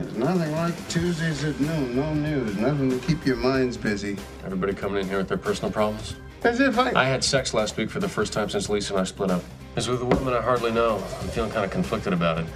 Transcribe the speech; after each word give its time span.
There's 0.00 0.16
nothing 0.16 0.52
like 0.52 0.88
Tuesdays 0.88 1.44
at 1.44 1.60
noon. 1.60 1.94
No 1.94 2.14
news. 2.14 2.56
Nothing 2.56 2.88
to 2.88 3.06
keep 3.06 3.26
your 3.26 3.36
minds 3.36 3.76
busy. 3.76 4.16
Everybody 4.46 4.72
coming 4.72 5.02
in 5.02 5.08
here 5.08 5.18
with 5.18 5.28
their 5.28 5.36
personal 5.36 5.70
problems. 5.70 6.16
As 6.42 6.58
if 6.58 6.78
I. 6.78 6.90
I 6.92 7.04
had 7.04 7.22
sex 7.22 7.52
last 7.52 7.76
week 7.76 7.90
for 7.90 8.00
the 8.00 8.08
first 8.08 8.32
time 8.32 8.48
since 8.48 8.70
Lisa 8.70 8.94
and 8.94 9.02
I 9.02 9.04
split 9.04 9.30
up. 9.30 9.42
It's 9.76 9.88
with 9.88 10.00
a 10.00 10.06
woman 10.06 10.32
I 10.32 10.40
hardly 10.40 10.70
know. 10.70 11.04
I'm 11.20 11.28
feeling 11.28 11.50
kind 11.50 11.66
of 11.66 11.70
conflicted 11.70 12.14
about 12.14 12.38
it. 12.38 12.46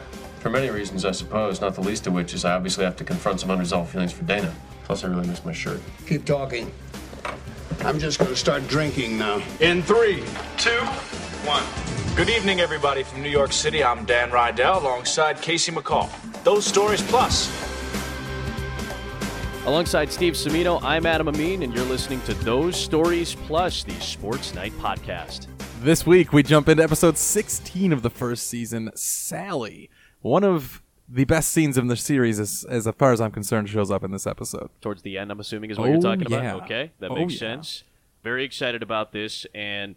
For 0.41 0.49
many 0.49 0.71
reasons, 0.71 1.05
I 1.05 1.11
suppose, 1.11 1.61
not 1.61 1.75
the 1.75 1.83
least 1.83 2.07
of 2.07 2.15
which 2.15 2.33
is 2.33 2.47
I 2.47 2.55
obviously 2.55 2.87
have 2.87 2.97
to 2.97 3.05
confront 3.05 3.41
some 3.41 3.51
unresolved 3.51 3.91
feelings 3.91 4.13
for 4.13 4.25
Dana. 4.25 4.55
Plus, 4.85 5.05
I 5.05 5.09
really 5.09 5.29
miss 5.29 5.45
my 5.45 5.53
shirt. 5.53 5.83
Keep 6.07 6.25
talking. 6.25 6.73
I'm 7.81 7.99
just 7.99 8.19
gonna 8.19 8.37
start 8.37 8.67
drinking 8.69 9.19
now. 9.19 9.43
In 9.61 9.83
three, 9.83 10.25
two, 10.57 10.71
one. 11.45 11.63
Good 12.17 12.31
evening, 12.31 12.61
everybody 12.61 13.03
from 13.03 13.23
New 13.23 13.29
York 13.29 13.53
City. 13.53 13.85
I'm 13.85 14.07
Dan 14.07 14.31
Rydell 14.31 14.81
alongside 14.81 15.43
Casey 15.43 15.73
McCall. 15.73 16.09
Those 16.45 16.67
stories 16.67 17.03
plus. 17.03 17.51
Alongside 19.67 20.13
Steve 20.13 20.35
Semino, 20.35 20.83
I'm 20.83 21.07
Adam 21.07 21.27
Amin, 21.29 21.63
and 21.63 21.75
you're 21.75 21.87
listening 21.87 22.21
to 22.23 22.35
Those 22.35 22.77
Stories 22.77 23.35
Plus, 23.35 23.83
the 23.83 23.95
Sports 23.95 24.55
Night 24.55 24.73
podcast. 24.75 25.47
This 25.81 26.07
week, 26.07 26.35
we 26.35 26.43
jump 26.43 26.69
into 26.69 26.83
episode 26.83 27.17
16 27.17 27.93
of 27.93 28.03
the 28.03 28.11
first 28.11 28.47
season, 28.47 28.91
Sally. 28.95 29.89
One 30.21 30.45
of 30.45 30.83
the 31.09 31.25
best 31.25 31.51
scenes 31.51 31.79
in 31.79 31.87
the 31.87 31.97
series, 31.97 32.39
as, 32.39 32.67
as 32.69 32.87
far 32.99 33.13
as 33.13 33.23
I'm 33.23 33.31
concerned, 33.33 33.71
shows 33.71 33.91
up 33.91 34.05
in 34.05 34.11
this 34.11 34.27
episode. 34.27 34.69
Towards 34.83 35.01
the 35.01 35.17
end, 35.17 35.31
I'm 35.31 35.41
assuming, 35.41 35.71
is 35.71 35.79
what 35.79 35.89
Oh, 35.89 35.93
you're 35.93 36.01
talking 36.03 36.31
yeah. 36.31 36.55
about. 36.57 36.63
Okay, 36.65 36.93
that 36.99 37.11
Oh, 37.11 37.15
makes 37.15 37.35
yeah. 37.35 37.39
sense. 37.39 37.85
Very 38.23 38.45
excited 38.45 38.83
about 38.83 39.13
this, 39.13 39.47
and 39.55 39.95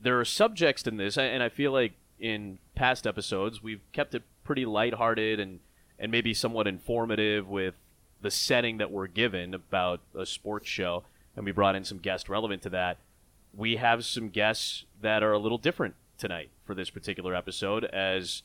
there 0.00 0.18
are 0.18 0.24
subjects 0.24 0.86
in 0.86 0.96
this, 0.96 1.18
and 1.18 1.42
I 1.42 1.50
feel 1.50 1.70
like 1.72 1.92
in 2.18 2.58
past 2.74 3.06
episodes 3.06 3.62
we've 3.62 3.80
kept 3.92 4.14
it 4.14 4.22
pretty 4.44 4.64
lighthearted 4.64 5.38
and 5.40 5.58
and 6.02 6.10
maybe 6.10 6.34
somewhat 6.34 6.66
informative 6.66 7.48
with 7.48 7.74
the 8.20 8.30
setting 8.30 8.78
that 8.78 8.90
we're 8.90 9.06
given 9.06 9.54
about 9.54 10.00
a 10.18 10.26
sports 10.26 10.68
show, 10.68 11.04
and 11.36 11.44
we 11.44 11.52
brought 11.52 11.76
in 11.76 11.84
some 11.84 11.98
guests 11.98 12.28
relevant 12.28 12.60
to 12.62 12.70
that. 12.70 12.98
We 13.54 13.76
have 13.76 14.04
some 14.04 14.28
guests 14.28 14.84
that 15.00 15.22
are 15.22 15.32
a 15.32 15.38
little 15.38 15.58
different 15.58 15.94
tonight 16.18 16.50
for 16.64 16.74
this 16.74 16.90
particular 16.90 17.36
episode, 17.36 17.84
as 17.84 18.42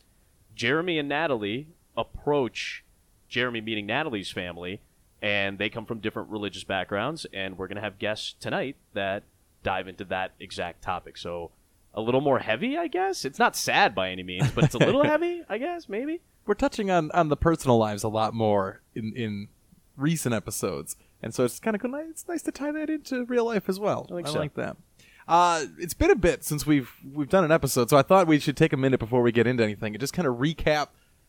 Jeremy 0.55 0.99
and 0.99 1.09
Natalie 1.09 1.67
approach 1.97 2.83
Jeremy 3.27 3.59
meeting 3.59 3.87
Natalie's 3.87 4.31
family, 4.31 4.79
and 5.19 5.57
they 5.57 5.69
come 5.69 5.85
from 5.85 5.99
different 5.99 6.29
religious 6.29 6.63
backgrounds, 6.63 7.25
and 7.33 7.57
we're 7.57 7.67
going 7.67 7.77
to 7.77 7.81
have 7.81 7.97
guests 7.97 8.35
tonight 8.39 8.75
that 8.93 9.23
dive 9.63 9.87
into 9.87 10.05
that 10.05 10.33
exact 10.39 10.83
topic. 10.83 11.17
So 11.17 11.49
a 11.91 12.01
little 12.01 12.21
more 12.21 12.37
heavy, 12.37 12.77
I 12.77 12.85
guess. 12.87 13.25
It's 13.25 13.39
not 13.39 13.55
sad 13.55 13.95
by 13.95 14.11
any 14.11 14.21
means, 14.21 14.51
but 14.51 14.65
it's 14.65 14.75
a 14.75 14.79
little 14.79 15.03
heavy, 15.05 15.41
I 15.49 15.57
guess, 15.57 15.89
maybe. 15.89 16.21
We're 16.47 16.55
touching 16.55 16.89
on, 16.89 17.11
on 17.11 17.29
the 17.29 17.37
personal 17.37 17.77
lives 17.77 18.03
a 18.03 18.07
lot 18.07 18.33
more 18.33 18.81
in, 18.95 19.13
in 19.15 19.49
recent 19.95 20.33
episodes, 20.33 20.95
and 21.21 21.33
so 21.33 21.43
it's 21.43 21.59
kind 21.59 21.75
of 21.75 21.81
cool. 21.81 21.93
It's 21.95 22.27
nice 22.27 22.41
to 22.43 22.51
tie 22.51 22.71
that 22.71 22.89
into 22.89 23.25
real 23.25 23.45
life 23.45 23.67
as 23.67 23.79
well. 23.79 24.07
I 24.09 24.15
think 24.15 24.27
so. 24.27 24.39
like 24.39 24.53
that. 24.55 24.77
Uh, 25.27 25.65
it's 25.77 25.93
been 25.93 26.09
a 26.09 26.15
bit 26.15 26.45
since 26.45 26.65
we've 26.65 26.89
we've 27.13 27.29
done 27.29 27.43
an 27.43 27.51
episode, 27.51 27.89
so 27.89 27.97
I 27.97 28.01
thought 28.01 28.27
we 28.27 28.39
should 28.39 28.55
take 28.55 28.71
a 28.71 28.77
minute 28.77 28.99
before 28.99 29.21
we 29.21 29.31
get 29.31 29.45
into 29.45 29.63
anything 29.63 29.93
and 29.93 29.99
just 29.99 30.13
kind 30.13 30.27
of 30.27 30.35
recap 30.35 30.87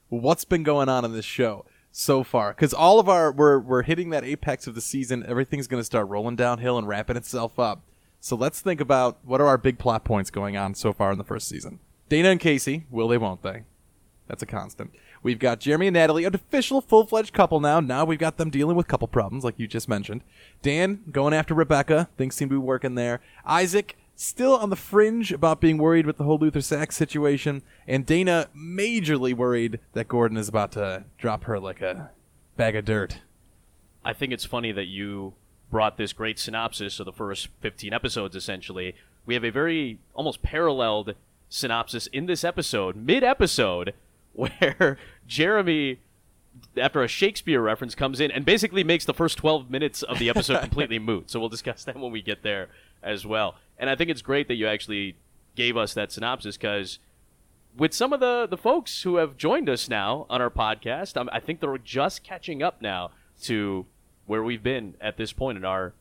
what's 0.08 0.44
been 0.44 0.62
going 0.62 0.88
on 0.88 1.04
in 1.04 1.12
this 1.12 1.24
show 1.24 1.66
so 1.90 2.22
far. 2.22 2.52
Because 2.52 2.72
all 2.72 3.00
of 3.00 3.08
our 3.08 3.32
we're 3.32 3.58
we're 3.58 3.82
hitting 3.82 4.10
that 4.10 4.24
apex 4.24 4.68
of 4.68 4.76
the 4.76 4.80
season. 4.80 5.24
Everything's 5.26 5.66
going 5.66 5.80
to 5.80 5.84
start 5.84 6.08
rolling 6.08 6.36
downhill 6.36 6.78
and 6.78 6.86
wrapping 6.86 7.16
itself 7.16 7.58
up. 7.58 7.82
So 8.20 8.36
let's 8.36 8.60
think 8.60 8.80
about 8.80 9.18
what 9.24 9.40
are 9.40 9.46
our 9.46 9.58
big 9.58 9.78
plot 9.78 10.04
points 10.04 10.30
going 10.30 10.56
on 10.56 10.74
so 10.74 10.92
far 10.92 11.10
in 11.10 11.18
the 11.18 11.24
first 11.24 11.48
season. 11.48 11.80
Dana 12.08 12.30
and 12.30 12.40
Casey, 12.40 12.86
will 12.90 13.08
they, 13.08 13.18
won't 13.18 13.42
they? 13.42 13.64
That's 14.28 14.42
a 14.42 14.46
constant. 14.46 14.92
We've 15.22 15.38
got 15.38 15.60
Jeremy 15.60 15.88
and 15.88 15.94
Natalie, 15.94 16.24
an 16.24 16.34
official 16.34 16.80
full 16.80 17.06
fledged 17.06 17.32
couple 17.32 17.60
now. 17.60 17.80
Now 17.80 18.04
we've 18.04 18.18
got 18.18 18.36
them 18.36 18.50
dealing 18.50 18.76
with 18.76 18.88
couple 18.88 19.08
problems, 19.08 19.44
like 19.44 19.58
you 19.58 19.66
just 19.66 19.88
mentioned. 19.88 20.22
Dan 20.62 21.00
going 21.10 21.34
after 21.34 21.54
Rebecca. 21.54 22.08
Things 22.16 22.34
seem 22.34 22.48
to 22.48 22.54
be 22.54 22.58
working 22.58 22.94
there. 22.94 23.20
Isaac 23.44 23.96
still 24.14 24.56
on 24.56 24.70
the 24.70 24.76
fringe 24.76 25.32
about 25.32 25.60
being 25.60 25.78
worried 25.78 26.06
with 26.06 26.18
the 26.18 26.24
whole 26.24 26.38
Luther 26.38 26.60
Sachs 26.60 26.96
situation. 26.96 27.62
And 27.86 28.04
Dana 28.04 28.48
majorly 28.56 29.34
worried 29.34 29.80
that 29.92 30.08
Gordon 30.08 30.36
is 30.36 30.48
about 30.48 30.72
to 30.72 31.04
drop 31.16 31.44
her 31.44 31.58
like 31.60 31.80
a 31.80 32.10
bag 32.56 32.76
of 32.76 32.84
dirt. 32.84 33.20
I 34.04 34.12
think 34.12 34.32
it's 34.32 34.44
funny 34.44 34.72
that 34.72 34.86
you 34.86 35.34
brought 35.70 35.96
this 35.96 36.12
great 36.12 36.38
synopsis 36.38 36.98
of 36.98 37.06
the 37.06 37.12
first 37.12 37.48
15 37.60 37.92
episodes, 37.92 38.34
essentially. 38.34 38.94
We 39.26 39.34
have 39.34 39.44
a 39.44 39.50
very 39.50 39.98
almost 40.14 40.42
paralleled 40.42 41.14
synopsis 41.48 42.06
in 42.08 42.26
this 42.26 42.44
episode, 42.44 42.96
mid 42.96 43.22
episode, 43.22 43.94
where 44.38 44.98
Jeremy, 45.26 45.98
after 46.76 47.02
a 47.02 47.08
Shakespeare 47.08 47.60
reference, 47.60 47.94
comes 47.94 48.20
in 48.20 48.30
and 48.30 48.44
basically 48.44 48.84
makes 48.84 49.04
the 49.04 49.14
first 49.14 49.36
12 49.38 49.68
minutes 49.68 50.02
of 50.04 50.18
the 50.18 50.28
episode 50.30 50.60
completely 50.60 50.98
moot. 50.98 51.30
So 51.30 51.40
we'll 51.40 51.48
discuss 51.48 51.82
that 51.84 51.96
when 51.96 52.12
we 52.12 52.22
get 52.22 52.42
there 52.42 52.68
as 53.02 53.26
well. 53.26 53.56
And 53.78 53.90
I 53.90 53.96
think 53.96 54.10
it's 54.10 54.22
great 54.22 54.48
that 54.48 54.54
you 54.54 54.68
actually 54.68 55.16
gave 55.56 55.76
us 55.76 55.92
that 55.94 56.12
synopsis 56.12 56.56
because 56.56 57.00
with 57.76 57.92
some 57.92 58.12
of 58.12 58.20
the, 58.20 58.46
the 58.48 58.56
folks 58.56 59.02
who 59.02 59.16
have 59.16 59.36
joined 59.36 59.68
us 59.68 59.88
now 59.88 60.26
on 60.30 60.40
our 60.40 60.50
podcast, 60.50 61.16
um, 61.16 61.28
I 61.32 61.40
think 61.40 61.60
they're 61.60 61.76
just 61.78 62.22
catching 62.22 62.62
up 62.62 62.80
now 62.80 63.10
to 63.42 63.86
where 64.26 64.42
we've 64.42 64.62
been 64.62 64.94
at 65.00 65.16
this 65.16 65.32
point 65.32 65.58
in 65.58 65.64
our 65.64 65.94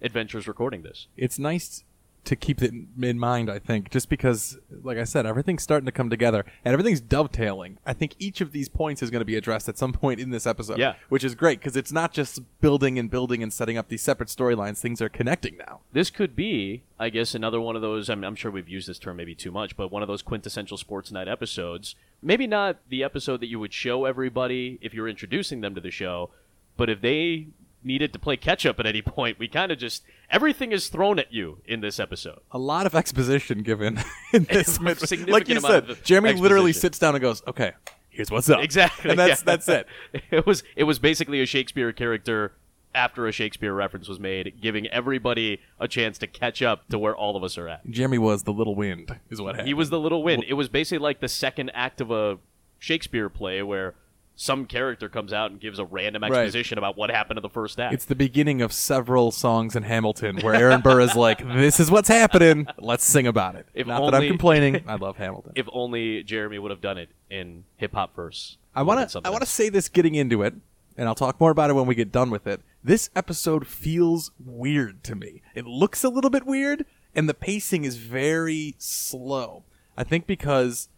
adventures 0.00 0.48
recording 0.48 0.82
this. 0.82 1.06
it's 1.16 1.38
nice 1.38 1.84
to 2.24 2.36
keep 2.36 2.62
it 2.62 2.72
in 3.00 3.18
mind, 3.18 3.50
I 3.50 3.58
think, 3.58 3.90
just 3.90 4.08
because, 4.08 4.56
like 4.82 4.96
I 4.96 5.04
said, 5.04 5.26
everything's 5.26 5.62
starting 5.62 5.86
to 5.86 5.92
come 5.92 6.08
together 6.08 6.44
and 6.64 6.72
everything's 6.72 7.00
dovetailing. 7.00 7.78
I 7.84 7.94
think 7.94 8.14
each 8.18 8.40
of 8.40 8.52
these 8.52 8.68
points 8.68 9.02
is 9.02 9.10
going 9.10 9.20
to 9.20 9.26
be 9.26 9.36
addressed 9.36 9.68
at 9.68 9.76
some 9.76 9.92
point 9.92 10.20
in 10.20 10.30
this 10.30 10.46
episode. 10.46 10.78
Yeah. 10.78 10.94
Which 11.08 11.24
is 11.24 11.34
great 11.34 11.58
because 11.58 11.76
it's 11.76 11.90
not 11.90 12.12
just 12.12 12.40
building 12.60 12.98
and 12.98 13.10
building 13.10 13.42
and 13.42 13.52
setting 13.52 13.76
up 13.76 13.88
these 13.88 14.02
separate 14.02 14.28
storylines. 14.28 14.78
Things 14.78 15.02
are 15.02 15.08
connecting 15.08 15.56
now. 15.56 15.80
This 15.92 16.10
could 16.10 16.36
be, 16.36 16.84
I 16.98 17.10
guess, 17.10 17.34
another 17.34 17.60
one 17.60 17.74
of 17.74 17.82
those. 17.82 18.08
I'm, 18.08 18.22
I'm 18.22 18.36
sure 18.36 18.52
we've 18.52 18.68
used 18.68 18.88
this 18.88 19.00
term 19.00 19.16
maybe 19.16 19.34
too 19.34 19.50
much, 19.50 19.76
but 19.76 19.90
one 19.90 20.02
of 20.02 20.08
those 20.08 20.22
quintessential 20.22 20.76
sports 20.76 21.10
night 21.10 21.28
episodes. 21.28 21.96
Maybe 22.22 22.46
not 22.46 22.76
the 22.88 23.02
episode 23.02 23.40
that 23.40 23.48
you 23.48 23.58
would 23.58 23.72
show 23.72 24.04
everybody 24.04 24.78
if 24.80 24.94
you're 24.94 25.08
introducing 25.08 25.60
them 25.60 25.74
to 25.74 25.80
the 25.80 25.90
show, 25.90 26.30
but 26.76 26.88
if 26.88 27.00
they 27.00 27.48
needed 27.84 28.12
to 28.12 28.18
play 28.18 28.36
catch 28.36 28.64
up 28.66 28.78
at 28.80 28.86
any 28.86 29.02
point, 29.02 29.38
we 29.38 29.48
kind 29.48 29.72
of 29.72 29.78
just 29.78 30.04
everything 30.30 30.72
is 30.72 30.88
thrown 30.88 31.18
at 31.18 31.32
you 31.32 31.58
in 31.64 31.80
this 31.80 31.98
episode. 32.00 32.40
A 32.50 32.58
lot 32.58 32.86
of 32.86 32.94
exposition 32.94 33.62
given 33.62 34.00
in 34.32 34.44
this. 34.44 34.80
Like 34.80 35.48
you 35.48 35.60
said, 35.60 35.96
Jeremy 36.04 36.34
literally 36.34 36.72
sits 36.72 36.98
down 36.98 37.14
and 37.14 37.22
goes, 37.22 37.42
okay, 37.46 37.72
here's 38.10 38.30
what's 38.30 38.48
up. 38.48 38.62
Exactly. 38.62 39.10
And 39.10 39.18
that's, 39.18 39.40
yeah. 39.40 39.44
that's 39.44 39.68
it. 39.68 39.86
It 40.30 40.46
was 40.46 40.62
it 40.76 40.84
was 40.84 40.98
basically 40.98 41.40
a 41.42 41.46
Shakespeare 41.46 41.92
character 41.92 42.52
after 42.94 43.26
a 43.26 43.32
Shakespeare 43.32 43.72
reference 43.72 44.08
was 44.08 44.20
made, 44.20 44.60
giving 44.60 44.86
everybody 44.88 45.60
a 45.80 45.88
chance 45.88 46.18
to 46.18 46.26
catch 46.26 46.62
up 46.62 46.88
to 46.88 46.98
where 46.98 47.16
all 47.16 47.36
of 47.36 47.44
us 47.44 47.56
are 47.56 47.68
at. 47.68 47.88
Jeremy 47.88 48.18
was 48.18 48.42
the 48.42 48.52
little 48.52 48.74
wind, 48.74 49.18
is 49.30 49.40
what 49.40 49.54
happened. 49.54 49.68
He 49.68 49.74
was 49.74 49.90
the 49.90 49.98
little 49.98 50.22
wind. 50.22 50.44
It 50.46 50.54
was 50.54 50.68
basically 50.68 51.02
like 51.02 51.20
the 51.20 51.28
second 51.28 51.70
act 51.74 52.00
of 52.00 52.10
a 52.10 52.38
Shakespeare 52.78 53.28
play 53.28 53.62
where 53.62 53.94
some 54.34 54.66
character 54.66 55.08
comes 55.08 55.32
out 55.32 55.50
and 55.50 55.60
gives 55.60 55.78
a 55.78 55.84
random 55.84 56.22
Right. 56.22 56.32
exposition 56.32 56.78
about 56.78 56.96
what 56.96 57.10
happened 57.10 57.38
in 57.38 57.42
the 57.42 57.48
first 57.50 57.78
act. 57.78 57.94
It's 57.94 58.04
the 58.04 58.14
beginning 58.14 58.62
of 58.62 58.72
several 58.72 59.30
songs 59.30 59.76
in 59.76 59.82
Hamilton 59.84 60.38
where 60.40 60.54
Aaron 60.54 60.80
Burr 60.80 61.00
is 61.00 61.14
like, 61.14 61.46
"This 61.54 61.78
is 61.78 61.90
what's 61.90 62.08
happening. 62.08 62.66
Let's 62.78 63.04
sing 63.04 63.26
about 63.26 63.54
it." 63.56 63.66
If 63.74 63.86
Not 63.86 64.10
that 64.10 64.14
I'm 64.22 64.28
complaining. 64.28 64.82
I 64.88 64.94
love 64.96 65.16
Hamilton. 65.18 65.52
if 65.54 65.66
only 65.72 66.22
Jeremy 66.22 66.58
would 66.58 66.70
have 66.70 66.80
done 66.80 66.98
it 66.98 67.10
in 67.30 67.64
hip 67.76 67.92
hop 67.94 68.14
verse. 68.16 68.56
I 68.74 68.82
want 68.82 69.08
to. 69.10 69.20
I 69.24 69.30
want 69.30 69.42
to 69.42 69.48
say 69.48 69.68
this 69.68 69.88
getting 69.88 70.14
into 70.14 70.42
it, 70.42 70.54
and 70.96 71.06
I'll 71.08 71.14
talk 71.14 71.38
more 71.40 71.50
about 71.50 71.68
it 71.70 71.74
when 71.74 71.86
we 71.86 71.94
get 71.94 72.10
done 72.10 72.30
with 72.30 72.46
it. 72.46 72.60
This 72.82 73.10
episode 73.14 73.66
feels 73.66 74.30
weird 74.44 75.04
to 75.04 75.14
me. 75.14 75.42
It 75.54 75.66
looks 75.66 76.02
a 76.04 76.08
little 76.08 76.30
bit 76.30 76.46
weird, 76.46 76.84
and 77.14 77.28
the 77.28 77.34
pacing 77.34 77.84
is 77.84 77.96
very 77.96 78.74
slow. 78.78 79.64
I 79.96 80.04
think 80.04 80.26
because 80.26 80.88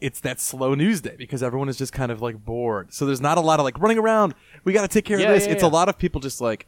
it's 0.00 0.20
that 0.20 0.40
slow 0.40 0.74
news 0.74 1.00
day 1.00 1.16
because 1.18 1.42
everyone 1.42 1.68
is 1.68 1.76
just 1.76 1.92
kind 1.92 2.12
of 2.12 2.22
like 2.22 2.44
bored. 2.44 2.92
So 2.92 3.04
there's 3.06 3.20
not 3.20 3.36
a 3.38 3.40
lot 3.40 3.58
of 3.60 3.64
like 3.64 3.78
running 3.80 3.98
around. 3.98 4.34
We 4.64 4.72
got 4.72 4.82
to 4.82 4.88
take 4.88 5.04
care 5.04 5.18
Yeah, 5.18 5.28
of 5.28 5.34
this. 5.34 5.46
yeah, 5.46 5.52
it's 5.52 5.62
yeah. 5.62 5.68
a 5.68 5.70
lot 5.70 5.88
of 5.88 5.98
people 5.98 6.20
just 6.20 6.40
like, 6.40 6.66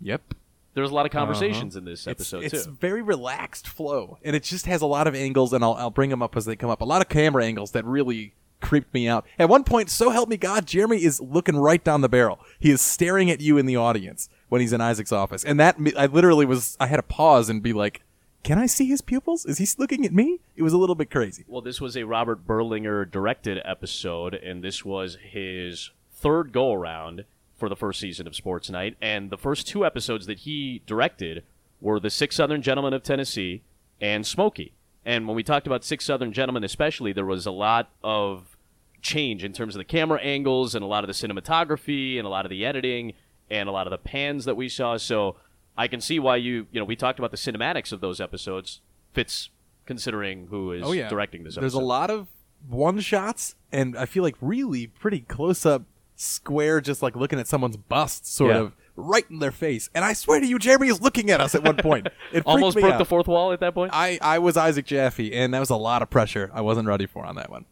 "Yep, 0.00 0.34
There's 0.74 0.90
a 0.90 0.94
lot 0.94 1.06
of 1.06 1.12
conversations 1.12 1.76
in 1.76 1.84
this 1.84 2.04
Uh-huh. 2.06 2.10
It's- 2.12 2.32
episode 2.32 2.44
it's, 2.52 2.66
too. 2.66 2.76
very 2.80 3.00
relaxed 3.00 3.68
flow, 3.68 4.18
and 4.24 4.34
it 4.34 4.42
just 4.42 4.66
has 4.66 4.82
a 4.82 4.86
lot 4.86 5.06
of 5.06 5.14
angles, 5.14 5.52
and 5.52 5.62
I'll, 5.62 5.74
I'll 5.74 5.90
bring 5.90 6.10
them 6.10 6.20
up 6.22 6.36
as 6.36 6.46
they 6.46 6.56
come 6.56 6.68
up. 6.68 6.80
A 6.80 6.84
lot 6.84 7.00
of 7.00 7.08
camera 7.08 7.44
angles 7.44 7.70
that 7.72 7.84
really 7.84 8.34
creeped 8.60 8.92
me 8.92 9.06
out. 9.06 9.24
At 9.38 9.48
one 9.48 9.62
point, 9.62 9.88
so 9.88 10.10
help 10.10 10.28
me 10.28 10.36
God, 10.36 10.66
Jeremy 10.66 11.04
is 11.04 11.20
looking 11.20 11.56
right 11.56 11.84
down 11.84 12.00
the 12.00 12.08
barrel. 12.08 12.40
He 12.58 12.70
is 12.72 12.80
staring 12.80 13.30
at 13.30 13.40
you 13.40 13.56
in 13.56 13.66
the 13.66 13.76
audience 13.76 14.28
when 14.48 14.60
he's 14.62 14.72
in 14.72 14.80
Isaac's 14.80 15.12
office, 15.12 15.44
and 15.44 15.60
that 15.60 15.76
I 15.96 16.06
literally 16.06 16.44
was 16.46 16.76
I 16.80 16.88
had 16.88 16.96
to 16.96 17.02
pause 17.04 17.48
and 17.48 17.62
be 17.62 17.72
like, 17.72 18.02
"Can 18.44 18.58
I 18.58 18.66
see 18.66 18.86
his 18.86 19.02
pupils? 19.02 19.44
Is 19.44 19.58
he 19.58 19.66
looking 19.76 20.06
at 20.06 20.12
me?" 20.12 20.38
It 20.54 20.62
was 20.62 20.72
a 20.72 20.78
little 20.78 20.94
bit 20.94 21.10
crazy. 21.10 21.44
Well, 21.48 21.62
this 21.62 21.80
was 21.80 21.96
a 21.96 22.04
Robert 22.04 22.46
Berlinger 22.46 23.10
directed 23.10 23.60
episode, 23.64 24.34
and 24.34 24.62
this 24.62 24.84
was 24.84 25.16
his 25.16 25.90
third 26.12 26.52
go 26.52 26.72
around 26.72 27.24
for 27.56 27.68
the 27.68 27.76
first 27.76 28.00
season 28.00 28.26
of 28.26 28.36
Sports 28.36 28.70
Night. 28.70 28.96
And 29.00 29.30
the 29.30 29.38
first 29.38 29.66
two 29.66 29.84
episodes 29.84 30.26
that 30.26 30.40
he 30.40 30.82
directed 30.86 31.42
were 31.80 31.98
The 31.98 32.10
Six 32.10 32.36
Southern 32.36 32.62
Gentlemen 32.62 32.94
of 32.94 33.02
Tennessee 33.02 33.62
and 34.00 34.26
Smoky. 34.26 34.72
And 35.04 35.26
when 35.26 35.36
we 35.36 35.42
talked 35.42 35.66
about 35.66 35.84
Six 35.84 36.04
Southern 36.04 36.32
Gentlemen, 36.32 36.64
especially, 36.64 37.12
there 37.12 37.26
was 37.26 37.46
a 37.46 37.50
lot 37.50 37.90
of 38.02 38.56
change 39.02 39.44
in 39.44 39.52
terms 39.52 39.74
of 39.74 39.78
the 39.78 39.84
camera 39.84 40.20
angles 40.20 40.74
and 40.74 40.82
a 40.82 40.86
lot 40.88 41.04
of 41.04 41.08
the 41.08 41.14
cinematography 41.14 42.16
and 42.16 42.26
a 42.26 42.30
lot 42.30 42.46
of 42.46 42.50
the 42.50 42.64
editing 42.64 43.12
and 43.50 43.68
a 43.68 43.72
lot 43.72 43.86
of 43.86 43.90
the 43.90 43.98
pans 43.98 44.46
that 44.46 44.56
we 44.56 44.68
saw. 44.68 44.96
So 44.96 45.36
I 45.76 45.88
can 45.88 46.00
see 46.00 46.18
why 46.18 46.36
you 46.36 46.66
you 46.70 46.80
know 46.80 46.84
we 46.84 46.96
talked 46.96 47.18
about 47.18 47.30
the 47.30 47.36
cinematics 47.36 47.92
of 47.92 48.00
those 48.00 48.20
episodes 48.20 48.80
fits 49.12 49.50
considering 49.86 50.46
who 50.48 50.72
is 50.72 50.82
Oh 50.84 50.92
yeah, 50.92 51.08
directing 51.08 51.44
this. 51.44 51.56
There's 51.56 51.74
a 51.74 51.80
lot 51.80 52.10
of 52.10 52.28
one 52.68 53.00
shots, 53.00 53.54
and 53.72 53.96
I 53.96 54.06
feel 54.06 54.22
like 54.22 54.36
really 54.40 54.86
pretty 54.86 55.20
close 55.20 55.66
up, 55.66 55.82
square, 56.16 56.80
just 56.80 57.02
like 57.02 57.14
looking 57.16 57.38
at 57.38 57.46
someone's 57.46 57.76
bust, 57.76 58.26
sort 58.26 58.52
Yeah. 58.54 58.60
of 58.60 58.72
right 58.96 59.24
in 59.28 59.40
their 59.40 59.50
face. 59.52 59.90
And 59.94 60.04
I 60.04 60.12
swear 60.14 60.40
to 60.40 60.46
you, 60.46 60.58
Jeremy 60.58 60.88
is 60.88 61.02
looking 61.02 61.30
at 61.30 61.40
us 61.40 61.54
at 61.54 61.62
one 61.64 61.76
point. 61.76 62.08
It 62.32 62.42
almost 62.46 62.76
broke 62.78 62.92
out. 62.92 62.98
the 62.98 63.04
fourth 63.04 63.26
wall 63.28 63.52
at 63.52 63.60
that 63.60 63.74
point. 63.74 63.90
I, 63.92 64.18
I 64.22 64.38
was 64.38 64.56
Isaac 64.56 64.86
Jaffe, 64.86 65.32
and 65.34 65.52
that 65.52 65.60
was 65.60 65.70
a 65.70 65.76
lot 65.76 66.00
of 66.02 66.08
pressure 66.10 66.50
I 66.54 66.60
wasn't 66.62 66.88
ready 66.88 67.06
for 67.06 67.24
on 67.26 67.34
that 67.36 67.50
one. 67.50 67.66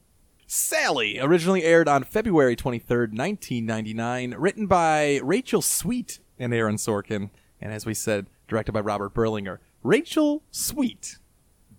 Sally, 0.46 1.19
originally 1.19 1.62
aired 1.64 1.88
on 1.88 2.04
February 2.04 2.54
23rd, 2.56 3.16
1999, 3.16 4.34
written 4.37 4.66
by 4.66 5.19
Rachel 5.22 5.62
Sweet 5.62 6.19
and 6.38 6.52
Aaron 6.52 6.76
Sorkin, 6.76 7.31
and 7.62 7.73
as 7.73 7.87
we 7.87 7.94
said, 7.94 8.26
directed 8.49 8.73
by 8.73 8.81
Robert 8.81 9.14
Berlinger. 9.14 9.59
Rachel 9.82 10.43
Sweet. 10.50 11.17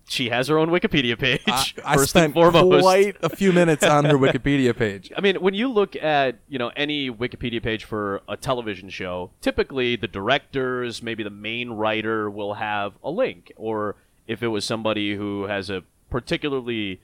she 0.08 0.28
has 0.28 0.48
her 0.48 0.58
own 0.58 0.68
Wikipedia 0.68 1.18
page. 1.18 1.42
I, 1.46 1.72
I 1.84 1.96
first 1.96 2.10
spent 2.10 2.24
and 2.26 2.34
foremost. 2.34 2.82
quite 2.82 3.16
a 3.22 3.28
few 3.28 3.52
minutes 3.52 3.84
on 3.84 4.04
her 4.04 4.16
Wikipedia 4.16 4.76
page. 4.84 5.12
I 5.16 5.20
mean, 5.20 5.36
when 5.36 5.54
you 5.54 5.68
look 5.68 5.94
at 5.96 6.38
you 6.48 6.58
know 6.58 6.70
any 6.76 7.10
Wikipedia 7.10 7.62
page 7.62 7.84
for 7.84 8.22
a 8.28 8.36
television 8.36 8.88
show, 8.88 9.30
typically 9.40 9.96
the 9.96 10.08
directors, 10.08 11.02
maybe 11.02 11.22
the 11.22 11.30
main 11.30 11.70
writer, 11.70 12.28
will 12.30 12.54
have 12.54 12.94
a 13.02 13.10
link, 13.10 13.52
or 13.56 13.96
if 14.26 14.42
it 14.42 14.48
was 14.48 14.64
somebody 14.64 15.14
who 15.14 15.44
has 15.44 15.70
a 15.70 15.82
particularly 16.10 17.00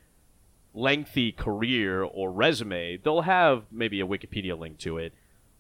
lengthy 0.73 1.33
career 1.33 2.03
or 2.03 2.31
resume, 2.31 2.97
they'll 2.99 3.23
have 3.23 3.65
maybe 3.71 4.01
a 4.01 4.07
Wikipedia 4.07 4.59
link 4.59 4.79
to 4.79 4.99
it. 4.99 5.13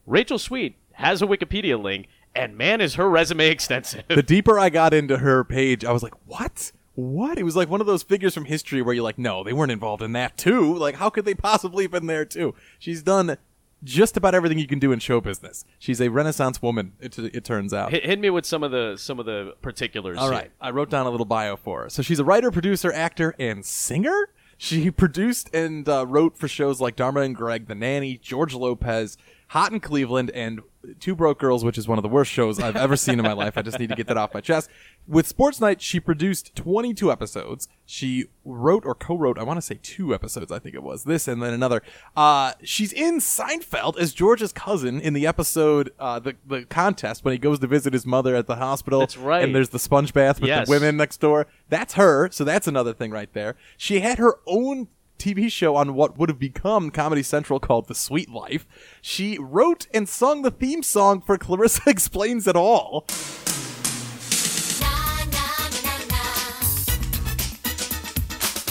Rachel 0.06 0.38
Sweet 0.38 0.76
has 0.92 1.22
a 1.22 1.26
Wikipedia 1.26 1.80
link, 1.80 2.06
and 2.34 2.56
man, 2.56 2.80
is 2.80 2.94
her 2.94 3.08
resume 3.08 3.48
extensive. 3.48 4.04
The 4.08 4.22
deeper 4.22 4.58
I 4.58 4.70
got 4.70 4.94
into 4.94 5.18
her 5.18 5.44
page, 5.44 5.84
I 5.84 5.92
was 5.92 6.02
like, 6.02 6.14
what? 6.26 6.72
What? 6.94 7.38
It 7.38 7.44
was 7.44 7.56
like 7.56 7.68
one 7.68 7.80
of 7.80 7.86
those 7.86 8.02
figures 8.02 8.34
from 8.34 8.44
history 8.44 8.82
where 8.82 8.94
you're 8.94 9.04
like, 9.04 9.18
no, 9.18 9.42
they 9.42 9.52
weren't 9.52 9.72
involved 9.72 10.02
in 10.02 10.12
that 10.12 10.36
too. 10.36 10.74
Like, 10.74 10.96
how 10.96 11.10
could 11.10 11.24
they 11.24 11.34
possibly 11.34 11.84
have 11.84 11.92
been 11.92 12.06
there 12.06 12.24
too? 12.24 12.54
She's 12.78 13.02
done 13.02 13.36
just 13.82 14.16
about 14.16 14.34
everything 14.34 14.58
you 14.58 14.66
can 14.66 14.78
do 14.78 14.92
in 14.92 14.98
show 14.98 15.20
business. 15.20 15.64
She's 15.78 16.00
a 16.00 16.08
Renaissance 16.08 16.60
woman. 16.60 16.92
It, 17.00 17.18
it 17.18 17.44
turns 17.44 17.72
out. 17.72 17.90
hit, 17.90 18.04
hit 18.04 18.20
me 18.20 18.30
with 18.30 18.44
some 18.44 18.62
of 18.62 18.70
the 18.70 18.96
some 18.98 19.18
of 19.18 19.26
the 19.26 19.54
particulars. 19.62 20.18
All 20.18 20.30
right, 20.30 20.42
here. 20.42 20.52
I 20.60 20.70
wrote 20.70 20.90
down 20.90 21.06
a 21.06 21.10
little 21.10 21.26
bio 21.26 21.56
for 21.56 21.84
her. 21.84 21.90
So 21.90 22.02
she's 22.02 22.18
a 22.18 22.24
writer, 22.24 22.50
producer, 22.50 22.92
actor, 22.92 23.34
and 23.38 23.64
singer. 23.64 24.28
She 24.58 24.90
produced 24.90 25.48
and 25.54 25.88
uh, 25.88 26.06
wrote 26.06 26.36
for 26.36 26.46
shows 26.46 26.82
like 26.82 26.94
Dharma 26.94 27.22
and 27.22 27.34
Greg, 27.34 27.66
The 27.66 27.74
Nanny, 27.74 28.18
George 28.18 28.52
Lopez, 28.54 29.16
Hot 29.50 29.72
in 29.72 29.80
Cleveland, 29.80 30.30
and 30.30 30.60
Two 31.00 31.16
Broke 31.16 31.40
Girls, 31.40 31.64
which 31.64 31.76
is 31.76 31.88
one 31.88 31.98
of 31.98 32.02
the 32.02 32.08
worst 32.08 32.30
shows 32.30 32.60
I've 32.60 32.76
ever 32.76 32.94
seen 32.94 33.18
in 33.18 33.24
my 33.24 33.32
life. 33.32 33.58
I 33.58 33.62
just 33.62 33.80
need 33.80 33.88
to 33.88 33.96
get 33.96 34.06
that 34.06 34.16
off 34.16 34.32
my 34.32 34.40
chest. 34.40 34.70
With 35.08 35.26
Sports 35.26 35.60
Night, 35.60 35.82
she 35.82 35.98
produced 35.98 36.54
22 36.54 37.10
episodes. 37.10 37.66
She 37.84 38.26
wrote 38.44 38.84
or 38.86 38.94
co-wrote, 38.94 39.38
I 39.38 39.42
want 39.42 39.56
to 39.58 39.62
say 39.62 39.80
two 39.82 40.14
episodes, 40.14 40.52
I 40.52 40.60
think 40.60 40.76
it 40.76 40.84
was. 40.84 41.02
This 41.02 41.26
and 41.26 41.42
then 41.42 41.52
another. 41.52 41.82
Uh, 42.16 42.52
she's 42.62 42.92
in 42.92 43.18
Seinfeld 43.18 43.98
as 43.98 44.12
George's 44.14 44.52
cousin 44.52 45.00
in 45.00 45.14
the 45.14 45.26
episode, 45.26 45.92
uh, 45.98 46.20
the, 46.20 46.36
the 46.46 46.62
contest, 46.66 47.24
when 47.24 47.32
he 47.32 47.38
goes 47.38 47.58
to 47.58 47.66
visit 47.66 47.92
his 47.92 48.06
mother 48.06 48.36
at 48.36 48.46
the 48.46 48.56
hospital. 48.56 49.00
That's 49.00 49.16
right. 49.16 49.42
And 49.42 49.52
there's 49.52 49.70
the 49.70 49.80
sponge 49.80 50.14
bath 50.14 50.40
with 50.40 50.46
Yes. 50.46 50.68
the 50.68 50.70
women 50.70 50.96
next 50.96 51.16
door. 51.20 51.48
That's 51.68 51.94
her. 51.94 52.30
So 52.30 52.44
that's 52.44 52.68
another 52.68 52.92
thing 52.94 53.10
right 53.10 53.32
there. 53.32 53.56
She 53.76 53.98
had 53.98 54.18
her 54.18 54.36
own 54.46 54.86
TV 55.20 55.52
show 55.52 55.76
on 55.76 55.94
what 55.94 56.18
would 56.18 56.28
have 56.28 56.38
become 56.38 56.90
Comedy 56.90 57.22
Central 57.22 57.60
called 57.60 57.86
The 57.86 57.94
Sweet 57.94 58.30
Life. 58.30 58.66
She 59.02 59.38
wrote 59.38 59.86
and 59.92 60.08
sung 60.08 60.42
the 60.42 60.50
theme 60.50 60.82
song 60.82 61.20
for 61.20 61.36
Clarissa 61.38 61.82
Explains 61.86 62.48
It 62.48 62.56
All. 62.56 63.06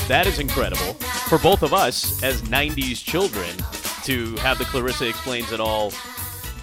That 0.07 0.25
is 0.25 0.40
incredible 0.40 0.96
for 1.30 1.38
both 1.38 1.62
of 1.62 1.72
us 1.72 2.24
as 2.24 2.42
90s 2.44 3.04
children 3.04 3.48
to 4.06 4.36
have 4.38 4.57
the 4.57 4.66
Clarissa 4.66 5.07
Explains 5.07 5.51
It 5.51 5.60
All 5.60 5.92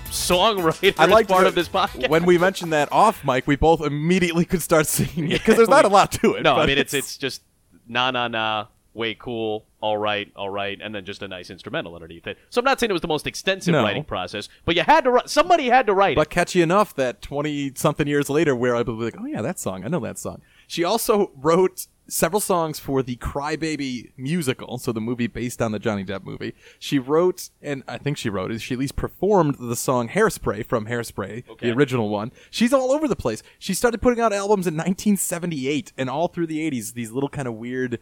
songwriter 0.09 0.95
I 0.99 1.05
as 1.05 1.11
like 1.11 1.29
part 1.29 1.47
of 1.47 1.55
this 1.55 1.69
podcast. 1.69 2.09
When 2.09 2.25
we 2.25 2.39
mentioned 2.39 2.73
that 2.73 2.91
off 2.91 3.25
mic, 3.25 3.47
we 3.47 3.55
both 3.55 3.83
immediately 3.83 4.45
could 4.45 4.63
start 4.63 4.87
singing 4.89 5.31
it 5.31 5.39
because 5.39 5.57
there's 5.57 5.69
not 5.79 5.85
a 5.85 5.89
lot 5.89 6.11
to 6.13 6.35
it. 6.35 6.43
no, 6.43 6.57
I 6.57 6.67
mean, 6.67 6.79
it's 6.79 6.93
it's 6.93 7.17
just 7.17 7.43
na 7.87 8.11
na 8.11 8.27
na, 8.27 8.67
way 8.97 9.15
cool, 9.15 9.67
all 9.81 9.99
right, 9.99 10.33
all 10.35 10.51
right, 10.51 10.79
and 10.83 10.95
then 10.95 11.05
just 11.05 11.23
a 11.23 11.29
nice 11.29 11.51
instrumental 11.51 11.95
underneath 11.95 12.27
it. 12.27 12.39
So 12.51 12.61
I'm 12.61 12.65
not 12.65 12.81
saying 12.81 12.91
it 12.91 12.95
was 12.95 13.03
the 13.03 13.09
most 13.09 13.27
extensive 13.27 13.73
No. 13.73 13.83
writing 13.85 14.05
process, 14.05 14.49
but 14.65 14.75
you 14.75 14.83
had 14.83 15.05
to 15.05 15.11
write, 15.13 15.31
somebody 15.31 15.69
had 15.69 15.87
to 15.87 15.95
write 15.95 16.17
but 16.17 16.29
it. 16.29 16.31
catchy 16.31 16.63
enough 16.63 16.95
that 16.97 17.23
20 17.23 17.73
something 17.77 18.07
years 18.09 18.29
later 18.31 18.57
we're 18.57 18.75
able 18.75 18.95
to 18.95 18.99
be 18.99 19.05
like 19.05 19.17
oh 19.21 19.27
yeah 19.27 19.43
that 19.43 19.59
song 19.59 19.85
i 19.85 19.89
know 19.89 20.01
that 20.01 20.19
song 20.19 20.41
she 20.67 20.83
also 20.83 21.31
wrote 21.37 21.87
several 22.09 22.41
songs 22.41 22.79
for 22.79 23.03
the 23.03 23.17
crybaby 23.17 24.13
musical 24.17 24.79
so 24.79 24.93
the 24.93 25.01
movie 25.01 25.27
based 25.27 25.61
on 25.61 25.73
the 25.73 25.79
johnny 25.79 26.05
depp 26.05 26.25
movie 26.25 26.55
she 26.79 26.99
wrote 26.99 27.51
and 27.61 27.83
i 27.89 27.99
think 27.99 28.17
she 28.17 28.31
wrote 28.31 28.51
is 28.53 28.63
she 28.63 28.75
at 28.75 28.81
least 28.81 28.95
performed 28.97 29.57
the 29.59 29.75
song 29.77 30.09
hairspray 30.09 30.65
from 30.65 30.87
hairspray 30.87 31.43
Okay. 31.49 31.69
the 31.69 31.75
original 31.77 32.09
one 32.09 32.31
she's 32.51 32.73
all 32.73 32.93
over 32.93 33.07
the 33.09 33.17
place 33.17 33.43
she 33.59 33.75
started 33.75 34.01
putting 34.01 34.21
out 34.21 34.33
albums 34.33 34.67
in 34.67 34.75
1978 34.75 35.93
and 35.99 36.09
all 36.09 36.29
through 36.29 36.47
the 36.47 36.71
80s 36.71 36.95
these 36.95 37.11
little 37.11 37.29
kind 37.29 37.49
of 37.49 37.55
weird 37.55 37.99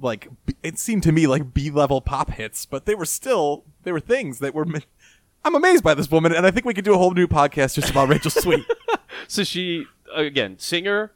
like 0.00 0.28
it 0.62 0.78
seemed 0.78 1.02
to 1.02 1.12
me 1.12 1.26
like 1.26 1.52
b-level 1.54 2.00
pop 2.00 2.30
hits 2.30 2.66
but 2.66 2.84
they 2.86 2.94
were 2.94 3.04
still 3.04 3.64
they 3.82 3.92
were 3.92 4.00
things 4.00 4.38
that 4.38 4.54
were 4.54 4.66
i'm 5.44 5.54
amazed 5.54 5.82
by 5.82 5.94
this 5.94 6.10
woman 6.10 6.32
and 6.34 6.46
i 6.46 6.50
think 6.50 6.66
we 6.66 6.74
could 6.74 6.84
do 6.84 6.94
a 6.94 6.98
whole 6.98 7.12
new 7.12 7.26
podcast 7.26 7.74
just 7.74 7.90
about 7.90 8.08
rachel 8.08 8.30
sweet 8.42 8.64
So 9.28 9.44
she, 9.44 9.86
again, 10.14 10.58
singer, 10.58 11.12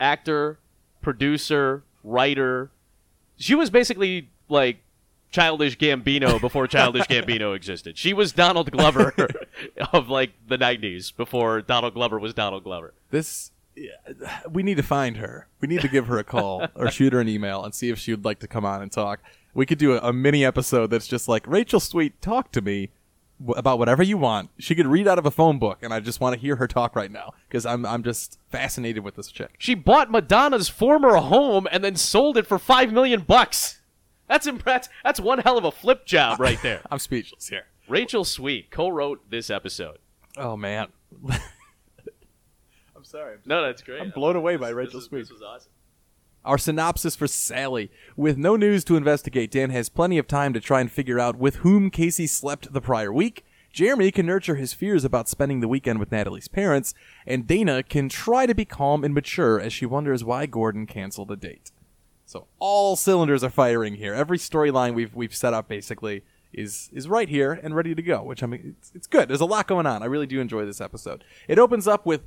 actor, 0.00 0.58
producer, 1.00 1.82
writer. 2.04 2.70
She 3.36 3.54
was 3.54 3.68
basically 3.70 4.30
like 4.48 4.78
Childish 5.30 5.78
Gambino 5.78 6.40
before 6.40 6.66
Childish 6.66 7.06
Gambino 7.08 7.54
existed. 7.54 7.96
She 7.98 8.12
was 8.12 8.32
Donald 8.32 8.70
Glover 8.70 9.14
of 9.92 10.08
like 10.08 10.32
the 10.46 10.58
90s 10.58 11.14
before 11.16 11.60
Donald 11.62 11.94
Glover 11.94 12.18
was 12.18 12.34
Donald 12.34 12.64
Glover. 12.64 12.94
this 13.10 13.50
we 14.50 14.62
need 14.62 14.76
to 14.76 14.82
find 14.82 15.16
her 15.16 15.46
we 15.60 15.68
need 15.68 15.80
to 15.80 15.88
give 15.88 16.06
her 16.06 16.18
a 16.18 16.24
call 16.24 16.66
or 16.74 16.90
shoot 16.90 17.12
her 17.12 17.20
an 17.20 17.28
email 17.28 17.64
and 17.64 17.74
see 17.74 17.88
if 17.90 17.98
she 17.98 18.12
would 18.12 18.24
like 18.24 18.38
to 18.40 18.46
come 18.46 18.64
on 18.64 18.82
and 18.82 18.92
talk 18.92 19.20
we 19.54 19.64
could 19.66 19.78
do 19.78 19.94
a, 19.94 19.98
a 19.98 20.12
mini 20.12 20.44
episode 20.44 20.88
that's 20.88 21.06
just 21.06 21.28
like 21.28 21.46
rachel 21.46 21.80
sweet 21.80 22.20
talk 22.20 22.52
to 22.52 22.60
me 22.60 22.90
w- 23.40 23.58
about 23.58 23.78
whatever 23.78 24.02
you 24.02 24.18
want 24.18 24.50
she 24.58 24.74
could 24.74 24.86
read 24.86 25.08
out 25.08 25.18
of 25.18 25.24
a 25.26 25.30
phone 25.30 25.58
book 25.58 25.78
and 25.82 25.92
i 25.94 26.00
just 26.00 26.20
want 26.20 26.34
to 26.34 26.40
hear 26.40 26.56
her 26.56 26.68
talk 26.68 26.94
right 26.94 27.10
now 27.10 27.32
because 27.48 27.64
I'm, 27.64 27.84
I'm 27.86 28.02
just 28.02 28.38
fascinated 28.50 29.02
with 29.04 29.14
this 29.16 29.28
chick 29.28 29.54
She 29.58 29.74
bought 29.74 30.10
Madonna's 30.10 30.68
former 30.68 31.16
home 31.16 31.66
and 31.72 31.82
then 31.82 31.96
sold 31.96 32.36
it 32.36 32.46
for 32.46 32.58
5 32.58 32.92
million 32.92 33.20
bucks. 33.20 33.80
That's 34.28 34.46
impress. 34.46 34.88
That's 35.04 35.20
one 35.20 35.40
hell 35.40 35.58
of 35.58 35.64
a 35.64 35.70
flip 35.72 36.06
job 36.06 36.40
right 36.40 36.58
there. 36.62 36.80
i'm 36.90 36.98
speechless 36.98 37.48
here 37.48 37.66
Rachel 37.88 38.24
Sweet 38.24 38.70
co-wrote 38.70 39.28
this 39.30 39.50
episode. 39.50 39.98
oh 40.38 40.56
man 40.56 40.88
i'm 43.14 43.20
sorry 43.20 43.36
No, 43.44 43.62
that's 43.62 43.82
great. 43.82 44.00
I'm 44.00 44.10
blown 44.10 44.36
away 44.36 44.56
by 44.56 44.68
This- 44.68 44.74
Rachel 44.76 44.92
this 44.94 45.02
is- 45.04 45.08
Sweet. 45.08 45.18
This 45.20 45.30
was 45.32 45.42
awesome. 45.42 45.72
Our 46.44 46.58
synopsis 46.58 47.14
for 47.14 47.28
Sally. 47.28 47.90
With 48.16 48.36
no 48.36 48.56
news 48.56 48.82
to 48.84 48.96
investigate, 48.96 49.52
Dan 49.52 49.70
has 49.70 49.88
plenty 49.88 50.18
of 50.18 50.26
time 50.26 50.52
to 50.54 50.60
try 50.60 50.80
and 50.80 50.90
figure 50.90 51.20
out 51.20 51.36
with 51.36 51.56
whom 51.56 51.88
Casey 51.88 52.26
slept 52.26 52.72
the 52.72 52.80
prior 52.80 53.12
week. 53.12 53.44
Jeremy 53.72 54.10
can 54.10 54.26
nurture 54.26 54.56
his 54.56 54.72
fears 54.74 55.04
about 55.04 55.28
spending 55.28 55.60
the 55.60 55.68
weekend 55.68 56.00
with 56.00 56.10
Natalie's 56.10 56.48
parents, 56.48 56.94
and 57.26 57.46
Dana 57.46 57.82
can 57.84 58.08
try 58.08 58.44
to 58.46 58.54
be 58.56 58.64
calm 58.64 59.04
and 59.04 59.14
mature 59.14 59.60
as 59.60 59.72
she 59.72 59.86
wonders 59.86 60.24
why 60.24 60.46
Gordon 60.46 60.84
canceled 60.84 61.30
a 61.30 61.36
date. 61.36 61.70
So 62.26 62.48
all 62.58 62.96
cylinders 62.96 63.44
are 63.44 63.50
firing 63.50 63.94
here. 63.94 64.12
Every 64.12 64.36
storyline 64.38 64.94
we've 64.94 65.14
we've 65.14 65.34
set 65.34 65.54
up 65.54 65.68
basically 65.68 66.22
is 66.52 66.90
is 66.92 67.08
right 67.08 67.28
here 67.28 67.52
and 67.52 67.74
ready 67.76 67.94
to 67.94 68.02
go, 68.02 68.22
which 68.24 68.42
I 68.42 68.46
mean 68.46 68.74
it's, 68.78 68.90
it's 68.96 69.06
good. 69.06 69.28
There's 69.28 69.40
a 69.40 69.46
lot 69.46 69.68
going 69.68 69.86
on. 69.86 70.02
I 70.02 70.06
really 70.06 70.26
do 70.26 70.40
enjoy 70.40 70.66
this 70.66 70.80
episode. 70.80 71.22
It 71.46 71.58
opens 71.58 71.86
up 71.86 72.04
with 72.04 72.22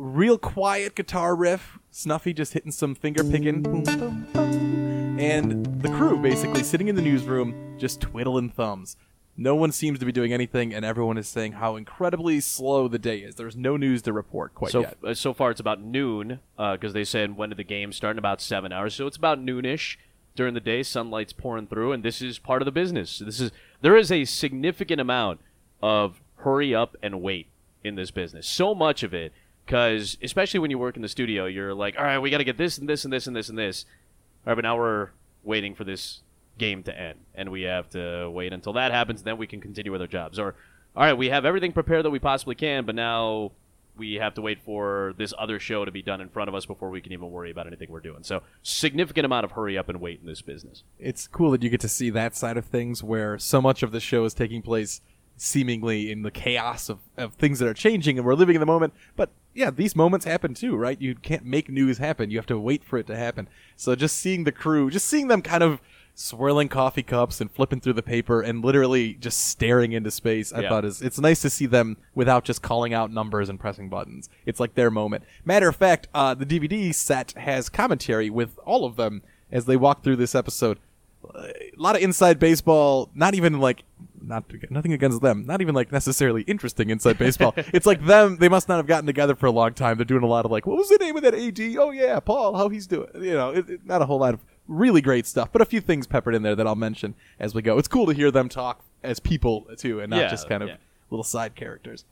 real 0.00 0.38
quiet 0.38 0.94
guitar 0.94 1.36
riff, 1.36 1.78
Snuffy 1.90 2.32
just 2.32 2.54
hitting 2.54 2.72
some 2.72 2.94
finger 2.94 3.22
picking, 3.22 3.62
boom, 3.62 3.82
boom, 3.82 4.26
boom, 4.32 5.18
and 5.20 5.82
the 5.82 5.88
crew 5.90 6.16
basically 6.18 6.62
sitting 6.62 6.88
in 6.88 6.96
the 6.96 7.02
newsroom 7.02 7.76
just 7.78 8.00
twiddling 8.00 8.48
thumbs. 8.48 8.96
No 9.36 9.54
one 9.54 9.72
seems 9.72 9.98
to 9.98 10.04
be 10.06 10.12
doing 10.12 10.32
anything, 10.32 10.74
and 10.74 10.84
everyone 10.84 11.16
is 11.18 11.28
saying 11.28 11.52
how 11.52 11.76
incredibly 11.76 12.40
slow 12.40 12.88
the 12.88 12.98
day 12.98 13.18
is. 13.18 13.34
There's 13.36 13.56
no 13.56 13.76
news 13.76 14.02
to 14.02 14.12
report 14.12 14.54
quite 14.54 14.70
So 14.72 14.80
yet. 14.80 14.96
uh, 15.04 15.14
so 15.14 15.32
far 15.32 15.50
it's 15.50 15.60
about 15.60 15.80
noon 15.82 16.40
because 16.56 16.92
they 16.92 17.04
said 17.04 17.36
when 17.36 17.48
did 17.50 17.58
the 17.58 17.64
game 17.64 17.92
start 17.92 18.14
in 18.14 18.18
about 18.18 18.40
seven 18.40 18.72
hours. 18.72 18.94
So 18.94 19.06
it's 19.06 19.16
about 19.16 19.38
noonish 19.44 19.96
during 20.34 20.54
the 20.54 20.60
day. 20.60 20.82
Sunlight's 20.82 21.32
pouring 21.32 21.66
through, 21.66 21.92
and 21.92 22.02
this 22.02 22.20
is 22.22 22.38
part 22.38 22.60
of 22.62 22.66
the 22.66 22.72
business. 22.72 23.18
This 23.18 23.40
is 23.40 23.50
there 23.80 23.96
is 23.96 24.10
a 24.12 24.24
significant 24.24 25.00
amount 25.00 25.40
of 25.82 26.20
hurry 26.36 26.74
up 26.74 26.96
and 27.02 27.22
wait 27.22 27.46
in 27.82 27.94
this 27.94 28.10
business. 28.10 28.46
So 28.46 28.74
much 28.74 29.02
of 29.02 29.14
it 29.14 29.32
because 29.70 30.18
especially 30.20 30.58
when 30.58 30.72
you 30.72 30.78
work 30.78 30.96
in 30.96 31.02
the 31.02 31.08
studio, 31.08 31.46
you're 31.46 31.72
like, 31.72 31.96
all 31.96 32.04
right, 32.04 32.18
we 32.18 32.28
got 32.28 32.38
to 32.38 32.44
get 32.44 32.58
this 32.58 32.76
and 32.76 32.88
this 32.88 33.04
and 33.04 33.12
this 33.12 33.28
and 33.28 33.36
this 33.36 33.48
and 33.48 33.56
this. 33.56 33.84
All 34.44 34.50
right, 34.50 34.54
but 34.56 34.62
now 34.62 34.76
we're 34.76 35.10
waiting 35.44 35.76
for 35.76 35.84
this 35.84 36.22
game 36.58 36.82
to 36.82 37.00
end, 37.00 37.20
and 37.36 37.52
we 37.52 37.62
have 37.62 37.88
to 37.90 38.28
wait 38.30 38.52
until 38.52 38.72
that 38.72 38.90
happens. 38.90 39.22
Then 39.22 39.38
we 39.38 39.46
can 39.46 39.60
continue 39.60 39.92
with 39.92 40.00
our 40.00 40.08
jobs. 40.08 40.40
Or, 40.40 40.56
all 40.96 41.04
right, 41.04 41.16
we 41.16 41.28
have 41.28 41.44
everything 41.44 41.70
prepared 41.70 42.04
that 42.04 42.10
we 42.10 42.18
possibly 42.18 42.56
can, 42.56 42.84
but 42.84 42.96
now 42.96 43.52
we 43.96 44.14
have 44.14 44.34
to 44.34 44.42
wait 44.42 44.60
for 44.64 45.14
this 45.18 45.32
other 45.38 45.60
show 45.60 45.84
to 45.84 45.92
be 45.92 46.02
done 46.02 46.20
in 46.20 46.30
front 46.30 46.48
of 46.48 46.54
us 46.56 46.66
before 46.66 46.90
we 46.90 47.00
can 47.00 47.12
even 47.12 47.30
worry 47.30 47.52
about 47.52 47.68
anything 47.68 47.92
we're 47.92 48.00
doing. 48.00 48.24
So, 48.24 48.42
significant 48.64 49.24
amount 49.24 49.44
of 49.44 49.52
hurry 49.52 49.78
up 49.78 49.88
and 49.88 50.00
wait 50.00 50.18
in 50.18 50.26
this 50.26 50.42
business. 50.42 50.82
It's 50.98 51.28
cool 51.28 51.52
that 51.52 51.62
you 51.62 51.70
get 51.70 51.80
to 51.82 51.88
see 51.88 52.10
that 52.10 52.34
side 52.34 52.56
of 52.56 52.64
things 52.64 53.04
where 53.04 53.38
so 53.38 53.62
much 53.62 53.84
of 53.84 53.92
the 53.92 54.00
show 54.00 54.24
is 54.24 54.34
taking 54.34 54.62
place 54.62 55.00
seemingly 55.36 56.10
in 56.10 56.22
the 56.22 56.30
chaos 56.32 56.88
of, 56.88 56.98
of 57.16 57.34
things 57.34 57.60
that 57.60 57.68
are 57.68 57.74
changing 57.74 58.18
and 58.18 58.26
we're 58.26 58.34
living 58.34 58.56
in 58.56 58.60
the 58.60 58.66
moment. 58.66 58.92
But 59.14 59.30
yeah, 59.54 59.70
these 59.70 59.96
moments 59.96 60.24
happen 60.26 60.54
too, 60.54 60.76
right? 60.76 61.00
You 61.00 61.14
can't 61.14 61.44
make 61.44 61.68
news 61.68 61.98
happen. 61.98 62.30
You 62.30 62.38
have 62.38 62.46
to 62.46 62.58
wait 62.58 62.84
for 62.84 62.98
it 62.98 63.06
to 63.08 63.16
happen. 63.16 63.48
So 63.76 63.94
just 63.94 64.16
seeing 64.18 64.44
the 64.44 64.52
crew, 64.52 64.90
just 64.90 65.06
seeing 65.06 65.28
them 65.28 65.42
kind 65.42 65.62
of 65.62 65.80
swirling 66.14 66.68
coffee 66.68 67.02
cups 67.02 67.40
and 67.40 67.50
flipping 67.50 67.80
through 67.80 67.94
the 67.94 68.02
paper 68.02 68.42
and 68.42 68.62
literally 68.64 69.14
just 69.14 69.48
staring 69.48 69.92
into 69.92 70.10
space, 70.10 70.52
I 70.52 70.60
Yeah. 70.60 70.68
thought 70.68 70.84
is 70.84 71.00
it's 71.02 71.18
nice 71.18 71.40
to 71.42 71.50
see 71.50 71.66
them 71.66 71.96
without 72.14 72.44
just 72.44 72.62
calling 72.62 72.92
out 72.92 73.10
numbers 73.12 73.48
and 73.48 73.58
pressing 73.58 73.88
buttons. 73.88 74.28
It's 74.44 74.60
like 74.60 74.74
their 74.74 74.90
moment. 74.90 75.24
Matter 75.44 75.68
of 75.68 75.76
fact, 75.76 76.08
uh, 76.14 76.34
the 76.34 76.44
DVD 76.46 76.92
set 76.92 77.32
has 77.32 77.68
commentary 77.68 78.28
with 78.28 78.58
all 78.66 78.84
of 78.84 78.96
them 78.96 79.22
as 79.50 79.64
they 79.64 79.76
walk 79.76 80.02
through 80.02 80.16
this 80.16 80.34
episode 80.34 80.78
a 81.34 81.52
lot 81.76 81.94
of 81.94 82.00
inside 82.00 82.38
baseball 82.38 83.10
not 83.14 83.34
even 83.34 83.60
like 83.60 83.82
not 84.22 84.48
to, 84.48 84.58
nothing 84.70 84.92
against 84.92 85.20
them 85.22 85.44
not 85.46 85.60
even 85.60 85.74
like 85.74 85.90
necessarily 85.92 86.42
interesting 86.42 86.90
inside 86.90 87.16
baseball 87.18 87.54
it's 87.56 87.86
like 87.86 88.04
them 88.04 88.36
they 88.38 88.48
must 88.48 88.68
not 88.68 88.76
have 88.76 88.86
gotten 88.86 89.06
together 89.06 89.34
for 89.34 89.46
a 89.46 89.50
long 89.50 89.72
time 89.74 89.96
they're 89.96 90.04
doing 90.04 90.22
a 90.22 90.26
lot 90.26 90.44
of 90.44 90.50
like 90.50 90.66
what 90.66 90.76
was 90.76 90.88
the 90.88 90.98
name 90.98 91.16
of 91.16 91.22
that 91.22 91.34
ad 91.34 91.58
oh 91.78 91.90
yeah 91.90 92.20
paul 92.20 92.56
how 92.56 92.68
he's 92.68 92.86
doing 92.86 93.08
you 93.14 93.32
know 93.32 93.50
it, 93.50 93.68
it- 93.70 93.86
not 93.86 94.02
a 94.02 94.06
whole 94.06 94.18
lot 94.18 94.34
of 94.34 94.40
really 94.68 95.00
great 95.00 95.26
stuff 95.26 95.50
but 95.52 95.60
a 95.62 95.64
few 95.64 95.80
things 95.80 96.06
peppered 96.06 96.34
in 96.34 96.42
there 96.42 96.54
that 96.54 96.66
i'll 96.66 96.74
mention 96.76 97.14
as 97.38 97.54
we 97.54 97.62
go 97.62 97.78
it's 97.78 97.88
cool 97.88 98.06
to 98.06 98.12
hear 98.12 98.30
them 98.30 98.48
talk 98.48 98.84
as 99.02 99.18
people 99.20 99.66
too 99.76 100.00
and 100.00 100.10
not 100.10 100.20
Yeah, 100.20 100.28
just 100.28 100.48
kind 100.48 100.62
of 100.62 100.68
yeah. 100.68 100.76
little 101.10 101.24
side 101.24 101.54
characters 101.56 102.04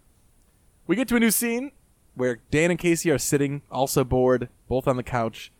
we 0.86 0.96
get 0.96 1.06
to 1.08 1.16
a 1.16 1.20
new 1.20 1.30
scene 1.30 1.72
where 2.14 2.40
Dan 2.50 2.70
and 2.72 2.80
Casey 2.80 3.10
are 3.12 3.18
sitting, 3.18 3.62
also 3.70 4.02
bored, 4.02 4.48
both 4.68 4.88
on 4.88 4.96
the 4.96 5.04
couch, 5.04 5.52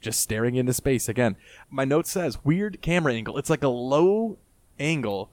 just 0.00 0.20
staring 0.20 0.54
into 0.54 0.72
space 0.72 1.08
again. 1.08 1.34
My 1.70 1.84
note 1.84 2.06
says 2.06 2.44
weird 2.44 2.80
camera 2.82 3.14
angle. 3.14 3.36
It's 3.36 3.50
like 3.50 3.64
a 3.64 3.68
low 3.68 4.36
angle. 4.78 5.30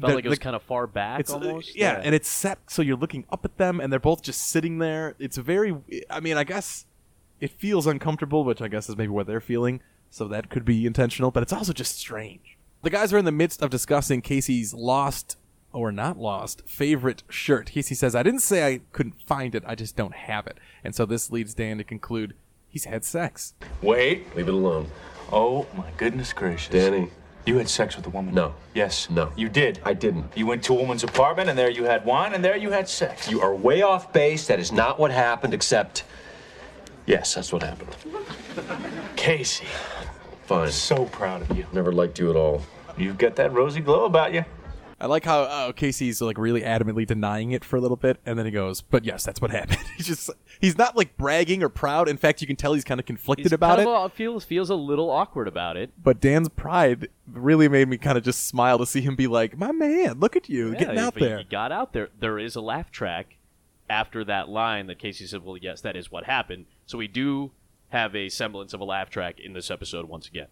Felt 0.00 0.10
The- 0.10 0.14
like 0.16 0.24
it 0.24 0.28
was 0.28 0.38
kind 0.40 0.56
of 0.56 0.62
far 0.62 0.86
back 0.88 1.20
it's 1.20 1.30
uh, 1.30 1.34
almost. 1.34 1.76
yeah, 1.76 2.00
and 2.02 2.14
it's 2.14 2.28
set 2.28 2.58
so 2.68 2.82
you're 2.82 2.96
looking 2.96 3.24
up 3.30 3.44
at 3.44 3.58
them 3.58 3.78
and 3.80 3.92
they're 3.92 4.00
both 4.00 4.22
just 4.22 4.48
sitting 4.48 4.78
there. 4.78 5.14
It's 5.18 5.36
very 5.36 5.76
I 6.10 6.20
mean, 6.20 6.36
I 6.36 6.42
guess 6.44 6.86
it 7.40 7.50
feels 7.52 7.86
uncomfortable, 7.86 8.44
which 8.44 8.60
I 8.60 8.68
guess 8.68 8.88
is 8.88 8.96
maybe 8.96 9.10
what 9.10 9.26
they're 9.26 9.40
feeling, 9.40 9.80
so 10.10 10.26
that 10.28 10.50
could 10.50 10.64
be 10.64 10.84
intentional, 10.86 11.30
but 11.30 11.42
it's 11.42 11.52
also 11.52 11.72
just 11.72 11.96
strange. 11.98 12.56
The 12.82 12.90
guys 12.90 13.12
are 13.12 13.18
in 13.18 13.24
the 13.24 13.32
midst 13.32 13.62
of 13.62 13.70
discussing 13.70 14.20
Casey's 14.20 14.74
lost 14.74 15.36
or 15.72 15.90
not 15.90 16.18
lost 16.18 16.62
favorite 16.66 17.22
shirt. 17.28 17.70
Casey 17.70 17.94
says, 17.94 18.14
"I 18.14 18.22
didn't 18.22 18.40
say 18.40 18.66
I 18.66 18.80
couldn't 18.92 19.20
find 19.26 19.54
it. 19.54 19.62
I 19.66 19.74
just 19.74 19.96
don't 19.96 20.14
have 20.14 20.46
it." 20.46 20.58
And 20.82 20.94
so 20.94 21.06
this 21.06 21.30
leads 21.30 21.54
Dan 21.54 21.78
to 21.78 21.84
conclude 21.84 22.34
he's 22.68 22.84
had 22.84 23.04
sex. 23.04 23.54
Wait. 23.82 24.34
Leave 24.36 24.48
it 24.48 24.54
alone. 24.54 24.88
Oh 25.32 25.66
my 25.76 25.90
goodness 25.96 26.32
gracious. 26.32 26.68
Danny. 26.72 27.10
You 27.46 27.58
had 27.58 27.68
sex 27.68 27.94
with 27.96 28.06
a 28.06 28.10
woman? 28.10 28.34
No. 28.34 28.54
Yes. 28.72 29.10
No. 29.10 29.30
You 29.36 29.48
did. 29.50 29.78
I 29.84 29.92
didn't. 29.92 30.32
You 30.34 30.46
went 30.46 30.62
to 30.64 30.72
a 30.72 30.76
woman's 30.80 31.04
apartment 31.04 31.50
and 31.50 31.58
there 31.58 31.68
you 31.70 31.84
had 31.84 32.04
wine 32.06 32.32
and 32.32 32.42
there 32.42 32.56
you 32.56 32.70
had 32.70 32.88
sex. 32.88 33.30
You 33.30 33.42
are 33.42 33.54
way 33.54 33.82
off 33.82 34.12
base. 34.12 34.46
That 34.46 34.58
is 34.58 34.72
not 34.72 34.98
what 34.98 35.10
happened, 35.10 35.52
except. 35.52 36.04
Yes, 37.06 37.34
that's 37.34 37.52
what 37.52 37.62
happened. 37.62 37.94
Casey, 39.16 39.66
Fine. 40.46 40.70
so 40.70 41.04
proud 41.06 41.42
of 41.42 41.56
you. 41.56 41.66
Never 41.72 41.92
liked 41.92 42.18
you 42.18 42.30
at 42.30 42.36
all. 42.36 42.62
You've 42.96 43.18
got 43.18 43.36
that 43.36 43.52
rosy 43.52 43.80
glow 43.80 44.06
about 44.06 44.32
you. 44.32 44.44
I 45.00 45.06
like 45.06 45.24
how 45.24 45.42
uh, 45.42 45.72
Casey's 45.72 46.20
like 46.20 46.38
really 46.38 46.62
adamantly 46.62 47.06
denying 47.06 47.50
it 47.52 47.64
for 47.64 47.76
a 47.76 47.80
little 47.80 47.96
bit, 47.96 48.18
and 48.24 48.38
then 48.38 48.46
he 48.46 48.52
goes, 48.52 48.80
"But 48.80 49.04
yes, 49.04 49.24
that's 49.24 49.40
what 49.40 49.50
happened." 49.50 49.80
he's 49.96 50.06
just 50.06 50.30
he's 50.60 50.78
not 50.78 50.96
like 50.96 51.16
bragging 51.16 51.62
or 51.62 51.68
proud. 51.68 52.08
In 52.08 52.16
fact, 52.16 52.40
you 52.40 52.46
can 52.46 52.56
tell 52.56 52.74
he's 52.74 52.84
kind 52.84 53.00
of 53.00 53.06
conflicted 53.06 53.46
He's 53.46 53.52
about 53.52 53.76
kind 53.78 53.88
it. 53.88 53.92
of 53.92 54.12
feels 54.12 54.44
feels 54.44 54.70
a 54.70 54.74
little 54.74 55.10
awkward 55.10 55.48
about 55.48 55.76
it. 55.76 55.90
but 56.02 56.20
Dan's 56.20 56.48
pride 56.48 57.08
really 57.30 57.68
made 57.68 57.88
me 57.88 57.96
kind 57.98 58.16
of 58.16 58.24
just 58.24 58.46
smile 58.46 58.78
to 58.78 58.86
see 58.86 59.00
him 59.00 59.16
be 59.16 59.26
like, 59.26 59.58
"My 59.58 59.72
man, 59.72 60.20
look 60.20 60.36
at 60.36 60.48
you 60.48 60.74
getting 60.76 60.98
out 60.98 61.14
there." 61.16 61.38
He 61.38 61.44
got 61.44 61.72
out 61.72 61.92
there. 61.92 62.08
There 62.18 62.38
is 62.38 62.54
a 62.56 62.60
laugh 62.60 62.90
track 62.90 63.36
after 63.90 64.24
that 64.24 64.48
line 64.48 64.86
that 64.86 64.98
Casey 64.98 65.26
said, 65.26 65.44
"Well, 65.44 65.56
yes, 65.56 65.80
that 65.80 65.96
is 65.96 66.10
what 66.10 66.24
happened." 66.24 66.66
So 66.86 66.98
we 66.98 67.08
do 67.08 67.50
have 67.90 68.14
a 68.16 68.28
semblance 68.28 68.72
of 68.72 68.80
a 68.80 68.84
laugh 68.84 69.10
track 69.10 69.38
in 69.38 69.52
this 69.52 69.70
episode 69.70 70.08
once 70.08 70.26
again. 70.26 70.48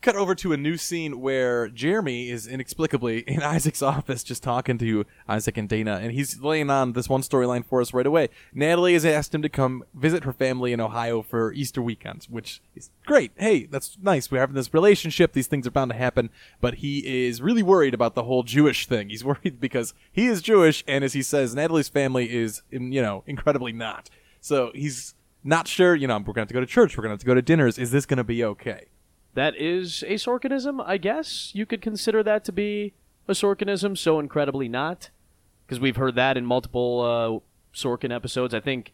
Cut 0.00 0.14
over 0.14 0.36
to 0.36 0.52
a 0.52 0.56
new 0.56 0.76
scene 0.76 1.20
where 1.20 1.68
Jeremy 1.68 2.30
is 2.30 2.46
inexplicably 2.46 3.18
in 3.26 3.42
Isaac's 3.42 3.82
office 3.82 4.22
just 4.22 4.44
talking 4.44 4.78
to 4.78 5.04
Isaac 5.28 5.56
and 5.56 5.68
Dana, 5.68 5.98
and 6.00 6.12
he's 6.12 6.40
laying 6.40 6.70
on 6.70 6.92
this 6.92 7.08
one 7.08 7.22
storyline 7.22 7.64
for 7.64 7.80
us 7.80 7.92
right 7.92 8.06
away. 8.06 8.28
Natalie 8.54 8.92
has 8.92 9.04
asked 9.04 9.34
him 9.34 9.42
to 9.42 9.48
come 9.48 9.82
visit 9.92 10.22
her 10.22 10.32
family 10.32 10.72
in 10.72 10.80
Ohio 10.80 11.20
for 11.20 11.52
Easter 11.52 11.82
weekend, 11.82 12.28
which 12.30 12.62
is 12.76 12.90
great. 13.06 13.32
Hey, 13.36 13.64
that's 13.66 13.98
nice. 14.00 14.30
We're 14.30 14.38
having 14.38 14.54
this 14.54 14.72
relationship. 14.72 15.32
These 15.32 15.48
things 15.48 15.66
are 15.66 15.72
bound 15.72 15.90
to 15.90 15.96
happen. 15.96 16.30
But 16.60 16.74
he 16.74 17.26
is 17.26 17.42
really 17.42 17.64
worried 17.64 17.94
about 17.94 18.14
the 18.14 18.24
whole 18.24 18.44
Jewish 18.44 18.86
thing. 18.86 19.08
He's 19.08 19.24
worried 19.24 19.60
because 19.60 19.94
he 20.12 20.26
is 20.26 20.42
Jewish, 20.42 20.84
and 20.86 21.02
as 21.02 21.14
he 21.14 21.22
says, 21.22 21.56
Natalie's 21.56 21.88
family 21.88 22.32
is, 22.32 22.62
you 22.70 23.02
know, 23.02 23.24
incredibly 23.26 23.72
not. 23.72 24.10
So 24.40 24.70
he's 24.76 25.14
not 25.42 25.66
sure, 25.66 25.96
you 25.96 26.06
know, 26.06 26.18
we're 26.18 26.34
going 26.34 26.34
to 26.34 26.40
have 26.42 26.48
to 26.48 26.54
go 26.54 26.60
to 26.60 26.66
church. 26.66 26.96
We're 26.96 27.02
going 27.02 27.10
to 27.10 27.14
have 27.14 27.20
to 27.20 27.26
go 27.26 27.34
to 27.34 27.42
dinners. 27.42 27.78
Is 27.78 27.90
this 27.90 28.06
going 28.06 28.18
to 28.18 28.24
be 28.24 28.44
okay? 28.44 28.86
That 29.34 29.56
is 29.56 30.02
a 30.04 30.14
Sorkinism, 30.14 30.82
I 30.84 30.96
guess. 30.96 31.52
You 31.54 31.66
could 31.66 31.80
consider 31.80 32.22
that 32.22 32.44
to 32.44 32.52
be 32.52 32.94
a 33.28 33.32
Sorkinism, 33.32 33.96
so 33.96 34.18
incredibly 34.18 34.68
not. 34.68 35.10
Because 35.66 35.80
we've 35.80 35.96
heard 35.96 36.14
that 36.14 36.36
in 36.36 36.46
multiple 36.46 37.00
uh, 37.00 37.76
Sorkin 37.76 38.14
episodes. 38.14 38.54
I 38.54 38.60
think 38.60 38.92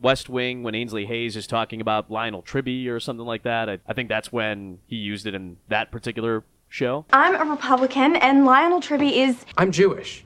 West 0.00 0.28
Wing, 0.28 0.62
when 0.62 0.74
Ainsley 0.74 1.06
Hayes 1.06 1.36
is 1.36 1.46
talking 1.46 1.80
about 1.80 2.10
Lionel 2.10 2.42
Tribbey 2.42 2.88
or 2.88 2.98
something 3.00 3.26
like 3.26 3.42
that, 3.44 3.68
I, 3.68 3.78
I 3.86 3.92
think 3.92 4.08
that's 4.08 4.32
when 4.32 4.78
he 4.86 4.96
used 4.96 5.26
it 5.26 5.34
in 5.34 5.58
that 5.68 5.90
particular 5.90 6.44
show. 6.68 7.04
I'm 7.12 7.34
a 7.34 7.50
Republican, 7.50 8.16
and 8.16 8.44
Lionel 8.44 8.80
Tribbey 8.80 9.12
is 9.12 9.44
I'm 9.56 9.70
Jewish. 9.70 10.24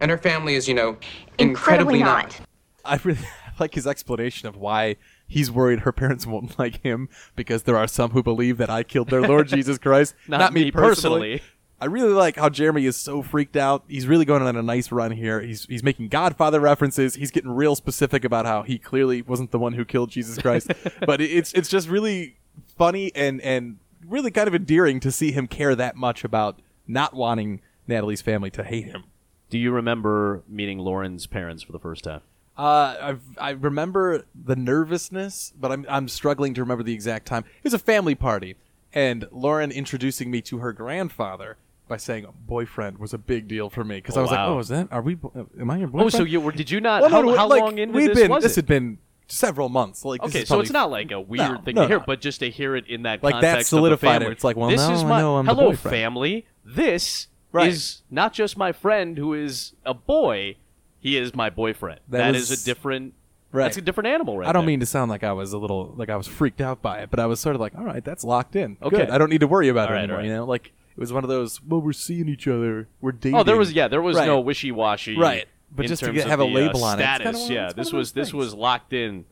And 0.00 0.10
her 0.10 0.18
family 0.18 0.54
is, 0.54 0.66
you 0.66 0.74
know, 0.74 0.96
incredibly, 1.38 1.98
incredibly, 1.98 1.98
not. 2.00 2.40
I 2.84 2.98
really 3.04 3.20
like 3.60 3.74
his 3.74 3.86
explanation 3.86 4.48
of 4.48 4.56
why 4.56 4.96
he's 5.30 5.50
worried 5.50 5.80
her 5.80 5.92
parents 5.92 6.26
won't 6.26 6.58
like 6.58 6.82
him 6.82 7.08
because 7.36 7.62
there 7.62 7.76
are 7.76 7.88
some 7.88 8.10
who 8.10 8.22
believe 8.22 8.58
that 8.58 8.68
I 8.68 8.82
killed 8.82 9.08
their 9.08 9.22
Lord 9.22 9.48
Jesus 9.56 9.78
Christ. 9.78 10.14
Not 10.28 10.52
me 10.52 10.70
personally. 10.70 11.40
I 11.82 11.86
really 11.86 12.12
like 12.12 12.36
how 12.36 12.50
Jeremy 12.50 12.84
is 12.84 12.96
so 12.96 13.22
freaked 13.22 13.56
out. 13.56 13.84
He's 13.88 14.06
really 14.06 14.26
going 14.26 14.42
on 14.42 14.54
a 14.54 14.62
nice 14.62 14.92
run 14.92 15.12
here. 15.12 15.40
He's 15.40 15.64
he's 15.64 15.82
making 15.82 16.08
Godfather 16.08 16.60
references. 16.60 17.14
He's 17.14 17.30
getting 17.30 17.50
real 17.50 17.74
specific 17.74 18.22
about 18.22 18.44
how 18.44 18.62
he 18.62 18.78
clearly 18.78 19.22
wasn't 19.22 19.50
the 19.50 19.58
one 19.58 19.72
who 19.72 19.86
killed 19.86 20.10
Jesus 20.10 20.36
Christ. 20.36 20.70
but 21.06 21.22
it's 21.22 21.54
it's 21.54 21.70
just 21.70 21.88
really 21.88 22.36
funny 22.76 23.10
and 23.14 23.40
and 23.40 23.78
really 24.06 24.30
kind 24.30 24.46
of 24.46 24.54
endearing 24.54 25.00
to 25.00 25.10
see 25.10 25.32
him 25.32 25.46
care 25.46 25.74
that 25.74 25.96
much 25.96 26.22
about 26.22 26.60
not 26.86 27.14
wanting 27.14 27.62
Natalie's 27.86 28.20
family 28.20 28.50
to 28.50 28.62
hate 28.62 28.86
him. 28.86 29.04
Do 29.48 29.58
you 29.58 29.70
remember 29.70 30.42
meeting 30.46 30.78
Lauren's 30.78 31.26
parents 31.26 31.62
for 31.62 31.72
the 31.72 31.78
first 31.78 32.04
time? 32.04 32.20
Uh, 32.60 32.96
I've, 33.00 33.22
I 33.38 33.50
remember 33.50 34.26
the 34.34 34.54
nervousness, 34.54 35.54
but 35.58 35.72
I'm 35.72 35.86
I'm 35.88 36.08
struggling 36.08 36.52
to 36.54 36.60
remember 36.60 36.84
the 36.84 36.92
exact 36.92 37.24
time. 37.24 37.44
It 37.56 37.64
was 37.64 37.72
a 37.72 37.78
family 37.78 38.14
party, 38.14 38.56
and 38.92 39.26
Lauren 39.30 39.70
introducing 39.70 40.30
me 40.30 40.42
to 40.42 40.58
her 40.58 40.74
grandfather 40.74 41.56
by 41.88 41.96
saying 41.96 42.26
boyfriend 42.46 42.98
was 42.98 43.14
a 43.14 43.18
big 43.18 43.48
deal 43.48 43.70
for 43.70 43.82
me 43.82 43.96
because 43.96 44.18
I 44.18 44.20
was 44.20 44.30
wow. 44.30 44.48
like, 44.48 44.56
oh, 44.56 44.58
is 44.58 44.68
that 44.68 44.88
are 44.90 45.00
we? 45.00 45.16
Am 45.58 45.70
I 45.70 45.78
your 45.78 45.88
boyfriend? 45.88 46.14
Oh, 46.14 46.18
so 46.18 46.24
you 46.24 46.38
were? 46.38 46.52
Did 46.52 46.70
you 46.70 46.82
not? 46.82 47.00
Well, 47.00 47.10
how 47.10 47.22
no, 47.22 47.34
how 47.34 47.48
like, 47.48 47.62
long 47.62 47.78
into 47.78 47.94
we've 47.94 48.08
this 48.08 48.18
been, 48.18 48.30
was 48.30 48.42
this 48.42 48.52
it? 48.52 48.56
had 48.56 48.66
been 48.66 48.98
several 49.26 49.70
months. 49.70 50.04
Like, 50.04 50.22
Okay, 50.22 50.44
so 50.44 50.60
it's 50.60 50.70
not 50.70 50.90
like 50.90 51.12
a 51.12 51.20
weird 51.20 51.50
No, 51.50 51.60
thing 51.62 51.76
no, 51.76 51.82
to 51.82 51.88
hear, 51.88 51.98
no. 51.98 52.04
but 52.06 52.20
just 52.20 52.40
to 52.40 52.50
hear 52.50 52.76
it 52.76 52.86
in 52.88 53.04
that 53.04 53.22
Like, 53.22 53.40
that 53.40 53.64
solidified 53.64 54.20
it. 54.22 54.30
It's 54.32 54.44
like, 54.44 54.56
well, 54.56 54.68
this 54.68 54.82
is 54.82 55.02
I 55.02 55.08
my 55.08 55.20
hello 55.44 55.72
family. 55.72 56.46
This 56.62 57.28
Right. 57.52 57.68
is 57.68 58.02
not 58.10 58.32
just 58.32 58.56
my 58.56 58.70
friend 58.70 59.18
who 59.18 59.34
is 59.34 59.74
a 59.84 59.94
boy. 59.94 60.56
He 61.00 61.16
is 61.16 61.34
my 61.34 61.50
boyfriend. 61.50 62.00
That 62.08 62.18
that 62.18 62.32
was- 62.34 62.50
is 62.50 62.62
a 62.62 62.64
different. 62.64 63.14
Right. 63.52 63.64
That's 63.64 63.78
a 63.78 63.80
different 63.82 64.06
animal, 64.06 64.38
right? 64.38 64.48
I 64.48 64.52
don't 64.52 64.62
there. 64.62 64.68
mean 64.68 64.78
to 64.80 64.86
sound 64.86 65.10
like 65.10 65.24
I 65.24 65.32
was 65.32 65.52
a 65.52 65.58
little 65.58 65.92
like 65.96 66.08
I 66.08 66.14
was 66.16 66.28
freaked 66.28 66.60
out 66.60 66.82
by 66.82 66.98
it, 67.00 67.10
but 67.10 67.18
I 67.18 67.26
was 67.26 67.40
sort 67.40 67.56
of 67.56 67.60
like, 67.60 67.74
all 67.76 67.84
right, 67.84 68.04
that's 68.04 68.22
locked 68.22 68.54
in. 68.54 68.76
Okay. 68.80 68.98
Good. 68.98 69.10
I 69.10 69.18
don't 69.18 69.28
need 69.28 69.40
to 69.40 69.48
worry 69.48 69.68
about 69.68 69.88
All 69.88 69.94
it 69.94 69.96
right, 69.96 70.02
anymore. 70.04 70.18
right. 70.18 70.26
You 70.26 70.32
know, 70.34 70.44
like 70.44 70.68
it 70.68 71.00
was 71.00 71.12
one 71.12 71.24
of 71.24 71.30
those. 71.30 71.60
Well, 71.64 71.80
we're 71.80 71.92
seeing 71.92 72.28
each 72.28 72.46
other. 72.46 72.86
We're 73.00 73.10
dating. 73.10 73.36
Oh, 73.36 73.42
there 73.42 73.56
was 73.56 73.72
yeah, 73.72 73.88
there 73.88 74.02
was 74.02 74.16
no 74.16 74.38
wishy 74.38 74.70
washy. 74.70 75.16
Right. 75.18 75.46
But 75.74 75.86
just 75.86 76.04
to 76.04 76.12
get- 76.12 76.28
have 76.28 76.38
a 76.38 76.44
the, 76.44 76.48
label 76.48 76.84
uh, 76.84 76.88
on 76.92 77.00
it, 77.00 77.02
it's 77.02 77.14
status. 77.22 77.50
yeah, 77.50 77.66
one 77.66 77.72
this 77.76 77.92
was 77.92 78.12
this 78.12 78.28
things. 78.28 78.34
was 78.34 78.54
locked 78.54 78.92
in, 78.92 79.24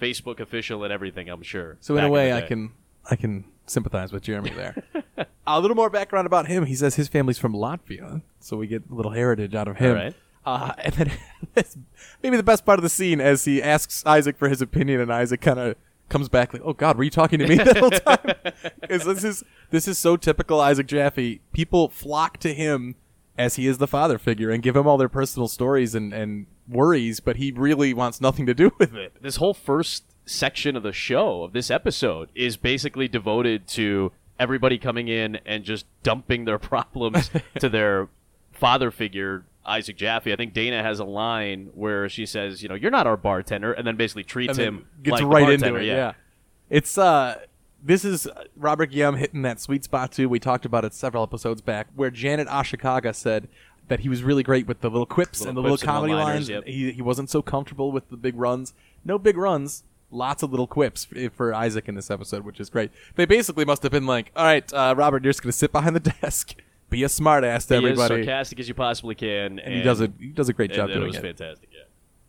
Facebook 0.00 0.38
official 0.38 0.84
and 0.84 0.92
everything. 0.92 1.28
I'm 1.28 1.42
sure. 1.42 1.76
So 1.80 1.96
in 1.96 2.04
a 2.04 2.08
way, 2.10 2.30
the 2.30 2.36
I 2.36 2.40
can 2.42 2.70
I 3.10 3.16
can 3.16 3.44
sympathize 3.66 4.12
with 4.12 4.22
Jeremy 4.22 4.50
there. 4.50 4.76
a 5.48 5.60
little 5.60 5.76
more 5.76 5.90
background 5.90 6.26
about 6.26 6.46
him. 6.46 6.66
He 6.66 6.76
says 6.76 6.94
his 6.94 7.08
family's 7.08 7.38
from 7.38 7.54
Latvia, 7.54 8.22
so 8.38 8.56
we 8.56 8.68
get 8.68 8.84
a 8.88 8.94
little 8.94 9.12
heritage 9.12 9.54
out 9.56 9.66
of 9.66 9.78
him. 9.78 10.14
Uh, 10.46 10.72
and 10.78 10.94
then 10.94 11.12
this, 11.54 11.76
maybe 12.22 12.36
the 12.36 12.42
best 12.42 12.64
part 12.64 12.78
of 12.78 12.82
the 12.82 12.88
scene 12.88 13.20
as 13.20 13.44
he 13.44 13.62
asks 13.62 14.04
Isaac 14.06 14.36
for 14.36 14.48
his 14.48 14.60
opinion, 14.60 15.00
and 15.00 15.12
Isaac 15.12 15.40
kind 15.40 15.58
of 15.58 15.76
comes 16.08 16.28
back 16.28 16.52
like, 16.52 16.62
"Oh 16.64 16.72
God, 16.74 16.96
were 16.98 17.04
you 17.04 17.10
talking 17.10 17.38
to 17.38 17.46
me 17.48 17.56
the 17.56 17.78
whole 17.80 17.90
time?" 17.90 18.72
'Cause 18.88 19.04
this 19.04 19.24
is 19.24 19.44
this 19.70 19.88
is 19.88 19.98
so 19.98 20.16
typical 20.16 20.60
Isaac 20.60 20.86
Jaffe. 20.86 21.40
People 21.52 21.88
flock 21.88 22.38
to 22.38 22.52
him 22.52 22.94
as 23.36 23.56
he 23.56 23.66
is 23.66 23.78
the 23.78 23.86
father 23.86 24.18
figure 24.18 24.50
and 24.50 24.62
give 24.62 24.76
him 24.76 24.86
all 24.86 24.96
their 24.98 25.08
personal 25.08 25.48
stories 25.48 25.94
and 25.94 26.12
and 26.12 26.46
worries, 26.68 27.20
but 27.20 27.36
he 27.36 27.52
really 27.52 27.92
wants 27.92 28.20
nothing 28.20 28.46
to 28.46 28.54
do 28.54 28.70
with 28.78 28.94
it. 28.94 29.12
this 29.22 29.36
whole 29.36 29.54
first 29.54 30.04
section 30.26 30.76
of 30.76 30.82
the 30.82 30.92
show 30.92 31.42
of 31.42 31.52
this 31.52 31.70
episode 31.70 32.30
is 32.34 32.56
basically 32.56 33.06
devoted 33.08 33.66
to 33.68 34.10
everybody 34.38 34.78
coming 34.78 35.06
in 35.08 35.36
and 35.44 35.64
just 35.64 35.84
dumping 36.02 36.44
their 36.46 36.58
problems 36.58 37.30
to 37.58 37.68
their 37.68 38.08
father 38.52 38.90
figure 38.90 39.44
Isaac 39.66 39.96
Jaffe. 39.96 40.32
I 40.32 40.36
think 40.36 40.52
Dana 40.52 40.82
has 40.82 40.98
a 41.00 41.04
line 41.04 41.70
where 41.74 42.08
she 42.08 42.26
says, 42.26 42.62
"You 42.62 42.68
know, 42.68 42.74
you're 42.74 42.90
not 42.90 43.06
our 43.06 43.16
bartender," 43.16 43.72
and 43.72 43.86
then 43.86 43.96
basically 43.96 44.24
treats 44.24 44.56
then 44.56 44.66
him 44.66 44.86
gets 45.02 45.20
like 45.20 45.30
right 45.30 45.50
into 45.50 45.74
it. 45.76 45.84
Yeah. 45.84 45.94
Yeah. 45.96 46.12
it's 46.70 46.98
uh, 46.98 47.40
this 47.82 48.04
is 48.04 48.26
Robert 48.56 48.86
Guillaume 48.86 49.16
hitting 49.16 49.42
that 49.42 49.60
sweet 49.60 49.84
spot 49.84 50.12
too. 50.12 50.28
We 50.28 50.38
talked 50.38 50.64
about 50.64 50.84
it 50.84 50.94
several 50.94 51.22
episodes 51.22 51.60
back, 51.60 51.88
where 51.94 52.10
Janet 52.10 52.48
Ashikaga 52.48 53.14
said 53.14 53.48
that 53.88 54.00
he 54.00 54.08
was 54.08 54.22
really 54.22 54.42
great 54.42 54.66
with 54.66 54.80
the 54.80 54.88
little 54.88 55.04
quips 55.06 55.40
Little 55.40 55.50
and 55.50 55.56
the 55.58 55.62
quips 55.68 55.82
little 55.82 55.92
comedy 55.94 56.14
lines. 56.14 56.48
yep. 56.48 56.64
He 56.64 56.92
he 56.92 57.02
wasn't 57.02 57.28
so 57.30 57.42
comfortable 57.42 57.92
with 57.92 58.08
the 58.08 58.16
big 58.16 58.34
runs. 58.36 58.72
No 59.04 59.18
big 59.18 59.36
runs. 59.36 59.84
Lots 60.10 60.42
of 60.44 60.50
little 60.50 60.68
quips 60.68 61.08
for 61.32 61.52
Isaac 61.52 61.88
in 61.88 61.96
this 61.96 62.08
episode, 62.10 62.44
which 62.44 62.60
is 62.60 62.70
great. 62.70 62.92
They 63.16 63.24
basically 63.24 63.64
must 63.64 63.82
have 63.82 63.90
been 63.90 64.06
like, 64.06 64.30
"All 64.36 64.44
right, 64.44 64.72
uh, 64.72 64.94
Robert, 64.96 65.24
you're 65.24 65.32
just 65.32 65.42
going 65.42 65.50
to 65.50 65.58
sit 65.58 65.72
behind 65.72 65.96
the 65.96 66.12
desk, 66.22 66.54
be 66.94 67.04
a 67.04 67.08
smartass 67.08 67.66
to 67.68 67.80
Be 67.80 67.86
as 67.90 67.98
everybody," 67.98 68.24
sarcastic 68.24 68.60
as 68.60 68.68
you 68.68 68.74
possibly 68.74 69.14
can, 69.14 69.58
and 69.58 69.74
he 69.74 69.82
does 69.82 70.00
it. 70.00 70.12
He 70.18 70.28
does 70.28 70.48
a 70.48 70.52
great 70.52 70.70
and- 70.70 70.76
job 70.76 70.84
and 70.90 70.94
doing 70.94 71.04
it 71.04 71.06
was 71.08 71.16
it. 71.16 71.22
fantastic. 71.22 71.68
Yeah. 71.72 71.80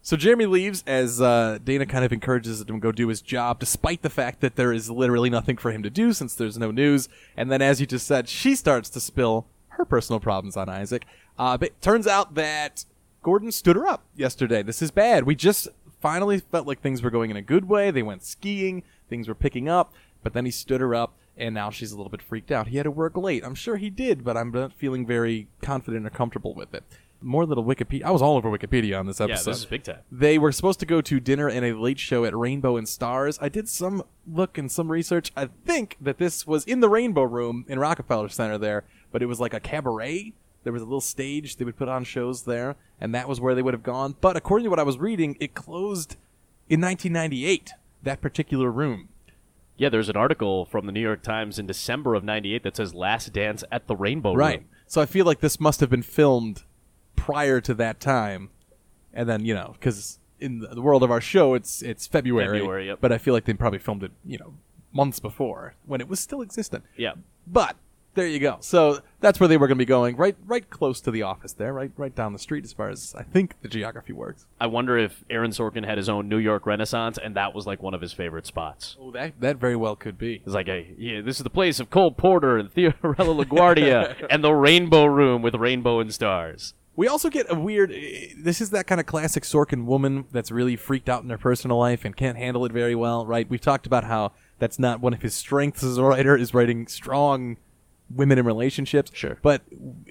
So 0.02 0.16
Jeremy 0.16 0.46
leaves 0.46 0.84
as 0.86 1.20
uh, 1.20 1.58
Dana 1.64 1.86
kind 1.88 2.06
of 2.06 2.14
encourages 2.14 2.62
him 2.62 2.68
to 2.68 2.80
go 2.80 2.92
do 2.92 3.08
his 3.08 3.22
job, 3.24 3.60
despite 3.60 4.04
the 4.04 4.10
fact 4.10 4.40
that 4.42 4.56
there 4.56 4.72
is 4.72 4.90
literally 4.90 5.32
nothing 5.32 5.58
for 5.58 5.72
him 5.72 5.82
to 5.82 5.90
do 5.90 6.14
since 6.14 6.36
there's 6.36 6.60
no 6.60 6.70
news. 6.70 7.10
And 7.36 7.52
then, 7.52 7.62
as 7.62 7.80
you 7.82 7.88
just 7.88 8.06
said, 8.06 8.30
she 8.30 8.56
starts 8.56 8.90
to 8.92 9.00
spill 9.00 9.48
her 9.70 9.84
personal 9.86 10.20
problems 10.20 10.56
on 10.58 10.70
Isaac. 10.70 11.06
Uh, 11.40 11.58
but 11.58 11.70
it 11.70 11.82
turns 11.82 12.06
out 12.06 12.36
that 12.36 12.86
Gordon 13.24 13.52
stood 13.52 13.76
her 13.76 13.88
up 13.88 14.04
yesterday. 14.16 14.62
This 14.62 14.82
is 14.82 14.92
bad. 14.92 15.24
We 15.24 15.34
just 15.36 15.68
finally 16.00 16.40
felt 16.40 16.68
like 16.68 16.82
things 16.82 17.02
were 17.02 17.10
going 17.10 17.32
in 17.32 17.38
a 17.38 17.42
good 17.42 17.68
way. 17.68 17.90
They 17.90 18.04
went 18.04 18.24
skiing, 18.24 18.84
things 19.10 19.28
were 19.28 19.34
picking 19.34 19.68
up, 19.68 19.92
but 20.22 20.34
then 20.34 20.46
he 20.46 20.52
stood 20.52 20.82
her 20.82 20.94
up. 20.94 21.16
And 21.38 21.54
now 21.54 21.70
she's 21.70 21.92
a 21.92 21.98
little 21.98 22.10
bit 22.10 22.22
freaked 22.22 22.52
out. 22.52 22.68
He 22.68 22.78
had 22.78 22.84
to 22.84 22.92
work 22.92 23.18
late. 23.18 23.44
I'm 23.44 23.56
sure 23.56 23.76
he 23.76 23.90
did, 23.90 24.24
but 24.24 24.38
I'm 24.38 24.52
not 24.52 24.72
feeling 24.72 25.06
very 25.06 25.48
confident 25.62 26.06
or 26.06 26.10
comfortable 26.10 26.54
with 26.54 26.74
it. 26.74 26.84
More 27.22 27.46
little 27.46 27.64
Wikipedia. 27.64 28.04
I 28.04 28.12
was 28.12 28.22
all 28.22 28.38
over 28.38 28.50
Wikipedia 28.50 29.00
on 29.00 29.06
this 29.06 29.20
episode. 29.20 29.50
Yeah, 29.50 29.54
this 29.54 29.60
is 29.60 29.66
big 29.66 29.84
time. 29.84 30.00
They 30.12 30.38
were 30.38 30.52
supposed 30.52 30.80
to 30.82 30.86
go 30.86 31.02
to 31.02 31.20
dinner 31.20 31.50
and 31.50 31.66
a 31.66 31.74
late 31.74 32.00
show 32.00 32.24
at 32.24 32.36
Rainbow 32.36 32.78
and 32.78 32.88
Stars. 32.88 33.38
I 33.42 33.50
did 33.50 33.68
some 33.68 34.04
look 34.28 34.58
and 34.58 34.72
some 34.72 34.92
research. 34.92 35.32
I 35.36 35.50
think 35.66 35.98
that 36.00 36.20
this 36.20 36.46
was 36.46 36.64
in 36.66 36.80
the 36.82 36.90
Rainbow 36.90 37.24
Room 37.24 37.66
in 37.68 37.80
Rockefeller 37.80 38.30
Center 38.30 38.58
there, 38.58 38.84
but 39.12 39.22
it 39.22 39.26
was 39.26 39.40
like 39.40 39.54
a 39.54 39.60
cabaret. 39.60 40.34
There 40.64 40.74
was 40.74 40.82
a 40.82 40.86
little 40.86 41.02
stage. 41.02 41.58
They 41.58 41.66
would 41.66 41.78
put 41.78 41.90
on 41.90 42.04
shows 42.04 42.44
there, 42.44 42.76
and 43.00 43.14
that 43.14 43.28
was 43.28 43.42
where 43.42 43.56
they 43.56 43.62
would 43.62 43.74
have 43.74 43.84
gone. 43.84 44.16
But 44.22 44.38
according 44.38 44.66
to 44.66 44.70
what 44.70 44.80
I 44.80 44.84
was 44.84 44.98
reading, 44.98 45.36
it 45.40 45.54
closed 45.54 46.18
in 46.70 46.82
1998, 46.82 47.72
that 48.04 48.22
particular 48.22 48.72
room. 48.72 49.10
Yeah, 49.78 49.90
there's 49.90 50.10
an 50.10 50.16
article 50.16 50.66
from 50.66 50.86
the 50.86 50.92
New 50.92 51.02
York 51.02 51.22
Times 51.22 51.60
in 51.60 51.68
December 51.68 52.16
of 52.16 52.24
'98 52.24 52.64
that 52.64 52.78
says 52.78 52.94
"Last 52.94 53.34
Dance 53.34 53.64
at 53.72 53.88
the 53.88 53.96
Rainbow 53.96 54.34
Right. 54.34 54.60
Room." 54.60 54.70
So 54.88 55.02
I 55.02 55.06
feel 55.06 55.26
like 55.26 55.40
this 55.40 55.60
must 55.60 55.80
have 55.80 55.90
been 55.90 56.04
filmed 56.04 56.64
prior 57.16 57.60
to 57.62 57.74
that 57.74 58.00
time, 58.00 58.50
and 59.14 59.28
then 59.28 59.44
you 59.44 59.54
know, 59.54 59.72
because 59.74 60.20
in 60.40 60.60
the 60.60 60.82
world 60.82 61.04
of 61.04 61.12
our 61.12 61.22
show, 61.22 61.54
it's 61.54 61.82
it's 61.82 62.08
February. 62.08 62.60
February, 62.60 62.88
yep. 62.88 63.00
But 63.02 63.12
I 63.12 63.18
feel 63.18 63.34
like 63.34 63.46
they 63.46 63.54
probably 63.54 63.80
filmed 63.80 64.04
it, 64.04 64.12
you 64.24 64.38
know, 64.38 64.54
months 64.94 65.20
before 65.20 65.76
when 65.86 66.02
it 66.02 66.08
was 66.08 66.20
still 66.20 66.42
existent. 66.42 66.84
Yeah. 66.96 67.14
But 67.48 67.76
there 68.16 68.28
you 68.28 68.40
go. 68.40 68.58
So 68.62 69.00
that's 69.20 69.40
where 69.40 69.48
they 69.48 69.58
were 69.58 69.68
going 69.68 69.78
to 69.78 69.82
be 69.82 69.86
going, 69.86 70.16
right, 70.16 70.36
right 70.46 70.68
close 70.70 71.00
to 71.02 71.12
the 71.12 71.22
office 71.22 71.54
there, 71.54 71.74
right, 71.74 71.92
right 71.98 72.14
down 72.16 72.34
the 72.34 72.40
street, 72.40 72.64
as 72.64 72.74
far 72.74 72.90
as 72.90 73.14
I 73.18 73.24
think 73.24 73.62
the 73.62 73.68
geography 73.68 74.14
works. 74.14 74.46
I 74.60 74.68
wonder 74.68 74.98
if 74.98 75.24
Aaron 75.30 75.52
Sorkin 75.52 75.86
had 75.86 75.98
his 75.98 76.10
own 76.10 76.28
New 76.28 76.38
York 76.38 76.66
Renaissance, 76.66 77.18
and 77.24 77.36
that 77.36 77.54
was 77.54 77.68
like 77.68 77.84
one 77.84 77.94
of 77.94 78.02
his 78.02 78.14
favorite 78.14 78.46
spots. 78.48 78.98
Oh, 79.00 79.12
that 79.12 79.40
that 79.42 79.58
very 79.58 79.76
well 79.76 79.96
could 79.96 80.18
be. 80.18 80.42
It's 80.46 80.56
like, 80.56 80.68
a, 80.68 80.94
yeah, 80.98 81.22
this 81.22 81.38
is 81.38 81.44
the 81.44 81.50
place 81.50 81.80
of 81.80 81.90
Cole 81.90 82.12
Porter 82.12 82.58
and 82.58 82.70
Fiorello 82.74 83.44
LaGuardia 83.44 84.28
and 84.30 84.44
the 84.44 84.54
Rainbow 84.54 85.06
Room 85.06 85.42
with 85.42 85.56
rainbow 85.56 86.00
and 86.00 86.14
stars. 86.14 86.74
We 86.98 87.10
also 87.10 87.30
get 87.30 87.52
a 87.52 87.56
weird. 87.60 87.92
eh, 87.92 88.28
This 88.38 88.62
is 88.62 88.70
that 88.70 88.88
kind 88.88 89.02
of 89.02 89.06
classic 89.06 89.44
Sorkin 89.44 89.84
woman 89.84 90.26
that's 90.32 90.50
really 90.50 90.78
freaked 90.78 91.10
out 91.10 91.24
in 91.24 91.30
her 91.30 91.38
personal 91.38 91.78
life 91.78 92.06
and 92.06 92.16
can't 92.16 92.38
handle 92.38 92.66
it 92.66 92.72
very 92.72 92.96
well, 92.96 93.26
right? 93.26 93.50
We've 93.50 93.60
talked 93.60 93.86
about 93.86 94.06
how 94.06 94.32
that's 94.60 94.80
not 94.80 95.02
one 95.02 95.14
of 95.14 95.22
his 95.22 95.34
strengths 95.34 95.84
as 95.84 95.98
a 95.98 96.04
writer 96.04 96.38
is 96.38 96.54
writing 96.54 96.88
strong 96.88 97.58
women 98.14 98.38
in 98.38 98.46
relationships. 98.46 99.12
Sure. 99.14 99.38
But 99.42 99.62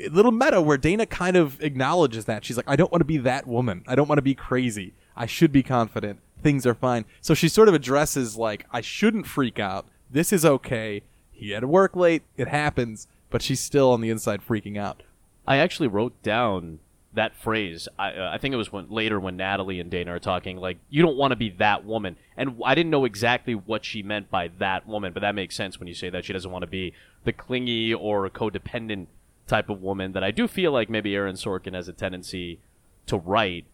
a 0.01 0.09
little 0.09 0.33
meta 0.33 0.61
where 0.61 0.77
Dana 0.77 1.07
kind 1.07 1.37
of 1.37 1.63
acknowledges 1.63 2.25
that 2.27 2.45
she's 2.45 2.57
like, 2.57 2.69
I 2.69 2.77
don't 2.77 2.91
want 2.91 3.01
to 3.01 3.07
be 3.07 3.19
that 3.19 3.47
woman. 3.47 3.85
I 3.87 3.95
don't 3.95 4.09
want 4.09 4.19
to 4.19 4.23
be 4.23 4.35
crazy. 4.35 4.95
I 5.17 5.27
should 5.27 5.53
be 5.53 5.63
confident. 5.63 6.21
Things 6.43 6.67
are 6.67 6.75
fine. 6.75 7.05
So 7.21 7.35
she 7.35 7.49
sort 7.49 7.69
of 7.69 7.75
addresses 7.75 8.37
like, 8.37 8.67
I 8.71 8.81
shouldn't 8.81 9.27
freak 9.27 9.59
out. 9.59 9.87
This 10.11 10.33
is 10.33 10.45
okay. 10.45 11.03
He 11.33 11.51
had 11.51 11.61
to 11.61 11.69
work 11.69 11.97
late. 11.97 12.23
It 12.37 12.49
happens. 12.49 13.09
But 13.31 13.43
she's 13.43 13.61
still 13.61 13.91
on 13.93 14.01
the 14.01 14.11
inside 14.11 14.47
freaking 14.47 14.79
out. 14.79 15.03
I 15.47 15.57
actually 15.57 15.89
wrote 15.89 16.21
down 16.23 16.81
that 17.15 17.37
phrase. 17.37 17.89
I, 17.99 18.13
uh, 18.13 18.31
I 18.33 18.39
think 18.39 18.55
it 18.55 18.57
was 18.57 18.73
when 18.73 18.91
later 18.91 19.19
when 19.19 19.37
Natalie 19.37 19.81
and 19.81 19.91
Dana 19.91 20.15
are 20.15 20.21
talking, 20.21 20.57
like, 20.57 20.79
you 20.91 21.03
don't 21.03 21.17
want 21.17 21.33
to 21.33 21.37
be 21.37 21.51
that 21.51 21.85
woman. 21.85 22.17
And 22.37 22.61
I 22.65 22.75
didn't 22.75 22.91
know 22.91 23.05
exactly 23.05 23.55
what 23.55 23.85
she 23.85 24.03
meant 24.03 24.31
by 24.31 24.49
that 24.59 24.87
woman, 24.87 25.13
but 25.13 25.21
that 25.21 25.35
makes 25.35 25.57
sense 25.57 25.79
when 25.79 25.89
you 25.89 25.95
say 25.95 26.11
that 26.11 26.25
she 26.25 26.33
doesn't 26.33 26.51
want 26.51 26.63
to 26.63 26.69
be 26.71 26.93
the 27.25 27.33
clingy 27.33 27.95
or 27.95 28.29
codependent 28.31 29.07
type 29.47 29.69
of 29.69 29.83
woman 29.83 30.13
that 30.13 30.25
I 30.25 30.31
do 30.31 30.49
feel 30.49 30.73
like 30.73 30.89
maybe 30.89 31.15
Aaron 31.15 31.37
Sorkin 31.37 31.75
has 31.75 31.89
a 31.89 31.93
tendency 31.93 32.61
to 33.07 33.17
write. 33.17 33.67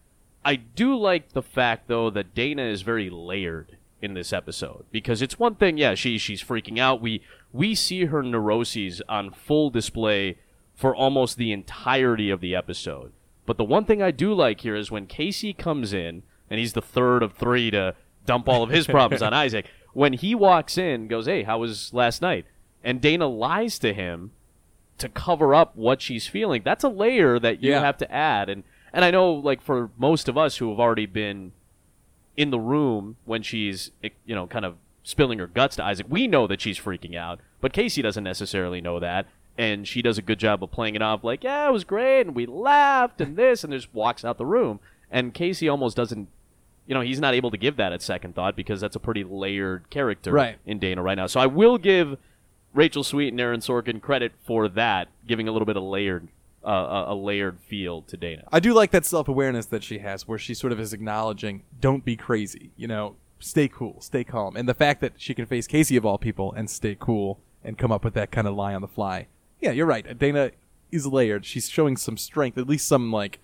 I 0.43 0.55
do 0.55 0.97
like 0.97 1.33
the 1.33 1.41
fact 1.41 1.87
though 1.87 2.09
that 2.09 2.33
Dana 2.33 2.63
is 2.63 2.81
very 2.81 3.09
layered 3.09 3.77
in 4.01 4.15
this 4.15 4.33
episode 4.33 4.85
because 4.91 5.21
it's 5.21 5.39
one 5.39 5.55
thing, 5.55 5.77
yeah, 5.77 5.95
she 5.95 6.17
she's 6.17 6.43
freaking 6.43 6.79
out. 6.79 7.01
We 7.01 7.21
we 7.53 7.75
see 7.75 8.05
her 8.05 8.23
neuroses 8.23 9.01
on 9.07 9.31
full 9.31 9.69
display 9.69 10.37
for 10.75 10.95
almost 10.95 11.37
the 11.37 11.51
entirety 11.51 12.29
of 12.29 12.41
the 12.41 12.55
episode. 12.55 13.11
But 13.45 13.57
the 13.57 13.63
one 13.63 13.85
thing 13.85 14.01
I 14.01 14.11
do 14.11 14.33
like 14.33 14.61
here 14.61 14.75
is 14.75 14.91
when 14.91 15.07
Casey 15.07 15.53
comes 15.53 15.93
in 15.93 16.23
and 16.49 16.59
he's 16.59 16.73
the 16.73 16.81
third 16.81 17.23
of 17.23 17.33
three 17.33 17.71
to 17.71 17.95
dump 18.25 18.47
all 18.47 18.63
of 18.63 18.69
his 18.69 18.85
problems 18.87 19.21
on 19.21 19.33
Isaac. 19.45 19.65
When 19.93 20.13
he 20.13 20.35
walks 20.35 20.77
in, 20.77 21.07
goes, 21.07 21.25
"Hey, 21.25 21.43
how 21.43 21.59
was 21.59 21.93
last 21.93 22.21
night?" 22.21 22.45
and 22.83 22.99
Dana 23.01 23.27
lies 23.27 23.77
to 23.79 23.93
him 23.93 24.31
to 24.97 25.07
cover 25.09 25.53
up 25.53 25.75
what 25.75 26.01
she's 26.01 26.27
feeling. 26.27 26.61
That's 26.65 26.83
a 26.83 26.89
layer 26.89 27.37
that 27.39 27.61
you 27.61 27.71
Yeah. 27.71 27.81
have 27.81 27.97
to 27.97 28.11
add. 28.11 28.49
And 28.49 28.63
and 28.93 29.03
I 29.05 29.11
know 29.11 29.31
like 29.33 29.61
for 29.61 29.89
most 29.97 30.27
of 30.29 30.37
us 30.37 30.57
who 30.57 30.69
have 30.69 30.79
already 30.79 31.05
been 31.05 31.51
in 32.37 32.49
the 32.51 32.59
room 32.59 33.17
when 33.25 33.41
she's 33.41 33.91
you 34.25 34.35
know 34.35 34.47
kind 34.47 34.65
of 34.65 34.75
spilling 35.03 35.39
her 35.39 35.47
guts 35.47 35.75
to 35.77 35.83
Isaac, 35.83 36.05
we 36.09 36.27
know 36.27 36.47
that 36.47 36.61
she's 36.61 36.79
freaking 36.79 37.15
out. 37.15 37.39
But 37.59 37.73
Casey 37.73 38.01
doesn't 38.01 38.23
necessarily 38.23 38.81
know 38.81 38.99
that. 38.99 39.27
And 39.61 39.87
she 39.87 40.01
does 40.01 40.17
a 40.17 40.23
good 40.23 40.39
job 40.39 40.63
of 40.63 40.71
playing 40.71 40.95
it 40.95 41.03
off 41.03 41.23
like, 41.23 41.43
yeah, 41.43 41.67
it 41.67 41.71
was 41.71 41.83
great, 41.83 42.21
and 42.21 42.33
we 42.35 42.47
laughed, 42.47 43.21
and 43.21 43.35
this, 43.37 43.63
and 43.63 43.71
just 43.71 43.93
walks 43.93 44.25
out 44.25 44.39
the 44.39 44.45
room. 44.45 44.79
And 45.11 45.33
Casey 45.35 45.69
almost 45.69 45.95
doesn't, 45.95 46.29
you 46.87 46.95
know, 46.95 47.01
he's 47.01 47.19
not 47.19 47.35
able 47.35 47.51
to 47.51 47.57
give 47.57 47.75
that 47.77 47.93
at 47.93 48.01
second 48.01 48.33
thought 48.33 48.55
because 48.55 48.81
that's 48.81 48.95
a 48.95 48.99
pretty 48.99 49.23
layered 49.23 49.87
character 49.91 50.31
Right. 50.31 50.57
in 50.65 50.79
Dana 50.79 51.03
right 51.03 51.15
now. 51.15 51.27
So 51.27 51.39
I 51.39 51.45
will 51.45 51.77
give 51.77 52.17
Rachel 52.73 53.03
Sweet 53.03 53.27
and 53.27 53.39
Aaron 53.39 53.59
Sorkin 53.59 54.01
credit 54.01 54.31
for 54.43 54.67
that, 54.69 55.09
giving 55.27 55.47
a 55.47 55.51
little 55.51 55.67
bit 55.67 55.77
of 55.77 55.83
layered, 55.83 56.27
uh, 56.65 57.05
a 57.09 57.13
a 57.13 57.15
layered 57.15 57.59
feel 57.59 58.01
to 58.03 58.17
Dana. 58.17 58.43
I 58.51 58.59
do 58.59 58.73
like 58.73 58.89
that 58.91 59.05
self 59.05 59.27
awareness 59.27 59.67
that 59.67 59.83
she 59.83 59.99
has, 59.99 60.27
where 60.27 60.39
she 60.39 60.53
sort 60.55 60.73
of 60.73 60.79
is 60.79 60.91
acknowledging, 60.91 61.61
"Don't 61.79 62.03
be 62.03 62.15
crazy," 62.15 62.71
you 62.77 62.87
know, 62.87 63.15
stay 63.39 63.67
cool, 63.67 64.01
stay 64.01 64.23
calm, 64.23 64.55
and 64.55 64.67
the 64.67 64.73
fact 64.73 65.01
that 65.01 65.13
she 65.17 65.33
can 65.35 65.45
face 65.45 65.67
Casey 65.67 65.97
of 65.97 66.05
all 66.05 66.17
people 66.17 66.51
and 66.53 66.67
stay 66.69 66.95
cool 66.99 67.39
and 67.63 67.77
come 67.77 67.91
up 67.91 68.03
with 68.03 68.13
that 68.15 68.31
kind 68.31 68.47
of 68.47 68.55
lie 68.55 68.73
on 68.73 68.81
the 68.81 68.87
fly. 68.87 69.27
Yeah, 69.61 69.71
you're 69.71 69.85
right. 69.85 70.17
Dana 70.17 70.51
is 70.91 71.05
layered. 71.07 71.45
She's 71.45 71.69
showing 71.69 71.95
some 71.97 72.17
strength, 72.17 72.57
at 72.57 72.67
least 72.67 72.87
some 72.87 73.11
like 73.11 73.39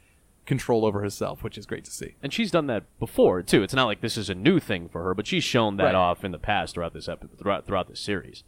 control 0.45 0.85
over 0.85 1.01
herself, 1.01 1.43
which 1.43 1.57
is 1.57 1.65
great 1.65 1.85
to 1.85 1.91
see. 1.91 2.15
And 2.23 2.33
she's 2.33 2.51
done 2.51 2.67
that 2.67 2.83
before 2.99 3.41
too. 3.43 3.63
It's 3.63 3.73
not 3.73 3.85
like 3.85 4.01
this 4.01 4.17
is 4.17 4.29
a 4.29 4.35
new 4.35 4.59
thing 4.59 4.89
for 4.89 5.03
her, 5.03 5.13
but 5.13 5.27
she's 5.27 5.43
shown 5.43 5.77
that 5.77 5.83
Right. 5.85 5.95
off 5.95 6.23
in 6.23 6.31
the 6.31 6.39
past 6.39 6.73
throughout 6.73 6.93
this 6.93 7.07
episode, 7.07 7.37
throughout 7.39 7.65
throughout 7.65 7.87
this 7.87 7.99
series. 7.99 8.43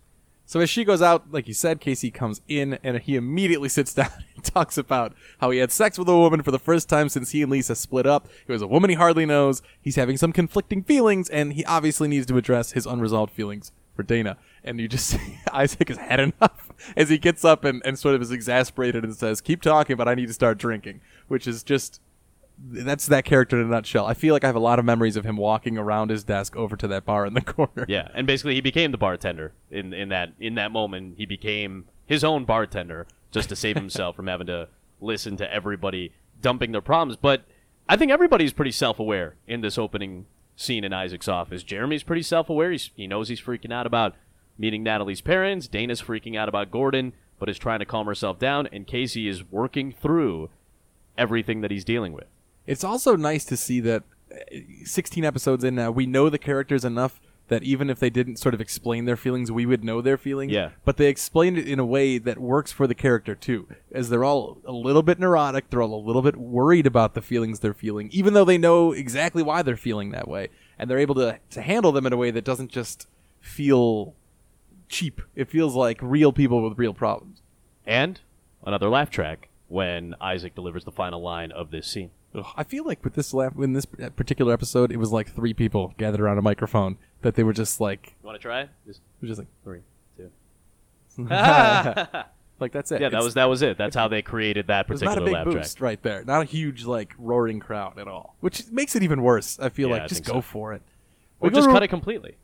So 0.45 0.60
as 0.62 0.69
she 0.69 0.84
goes 0.84 0.99
out, 1.01 1.32
like 1.32 1.47
you 1.47 1.53
said, 1.53 1.79
Casey 1.79 2.10
comes 2.10 2.41
in 2.47 2.79
and 2.84 2.97
he 2.97 3.15
immediately 3.15 3.69
sits 3.77 3.93
down 3.93 4.10
and 4.36 4.43
talks 4.43 4.77
about 4.79 5.13
how 5.39 5.51
he 5.51 5.60
had 5.60 5.71
sex 5.71 5.99
with 5.99 6.10
a 6.10 6.17
woman 6.17 6.41
for 6.41 6.49
the 6.51 6.58
first 6.58 6.89
time 6.89 7.08
since 7.08 7.29
he 7.32 7.43
and 7.43 7.51
Lisa 7.51 7.75
split 7.75 8.08
up. 8.08 8.27
It 8.47 8.51
was 8.51 8.63
a 8.63 8.67
woman 8.67 8.89
he 8.89 8.95
hardly 8.95 9.27
knows. 9.27 9.62
He's 9.79 9.95
having 9.97 10.17
some 10.17 10.32
conflicting 10.34 10.82
feelings, 10.84 11.29
and 11.29 11.53
he 11.53 11.63
obviously 11.65 12.08
needs 12.08 12.25
to 12.27 12.38
address 12.38 12.71
his 12.71 12.88
unresolved 12.88 13.32
feelings 13.32 13.71
for 13.99 14.03
Dana. 14.03 14.38
And 14.63 14.79
you 14.79 14.88
just 14.88 15.07
see 15.09 15.39
Isaac 15.51 15.89
has 15.89 15.97
had 15.97 16.21
enough 16.21 16.71
as 16.95 17.09
he 17.09 17.17
gets 17.17 17.43
up 17.43 17.65
and, 17.65 17.81
and 17.83 17.99
sort 17.99 18.15
of 18.15 18.21
is 18.21 18.31
exasperated 18.31 19.03
and 19.03 19.13
says, 19.13 19.41
Keep 19.41 19.62
talking, 19.62 19.97
but 19.97 20.07
I 20.07 20.15
need 20.15 20.27
to 20.27 20.33
start 20.33 20.57
drinking, 20.57 21.01
which 21.27 21.45
is 21.45 21.63
just 21.63 21.99
that's 22.62 23.07
that 23.07 23.25
character 23.25 23.59
in 23.59 23.65
a 23.65 23.69
nutshell. 23.69 24.05
I 24.05 24.13
feel 24.13 24.33
like 24.33 24.45
I 24.45 24.47
have 24.47 24.55
a 24.55 24.62
lot 24.62 24.79
of 24.79 24.85
memories 24.85 25.17
of 25.17 25.25
him 25.25 25.35
walking 25.35 25.77
around 25.77 26.12
his 26.12 26.23
desk 26.23 26.55
over 26.55 26.77
to 26.77 26.88
that 26.88 27.05
bar 27.05 27.25
in 27.25 27.33
the 27.33 27.41
corner. 27.55 27.85
Yeah, 27.89 28.07
and 28.13 28.25
basically 28.25 28.55
he 28.55 28.62
became 28.62 28.91
the 28.91 28.97
bartender 28.97 29.51
in 29.69 29.93
in 29.93 30.07
that 30.09 30.33
in 30.39 30.55
that 30.55 30.71
moment. 30.71 31.15
He 31.17 31.25
became 31.25 31.85
his 32.05 32.23
own 32.23 32.45
bartender 32.45 33.05
just 33.31 33.49
to 33.49 33.55
save 33.55 33.75
himself 33.75 34.15
from 34.15 34.27
having 34.27 34.47
to 34.47 34.69
listen 35.01 35.35
to 35.38 35.53
everybody 35.53 36.13
dumping 36.41 36.71
their 36.71 36.81
problems. 36.81 37.17
But 37.17 37.43
I 37.88 37.97
think 37.97 38.12
everybody's 38.12 38.53
pretty 38.53 38.71
self-aware 38.71 39.35
in 39.47 39.62
this 39.62 39.77
opening 39.77 40.25
scene 40.60 40.84
in 40.84 40.93
Isaac's 40.93 41.28
office. 41.28 41.63
Jeremy's 41.63 42.04
pretty 42.04 42.22
self-aware. 42.22 42.72
He's, 42.72 42.91
he 42.95 43.08
knows 43.08 43.30
he's 43.30 43.41
freaking 43.41 43.72
out 43.72 43.88
about 43.88 44.15
meeting 44.58 44.84
Natalie's 44.84 45.22
parents. 45.22 45.67
Dana's 45.67 46.02
freaking 46.02 46.38
out 46.38 46.50
about 46.50 46.69
Gordon, 46.69 47.13
but 47.39 47.50
is 47.50 47.58
trying 47.58 47.80
to 47.80 47.86
calm 47.86 48.08
herself 48.08 48.38
down. 48.38 48.67
And 48.67 48.86
Casey 48.86 49.28
is 49.28 49.50
working 49.50 49.93
through 49.93 50.50
everything 51.17 51.62
that 51.62 51.72
he's 51.72 51.86
dealing 51.86 52.13
with. 52.13 52.28
It's 52.67 52.84
also 52.84 53.15
nice 53.15 53.45
to 53.45 53.58
see 53.58 53.80
that 53.80 54.04
uh, 54.32 54.58
16 54.84 55.24
episodes 55.24 55.63
in 55.63 55.76
now, 55.76 55.91
we 55.91 56.06
know 56.06 56.30
the 56.30 56.38
characters 56.38 56.84
enough 56.84 57.22
that 57.49 57.63
even 57.63 57.89
if 57.89 57.99
they 57.99 58.09
didn't 58.09 58.38
sort 58.38 58.53
of 58.53 58.62
explain 58.62 59.05
their 59.05 59.17
feelings, 59.17 59.51
we 59.51 59.65
would 59.65 59.83
know 59.83 60.01
their 60.01 60.17
feelings. 60.17 60.51
Yeah. 60.51 60.69
But 60.85 60.97
they 60.97 61.07
explained 61.07 61.57
it 61.57 61.67
in 61.67 61.79
a 61.79 61.85
way 61.85 62.17
that 62.17 62.39
works 62.39 62.71
for 62.71 62.88
the 62.88 62.95
character 62.95 63.35
too, 63.35 63.67
as 63.91 64.09
they're 64.09 64.23
all 64.23 64.59
a 64.65 64.71
little 64.71 65.03
bit 65.03 65.19
neurotic, 65.19 65.69
they're 65.69 65.81
all 65.81 65.93
a 65.93 66.05
little 66.05 66.21
bit 66.21 66.38
worried 66.38 66.88
about 66.88 67.13
the 67.13 67.21
feelings 67.21 67.59
they're 67.59 67.73
feeling, 67.73 68.09
even 68.12 68.33
though 68.33 68.45
they 68.45 68.57
know 68.57 68.91
exactly 68.91 69.43
why 69.43 69.62
they're 69.62 69.77
feeling 69.77 70.12
that 70.12 70.27
way, 70.27 70.49
and 70.77 70.89
they're 70.89 70.99
able 70.99 71.15
to 71.15 71.39
to 71.49 71.62
handle 71.62 71.91
them 71.91 72.05
in 72.05 72.13
a 72.13 72.17
way 72.17 72.31
that 72.31 72.45
doesn't 72.45 72.71
just 72.71 73.07
feel 73.39 74.13
cheap. 74.88 75.21
It 75.35 75.49
feels 75.49 75.75
like 75.75 75.99
real 76.01 76.31
people 76.31 76.67
with 76.67 76.77
real 76.77 76.93
problems. 76.93 77.41
And 77.85 78.19
another 78.65 78.89
laugh 78.89 79.09
track 79.09 79.49
when 79.67 80.15
Isaac 80.19 80.55
delivers 80.55 80.83
the 80.83 80.91
final 80.91 81.21
line 81.21 81.51
of 81.51 81.71
this 81.71 81.88
scene. 81.88 82.12
Ugh, 82.35 82.45
I 82.55 82.63
feel 82.63 82.85
like 82.85 83.03
with 83.03 83.15
this 83.15 83.33
la- 83.33 83.49
in 83.59 83.73
this 83.73 83.85
particular 83.85 84.53
episode, 84.53 84.91
it 84.91 84.97
was 84.97 85.11
like 85.11 85.33
three 85.33 85.53
people 85.53 85.93
gathered 85.97 86.21
around 86.21 86.37
a 86.37 86.41
microphone 86.43 86.97
that 87.21 87.35
they 87.35 87.43
were 87.43 87.53
just 87.53 87.81
like, 87.81 88.15
You 88.21 88.27
want 88.27 88.37
to 88.37 88.41
try 88.41 88.61
it? 88.61 88.69
Just 88.85 88.99
it 88.99 89.21
was 89.27 89.29
just 89.29 89.39
like, 89.39 89.47
three, 89.63 89.81
two. 90.17 90.29
like 92.59 92.71
that's 92.71 92.91
it. 92.91 93.01
Yeah, 93.01 93.09
that 93.09 93.15
It's- 93.17 93.23
was 93.23 93.33
that 93.35 93.45
was 93.45 93.61
it. 93.61 93.77
That's 93.77 93.95
how 93.95 94.07
they 94.07 94.21
created 94.21 94.67
that 94.67 94.87
particular 94.87 95.15
not 95.15 95.21
a 95.21 95.25
big 95.25 95.33
laugh 95.33 95.45
boost 95.45 95.77
track. 95.77 95.83
right 95.85 96.03
there. 96.03 96.23
Not 96.23 96.41
a 96.41 96.45
huge 96.45 96.85
like 96.85 97.13
roaring 97.17 97.59
crowd 97.59 97.97
at 97.97 98.07
all, 98.07 98.35
which 98.41 98.63
makes 98.71 98.95
it 98.95 99.03
even 99.03 99.21
worse. 99.21 99.57
I 99.59 99.69
feel 99.69 99.87
Yeah, 99.89 99.95
like 99.95 100.03
I 100.03 100.07
just 100.07 100.23
go 100.25 100.33
so. 100.35 100.41
for 100.41 100.73
it. 100.73 100.81
Or 101.39 101.49
We 101.49 101.55
just 101.55 101.69
cut 101.69 101.83
it 101.83 101.87
completely. 101.87 102.35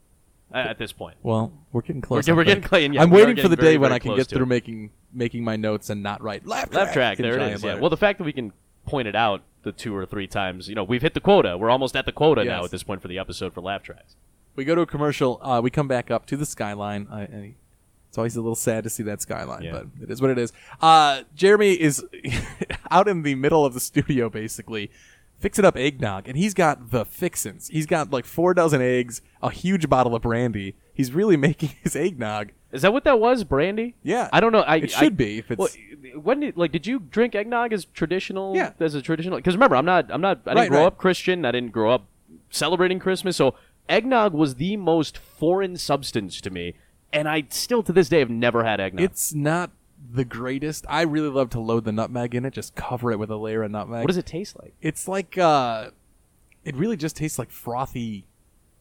uh, 0.54 0.58
At 0.58 0.78
this 0.78 0.94
point, 0.94 1.18
Well, 1.22 1.52
we're 1.74 1.82
getting 1.82 2.02
close. 2.02 2.26
We're- 2.28 2.38
we're 2.38 2.44
getting 2.46 2.64
close. 2.64 2.88
Yeah, 2.90 3.02
I'm 3.02 3.10
waiting 3.10 3.36
for 3.36 3.50
the 3.50 3.56
very, 3.58 3.74
day 3.74 3.78
when 3.78 3.90
very 3.90 3.96
I 3.96 4.00
can 4.00 4.16
get 4.16 4.28
through 4.28 4.46
making 4.46 4.92
making 5.14 5.44
my 5.44 5.56
notes 5.58 5.90
and 5.90 6.02
not 6.02 6.22
write 6.24 6.46
laugh 6.46 6.74
laugh 6.74 6.92
track. 6.94 7.18
There 7.18 7.36
it 7.36 7.40
giant. 7.40 7.64
Yeah. 7.64 7.80
Well, 7.80 7.90
the 7.90 7.98
fact 7.98 8.18
that 8.20 8.24
we 8.26 8.34
can 8.34 8.52
point 8.86 9.08
it 9.08 9.16
out 9.16 9.42
the 9.66 9.74
two 9.74 9.94
or 9.94 10.06
three 10.06 10.28
times, 10.28 10.70
you 10.70 10.76
know, 10.76 10.84
we've 10.86 11.02
hit 11.02 11.14
the 11.14 11.20
quota. 11.20 11.58
We're 11.58 11.70
almost 11.70 11.96
at 11.98 12.06
the 12.06 12.14
quota 12.14 12.46
now 12.46 12.64
at 12.64 12.72
this 12.72 12.84
point 12.84 13.02
for 13.02 13.10
the 13.10 13.20
episode 13.20 13.54
for 13.54 13.60
laugh 13.60 13.84
tracks. 13.84 14.16
we 14.56 14.64
go 14.64 14.76
to 14.76 14.82
a 14.82 14.86
commercial. 14.86 15.42
Uh, 15.44 15.60
we 15.62 15.70
come 15.70 15.90
back 15.90 16.10
up 16.10 16.26
to 16.28 16.38
the 16.38 16.46
skyline. 16.46 17.08
I, 17.12 17.22
I, 17.24 17.56
it's 18.08 18.18
always 18.18 18.38
a 18.38 18.42
little 18.42 18.56
sad 18.56 18.86
to 18.86 18.90
see 18.90 19.04
that 19.04 19.22
skyline, 19.22 19.64
Yeah. 19.64 19.72
but 19.74 19.88
it 20.02 20.10
is 20.10 20.22
what 20.22 20.32
it 20.32 20.38
is. 20.38 20.54
Uh, 20.82 21.24
Jeremy 21.36 21.74
is 21.74 22.02
out 22.92 23.10
in 23.10 23.24
the 23.24 23.36
middle 23.36 23.66
of 23.66 23.74
the 23.74 23.82
studio, 23.82 24.30
basically 24.30 24.90
fixing 25.40 25.66
up 25.66 25.76
eggnog, 25.78 26.28
and 26.28 26.38
he's 26.38 26.54
got 26.54 26.92
the 26.92 27.06
fixins. 27.06 27.68
He's 27.70 27.86
got 27.86 28.12
like 28.12 28.26
four 28.26 28.54
dozen 28.54 28.82
eggs, 28.82 29.22
a 29.42 29.50
huge 29.52 29.90
bottle 29.90 30.16
of 30.16 30.22
brandy. 30.22 30.76
He's 30.94 31.12
really 31.12 31.38
making 31.50 31.70
his 31.84 31.96
eggnog. 31.96 32.52
Is 32.72 32.82
that 32.82 32.92
what 32.92 33.04
that 33.06 33.20
was, 33.22 33.46
Brandy? 33.46 33.96
Yeah. 34.04 34.28
I 34.34 34.42
don't 34.42 34.52
know. 34.52 34.60
I, 34.62 34.78
It 34.78 34.92
should 34.92 35.14
I- 35.14 35.16
be, 35.16 35.38
if 35.38 35.50
it's- 35.52 35.78
Well, 36.14 36.22
when 36.22 36.42
did, 36.42 36.58
like, 36.58 36.74
did 36.74 36.86
you 36.86 37.00
drink 37.00 37.34
eggnog 37.34 37.72
as 37.72 37.86
traditional? 37.86 38.54
Yeah. 38.56 38.72
As 38.82 38.96
a 38.96 39.02
traditional? 39.02 39.38
Because 39.38 39.56
remember, 39.56 39.78
I'm 39.78 39.86
not. 39.86 40.08
I'm 40.12 40.20
not. 40.22 40.42
I 40.46 40.50
didn't 40.50 40.58
Right, 40.58 40.70
grow 40.70 40.80
right. 40.82 40.88
up 40.88 40.98
Christian. 40.98 41.46
I 41.46 41.52
didn't 41.52 41.72
grow 41.72 41.92
up 41.94 42.06
celebrating 42.50 43.00
Christmas. 43.00 43.38
So 43.38 43.56
eggnog 43.88 44.34
was 44.34 44.56
the 44.56 44.76
most 44.78 45.18
foreign 45.18 45.78
substance 45.78 46.42
to 46.42 46.50
me, 46.50 46.74
and 47.14 47.30
I 47.30 47.44
still 47.50 47.82
to 47.84 47.94
this 47.94 48.10
day 48.10 48.20
have 48.20 48.30
never 48.30 48.64
had 48.66 48.80
eggnog. 48.82 49.04
It's 49.04 49.34
not 49.34 49.72
the 50.14 50.26
greatest. 50.26 50.86
I 50.90 51.02
really 51.04 51.30
love 51.30 51.50
to 51.52 51.60
load 51.60 51.86
the 51.86 51.92
nutmeg 51.92 52.36
in 52.36 52.46
it, 52.46 52.54
just 52.54 52.76
cover 52.76 53.12
it 53.12 53.20
with 53.20 53.30
a 53.30 53.38
layer 53.38 53.64
of 53.64 53.72
nutmeg. 53.72 54.02
what 54.02 54.08
does 54.08 54.18
it 54.18 54.26
taste 54.26 54.58
like? 54.62 54.74
It's 54.82 55.08
like 55.08 55.38
uh, 55.38 55.90
it 56.64 56.76
really 56.76 56.98
just 56.98 57.16
tastes 57.18 57.40
like 57.40 57.50
frothy 57.52 58.26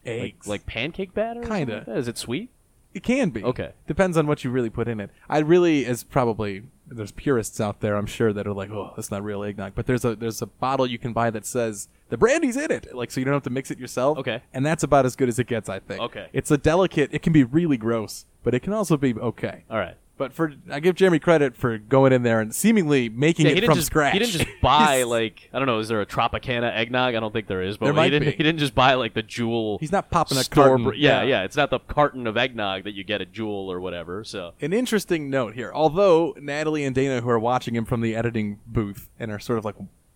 Like, 0.06 0.14
eggs. 0.22 0.46
like 0.48 0.66
pancake 0.66 1.14
batter? 1.14 1.42
Kinda. 1.42 1.84
like? 1.87 1.96
Is 1.96 2.08
it 2.08 2.18
sweet? 2.18 2.50
It 2.92 3.02
can 3.02 3.30
be. 3.30 3.42
Okay. 3.42 3.72
Depends 3.88 4.16
on 4.16 4.28
what 4.28 4.44
you 4.44 4.50
really 4.50 4.70
put 4.70 4.87
in 4.87 5.00
it. 5.00 5.10
I 5.28 5.38
really, 5.38 5.84
as 5.84 6.04
probably 6.04 6.62
there's 6.87 7.10
purists 7.10 7.60
out 7.60 7.80
there, 7.80 7.96
I'm 7.96 8.06
sure 8.06 8.32
that 8.32 8.46
are 8.46 8.52
like, 8.52 8.70
oh, 8.70 8.92
that's 8.94 9.10
not 9.10 9.24
real 9.24 9.42
eggnog. 9.42 9.74
But 9.74 9.87
there's 9.87 10.04
a 10.04 10.14
there's 10.14 10.40
a 10.42 10.46
bottle 10.46 10.87
you 10.87 10.98
can 10.98 11.12
buy 11.12 11.30
that 11.30 11.44
says 11.44 11.88
the 12.10 12.16
brandy's 12.16 12.56
in 12.56 12.70
it, 12.70 12.94
like 12.94 13.10
so 13.10 13.18
you 13.20 13.24
don't 13.24 13.34
have 13.34 13.42
to 13.44 13.50
mix 13.50 13.72
it 13.72 13.80
yourself. 13.80 14.18
Okay. 14.18 14.42
And 14.52 14.64
that's 14.64 14.84
about 14.84 15.06
as 15.06 15.16
good 15.16 15.28
as 15.28 15.40
it 15.40 15.48
gets, 15.48 15.68
I 15.68 15.80
think. 15.80 16.00
Okay. 16.02 16.28
It's 16.32 16.52
a 16.52 16.56
delicate. 16.56 17.10
It 17.12 17.22
can 17.22 17.32
be 17.32 17.42
really 17.42 17.76
gross, 17.76 18.26
but 18.44 18.54
it 18.54 18.60
can 18.60 18.72
also 18.72 18.96
be 18.96 19.12
okay. 19.14 19.64
All 19.68 19.78
right. 19.78 19.96
But 20.16 20.33
for 20.33 20.53
I 20.70 20.79
give 20.79 20.94
Jeremy 20.94 21.18
credit 21.18 21.57
for 21.57 21.77
going 21.77 22.12
in 22.12 22.22
there 22.22 22.40
and 22.40 22.55
seemingly 22.55 23.09
making 23.09 23.46
Yeah, 23.46 23.53
it 23.55 23.64
from 23.64 23.74
just 23.74 23.88
scratch. 23.88 24.12
he 24.12 24.20
didn't 24.20 24.33
just 24.33 24.46
buy 24.62 25.03
like 25.03 25.50
I 25.53 25.59
don't 25.59 25.66
know. 25.66 25.81
Is 25.81 25.88
there 25.88 26.00
a 26.00 26.07
Tropicana 26.07 26.72
eggnog? 26.72 27.16
I 27.16 27.20
don't 27.20 27.33
think 27.33 27.48
there 27.48 27.62
is. 27.62 27.77
But 27.77 27.92
There 27.92 28.05
he 28.05 28.11
didn't. 28.11 28.29
He 28.37 28.42
didn't 28.44 28.59
just 28.59 28.77
buy 28.77 28.94
like 28.94 29.14
the 29.14 29.22
Jewel. 29.22 29.79
He's 29.79 29.90
not 29.90 30.11
popping 30.11 30.38
a 30.38 30.44
carton. 30.44 30.85
br- 30.85 30.94
yeah, 30.94 31.22
Yeah. 31.22 31.29
yeah, 31.40 31.42
It's 31.42 31.57
not 31.57 31.70
the 31.70 31.81
carton 31.81 32.29
of 32.29 32.37
eggnog 32.37 32.85
that 32.85 32.92
you 32.94 33.03
get 33.03 33.22
at 33.22 33.33
Jewel 33.33 33.70
or 33.70 33.81
whatever. 33.81 34.22
So 34.22 34.53
An 34.61 34.72
interesting 34.72 35.31
note 35.31 35.55
here. 35.55 35.72
Although 35.74 36.37
Natalie 36.40 36.85
and 36.85 36.94
Dana, 36.94 37.20
who 37.20 37.29
are 37.29 37.38
watching 37.40 37.74
him 37.74 37.85
from 37.85 38.00
the 38.00 38.14
editing 38.14 38.61
booth 38.68 39.11
and 39.18 39.33
are 39.33 39.40
sort 39.40 39.59
of 39.59 39.64
like, 39.64 39.74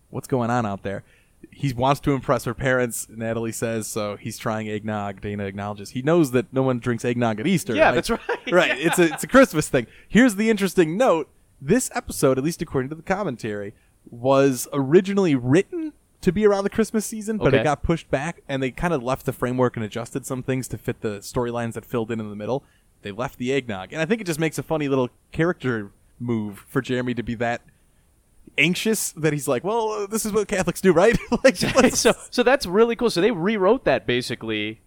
what's 0.09 0.29
going 0.29 0.49
on 0.49 0.65
out 0.65 0.83
there? 0.83 1.03
He 1.51 1.73
wants 1.73 1.99
to 2.01 2.13
impress 2.13 2.45
her 2.45 2.53
parents, 2.53 3.07
Natalie 3.09 3.51
says, 3.51 3.87
so 3.87 4.15
he's 4.15 4.37
trying 4.37 4.69
eggnog. 4.69 5.19
Dana 5.21 5.43
acknowledges. 5.45 5.89
He 5.91 6.01
knows 6.01 6.31
that 6.31 6.53
no 6.53 6.63
one 6.63 6.79
drinks 6.79 7.03
eggnog 7.03 7.39
at 7.39 7.47
Easter. 7.47 7.75
Yeah, 7.75 7.91
that's 7.91 8.09
right. 8.09 8.19
Right. 8.51 8.77
It's 8.79 8.97
a 8.97 9.13
it's 9.13 9.23
a 9.23 9.27
Christmas 9.27 9.67
thing. 9.69 9.87
Here's 10.07 10.35
the 10.35 10.49
interesting 10.49 10.95
note. 10.97 11.27
This 11.61 11.91
episode, 11.93 12.37
at 12.37 12.43
least 12.43 12.61
according 12.61 12.89
to 12.89 12.95
the 12.95 13.01
commentary, 13.01 13.73
was 14.09 14.67
originally 14.71 15.35
written 15.35 15.91
to 16.21 16.31
be 16.31 16.45
around 16.45 16.63
the 16.63 16.69
Christmas 16.69 17.05
season, 17.05 17.37
but 17.37 17.47
Okay. 17.49 17.59
it 17.59 17.63
got 17.63 17.83
pushed 17.83 18.09
back 18.09 18.41
and 18.47 18.61
they 18.63 18.71
kind 18.71 18.93
of 18.93 19.03
left 19.03 19.25
the 19.25 19.33
framework 19.33 19.75
and 19.75 19.85
adjusted 19.85 20.25
some 20.25 20.43
things 20.43 20.67
to 20.69 20.77
fit 20.77 21.01
the 21.01 21.19
storylines 21.19 21.73
that 21.73 21.85
filled 21.85 22.11
in 22.11 22.19
in 22.19 22.29
the 22.29 22.35
middle. 22.35 22.63
They 23.01 23.11
left 23.11 23.37
the 23.37 23.53
eggnog. 23.53 23.91
And 23.93 24.01
I 24.01 24.05
think 24.05 24.19
it 24.21 24.25
just 24.25 24.39
makes 24.39 24.57
a 24.57 24.63
funny 24.63 24.87
little 24.87 25.09
character 25.31 25.91
move 26.19 26.65
for 26.67 26.81
Jeremy 26.81 27.13
to 27.13 27.23
be 27.23 27.35
that 27.35 27.61
anxious 28.59 29.11
that 29.13 29.33
he's 29.33 29.47
like, 29.47 29.63
well, 29.63 30.05
this 30.07 30.25
is 30.25 30.31
what 30.33 30.47
Catholics 30.47 30.81
do, 30.81 30.91
right? 30.91 31.17
like, 31.43 31.55
so 31.95 32.13
so 32.29 32.43
that's 32.43 32.65
really 32.65 32.95
cool. 32.95 33.09
So 33.09 33.21
they 33.21 33.31
rewrote 33.31 33.85
that 33.85 34.05
basically 34.05 34.81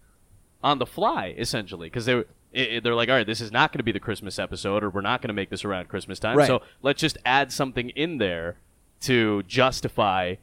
on 0.63 0.79
the 0.79 0.85
fly, 0.85 1.35
essentially, 1.37 1.87
because 1.87 2.05
they 2.05 2.15
were. 2.15 2.27
i- 2.55 2.75
i- 2.75 2.79
They're 2.81 2.95
like, 2.95 3.09
all 3.09 3.15
right, 3.15 3.27
this 3.27 3.41
is 3.41 3.51
not 3.51 3.71
going 3.71 3.79
to 3.79 3.83
be 3.83 3.91
the 3.91 3.99
Christmas 3.99 4.39
episode, 4.39 4.83
or 4.83 4.89
we're 4.89 5.01
not 5.01 5.21
going 5.21 5.27
to 5.29 5.33
make 5.33 5.49
this 5.49 5.65
around 5.65 5.89
Christmas 5.89 6.19
time. 6.19 6.37
Right. 6.37 6.47
So 6.47 6.61
let's 6.81 7.01
just 7.01 7.17
add 7.25 7.51
something 7.51 7.89
in 7.89 8.17
there 8.19 8.57
to 9.01 9.43
justify 9.43 10.35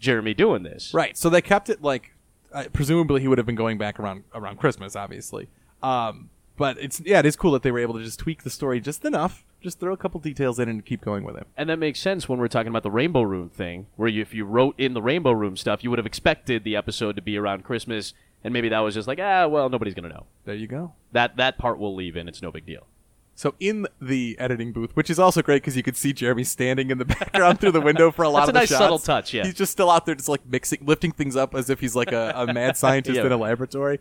Jeremy 0.00 0.34
doing 0.34 0.62
this. 0.64 0.92
Right. 0.94 1.16
So 1.16 1.30
they 1.30 1.42
kept 1.42 1.68
it 1.68 1.82
like, 1.82 2.12
uh, 2.52 2.64
presumably 2.72 3.20
he 3.20 3.28
would 3.28 3.38
have 3.38 3.46
been 3.46 3.54
going 3.54 3.78
back 3.78 4.00
around 4.00 4.24
around 4.34 4.56
Christmas, 4.58 4.96
obviously. 4.96 5.48
Um, 5.82 6.30
but 6.56 6.78
it's 6.78 7.00
yeah, 7.04 7.20
it 7.20 7.26
is 7.26 7.36
cool 7.36 7.52
that 7.52 7.62
they 7.62 7.70
were 7.70 7.78
able 7.78 7.94
to 7.94 8.02
just 8.02 8.18
tweak 8.18 8.42
the 8.42 8.50
story 8.50 8.80
just 8.80 9.04
enough, 9.04 9.44
just 9.60 9.80
throw 9.80 9.92
a 9.92 9.96
couple 9.96 10.20
details 10.20 10.58
in 10.58 10.68
and 10.68 10.84
keep 10.84 11.00
going 11.00 11.24
with 11.24 11.36
it. 11.36 11.46
And 11.56 11.68
that 11.68 11.78
makes 11.78 12.00
sense 12.00 12.28
when 12.28 12.38
we're 12.38 12.48
talking 12.48 12.68
about 12.68 12.82
the 12.82 12.90
Rainbow 12.90 13.22
Room 13.22 13.48
thing, 13.48 13.86
where 13.96 14.08
you, 14.08 14.22
if 14.22 14.32
you 14.34 14.44
wrote 14.44 14.74
in 14.78 14.94
the 14.94 15.02
Rainbow 15.02 15.32
Room 15.32 15.56
stuff, 15.56 15.82
you 15.82 15.90
would 15.90 15.98
have 15.98 16.06
expected 16.06 16.64
the 16.64 16.76
episode 16.76 17.16
to 17.16 17.22
be 17.22 17.36
around 17.36 17.64
Christmas, 17.64 18.14
and 18.44 18.52
maybe 18.52 18.68
that 18.68 18.78
was 18.80 18.94
just 18.94 19.08
like, 19.08 19.18
ah, 19.20 19.46
well, 19.48 19.68
nobody's 19.68 19.94
gonna 19.94 20.08
know. 20.08 20.26
There 20.44 20.54
you 20.54 20.66
go. 20.68 20.92
That 21.12 21.36
that 21.36 21.58
part 21.58 21.78
we'll 21.78 21.94
leave 21.94 22.16
in. 22.16 22.28
It's 22.28 22.40
no 22.42 22.52
big 22.52 22.66
deal. 22.66 22.86
So 23.34 23.54
in 23.60 23.86
the 24.00 24.36
editing 24.40 24.72
booth, 24.72 24.96
which 24.96 25.08
is 25.10 25.18
also 25.20 25.42
great 25.42 25.62
because 25.62 25.76
you 25.76 25.84
could 25.84 25.96
see 25.96 26.12
Jeremy 26.12 26.42
standing 26.42 26.90
in 26.90 26.98
the 26.98 27.04
background 27.20 27.60
through 27.60 27.70
the 27.70 27.80
window 27.80 28.10
for 28.10 28.24
a 28.24 28.28
lot 28.28 28.46
That's 28.46 28.48
of 28.48 28.50
a 28.50 28.52
the 28.54 28.58
nice 28.60 28.68
shots. 28.68 28.78
subtle 28.80 28.98
touch, 28.98 29.32
yeah. 29.32 29.44
he's 29.44 29.54
just 29.54 29.70
still 29.70 29.90
out 29.90 30.06
there, 30.06 30.16
just 30.16 30.28
like 30.28 30.44
mixing, 30.44 30.80
lifting 30.84 31.12
things 31.12 31.36
up 31.36 31.54
as 31.54 31.70
if 31.70 31.78
he's 31.78 31.94
like 31.94 32.10
a, 32.10 32.32
a 32.34 32.52
mad 32.52 32.76
scientist 32.76 33.16
Yeah. 33.16 33.26
in 33.26 33.30
a 33.32 33.36
laboratory. 33.36 34.00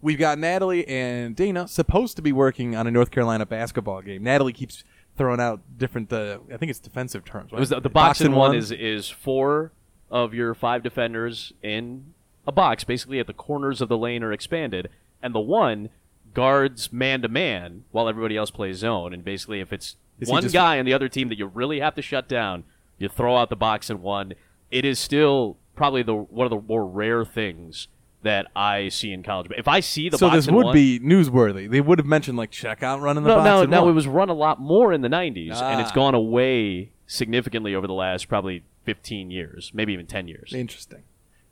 We've 0.00 0.18
got 0.18 0.38
Natalie 0.38 0.86
and 0.88 1.34
Dana 1.36 1.66
supposed 1.68 2.16
to 2.16 2.22
be 2.22 2.30
working 2.32 2.76
on 2.76 2.86
a 2.86 2.90
North 2.90 3.10
Carolina 3.10 3.44
basketball 3.44 4.00
game. 4.00 4.22
Natalie 4.22 4.52
keeps 4.54 4.84
throwing 5.18 5.40
out 5.40 5.60
different, 5.76 6.12
uh, 6.12 6.38
I 6.52 6.56
think 6.56 6.70
it's 6.70 6.78
defensive 6.78 7.24
terms. 7.24 7.52
It 7.52 7.58
was 7.58 7.68
the, 7.68 7.80
the 7.80 7.90
box 7.90 8.20
in 8.20 8.32
one 8.32 8.54
is 8.56 8.70
is 8.72 9.10
four 9.10 9.72
of 10.10 10.32
your 10.32 10.54
five 10.54 10.82
defenders 10.82 11.52
in 11.62 12.14
a 12.46 12.52
box, 12.52 12.84
basically 12.84 13.18
at 13.18 13.26
the 13.26 13.34
corners 13.34 13.82
of 13.82 13.88
the 13.90 13.98
lane 13.98 14.22
are 14.22 14.32
expanded, 14.32 14.88
and 15.22 15.34
the 15.34 15.40
one 15.40 15.90
guards 16.32 16.92
man 16.92 17.20
to 17.22 17.28
man 17.28 17.84
while 17.90 18.08
everybody 18.08 18.36
else 18.36 18.50
plays 18.50 18.78
zone. 18.78 19.12
And 19.12 19.24
basically, 19.24 19.60
if 19.60 19.72
it's 19.72 19.96
Is 20.20 20.30
one 20.30 20.42
just- 20.42 20.54
guy 20.54 20.78
on 20.78 20.86
the 20.86 20.94
other 20.94 21.08
team 21.08 21.28
that 21.28 21.38
you 21.38 21.46
really 21.46 21.80
have 21.80 21.94
to 21.96 22.02
shut 22.02 22.28
down, 22.28 22.64
you 22.96 23.08
throw 23.08 23.36
out 23.36 23.50
the 23.50 23.56
box 23.56 23.90
in 23.90 24.00
one. 24.00 24.32
It 24.70 24.84
is 24.84 24.98
still 24.98 25.56
probably 25.76 26.02
the 26.02 26.14
one 26.14 26.46
of 26.46 26.50
the 26.50 26.60
more 26.60 26.86
rare 26.86 27.24
things 27.24 27.88
that 28.22 28.48
I 28.56 28.88
see 28.88 29.12
in 29.12 29.22
college. 29.22 29.48
But 29.48 29.58
If 29.58 29.68
I 29.68 29.80
see 29.80 30.08
the 30.08 30.18
so 30.18 30.30
this 30.30 30.48
would 30.48 30.66
one, 30.66 30.74
be 30.74 30.98
newsworthy. 31.00 31.70
They 31.70 31.80
would 31.80 31.98
have 31.98 32.06
mentioned 32.06 32.36
like 32.36 32.50
check 32.50 32.82
out 32.82 33.00
running 33.00 33.22
the 33.24 33.28
no, 33.28 33.36
box. 33.36 33.44
no, 33.44 33.64
no. 33.64 33.82
one. 33.82 33.90
It 33.90 33.94
was 33.94 34.06
run 34.06 34.28
a 34.28 34.34
lot 34.34 34.60
more 34.60 34.92
in 34.92 35.02
the 35.02 35.08
'90s, 35.08 35.60
and 35.62 35.80
it's 35.80 35.90
ah. 35.90 35.94
gone 35.94 36.14
away 36.14 36.90
significantly 37.06 37.74
over 37.74 37.86
the 37.86 37.94
last 37.94 38.28
probably 38.28 38.64
15 38.84 39.30
years, 39.30 39.70
maybe 39.74 39.92
even 39.92 40.06
10 40.06 40.28
years. 40.28 40.52
Interesting. 40.54 41.02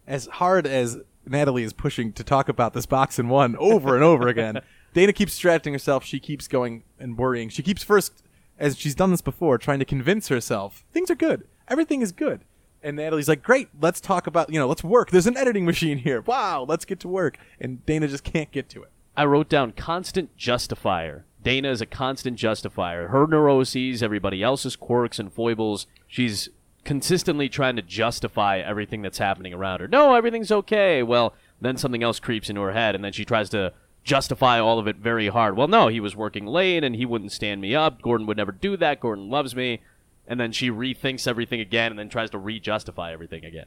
As 0.06 0.26
hard 0.26 0.66
as 0.66 0.98
Natalie 1.26 1.64
is 1.64 1.72
pushing 1.72 2.12
to 2.12 2.22
talk 2.24 2.48
about 2.48 2.72
this 2.72 2.86
box 2.86 3.18
in 3.18 3.28
one 3.28 3.56
over 3.56 3.94
and 3.94 4.04
over 4.04 4.28
again, 4.28 4.60
Dana 4.94 5.12
keeps 5.12 5.32
distracting 5.32 5.72
herself. 5.72 6.04
She 6.04 6.20
keeps 6.20 6.48
going 6.48 6.84
and 6.98 7.18
worrying. 7.18 7.48
She 7.48 7.62
keeps 7.62 7.82
first, 7.82 8.22
as 8.58 8.78
she's 8.78 8.94
done 8.94 9.10
this 9.10 9.20
before, 9.20 9.58
trying 9.58 9.80
to 9.80 9.84
convince 9.84 10.28
herself 10.28 10.84
things 10.92 11.10
are 11.10 11.16
good. 11.16 11.46
Everything 11.68 12.00
is 12.00 12.12
good. 12.12 12.42
And 12.86 12.96
Natalie's 12.96 13.26
like, 13.26 13.42
great, 13.42 13.68
let's 13.80 14.00
talk 14.00 14.28
about, 14.28 14.48
you 14.48 14.60
know, 14.60 14.68
let's 14.68 14.84
work. 14.84 15.10
There's 15.10 15.26
an 15.26 15.36
editing 15.36 15.64
machine 15.64 15.98
here. 15.98 16.20
Wow, 16.20 16.64
let's 16.68 16.84
get 16.84 17.00
to 17.00 17.08
work. 17.08 17.36
And 17.60 17.84
Dana 17.84 18.06
just 18.06 18.22
can't 18.22 18.52
get 18.52 18.68
to 18.70 18.84
it. 18.84 18.92
I 19.16 19.24
wrote 19.24 19.48
down 19.48 19.72
constant 19.72 20.36
justifier. 20.36 21.24
Dana 21.42 21.68
is 21.68 21.80
a 21.80 21.86
constant 21.86 22.36
justifier. 22.36 23.08
Her 23.08 23.26
neuroses, 23.26 24.04
everybody 24.04 24.40
else's 24.40 24.76
quirks 24.76 25.18
and 25.18 25.32
foibles, 25.32 25.88
she's 26.06 26.48
consistently 26.84 27.48
trying 27.48 27.74
to 27.74 27.82
justify 27.82 28.58
everything 28.58 29.02
that's 29.02 29.18
happening 29.18 29.52
around 29.52 29.80
her. 29.80 29.88
No, 29.88 30.14
everything's 30.14 30.52
okay. 30.52 31.02
Well, 31.02 31.34
then 31.60 31.76
something 31.76 32.04
else 32.04 32.20
creeps 32.20 32.48
into 32.48 32.60
her 32.60 32.72
head, 32.72 32.94
and 32.94 33.04
then 33.04 33.12
she 33.12 33.24
tries 33.24 33.48
to 33.50 33.72
justify 34.04 34.60
all 34.60 34.78
of 34.78 34.86
it 34.86 34.94
very 34.94 35.26
hard. 35.26 35.56
Well, 35.56 35.66
no, 35.66 35.88
he 35.88 35.98
was 35.98 36.14
working 36.14 36.46
late, 36.46 36.84
and 36.84 36.94
he 36.94 37.04
wouldn't 37.04 37.32
stand 37.32 37.60
me 37.60 37.74
up. 37.74 38.00
Gordon 38.00 38.28
would 38.28 38.36
never 38.36 38.52
do 38.52 38.76
that. 38.76 39.00
Gordon 39.00 39.28
loves 39.28 39.56
me. 39.56 39.80
And 40.28 40.40
then 40.40 40.52
she 40.52 40.70
rethinks 40.70 41.26
everything 41.28 41.60
again, 41.60 41.92
and 41.92 41.98
then 41.98 42.08
tries 42.08 42.30
to 42.30 42.38
re-justify 42.38 43.12
everything 43.12 43.44
again. 43.44 43.66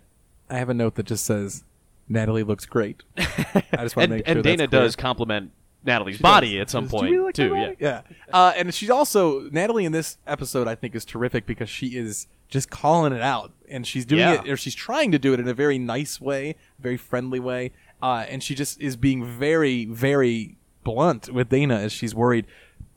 I 0.50 0.58
have 0.58 0.69
a 0.69 0.74
note 0.74 0.95
that 0.95 1.06
just 1.06 1.26
says, 1.26 1.63
Natalie 2.08 2.43
looks 2.43 2.65
great. 2.65 3.04
I 3.17 3.63
just 3.82 3.95
want 3.95 4.10
to 4.10 4.15
make 4.15 4.26
sure 4.28 4.36
and 4.36 4.43
Dana 4.43 4.67
does 4.67 4.95
compliment 4.95 5.52
Natalie's 5.86 6.17
body 6.17 6.56
does. 6.56 6.62
at 6.63 6.69
some 6.72 6.86
Does- 6.86 6.91
point 6.91 7.12
really 7.12 7.24
like 7.26 7.36
too. 7.36 7.56
Yeah. 7.56 7.72
yeah. 7.80 8.02
Uh, 8.34 8.52
and 8.58 8.74
she's 8.74 8.89
also 8.89 9.41
Natalie 9.52 9.86
in 9.86 9.91
this 9.93 10.17
episode. 10.28 10.67
I 10.67 10.76
think 10.76 10.95
is 10.95 11.06
terrific 11.06 11.45
because 11.45 11.69
she 11.69 11.95
is 11.98 12.28
just 12.50 12.69
calling 12.69 13.13
it 13.13 13.22
out, 13.22 13.54
and 13.69 13.86
she's 13.88 14.06
doing 14.06 14.19
Yeah. 14.22 14.41
it, 14.43 14.50
or 14.50 14.58
she's 14.58 14.76
trying 14.76 15.12
to 15.12 15.19
do 15.19 15.34
it 15.34 15.39
in 15.39 15.48
a 15.48 15.54
very 15.54 15.78
nice 15.80 16.19
way, 16.19 16.56
very 16.80 16.98
friendly 16.98 17.39
way. 17.39 17.72
Uh, 18.02 18.26
and 18.28 18.41
she 18.43 18.56
just 18.56 18.82
is 18.82 18.95
being 18.95 19.24
very, 19.26 19.86
very 19.86 20.58
blunt 20.84 21.32
with 21.32 21.50
Dana 21.50 21.76
as 21.76 21.91
she's 21.91 22.15
worried. 22.15 22.45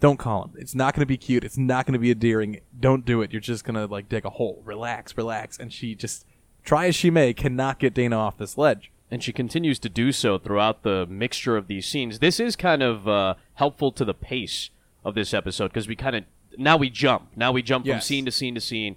Don't 0.02 0.18
call 0.18 0.44
him. 0.44 0.50
It's 0.56 0.74
not 0.74 0.94
going 0.94 1.00
to 1.02 1.06
be 1.06 1.16
cute. 1.16 1.44
It's 1.44 1.56
not 1.56 1.86
going 1.86 1.92
to 1.94 1.98
be 1.98 2.10
endearing. 2.10 2.60
Don't 2.78 3.04
do 3.06 3.22
it. 3.22 3.30
You're 3.32 3.40
just 3.40 3.64
going 3.64 3.76
to 3.76 3.86
like 3.86 4.08
dig 4.08 4.24
a 4.24 4.30
hole. 4.30 4.60
Relax, 4.64 5.16
relax. 5.16 5.58
And 5.58 5.72
she 5.72 5.94
just 5.94 6.26
try 6.64 6.86
as 6.88 6.94
she 6.96 7.08
may 7.08 7.32
cannot 7.32 7.78
get 7.78 7.94
Dana 7.94 8.16
off 8.18 8.36
this 8.36 8.58
ledge. 8.58 8.90
and 9.12 9.22
she 9.22 9.32
continues 9.32 9.78
to 9.78 9.88
do 9.88 10.10
so 10.10 10.38
throughout 10.38 10.82
the 10.82 11.06
mixture 11.06 11.56
of 11.56 11.68
these 11.68 11.86
scenes. 11.86 12.18
This 12.18 12.40
is 12.40 12.56
kind 12.56 12.82
of 12.82 13.06
uh, 13.06 13.34
helpful 13.54 13.92
to 13.92 14.04
the 14.04 14.14
pace 14.14 14.70
of 15.04 15.14
this 15.14 15.32
episode 15.34 15.68
because 15.68 15.86
we 15.86 15.94
kind 15.96 16.16
of 16.16 16.24
now 16.58 16.76
we 16.76 16.90
jump. 16.90 17.28
Now 17.36 17.52
we 17.52 17.62
jump 17.62 17.84
from 17.84 17.90
Yes. 17.96 18.06
scene 18.06 18.24
to 18.24 18.30
scene 18.32 18.54
to 18.56 18.60
scene. 18.60 18.96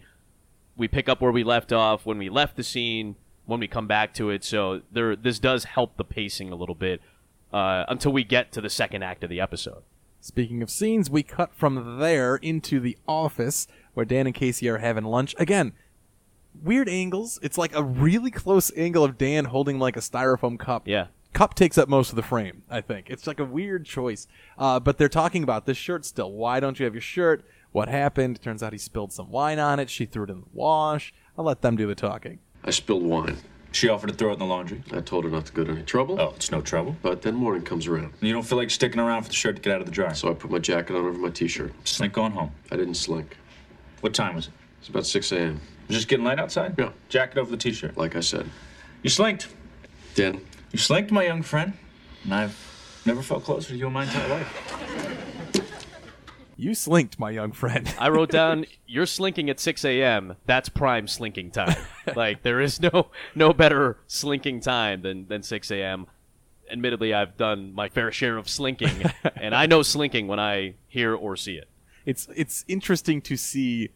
We 0.77 0.87
pick 0.87 1.07
up 1.07 1.21
where 1.21 1.31
we 1.31 1.43
left 1.43 1.71
off 1.71 2.05
when 2.05 2.17
we 2.17 2.29
left 2.29 2.55
the 2.57 2.63
scene 2.63 3.15
when 3.45 3.59
we 3.59 3.67
come 3.67 3.87
back 3.87 4.13
to 4.15 4.29
it. 4.31 4.43
So 4.43 4.81
there, 4.91 5.15
this 5.15 5.37
does 5.37 5.65
help 5.65 5.97
the 5.97 6.03
pacing 6.03 6.51
a 6.51 6.55
little 6.55 6.75
bit 6.75 6.99
uh, 7.53 7.85
until 7.87 8.11
we 8.11 8.23
get 8.23 8.51
to 8.53 8.61
the 8.61 8.69
second 8.69 9.03
act 9.03 9.23
of 9.23 9.29
the 9.29 9.39
episode. 9.39 9.83
Speaking 10.25 10.63
of 10.63 10.71
scenes, 10.71 11.07
we 11.07 11.21
cut 11.21 11.53
from 11.53 11.99
there 11.99 12.37
into 12.37 12.79
the 12.79 12.97
office 13.07 13.67
where 13.93 14.07
Dan 14.07 14.25
and 14.25 14.33
Casey 14.33 14.67
are 14.67 14.79
having 14.79 15.03
lunch. 15.03 15.35
Again, 15.37 15.73
weird 16.63 16.89
angles. 16.89 17.37
It's 17.43 17.59
like 17.59 17.75
a 17.75 17.83
really 17.83 18.31
close 18.31 18.71
angle 18.75 19.03
of 19.03 19.19
Dan 19.19 19.45
holding 19.45 19.77
like 19.77 19.95
a 19.95 19.99
styrofoam 19.99 20.57
cup. 20.57 20.87
Yeah. 20.87 21.07
Cup 21.33 21.53
takes 21.53 21.77
up 21.77 21.87
most 21.87 22.09
of 22.09 22.15
the 22.15 22.23
frame, 22.23 22.63
I 22.71 22.81
think. 22.81 23.11
It's 23.11 23.27
like 23.27 23.39
a 23.39 23.45
weird 23.45 23.85
choice. 23.85 24.25
Uh, 24.57 24.79
but 24.79 24.97
they're 24.97 25.09
talking 25.09 25.43
about 25.43 25.67
this 25.67 25.77
shirt 25.77 26.05
still. 26.05 26.31
Why 26.31 26.59
don't 26.59 26.79
you 26.79 26.85
have 26.85 26.95
your 26.95 27.01
shirt? 27.01 27.45
What 27.71 27.87
happened? 27.87 28.41
Turns 28.41 28.63
out 28.63 28.73
he 28.73 28.79
spilled 28.79 29.13
some 29.13 29.29
wine 29.29 29.59
on 29.59 29.79
it. 29.79 29.91
She 29.91 30.07
threw 30.07 30.23
it 30.23 30.31
in 30.31 30.39
the 30.39 30.47
wash. 30.53 31.13
I'll 31.37 31.45
let 31.45 31.61
them 31.61 31.75
do 31.75 31.85
the 31.85 31.93
talking. 31.93 32.39
I 32.63 32.71
spilled 32.71 33.03
wine. 33.03 33.37
She 33.71 33.89
offered 33.89 34.07
to 34.07 34.13
throw 34.13 34.29
it 34.29 34.33
in 34.33 34.39
the 34.39 34.45
laundry. 34.45 34.81
I 34.93 35.01
told 35.01 35.25
her 35.25 35.29
not 35.29 35.45
to 35.47 35.51
go 35.53 35.63
to 35.65 35.71
any 35.71 35.83
trouble. 35.83 36.19
Oh, 36.19 36.33
it's 36.35 36.49
no 36.51 36.61
trouble. 36.61 36.95
But 37.01 37.21
then 37.21 37.35
morning 37.35 37.61
comes 37.63 37.87
around. 37.87 38.05
And 38.05 38.21
you 38.21 38.31
don't 38.33 38.43
feel 38.43 38.57
like 38.57 38.69
sticking 38.69 39.01
around 39.01 39.23
for 39.23 39.29
the 39.29 39.35
shirt 39.35 39.57
to 39.57 39.61
get 39.61 39.73
out 39.73 39.81
of 39.81 39.85
the 39.85 39.91
dryer. 39.91 40.13
So 40.13 40.29
I 40.29 40.33
put 40.33 40.49
my 40.49 40.59
jacket 40.59 40.95
on 40.95 41.05
over 41.05 41.17
my 41.17 41.29
t-shirt. 41.29 41.73
Slink 41.83 42.13
going 42.13 42.31
home. 42.31 42.51
I 42.71 42.77
didn't 42.77 42.95
slink. 42.95 43.35
What 43.99 44.13
time 44.13 44.35
was 44.35 44.47
it? 44.47 44.53
It's 44.79 44.87
about 44.87 45.05
6 45.05 45.31
a.m. 45.33 45.59
Just 45.89 46.07
getting 46.07 46.23
light 46.25 46.39
outside? 46.39 46.75
Yeah. 46.77 46.91
Jacket 47.09 47.37
over 47.37 47.51
the 47.51 47.57
t-shirt. 47.57 47.97
Like 47.97 48.15
I 48.15 48.21
said. 48.21 48.49
You 49.03 49.09
slinked. 49.09 49.49
Dan, 50.15 50.39
You 50.71 50.79
slinked, 50.79 51.11
my 51.11 51.23
young 51.25 51.41
friend. 51.41 51.73
And 52.23 52.33
I've 52.33 53.01
never 53.05 53.21
felt 53.21 53.43
closer 53.43 53.69
to 53.69 53.75
you 53.75 53.87
in 53.87 53.93
my 53.93 54.03
entire 54.03 54.29
life. 54.29 55.31
You 56.57 56.73
slinked, 56.73 57.19
my 57.19 57.31
young 57.31 57.51
friend. 57.51 57.93
I 57.99 58.09
wrote 58.09 58.29
down 58.31 58.65
you're 58.87 59.05
slinking 59.05 59.49
at 59.49 59.59
6 59.59 59.83
a.m. 59.85 60.35
That's 60.45 60.69
prime 60.69 61.07
slinking 61.07 61.51
time. 61.51 61.75
like 62.15 62.43
there 62.43 62.61
is 62.61 62.81
no 62.81 63.07
no 63.33 63.53
better 63.53 63.97
slinking 64.07 64.61
time 64.61 65.01
than 65.01 65.27
than 65.27 65.43
6 65.43 65.71
a.m. 65.71 66.07
Admittedly, 66.71 67.13
I've 67.13 67.37
done 67.37 67.73
my 67.73 67.89
fair 67.89 68.11
share 68.11 68.37
of 68.37 68.49
slinking, 68.49 69.11
and 69.35 69.53
I 69.53 69.67
know 69.67 69.83
slinking 69.83 70.27
when 70.27 70.39
I 70.39 70.75
hear 70.87 71.13
or 71.13 71.35
see 71.35 71.55
it. 71.55 71.69
it's 72.05 72.27
it's 72.35 72.65
interesting 72.67 73.21
to 73.21 73.37
see 73.37 73.89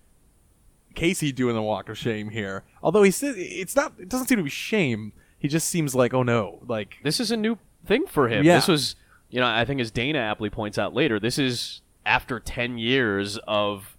Casey 0.95 1.31
doing 1.31 1.55
the 1.55 1.61
walk 1.61 1.89
of 1.89 1.97
shame 1.97 2.29
here. 2.29 2.63
Although 2.83 3.03
he 3.03 3.11
says 3.11 3.35
it's 3.37 3.75
not, 3.75 3.93
it 3.99 4.09
doesn't 4.09 4.27
seem 4.27 4.37
to 4.37 4.43
be 4.43 4.49
shame. 4.49 5.13
He 5.37 5.47
just 5.47 5.67
seems 5.67 5.95
like, 5.95 6.13
oh 6.13 6.23
no, 6.23 6.59
like 6.67 6.97
This 7.03 7.19
is 7.19 7.31
a 7.31 7.37
new 7.37 7.57
thing 7.85 8.05
for 8.05 8.27
him. 8.27 8.43
Yeah. 8.43 8.55
This 8.55 8.67
was, 8.67 8.95
you 9.29 9.39
know, 9.39 9.47
I 9.47 9.65
think 9.65 9.79
as 9.79 9.89
Dana 9.91 10.19
aptly 10.19 10.49
points 10.49 10.77
out 10.77 10.93
later, 10.93 11.19
this 11.19 11.39
is 11.39 11.81
after 12.05 12.39
10 12.39 12.77
years 12.77 13.37
of 13.47 13.97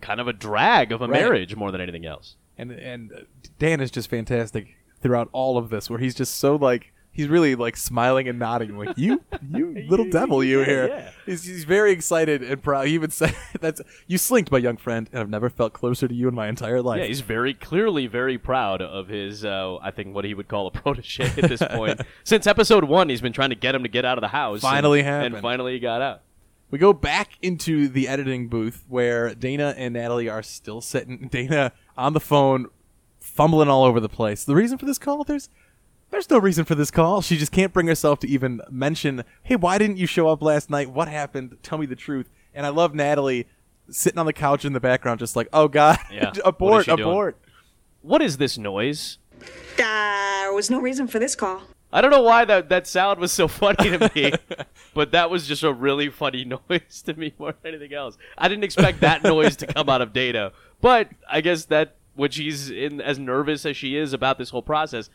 kind 0.00 0.20
of 0.20 0.28
a 0.28 0.32
drag 0.32 0.92
of 0.92 1.00
a 1.02 1.06
Right. 1.08 1.20
marriage 1.20 1.54
more 1.56 1.70
than 1.70 1.80
anything 1.80 2.06
else. 2.06 2.36
and 2.58 2.70
and 2.72 3.26
Dan 3.58 3.80
is 3.80 3.90
just 3.90 4.08
fantastic 4.10 4.76
throughout 5.00 5.28
all 5.32 5.56
of 5.58 5.70
this, 5.70 5.88
where 5.90 5.98
he's 5.98 6.14
just 6.14 6.36
so 6.36 6.54
like 6.56 6.92
he's 7.14 7.28
really 7.28 7.54
like 7.54 7.76
smiling 7.76 8.26
and 8.28 8.38
nodding, 8.38 8.76
like 8.78 8.96
you, 8.96 9.22
you 9.50 9.84
little 9.88 10.08
devil, 10.08 10.42
you 10.42 10.62
here. 10.62 10.88
yeah. 10.88 11.10
He's, 11.26 11.44
he's 11.44 11.64
very 11.64 11.92
excited 11.92 12.42
and 12.42 12.62
proud. 12.62 12.86
He 12.86 12.94
even 12.94 13.10
said, 13.10 13.34
"That's 13.60 13.80
you 14.06 14.16
slinked, 14.18 14.50
my 14.52 14.58
young 14.58 14.76
friend, 14.76 15.08
and 15.12 15.20
I've 15.20 15.28
never 15.30 15.50
felt 15.50 15.72
closer 15.72 16.06
to 16.08 16.14
you 16.14 16.28
in 16.28 16.34
my 16.34 16.48
entire 16.48 16.80
life." 16.82 17.00
Yeah, 17.00 17.06
he's 17.06 17.20
very 17.20 17.52
clearly 17.54 18.06
very 18.06 18.38
proud 18.38 18.80
of 18.82 19.08
his, 19.08 19.44
uh, 19.44 19.76
I 19.82 19.90
think, 19.90 20.14
what 20.14 20.24
he 20.24 20.34
would 20.34 20.48
call 20.48 20.66
a 20.66 20.70
protege 20.70 21.24
at 21.24 21.48
this 21.48 21.62
point. 21.70 22.00
Since 22.24 22.46
episode 22.46 22.84
one, 22.84 23.08
he's 23.08 23.20
been 23.20 23.32
trying 23.32 23.50
to 23.50 23.56
get 23.56 23.74
him 23.74 23.82
to 23.82 23.88
get 23.88 24.04
out 24.04 24.18
of 24.18 24.22
the 24.22 24.28
house. 24.28 24.60
Finally 24.60 25.00
and, 25.00 25.08
happened. 25.08 25.34
And 25.36 25.42
finally 25.42 25.72
he 25.74 25.78
got 25.80 26.00
out. 26.02 26.22
We 26.72 26.78
go 26.78 26.94
back 26.94 27.32
into 27.42 27.86
the 27.86 28.08
editing 28.08 28.48
booth 28.48 28.84
where 28.88 29.34
Dana 29.34 29.74
and 29.76 29.92
Natalie 29.92 30.30
are 30.30 30.42
still 30.42 30.80
sitting. 30.80 31.28
Dana 31.30 31.72
on 31.98 32.14
the 32.14 32.20
phone, 32.20 32.68
fumbling 33.20 33.68
all 33.68 33.84
over 33.84 34.00
the 34.00 34.08
place. 34.08 34.42
The 34.42 34.54
reason 34.54 34.78
for 34.78 34.86
this 34.86 34.98
call? 34.98 35.22
There's 35.22 35.50
there's 36.10 36.30
no 36.30 36.38
reason 36.38 36.64
for 36.64 36.74
this 36.74 36.90
call. 36.90 37.20
She 37.20 37.36
just 37.36 37.52
can't 37.52 37.72
bring 37.74 37.88
herself 37.88 38.20
to 38.20 38.26
even 38.28 38.62
mention, 38.70 39.22
"Hey, 39.42 39.54
why 39.54 39.76
didn't 39.76 39.98
you 39.98 40.06
show 40.06 40.28
up 40.28 40.42
last 40.42 40.70
night? 40.70 40.90
What 40.90 41.08
happened? 41.08 41.58
Tell 41.62 41.76
me 41.76 41.84
the 41.84 41.94
truth." 41.94 42.30
And 42.54 42.64
I 42.64 42.70
love 42.70 42.94
Natalie 42.94 43.46
sitting 43.90 44.18
on 44.18 44.24
the 44.26 44.32
couch 44.32 44.64
in 44.64 44.72
the 44.72 44.80
background, 44.80 45.20
just 45.20 45.36
like, 45.36 45.48
"Oh 45.52 45.68
God, 45.68 45.98
Yeah. 46.10 46.24
What 46.30 46.36
is 46.38 46.42
abort, 46.44 46.86
doing? 46.86 47.00
abort." 47.00 47.38
What 48.00 48.22
is 48.22 48.38
this 48.38 48.56
noise? 48.56 49.18
There 49.76 50.52
was 50.54 50.70
no 50.70 50.80
reason 50.80 51.06
for 51.06 51.18
this 51.18 51.36
call. 51.36 51.62
I 51.92 52.00
don't 52.00 52.10
know 52.10 52.22
why 52.22 52.44
that, 52.46 52.68
that 52.70 52.86
sound 52.86 53.20
was 53.20 53.32
so 53.32 53.46
funny 53.62 53.96
to 53.98 54.10
me, 54.14 54.32
but 54.94 55.12
that 55.12 55.30
was 55.30 55.46
just 55.46 55.62
a 55.62 55.72
really 55.72 56.08
funny 56.08 56.44
noise 56.70 57.02
to 57.06 57.14
me 57.14 57.34
more 57.38 57.54
than 57.62 57.74
anything 57.74 57.92
else. 57.94 58.16
I 58.38 58.48
didn't 58.48 58.64
expect 58.64 59.00
that 59.00 59.22
noise 59.22 59.56
to 59.56 59.66
come 59.66 59.88
out 59.88 60.00
of 60.00 60.12
Dana, 60.12 60.52
but 60.80 61.08
I 61.30 61.40
guess 61.42 61.66
that 61.66 61.96
when 62.14 62.30
she's 62.30 62.70
in 62.70 63.00
as 63.00 63.18
nervous 63.18 63.66
as 63.66 63.76
she 63.76 63.96
is 63.96 64.12
about 64.12 64.38
this 64.38 64.50
whole 64.50 64.62
process, 64.62 65.10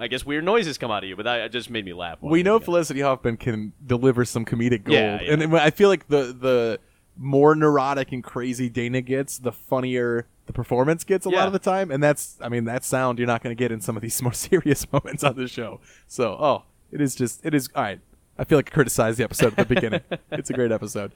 I 0.00 0.08
guess 0.08 0.24
weird 0.24 0.44
noises 0.44 0.78
come 0.78 0.90
out 0.90 1.02
of 1.04 1.08
you. 1.08 1.16
But 1.16 1.24
that 1.24 1.52
just 1.52 1.68
made 1.70 1.84
me 1.84 1.92
laugh. 1.92 2.18
we 2.20 2.42
know. 2.42 2.58
Felicity 2.58 3.00
Huffman 3.00 3.36
can 3.36 3.72
deliver 3.84 4.24
some 4.24 4.44
comedic 4.44 4.84
gold, 4.84 4.94
Yeah, 4.94 5.20
yeah. 5.20 5.32
and 5.34 5.56
I 5.56 5.70
feel 5.70 5.88
like 5.88 6.08
the 6.08 6.32
the 6.38 6.80
more 7.16 7.54
neurotic 7.54 8.10
and 8.10 8.24
crazy 8.24 8.68
Dana 8.70 9.02
gets, 9.02 9.38
the 9.38 9.52
funnier 9.52 10.26
the 10.46 10.52
performance 10.52 11.04
gets 11.04 11.26
a 11.26 11.30
Yeah. 11.30 11.38
lot 11.38 11.46
of 11.46 11.52
the 11.52 11.58
time, 11.58 11.90
and 11.90 12.02
that's 12.02 12.36
I 12.40 12.48
mean 12.48 12.64
that 12.64 12.84
sound 12.84 13.18
you're 13.18 13.26
not 13.28 13.42
going 13.42 13.54
to 13.54 13.58
get 13.58 13.70
in 13.72 13.80
some 13.80 13.96
of 13.96 14.02
these 14.02 14.20
more 14.26 14.32
serious 14.32 14.86
moments 14.92 15.22
on 15.24 15.36
the 15.36 15.46
show. 15.48 15.80
So 16.06 16.36
oh, 16.38 16.62
it 16.90 17.00
is 17.00 17.14
just 17.14 17.44
it 17.44 17.54
is 17.54 17.68
all 17.74 17.82
right. 17.82 18.00
I 18.38 18.44
feel 18.44 18.58
like 18.58 18.70
I 18.72 18.74
criticized 18.74 19.18
the 19.18 19.24
episode 19.24 19.58
at 19.58 19.68
the 19.68 19.74
beginning. 19.74 20.00
it's 20.32 20.50
a 20.50 20.54
great 20.54 20.72
episode. 20.72 21.12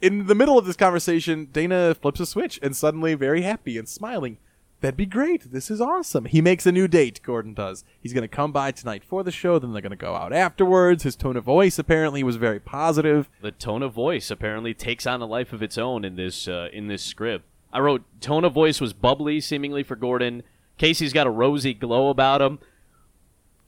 In 0.00 0.26
the 0.26 0.34
middle 0.34 0.58
of 0.58 0.66
this 0.66 0.76
conversation, 0.76 1.48
Dana 1.52 1.94
flips 1.94 2.20
a 2.20 2.26
switch 2.26 2.58
and 2.62 2.76
suddenly 2.76 3.14
very 3.14 3.42
happy 3.42 3.78
and 3.78 3.88
smiling. 3.88 4.38
That'd 4.80 4.96
be 4.96 5.06
great. 5.06 5.50
This 5.50 5.72
is 5.72 5.80
awesome. 5.80 6.26
He 6.26 6.40
makes 6.40 6.64
a 6.64 6.70
new 6.70 6.86
date, 6.86 7.20
Gordon 7.24 7.52
does. 7.52 7.82
He's 8.00 8.12
going 8.12 8.22
to 8.22 8.28
come 8.28 8.52
by 8.52 8.70
tonight 8.70 9.02
for 9.02 9.24
the 9.24 9.32
show, 9.32 9.58
then 9.58 9.72
they're 9.72 9.82
going 9.82 9.90
to 9.90 9.96
go 9.96 10.14
out 10.14 10.32
afterwards. 10.32 11.02
His 11.02 11.16
tone 11.16 11.36
of 11.36 11.42
voice 11.42 11.80
apparently 11.80 12.22
was 12.22 12.36
very 12.36 12.60
positive. 12.60 13.28
the 13.40 13.50
tone 13.50 13.82
of 13.82 13.92
voice 13.92 14.30
apparently 14.30 14.72
takes 14.74 15.04
on 15.04 15.20
a 15.20 15.26
life 15.26 15.52
of 15.52 15.64
its 15.64 15.78
own 15.78 16.04
in 16.04 16.14
this 16.14 16.46
uh, 16.46 16.68
in 16.72 16.86
this 16.86 17.02
script. 17.02 17.44
I 17.72 17.80
wrote 17.80 18.02
tone 18.20 18.44
of 18.44 18.52
voice 18.52 18.80
was 18.80 18.92
bubbly, 18.92 19.40
seemingly 19.40 19.82
for 19.82 19.96
Gordon. 19.96 20.42
Casey's 20.78 21.12
got 21.12 21.26
a 21.26 21.30
rosy 21.30 21.74
glow 21.74 22.08
about 22.08 22.40
him. 22.40 22.58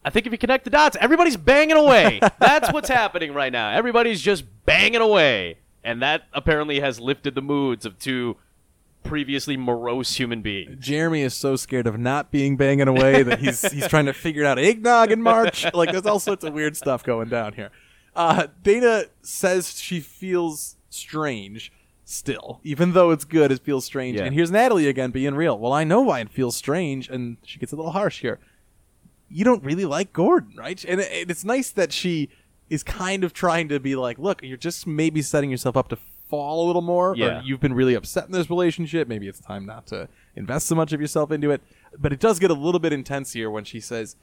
I 0.05 0.11
think 0.11 0.27
if 0.27 0.33
you 0.33 0.39
connect 0.39 0.65
the 0.65 0.71
dots, 0.71 0.97
everybody's 1.01 1.37
banging 1.37 1.77
away. 1.77 2.21
That's 2.41 2.73
what's 2.73 2.89
happening 2.89 3.35
right 3.35 3.53
now. 3.53 3.71
Everybody's 3.71 4.21
just 4.23 4.45
banging 4.65 5.03
away, 5.03 5.59
and 5.85 6.01
that 6.01 6.23
apparently 6.33 6.81
has 6.81 6.99
lifted 6.99 7.35
the 7.35 7.43
moods 7.43 7.85
of 7.85 7.99
two 7.99 8.37
previously 9.03 9.57
morose 9.57 10.17
human 10.17 10.43
beings. 10.43 10.77
Jeremy 10.79 11.23
is 11.23 11.35
so 11.35 11.57
scared 11.57 11.87
of 11.87 11.99
not 11.99 12.31
being 12.31 12.57
banging 12.57 12.89
away 12.89 13.23
that 13.23 13.41
he's 13.41 13.61
he's 13.73 13.89
trying 13.89 14.07
to 14.07 14.13
figure 14.13 14.45
out 14.45 14.59
eggnog 14.59 15.11
in 15.11 15.23
March. 15.23 15.67
Like 15.75 15.93
there's 15.93 16.07
all 16.07 16.21
sorts 16.21 16.45
of 16.45 16.53
weird 16.53 16.77
stuff 16.77 17.03
going 17.03 17.29
down 17.29 17.55
here. 17.55 17.71
Uh, 18.15 18.49
Dana 18.63 19.05
says 19.23 19.81
she 19.81 20.01
feels 20.01 20.77
strange 20.91 21.73
still, 22.11 22.61
even 22.65 22.93
though 22.93 23.11
it's 23.11 23.25
good. 23.25 23.53
It 23.53 23.61
feels 23.61 23.85
strange. 23.85 24.19
Yeah. 24.19 24.25
And 24.25 24.35
here's 24.35 24.51
Natalie 24.51 24.89
again 24.89 25.11
being 25.11 25.35
real. 25.35 25.59
Well, 25.59 25.73
I 25.73 25.85
know 25.85 26.01
why 26.01 26.21
it 26.21 26.31
feels 26.31 26.57
strange, 26.57 27.09
and 27.09 27.37
she 27.45 27.59
gets 27.59 27.73
a 27.73 27.77
little 27.77 27.93
harsh 27.93 28.21
here. 28.21 28.39
You 29.29 29.45
don't 29.45 29.63
really 29.63 29.85
like 29.85 30.13
Gordon, 30.13 30.55
right? 30.57 30.83
And 30.85 31.01
it's 31.01 31.45
nice 31.45 31.71
that 31.71 31.93
she 31.93 32.29
is 32.69 32.83
kind 32.83 33.23
of 33.23 33.33
trying 33.33 33.69
to 33.69 33.79
be 33.79 33.95
like, 33.95 34.19
look, 34.19 34.43
you're 34.43 34.57
just 34.57 34.87
maybe 34.87 35.23
setting 35.23 35.51
yourself 35.51 35.77
up 35.77 35.89
to 35.89 35.99
fall 36.29 36.65
a 36.65 36.67
little 36.67 36.83
more. 36.83 37.15
Yeah. 37.17 37.39
Or 37.39 37.43
you've 37.43 37.61
been 37.61 37.75
really 37.75 37.95
upset 37.95 38.27
in 38.27 38.33
this 38.33 38.51
relationship. 38.51 39.07
Maybe 39.07 39.29
it's 39.29 39.41
time 39.41 39.65
not 39.65 39.87
to 39.89 40.09
invest 40.35 40.67
so 40.67 40.75
much 40.75 40.93
of 40.93 41.01
yourself 41.01 41.31
into 41.31 41.51
it. 41.51 41.61
But 41.99 42.13
it 42.13 42.21
does 42.21 42.39
get 42.39 42.51
a 42.51 42.55
little 42.55 42.81
bit 42.81 42.93
intense 42.93 43.33
here 43.33 43.51
when 43.51 43.65
she 43.65 43.81
says, 43.81 44.17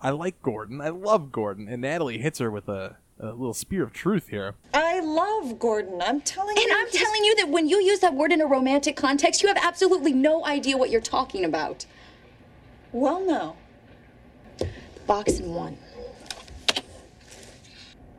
I 0.00 0.10
like 0.10 0.40
Gordon. 0.42 0.80
I 0.80 0.88
love 0.88 1.32
Gordon. 1.32 1.68
And 1.68 1.82
Natalie 1.82 2.18
hits 2.18 2.38
her 2.38 2.50
with 2.50 2.68
a, 2.68 2.96
a 3.24 3.32
little 3.32 3.54
spear 3.54 3.82
of 3.82 3.92
truth 3.92 4.28
here. 4.28 4.54
I 4.72 5.00
love 5.00 5.58
Gordon. 5.58 6.02
I'm 6.02 6.20
telling 6.20 6.56
And 6.56 6.58
you. 6.58 6.70
And 6.70 6.78
I'm 6.78 6.88
he's- 6.88 7.02
telling 7.02 7.24
you 7.24 7.36
that 7.36 7.48
when 7.48 7.68
you 7.68 7.80
use 7.80 8.00
that 8.00 8.14
word 8.14 8.32
in 8.32 8.40
a 8.40 8.46
romantic 8.46 8.96
context, 8.96 9.42
you 9.42 9.48
have 9.48 9.58
absolutely 9.60 10.12
no 10.12 10.44
idea 10.44 10.76
what 10.76 10.90
you're 10.90 11.00
talking 11.00 11.44
about. 11.44 11.86
Well, 12.92 13.24
no. 13.24 13.56
Box 15.06 15.38
and 15.38 15.54
one. 15.54 15.78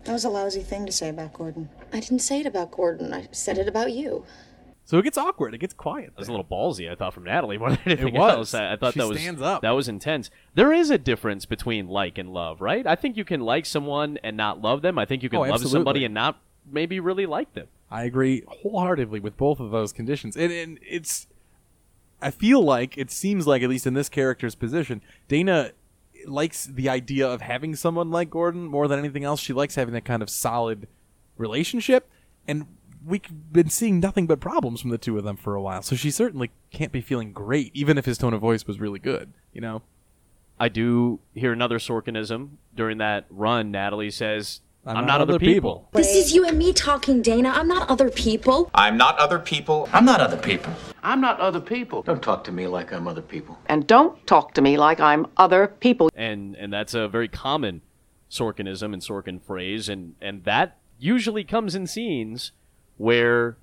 That 0.04 0.14
was 0.14 0.24
a 0.26 0.30
lousy 0.30 0.62
thing 0.62 0.86
to 0.86 0.92
say 0.92 1.10
about 1.10 1.34
Gordon. 1.34 1.70
I 1.92 2.00
didn't 2.00 2.20
say 2.20 2.40
it 2.42 2.46
about 2.46 2.72
Gordon. 2.72 3.14
I 3.14 3.28
said 3.32 3.58
it 3.58 3.68
about 3.68 3.92
you. 3.92 4.24
So 4.88 5.00
it 5.00 5.04
gets 5.04 5.18
awkward. 5.18 5.54
It 5.56 5.58
gets 5.58 5.74
quiet. 5.74 6.12
That 6.12 6.20
was 6.20 6.28
a 6.28 6.32
little 6.32 6.46
ballsy, 6.46 6.92
I 6.92 6.96
thought, 6.96 7.14
from 7.14 7.24
Natalie 7.24 7.58
more 7.60 7.72
than 7.72 7.80
anything 7.86 8.14
was. 8.14 8.32
else. 8.34 8.54
I, 8.54 8.74
I 8.74 8.76
thought 8.76 8.94
She 8.94 9.00
that 9.00 9.08
was 9.08 9.20
stands 9.20 9.42
up. 9.42 9.62
that 9.64 9.72
was 9.72 9.88
intense. 9.88 10.30
There 10.54 10.72
is 10.72 10.92
a 10.92 10.98
difference 11.00 11.46
between 11.46 11.88
like 11.88 12.18
and 12.20 12.32
love, 12.32 12.62
right? 12.62 12.86
I 12.86 12.96
think 12.96 13.18
you 13.18 13.26
can 13.26 13.42
like 13.42 13.66
someone 13.66 14.20
and 14.24 14.38
not 14.38 14.62
love 14.62 14.82
them. 14.84 15.00
I 15.00 15.06
think 15.06 15.24
you 15.24 15.30
can 15.30 15.38
Oh, 15.38 15.42
love 15.42 15.52
absolutely. 15.54 15.78
somebody 15.80 16.06
and 16.06 16.14
not 16.14 16.40
maybe 16.72 17.00
really 17.00 17.26
like 17.26 17.54
them. 17.54 17.68
I 17.90 18.04
agree 18.04 18.44
wholeheartedly 18.48 19.20
with 19.22 19.38
both 19.38 19.60
of 19.60 19.72
those 19.72 19.92
conditions. 19.92 20.36
And, 20.38 20.52
and 20.52 20.80
it's, 20.88 21.28
I 22.22 22.30
feel 22.32 22.62
like, 22.64 22.98
it 22.98 23.10
seems 23.12 23.46
like, 23.48 23.62
at 23.64 23.70
least 23.70 23.86
in 23.88 23.94
this 23.96 24.10
character's 24.10 24.56
position, 24.56 25.02
Dana 25.28 25.72
likes 26.28 26.66
the 26.66 26.90
idea 26.90 27.28
of 27.28 27.42
having 27.42 27.76
someone 27.76 28.10
like 28.12 28.30
Gordon 28.30 28.66
more 28.66 28.88
than 28.88 28.98
anything 29.00 29.24
else. 29.24 29.40
She 29.40 29.54
likes 29.54 29.76
having 29.76 29.94
that 29.96 30.06
kind 30.06 30.22
of 30.24 30.30
solid 30.30 30.88
relationship. 31.38 32.10
And 32.48 32.66
we've 33.06 33.22
been 33.52 33.70
seeing 33.70 34.00
nothing 34.00 34.28
but 34.28 34.40
problems 34.40 34.82
from 34.82 34.90
the 34.90 34.98
two 34.98 35.18
of 35.18 35.24
them 35.24 35.38
for 35.38 35.56
a 35.56 35.62
while. 35.62 35.82
So 35.82 35.96
she 35.96 36.12
certainly 36.12 36.52
can't 36.72 36.92
be 36.92 37.02
feeling 37.02 37.32
great, 37.32 37.72
even 37.74 37.98
if 37.98 38.06
his 38.06 38.18
tone 38.18 38.34
of 38.34 38.42
voice 38.42 38.66
was 38.66 38.80
really 38.80 39.00
good, 39.00 39.34
you 39.54 39.62
know? 39.62 39.84
I 40.60 40.70
do 40.70 41.20
hear 41.34 41.52
another 41.52 41.80
Sorkinism 41.80 42.52
during 42.74 42.98
that 43.00 43.26
run. 43.30 43.72
Natalie 43.72 44.10
says, 44.10 44.62
"I'm, 44.86 45.06
not, 45.06 45.20
other 45.20 45.38
people." 45.38 45.90
This 45.92 46.16
is 46.16 46.34
you 46.34 46.46
and 46.46 46.58
me 46.58 46.72
talking, 46.72 47.22
Dana. 47.22 47.50
I'm 47.50 47.68
not 47.68 47.90
other 47.90 48.10
people. 48.10 48.72
I'm 48.74 48.96
not 48.96 49.18
other 49.20 49.38
people. 49.38 49.90
I'm 49.92 50.06
not 50.06 50.22
other 50.22 50.38
people. 50.38 50.74
I'm 51.04 51.20
not 51.20 51.42
other 51.42 51.60
people. 51.60 52.04
Don't 52.04 52.24
talk 52.24 52.46
to 52.46 52.54
me 52.54 52.68
like 52.68 52.94
I'm 52.94 53.06
other 53.06 53.22
people. 53.22 53.58
And 53.66 53.86
don't 53.86 54.26
talk 54.26 54.54
to 54.54 54.62
me 54.62 54.78
like 54.78 55.02
I'm 55.02 55.28
other 55.36 55.68
people. 55.68 56.10
and 56.16 56.56
and 56.56 56.72
that's 56.72 56.94
a 56.94 57.10
very 57.10 57.28
common 57.28 57.82
Sorkinism 58.32 58.94
and 58.94 59.02
Sorkin 59.02 59.42
phrase, 59.42 59.90
and 59.90 60.16
and 60.22 60.46
that 60.46 60.78
usually 60.98 61.44
comes 61.44 61.76
in 61.76 61.86
scenes 61.86 62.54
where, 62.98 63.58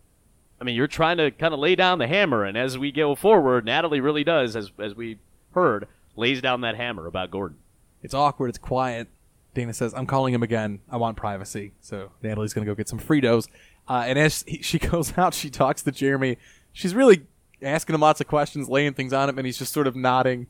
I 0.60 0.64
mean, 0.64 0.74
you're 0.74 0.86
trying 0.86 1.16
to 1.18 1.30
kind 1.30 1.54
of 1.54 1.60
lay 1.60 1.74
down 1.74 1.98
the 1.98 2.06
hammer, 2.06 2.44
and 2.44 2.56
as 2.56 2.78
we 2.78 2.92
go 2.92 3.14
forward, 3.14 3.64
Natalie 3.64 4.00
really 4.00 4.24
does, 4.24 4.56
as 4.56 4.70
as 4.78 4.94
we 4.94 5.18
heard, 5.52 5.88
lays 6.16 6.40
down 6.40 6.60
that 6.62 6.76
hammer 6.76 7.06
about 7.06 7.30
Gordon. 7.30 7.58
It's 8.02 8.14
awkward. 8.14 8.48
It's 8.48 8.58
quiet. 8.58 9.08
Dana 9.54 9.72
says, 9.72 9.94
"I'm 9.94 10.06
calling 10.06 10.32
him 10.34 10.42
again. 10.42 10.80
I 10.90 10.96
want 10.96 11.16
privacy." 11.16 11.72
So 11.80 12.10
Natalie's 12.22 12.52
gonna 12.54 12.66
go 12.66 12.74
get 12.74 12.88
some 12.88 12.98
Fritos. 12.98 13.48
Uh, 13.88 14.04
and 14.06 14.18
as 14.18 14.44
he, 14.46 14.62
she 14.62 14.78
goes 14.78 15.16
out, 15.18 15.34
she 15.34 15.50
talks 15.50 15.82
to 15.82 15.92
Jeremy. 15.92 16.38
She's 16.72 16.94
really 16.94 17.26
asking 17.62 17.94
him 17.94 18.00
lots 18.00 18.20
of 18.20 18.26
questions, 18.26 18.68
laying 18.68 18.94
things 18.94 19.12
on 19.12 19.28
him, 19.28 19.38
and 19.38 19.46
he's 19.46 19.58
just 19.58 19.72
sort 19.72 19.86
of 19.86 19.94
nodding. 19.96 20.46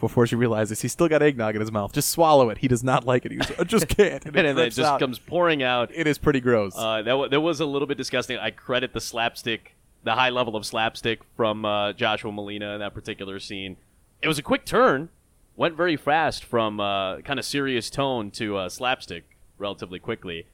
Before 0.00 0.26
she 0.26 0.36
realizes 0.36 0.80
he's 0.80 0.92
still 0.92 1.08
got 1.08 1.22
eggnog 1.22 1.56
in 1.56 1.60
his 1.60 1.72
mouth, 1.72 1.92
just 1.92 2.10
swallow 2.10 2.50
it. 2.50 2.58
He 2.58 2.68
does 2.68 2.84
not 2.84 3.04
like 3.04 3.26
it. 3.26 3.32
He 3.32 3.38
just, 3.38 3.58
I 3.58 3.64
just 3.64 3.88
can't. 3.96 4.24
And 4.24 4.34
then 4.34 4.58
it 4.58 4.70
just 4.70 4.80
out. 4.80 5.00
comes 5.00 5.18
pouring 5.18 5.62
out. 5.62 5.90
It 5.92 6.06
is 6.06 6.18
pretty 6.18 6.40
gross. 6.40 6.74
Uh, 6.76 7.02
that, 7.02 7.18
wa 7.18 7.26
that 7.28 7.40
was 7.40 7.58
a 7.60 7.66
little 7.66 7.88
bit 7.88 7.98
disgusting. 7.98 8.38
I 8.38 8.50
credit 8.50 8.92
the 8.92 9.00
slapstick, 9.00 9.74
the 10.04 10.14
high 10.14 10.30
level 10.30 10.54
of 10.54 10.64
slapstick 10.64 11.20
from 11.36 11.64
uh, 11.64 11.92
Joshua 11.94 12.30
Malina 12.30 12.74
in 12.74 12.80
that 12.80 12.94
particular 12.94 13.40
scene. 13.40 13.76
It 14.22 14.28
was 14.28 14.38
a 14.38 14.42
quick 14.42 14.64
turn, 14.64 15.08
went 15.56 15.76
very 15.76 15.96
fast 15.96 16.44
from 16.44 16.78
uh, 16.78 17.20
kind 17.22 17.38
of 17.38 17.44
serious 17.44 17.90
tone 17.90 18.30
to 18.32 18.56
uh, 18.56 18.68
slapstick 18.68 19.24
relatively 19.58 19.98
quickly. 19.98 20.46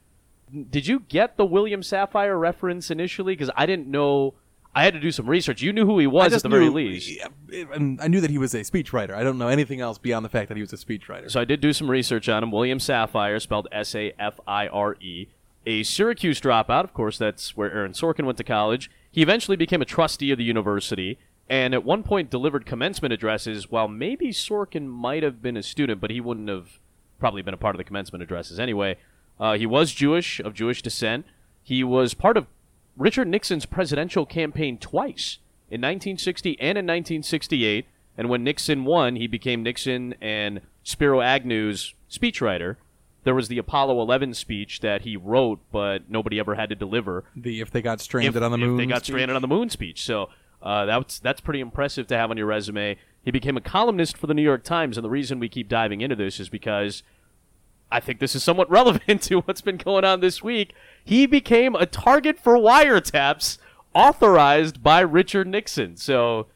Did 0.69 0.87
you 0.87 1.01
get 1.01 1.37
the 1.37 1.45
William 1.45 1.81
Safire 1.81 2.39
reference 2.39 2.89
initially? 2.91 3.33
Because 3.33 3.51
I 3.55 3.65
didn't 3.65 3.87
know. 3.87 4.33
I 4.75 4.83
had 4.83 4.93
to 4.93 4.99
do 4.99 5.09
some 5.11 5.27
research. 5.27 5.61
You 5.61 5.71
knew 5.71 5.85
who 5.85 5.97
he 5.99 6.05
was 6.05 6.33
at 6.33 6.43
the 6.43 6.49
very 6.49 6.67
least. 6.67 7.09
yeah, 7.09 7.63
and 7.73 7.99
I 8.01 8.09
knew 8.09 8.19
that 8.19 8.29
he 8.29 8.37
was 8.37 8.53
a 8.53 8.59
speechwriter. 8.59 9.11
I 9.11 9.23
don't 9.23 9.37
know 9.37 9.47
anything 9.47 9.79
else 9.79 9.97
beyond 9.97 10.25
the 10.25 10.29
fact 10.29 10.49
that 10.49 10.57
he 10.57 10.61
was 10.61 10.73
a 10.73 10.77
speechwriter. 10.77 11.31
So 11.31 11.39
I 11.39 11.45
did 11.45 11.61
do 11.61 11.71
some 11.71 11.89
research 11.89 12.27
on 12.27 12.43
him. 12.43 12.51
William 12.51 12.79
Safire, 12.79 13.41
spelled 13.41 13.69
S 13.71 13.95
A 13.95 14.13
F 14.19 14.37
I 14.45 14.67
R 14.67 14.95
E, 14.95 15.27
a 15.65 15.83
Syracuse 15.83 16.41
dropout. 16.41 16.83
Of 16.83 16.93
course, 16.93 17.17
that's 17.17 17.55
where 17.55 17.71
Aaron 17.71 17.93
Sorkin 17.93 18.25
went 18.25 18.37
to 18.37 18.43
college. 18.43 18.91
He 19.09 19.21
eventually 19.21 19.55
became 19.55 19.81
a 19.81 19.85
trustee 19.85 20.31
of 20.31 20.37
the 20.37 20.43
university, 20.43 21.19
and 21.49 21.73
at 21.73 21.85
one 21.85 22.03
point 22.03 22.29
delivered 22.29 22.65
commencement 22.65 23.13
addresses. 23.13 23.71
While 23.71 23.87
maybe 23.87 24.31
Sorkin 24.31 24.87
might 24.87 25.23
have 25.23 25.41
been 25.41 25.55
a 25.55 25.63
student, 25.63 26.01
but 26.01 26.11
he 26.11 26.19
wouldn't 26.19 26.49
have 26.49 26.79
probably 27.17 27.41
been 27.41 27.53
a 27.53 27.57
part 27.57 27.75
of 27.75 27.77
the 27.77 27.85
commencement 27.85 28.23
addresses 28.23 28.59
anyway. 28.59 28.97
Uh, 29.39 29.53
he 29.53 29.65
was 29.65 29.93
Jewish, 29.93 30.41
of 30.41 30.53
Jewish 30.53 30.81
descent. 30.81 31.25
He 31.63 31.81
was 31.81 32.13
part 32.13 32.35
of 32.35 32.47
Richard 32.97 33.27
Nixon's 33.27 33.65
presidential 33.65 34.25
campaign 34.25 34.77
twice 34.77 35.39
in 35.69 35.81
1960 35.81 36.51
and 36.59 36.77
in 36.77 36.85
1968. 36.85 37.85
And 38.17 38.29
when 38.29 38.43
Nixon 38.43 38.85
won, 38.85 39.17
he 39.17 39.27
became 39.27 39.61
Nixon 39.63 40.15
and 40.21 40.61
Spiro 40.83 41.19
Agnew's 41.21 41.93
speechwriter. 42.09 42.77
There 43.25 43.35
was 43.35 43.47
the 43.49 43.57
Apollo 43.57 43.99
11 44.01 44.35
speech 44.35 44.79
that 44.81 45.01
he 45.01 45.17
wrote, 45.17 45.59
but 45.71 46.09
nobody 46.09 46.39
ever 46.39 46.55
had 46.55 46.69
to 46.69 46.75
deliver. 46.75 47.25
the 47.35 47.59
if 47.59 47.71
they 47.71 47.81
got 47.81 47.99
stranded 47.99 48.37
If- 48.37 48.43
on 48.43 48.51
the 48.51 48.57
if 48.57 48.69
moon, 48.69 48.77
they 48.77 48.85
got 48.85 48.99
speech. 48.99 49.13
stranded 49.15 49.35
on 49.35 49.41
the 49.41 49.47
moon 49.47 49.69
speech. 49.69 50.03
So 50.03 50.29
uh, 50.61 50.85
that's 50.85 51.19
that's 51.19 51.41
pretty 51.41 51.59
impressive 51.59 52.07
to 52.07 52.17
have 52.17 52.29
on 52.31 52.37
your 52.37 52.45
resume. 52.45 52.97
He 53.23 53.31
became 53.31 53.57
a 53.57 53.61
columnist 53.61 54.15
for 54.17 54.27
the 54.27 54.33
New 54.35 54.43
York 54.43 54.63
Times, 54.63 54.97
and 54.97 55.03
the 55.03 55.09
reason 55.09 55.39
we 55.39 55.49
keep 55.49 55.67
diving 55.67 56.01
into 56.01 56.15
this 56.15 56.39
is 56.39 56.47
because 56.47 57.01
I 57.91 57.99
think 57.99 58.19
this 58.19 58.35
is 58.35 58.43
somewhat 58.43 58.69
relevant 58.71 59.21
to 59.23 59.39
what's 59.41 59.61
been 59.61 59.77
going 59.77 60.03
on 60.05 60.19
this 60.19 60.43
week. 60.43 60.73
He 61.03 61.25
became 61.25 61.75
a 61.75 61.85
target 61.85 62.39
for 62.39 62.55
wiretaps 62.57 63.57
authorized 63.93 64.83
by 64.83 64.99
Richard 65.01 65.47
Nixon. 65.47 65.95
So 65.97 66.47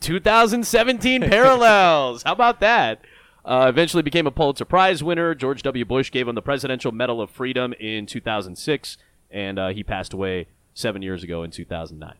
2017 0.00 1.22
parallels. 1.28 2.22
How 2.22 2.32
about 2.32 2.60
that? 2.60 3.02
Uh, 3.44 3.66
eventually 3.68 4.02
became 4.02 4.26
a 4.26 4.30
Pulitzer 4.30 4.64
Prize 4.64 5.02
winner. 5.02 5.34
George 5.34 5.62
W. 5.62 5.84
Bush 5.84 6.10
gave 6.10 6.28
him 6.28 6.34
the 6.34 6.42
Presidential 6.42 6.92
Medal 6.92 7.20
of 7.22 7.30
Freedom 7.30 7.72
in 7.80 8.04
2006, 8.04 8.98
and 9.30 9.58
uh, 9.58 9.68
he 9.68 9.82
passed 9.82 10.12
away 10.12 10.48
seven 10.74 11.00
years 11.00 11.22
ago 11.22 11.42
in 11.42 11.50
2009. 11.50 12.14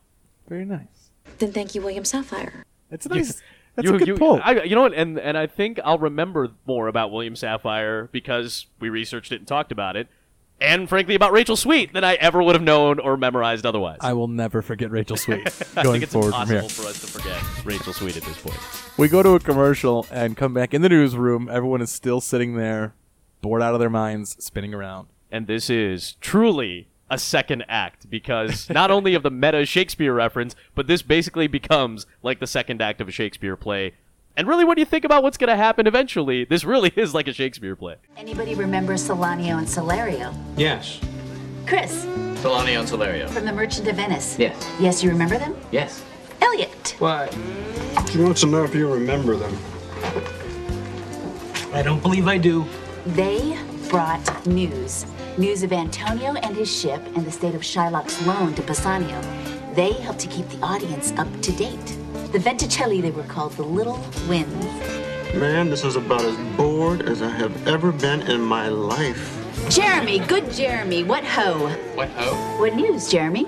Very 0.47 0.65
nice. 0.65 1.11
Then 1.37 1.51
thank 1.51 1.75
you, 1.75 1.81
William 1.81 2.03
Safire. 2.03 2.63
It's 2.89 3.05
a 3.05 3.09
nice. 3.09 3.41
That's 3.75 3.87
you, 3.87 3.95
a 3.95 3.97
good 3.97 4.07
you, 4.07 4.15
pull. 4.15 4.39
I, 4.43 4.63
you 4.63 4.75
know 4.75 4.81
what? 4.81 4.93
And 4.93 5.19
and 5.19 5.37
I 5.37 5.47
think 5.47 5.79
I'll 5.83 5.99
remember 5.99 6.49
more 6.65 6.87
about 6.87 7.11
William 7.11 7.35
Safire 7.35 8.11
because 8.11 8.65
we 8.79 8.89
researched 8.89 9.31
it 9.31 9.37
and 9.37 9.47
talked 9.47 9.71
about 9.71 9.95
it, 9.95 10.07
and 10.61 10.89
frankly 10.89 11.15
about 11.15 11.31
Rachel 11.31 11.55
Sweet 11.55 11.93
than 11.93 12.03
I 12.03 12.15
ever 12.15 12.43
would 12.43 12.55
have 12.55 12.61
known 12.63 12.99
or 12.99 13.17
memorized 13.17 13.65
otherwise. 13.65 13.99
I 14.01 14.13
will 14.13 14.27
never 14.27 14.61
forget 14.61 14.91
Rachel 14.91 15.17
Sweet 15.17 15.47
I 15.75 15.83
going 15.83 15.93
think 15.93 16.03
it's 16.03 16.13
forward 16.13 16.31
from 16.31 16.41
impossible 16.51 16.59
here. 16.61 16.69
for 16.69 16.87
us 16.87 17.01
to 17.01 17.07
forget 17.07 17.65
Rachel 17.65 17.93
Sweet 17.93 18.17
at 18.17 18.23
this 18.23 18.41
point. 18.41 18.59
We 18.97 19.07
go 19.07 19.23
to 19.23 19.35
a 19.35 19.39
commercial 19.39 20.05
and 20.11 20.35
come 20.35 20.53
back 20.53 20.73
in 20.73 20.81
the 20.81 20.89
newsroom. 20.89 21.49
Everyone 21.49 21.81
is 21.81 21.91
still 21.91 22.19
sitting 22.21 22.55
there, 22.55 22.93
bored 23.41 23.61
out 23.61 23.73
of 23.73 23.79
their 23.79 23.89
minds, 23.89 24.35
spinning 24.43 24.73
around. 24.73 25.07
And 25.31 25.47
this 25.47 25.69
is 25.69 26.13
truly 26.21 26.88
a 27.09 27.17
second 27.17 27.65
act 27.67 28.09
because 28.09 28.69
not 28.69 28.91
only 28.91 29.13
of 29.15 29.23
the 29.23 29.31
meta 29.31 29.65
Shakespeare 29.65 30.13
reference, 30.13 30.55
but 30.75 30.87
this 30.87 31.01
basically 31.01 31.47
becomes 31.47 32.05
like 32.23 32.39
the 32.39 32.47
second 32.47 32.81
act 32.81 33.01
of 33.01 33.07
a 33.07 33.11
Shakespeare 33.11 33.55
play. 33.55 33.93
And 34.37 34.47
really, 34.47 34.63
when 34.63 34.77
you 34.77 34.85
think 34.85 35.03
about 35.03 35.21
what's 35.23 35.37
going 35.37 35.49
to 35.49 35.55
happen 35.57 35.85
eventually, 35.85 36.45
this 36.45 36.63
really 36.63 36.93
is 36.95 37.13
like 37.13 37.27
a 37.27 37.33
Shakespeare 37.33 37.75
play. 37.75 37.95
Anybody 38.15 38.55
remember 38.55 38.93
Solanio 38.93 39.57
and 39.57 39.67
Solario? 39.67 40.33
Yes. 40.55 41.01
Chris, 41.65 42.03
Delaney 42.41 42.75
and 42.75 42.87
Solario. 42.87 43.29
from 43.29 43.45
The 43.45 43.51
Merchant 43.51 43.87
of 43.87 43.95
Venice. 43.97 44.39
Yes. 44.39 44.71
Yes, 44.79 45.03
you 45.03 45.09
remember 45.09 45.37
them? 45.37 45.55
Yes. 45.71 46.03
Elliot. 46.41 46.95
What? 46.99 47.33
She 48.11 48.17
wants 48.19 48.41
to 48.41 48.47
know 48.47 48.63
if 48.63 48.73
you 48.73 48.91
remember 48.91 49.35
them. 49.35 49.55
I 51.73 51.81
don't 51.83 52.01
believe 52.01 52.27
I 52.27 52.37
do. 52.37 52.65
They 53.05 53.57
brought 53.89 54.45
news. 54.47 55.05
News 55.39 55.63
of 55.63 55.71
Antonio 55.71 56.33
and 56.33 56.53
his 56.53 56.69
ship 56.69 57.01
and 57.15 57.25
the 57.25 57.31
state 57.31 57.55
of 57.55 57.61
Shylock's 57.61 58.21
loan 58.27 58.53
to 58.55 58.61
Bassanio. 58.61 59.21
They 59.73 59.93
help 59.93 60.17
to 60.17 60.27
keep 60.27 60.45
the 60.49 60.59
audience 60.61 61.13
up 61.13 61.29
to 61.43 61.53
date. 61.53 61.97
The 62.33 62.39
Venticelli, 62.39 63.01
they 63.01 63.11
were 63.11 63.23
called 63.23 63.53
the 63.53 63.63
Little 63.63 64.03
Winds. 64.27 64.65
Man, 65.33 65.69
this 65.69 65.85
is 65.85 65.95
about 65.95 66.23
as 66.23 66.35
bored 66.57 67.03
as 67.03 67.21
I 67.21 67.29
have 67.29 67.65
ever 67.69 67.93
been 67.93 68.21
in 68.23 68.41
my 68.41 68.67
life. 68.67 69.33
Jeremy, 69.69 70.19
good 70.19 70.51
Jeremy, 70.51 71.05
what 71.05 71.23
ho? 71.23 71.69
What 71.95 72.09
ho? 72.09 72.35
What 72.59 72.75
news, 72.75 73.09
Jeremy? 73.09 73.45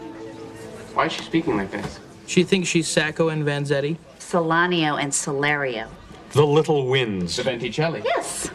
Why 0.94 1.08
is 1.08 1.12
she 1.12 1.24
speaking 1.24 1.58
like 1.58 1.72
this? 1.72 2.00
She 2.26 2.46
thinks 2.46 2.70
she's 2.70 2.88
Sacco 2.88 3.28
and 3.28 3.46
Vanzetti. 3.46 3.98
Solanio 4.18 4.98
and 4.98 5.12
Solario. 5.12 5.90
The 6.32 6.48
Little 6.48 6.88
Winds. 6.88 7.36
The 7.36 7.44
Venticelli. 7.44 8.06
Yes. 8.06 8.50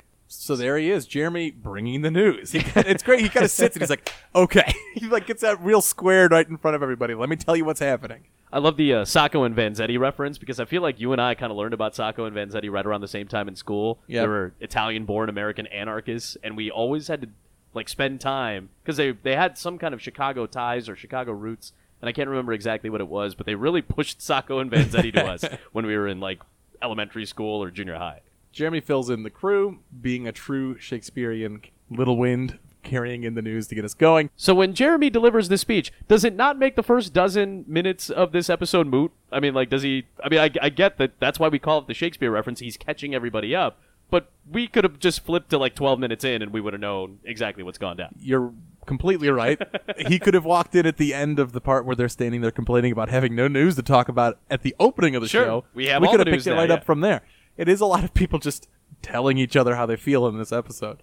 So 0.46 0.54
there 0.54 0.78
he 0.78 0.92
is, 0.92 1.06
Jeremy 1.06 1.50
bringing 1.50 2.02
the 2.02 2.10
news. 2.12 2.52
He, 2.52 2.62
it's 2.76 3.02
great. 3.02 3.20
He 3.20 3.28
kind 3.28 3.44
of 3.44 3.50
sits 3.50 3.74
and 3.74 3.82
he's 3.82 3.90
like, 3.90 4.12
"Okay." 4.32 4.72
he 4.94 5.08
like 5.08 5.26
gets 5.26 5.42
that 5.42 5.60
real 5.60 5.82
squared 5.82 6.30
right 6.30 6.48
in 6.48 6.56
front 6.56 6.76
of 6.76 6.84
everybody. 6.84 7.14
Let 7.14 7.28
me 7.28 7.34
tell 7.34 7.56
you 7.56 7.64
what's 7.64 7.80
happening. 7.80 8.26
I 8.52 8.60
love 8.60 8.76
the 8.76 8.94
uh, 8.94 9.04
Sacco 9.04 9.42
and 9.42 9.56
Vanzetti 9.56 9.98
reference 9.98 10.38
because 10.38 10.60
I 10.60 10.64
feel 10.64 10.82
like 10.82 11.00
you 11.00 11.10
and 11.10 11.20
I 11.20 11.34
kind 11.34 11.50
of 11.50 11.58
learned 11.58 11.74
about 11.74 11.96
Sacco 11.96 12.26
and 12.26 12.36
Vanzetti 12.36 12.70
right 12.70 12.86
around 12.86 13.00
the 13.00 13.08
same 13.08 13.26
time 13.26 13.48
in 13.48 13.56
school. 13.56 13.98
Yep. 14.06 14.22
They 14.22 14.28
were 14.28 14.54
Italian-born 14.60 15.28
American 15.28 15.66
anarchists, 15.66 16.36
and 16.44 16.56
we 16.56 16.70
always 16.70 17.08
had 17.08 17.22
to 17.22 17.28
like 17.74 17.88
spend 17.88 18.20
time 18.20 18.68
because 18.84 18.96
they 18.96 19.10
they 19.10 19.34
had 19.34 19.58
some 19.58 19.78
kind 19.78 19.94
of 19.94 20.00
Chicago 20.00 20.46
ties 20.46 20.88
or 20.88 20.94
Chicago 20.94 21.32
roots, 21.32 21.72
and 22.00 22.08
I 22.08 22.12
can't 22.12 22.28
remember 22.28 22.52
exactly 22.52 22.88
what 22.88 23.00
it 23.00 23.08
was, 23.08 23.34
but 23.34 23.46
they 23.46 23.56
really 23.56 23.82
pushed 23.82 24.22
Sacco 24.22 24.60
and 24.60 24.70
Vanzetti 24.70 25.12
to 25.14 25.26
us 25.26 25.44
when 25.72 25.86
we 25.86 25.96
were 25.96 26.06
in 26.06 26.20
like 26.20 26.38
elementary 26.80 27.26
school 27.26 27.60
or 27.60 27.72
junior 27.72 27.96
high. 27.96 28.20
Jeremy 28.56 28.80
fills 28.80 29.10
in 29.10 29.22
the 29.22 29.28
crew, 29.28 29.80
being 30.00 30.26
a 30.26 30.32
true 30.32 30.78
Shakespearean 30.78 31.60
little 31.90 32.16
wind, 32.16 32.58
carrying 32.82 33.22
in 33.22 33.34
the 33.34 33.42
news 33.42 33.66
to 33.66 33.74
get 33.74 33.84
us 33.84 33.92
going. 33.92 34.30
So 34.34 34.54
when 34.54 34.72
Jeremy 34.72 35.10
delivers 35.10 35.50
this 35.50 35.60
speech, 35.60 35.92
does 36.08 36.24
it 36.24 36.34
not 36.34 36.58
make 36.58 36.74
the 36.74 36.82
first 36.82 37.12
dozen 37.12 37.66
minutes 37.68 38.08
of 38.08 38.32
this 38.32 38.48
episode 38.48 38.86
moot? 38.86 39.12
I 39.30 39.40
mean, 39.40 39.52
like, 39.52 39.68
does 39.68 39.82
he? 39.82 40.06
I 40.24 40.30
mean, 40.30 40.40
I, 40.40 40.50
I 40.62 40.70
get 40.70 40.96
that 40.96 41.20
that's 41.20 41.38
why 41.38 41.48
we 41.48 41.58
call 41.58 41.80
it 41.80 41.86
the 41.86 41.92
Shakespeare 41.92 42.30
reference. 42.30 42.60
He's 42.60 42.78
catching 42.78 43.14
everybody 43.14 43.54
up, 43.54 43.78
but 44.08 44.30
we 44.50 44.68
could 44.68 44.84
have 44.84 44.98
just 44.98 45.22
flipped 45.22 45.50
to 45.50 45.58
like 45.58 45.74
12 45.74 45.98
minutes 45.98 46.24
in, 46.24 46.40
and 46.40 46.50
we 46.50 46.62
would 46.62 46.72
have 46.72 46.80
known 46.80 47.18
exactly 47.24 47.62
what's 47.62 47.76
gone 47.76 47.98
down. 47.98 48.14
You're 48.18 48.54
completely 48.86 49.28
right. 49.28 49.60
he 50.08 50.18
could 50.18 50.32
have 50.32 50.46
walked 50.46 50.74
in 50.74 50.86
at 50.86 50.96
the 50.96 51.12
end 51.12 51.38
of 51.38 51.52
the 51.52 51.60
part 51.60 51.84
where 51.84 51.94
they're 51.96 52.08
standing 52.08 52.40
there 52.40 52.50
complaining 52.52 52.90
about 52.92 53.10
having 53.10 53.34
no 53.34 53.48
news 53.48 53.76
to 53.76 53.82
talk 53.82 54.08
about 54.08 54.38
at 54.50 54.62
the 54.62 54.74
opening 54.80 55.14
of 55.14 55.20
the 55.20 55.28
Sure. 55.28 55.44
show. 55.44 55.64
We 55.74 55.88
have 55.88 56.00
we 56.00 56.06
all 56.08 56.12
could 56.14 56.20
the 56.20 56.30
have 56.30 56.32
news 56.32 56.44
picked 56.44 56.46
it 56.46 56.54
now, 56.54 56.60
right 56.60 56.68
yeah. 56.70 56.76
up 56.76 56.84
from 56.84 57.02
there. 57.02 57.20
It 57.56 57.68
is 57.68 57.80
a 57.80 57.86
lot 57.86 58.04
of 58.04 58.14
people 58.14 58.38
just 58.38 58.68
telling 59.02 59.38
each 59.38 59.56
other 59.56 59.76
how 59.76 59.86
they 59.86 59.96
feel 59.96 60.26
in 60.26 60.38
this 60.38 60.52
episode. 60.52 61.02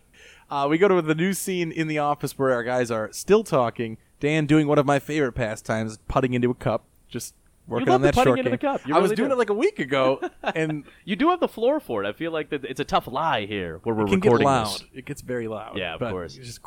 Uh, 0.50 0.68
we 0.70 0.78
go 0.78 0.88
to 0.88 1.02
the 1.02 1.16
new 1.16 1.34
scene 1.34 1.72
in 1.72 1.88
the 1.88 1.98
office 1.98 2.38
where 2.38 2.52
our 2.52 2.64
guys 2.64 2.92
are 2.92 3.12
still 3.12 3.44
talking. 3.44 3.98
Dan 4.20 4.46
doing 4.46 4.68
one 4.68 4.78
of 4.78 4.86
my 4.86 5.00
favorite 5.00 5.34
pastimes, 5.34 6.00
putting 6.08 6.34
into 6.34 6.50
a 6.50 6.56
cup, 6.56 6.86
just 7.08 7.34
working 7.68 7.90
on 7.90 8.02
that 8.02 8.14
putting 8.14 8.32
short 8.36 8.40
into 8.40 8.52
the 8.52 8.58
game. 8.58 8.94
I 8.94 9.00
was 9.00 9.12
doing 9.12 9.30
do. 9.30 9.34
it 9.34 9.38
like 9.38 9.50
a 9.50 9.54
week 9.54 9.80
ago, 9.80 10.22
and 10.44 10.84
You 11.06 11.16
do 11.16 11.30
have 11.30 11.40
the 11.40 11.48
floor 11.48 11.80
for 11.80 12.04
it. 12.04 12.08
I 12.08 12.14
feel 12.14 12.32
like 12.32 12.50
that 12.52 12.64
it's 12.66 12.80
a 12.80 12.86
tough 12.86 13.08
lie 13.08 13.46
here 13.46 13.80
where 13.84 13.96
we're 13.96 14.06
it 14.06 14.10
can 14.10 14.20
get 14.20 14.30
recording 14.30 14.48
loud. 14.48 14.68
this. 14.68 14.84
It 14.94 15.06
gets 15.06 15.22
very 15.22 15.48
loud. 15.48 15.78
Yeah, 15.78 15.96
of 15.96 16.00
course. 16.00 16.36
Just 16.36 16.62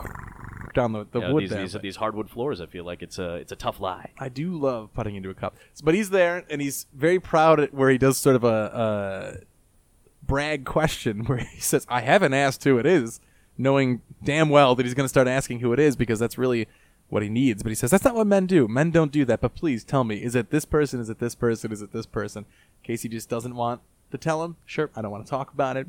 down 0.74 0.92
the, 0.92 1.06
the 1.10 1.20
know, 1.20 1.34
wood 1.34 1.44
these, 1.44 1.72
these, 1.72 1.76
these 1.80 1.96
hardwood 1.96 2.28
floors. 2.28 2.60
I 2.60 2.66
feel 2.66 2.84
like 2.84 3.02
it's 3.02 3.18
a 3.18 3.36
it's 3.36 3.52
a 3.52 3.56
tough 3.56 3.80
lie. 3.80 4.10
I 4.18 4.28
do 4.28 4.52
love 4.52 4.92
putting 4.94 5.16
into 5.16 5.30
a 5.30 5.34
cup. 5.34 5.56
But 5.82 5.94
he's 5.94 6.10
there, 6.10 6.44
and 6.50 6.60
he's 6.60 6.86
very 6.94 7.18
proud 7.18 7.60
at 7.60 7.72
where 7.72 7.90
he 7.90 7.98
does 7.98 8.18
sort 8.18 8.36
of 8.36 8.44
a, 8.44 9.38
a 9.40 9.44
brag 10.26 10.64
question 10.64 11.24
where 11.26 11.38
he 11.38 11.60
says, 11.60 11.86
I 11.88 12.00
haven't 12.00 12.34
asked 12.34 12.64
who 12.64 12.78
it 12.78 12.86
is, 12.86 13.20
knowing 13.58 14.02
damn 14.22 14.48
well 14.48 14.74
that 14.74 14.84
he's 14.84 14.94
going 14.94 15.04
to 15.04 15.08
start 15.08 15.28
asking 15.28 15.60
who 15.60 15.72
it 15.72 15.80
is 15.80 15.96
because 15.96 16.18
that's 16.18 16.38
really 16.38 16.68
what 17.08 17.22
he 17.22 17.28
needs. 17.28 17.62
But 17.62 17.70
he 17.70 17.76
says, 17.76 17.90
That's 17.90 18.04
not 18.04 18.14
what 18.14 18.26
men 18.26 18.46
do. 18.46 18.66
Men 18.68 18.90
don't 18.90 19.12
do 19.12 19.24
that. 19.26 19.40
But 19.40 19.54
please 19.54 19.84
tell 19.84 20.04
me, 20.04 20.16
is 20.22 20.34
it 20.34 20.50
this 20.50 20.64
person? 20.64 21.00
Is 21.00 21.08
it 21.08 21.18
this 21.18 21.34
person? 21.34 21.72
Is 21.72 21.82
it 21.82 21.92
this 21.92 22.06
person? 22.06 22.46
Casey 22.82 23.08
just 23.08 23.28
doesn't 23.28 23.54
want 23.54 23.80
to 24.10 24.18
tell 24.18 24.42
him. 24.44 24.56
Sure. 24.64 24.90
I 24.96 25.02
don't 25.02 25.10
want 25.10 25.24
to 25.24 25.30
talk 25.30 25.52
about 25.52 25.76
it. 25.76 25.86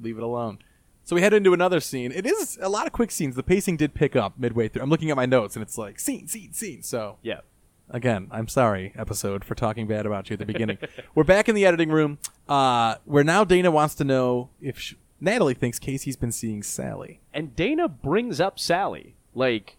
Leave 0.00 0.18
it 0.18 0.22
alone. 0.22 0.58
So 1.04 1.14
we 1.14 1.22
head 1.22 1.32
into 1.32 1.54
another 1.54 1.78
scene. 1.78 2.10
It 2.10 2.26
is 2.26 2.58
a 2.60 2.68
lot 2.68 2.86
of 2.86 2.92
quick 2.92 3.12
scenes. 3.12 3.36
The 3.36 3.44
pacing 3.44 3.76
did 3.76 3.94
pick 3.94 4.16
up 4.16 4.38
midway 4.38 4.66
through. 4.68 4.82
I'm 4.82 4.90
looking 4.90 5.10
at 5.10 5.16
my 5.16 5.26
notes, 5.26 5.54
and 5.54 5.62
it's 5.62 5.78
like 5.78 6.00
scene, 6.00 6.26
scene, 6.26 6.52
scene. 6.52 6.82
So 6.82 7.18
Yeah. 7.22 7.40
Again, 7.88 8.28
I'm 8.32 8.48
sorry, 8.48 8.92
episode, 8.96 9.44
for 9.44 9.54
talking 9.54 9.86
bad 9.86 10.06
about 10.06 10.28
you 10.28 10.34
at 10.34 10.40
the 10.40 10.46
beginning. 10.46 10.78
We're 11.14 11.24
back 11.24 11.48
in 11.48 11.54
the 11.54 11.64
editing 11.64 11.90
room, 11.90 12.18
uh, 12.48 12.96
where 13.04 13.22
now 13.22 13.44
Dana 13.44 13.70
wants 13.70 13.94
to 13.96 14.04
know 14.04 14.50
if 14.60 14.78
sh 14.78 14.94
Natalie 15.20 15.54
thinks 15.54 15.78
Casey's 15.78 16.16
been 16.16 16.32
seeing 16.32 16.62
Sally. 16.62 17.20
and 17.32 17.56
Dana 17.56 17.88
brings 17.88 18.38
up 18.40 18.58
Sally 18.58 19.14
like 19.34 19.76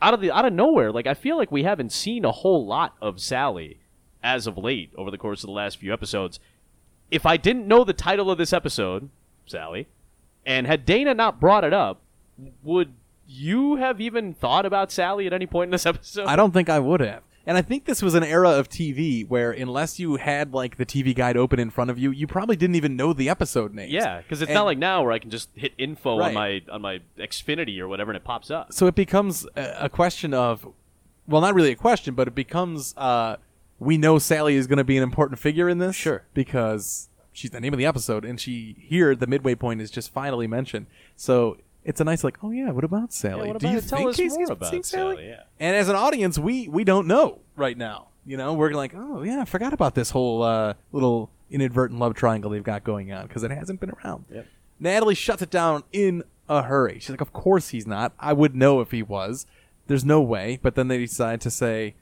out 0.00 0.14
of 0.14 0.20
the 0.20 0.30
out 0.30 0.44
of 0.44 0.52
nowhere. 0.52 0.92
Like 0.92 1.06
I 1.06 1.14
feel 1.14 1.36
like 1.36 1.50
we 1.50 1.64
haven't 1.64 1.90
seen 1.90 2.24
a 2.24 2.30
whole 2.30 2.64
lot 2.66 2.94
of 3.00 3.20
Sally 3.20 3.80
as 4.22 4.46
of 4.46 4.56
late 4.58 4.90
over 4.96 5.10
the 5.10 5.18
course 5.18 5.42
of 5.42 5.48
the 5.48 5.52
last 5.52 5.78
few 5.78 5.92
episodes. 5.92 6.38
If 7.10 7.24
I 7.26 7.36
didn't 7.36 7.66
know 7.66 7.82
the 7.82 7.92
title 7.92 8.30
of 8.30 8.38
this 8.38 8.52
episode, 8.52 9.08
Sally, 9.46 9.88
and 10.44 10.66
had 10.66 10.84
Dana 10.84 11.14
not 11.14 11.40
brought 11.40 11.64
it 11.64 11.72
up, 11.72 12.02
would 12.62 12.92
you 13.28 13.76
have 13.76 14.00
even 14.00 14.34
thought 14.34 14.66
about 14.66 14.90
Sally 14.92 15.26
at 15.26 15.32
any 15.32 15.46
point 15.46 15.68
in 15.68 15.72
this 15.72 15.86
episode? 15.86 16.26
I 16.26 16.36
don't 16.36 16.52
think 16.52 16.68
I 16.68 16.78
would 16.78 17.00
have. 17.00 17.22
And 17.48 17.56
I 17.56 17.62
think 17.62 17.84
this 17.84 18.02
was 18.02 18.14
an 18.14 18.24
era 18.24 18.50
of 18.50 18.68
TV 18.68 19.26
where, 19.28 19.52
unless 19.52 20.00
you 20.00 20.16
had 20.16 20.52
like 20.52 20.78
the 20.78 20.86
TV 20.86 21.14
guide 21.14 21.36
open 21.36 21.60
in 21.60 21.70
front 21.70 21.90
of 21.90 21.98
you, 21.98 22.10
you 22.10 22.26
probably 22.26 22.56
didn't 22.56 22.74
even 22.74 22.96
know 22.96 23.12
the 23.12 23.28
episode 23.28 23.72
name. 23.72 23.88
Yeah, 23.88 24.20
because 24.20 24.42
it's 24.42 24.48
And- 24.50 24.54
not 24.56 24.64
like 24.64 24.78
now 24.78 25.04
where 25.04 25.12
I 25.12 25.20
can 25.20 25.30
just 25.30 25.50
hit 25.54 25.72
info 25.78 26.18
Right. 26.18 26.28
on 26.28 26.34
my 26.34 26.62
on 26.72 26.82
my 26.82 27.00
Xfinity 27.18 27.78
or 27.78 27.86
whatever 27.86 28.10
and 28.10 28.16
it 28.16 28.24
pops 28.24 28.50
up. 28.50 28.72
So 28.72 28.88
it 28.88 28.96
becomes 28.96 29.46
a, 29.54 29.88
question 29.88 30.34
of, 30.34 30.66
well, 31.28 31.40
not 31.40 31.54
really 31.54 31.70
a 31.70 31.76
question, 31.76 32.14
but 32.16 32.26
it 32.26 32.34
becomes 32.34 32.94
uh, 32.96 33.36
we 33.78 33.96
know 33.96 34.18
Sally 34.18 34.56
is 34.56 34.66
going 34.66 34.78
to 34.78 34.84
be 34.84 34.96
an 34.96 35.04
important 35.04 35.38
figure 35.38 35.68
in 35.68 35.78
this. 35.78 35.94
Sure. 35.94 36.24
Because 36.34 37.08
she's 37.32 37.50
the 37.52 37.60
name 37.60 37.72
of 37.72 37.78
the 37.78 37.86
episode, 37.86 38.24
and 38.24 38.40
she 38.40 38.74
here 38.80 39.14
the 39.14 39.28
midway 39.28 39.54
point 39.54 39.80
is 39.80 39.92
just 39.92 40.10
finally 40.12 40.48
mentioned. 40.48 40.86
So 41.14 41.58
it's 41.86 42.00
a 42.00 42.04
nice 42.04 42.24
like, 42.24 42.38
oh 42.42 42.50
yeah, 42.50 42.70
what 42.70 42.84
about 42.84 43.12
Sally? 43.12 43.48
what 43.48 43.60
Do 43.60 43.66
about 43.66 43.72
you 43.72 43.78
it? 43.78 43.88
Tell 43.88 43.98
think 43.98 44.10
us 44.10 44.16
Casey's 44.16 44.32
more 44.32 44.46
been 44.46 44.52
about 44.56 44.70
seeing 44.70 44.82
Sally, 44.82 45.28
yeah. 45.28 45.42
And 45.60 45.76
as 45.76 45.88
an 45.88 45.96
audience, 45.96 46.38
we 46.38 46.68
we 46.68 46.84
don't 46.84 47.06
know 47.06 47.40
right 47.54 47.78
now. 47.78 48.08
You 48.26 48.36
know, 48.36 48.54
we're 48.54 48.72
like, 48.72 48.92
oh 48.94 49.22
yeah, 49.22 49.40
I 49.40 49.44
forgot 49.44 49.72
about 49.72 49.94
this 49.94 50.10
whole 50.10 50.42
uh, 50.42 50.74
little 50.90 51.30
inadvertent 51.48 52.00
love 52.00 52.14
triangle 52.14 52.50
they've 52.50 52.62
got 52.62 52.82
going 52.82 53.12
on 53.12 53.28
because 53.28 53.44
it 53.44 53.52
hasn't 53.52 53.78
been 53.78 53.92
around. 53.92 54.24
Yep. 54.32 54.46
Natalie 54.80 55.14
shuts 55.14 55.42
it 55.42 55.50
down 55.50 55.84
in 55.92 56.24
a 56.48 56.62
hurry. 56.62 56.98
She's 56.98 57.10
like, 57.10 57.20
of 57.20 57.32
course 57.32 57.68
he's 57.68 57.86
not. 57.86 58.12
I 58.18 58.32
would 58.32 58.56
know 58.56 58.80
if 58.80 58.90
he 58.90 59.02
was. 59.02 59.46
There's 59.86 60.04
no 60.04 60.20
way. 60.20 60.58
But 60.60 60.74
then 60.74 60.88
they 60.88 60.98
decide 60.98 61.40
to 61.42 61.50
say, 61.50 61.94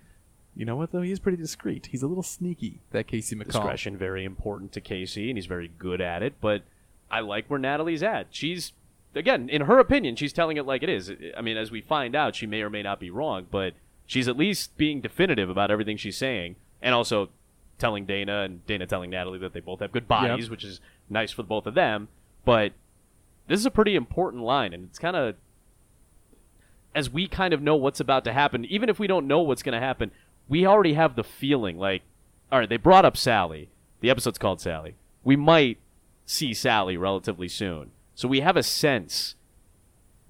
you 0.56 0.64
know 0.64 0.76
what 0.76 0.92
though? 0.92 1.02
He's 1.02 1.18
pretty 1.20 1.36
discreet. 1.36 1.86
He's 1.90 2.02
a 2.02 2.06
little 2.06 2.22
sneaky. 2.22 2.80
That 2.92 3.06
Casey 3.06 3.36
McCall. 3.36 3.46
discretion 3.46 3.96
very 3.98 4.24
important 4.24 4.72
to 4.72 4.80
Casey, 4.80 5.28
and 5.28 5.36
he's 5.36 5.46
very 5.46 5.70
good 5.78 6.00
at 6.00 6.22
it. 6.22 6.36
But 6.40 6.62
I 7.10 7.20
like 7.20 7.48
where 7.48 7.58
Natalie's 7.58 8.02
at. 8.02 8.28
She's 8.30 8.72
again, 9.14 9.48
in 9.48 9.62
her 9.62 9.78
opinion, 9.78 10.16
she's 10.16 10.32
telling 10.32 10.56
it 10.56 10.66
like 10.66 10.82
it 10.82 10.88
is. 10.88 11.12
I 11.36 11.40
mean, 11.40 11.56
as 11.56 11.70
we 11.70 11.80
find 11.80 12.14
out, 12.14 12.34
she 12.34 12.46
may 12.46 12.62
or 12.62 12.70
may 12.70 12.82
not 12.82 13.00
be 13.00 13.10
wrong, 13.10 13.46
but 13.50 13.74
she's 14.06 14.28
at 14.28 14.36
least 14.36 14.76
being 14.76 15.00
definitive 15.00 15.48
about 15.50 15.70
everything 15.70 15.96
she's 15.96 16.16
saying, 16.16 16.56
and 16.82 16.94
also 16.94 17.30
telling 17.78 18.06
Dana 18.06 18.42
and 18.42 18.64
Dana 18.66 18.86
telling 18.86 19.10
Natalie 19.10 19.38
that 19.40 19.52
they 19.52 19.60
both 19.60 19.80
have 19.80 19.92
good 19.92 20.06
bodies, 20.08 20.44
Yep. 20.44 20.50
which 20.50 20.64
is 20.64 20.80
nice 21.10 21.32
for 21.32 21.42
both 21.42 21.66
of 21.66 21.74
them. 21.74 22.08
But 22.44 22.72
this 23.48 23.58
is 23.60 23.66
a 23.66 23.70
pretty 23.70 23.94
important 23.96 24.42
line, 24.42 24.72
and 24.72 24.84
it's 24.84 24.98
kind 24.98 25.16
of 25.16 25.34
as 26.94 27.10
we 27.10 27.26
kind 27.26 27.52
of 27.52 27.60
know 27.60 27.74
what's 27.74 28.00
about 28.00 28.24
to 28.24 28.32
happen, 28.32 28.64
even 28.66 28.88
if 28.88 28.98
we 28.98 29.06
don't 29.06 29.26
know 29.26 29.40
what's 29.40 29.62
going 29.64 29.72
to 29.72 29.84
happen, 29.84 30.10
we 30.48 30.64
already 30.64 30.94
have 30.94 31.16
the 31.16 31.24
feeling 31.24 31.76
like, 31.76 32.02
all 32.52 32.60
right, 32.60 32.68
they 32.68 32.76
brought 32.76 33.04
up 33.04 33.16
Sally. 33.16 33.68
The 34.00 34.10
episode's 34.10 34.38
called 34.38 34.60
Sally. 34.60 34.94
We 35.24 35.34
might 35.34 35.78
see 36.26 36.54
Sally 36.54 36.96
relatively 36.96 37.48
soon. 37.48 37.90
So 38.14 38.28
we 38.28 38.40
have 38.40 38.56
a 38.56 38.62
sense 38.62 39.34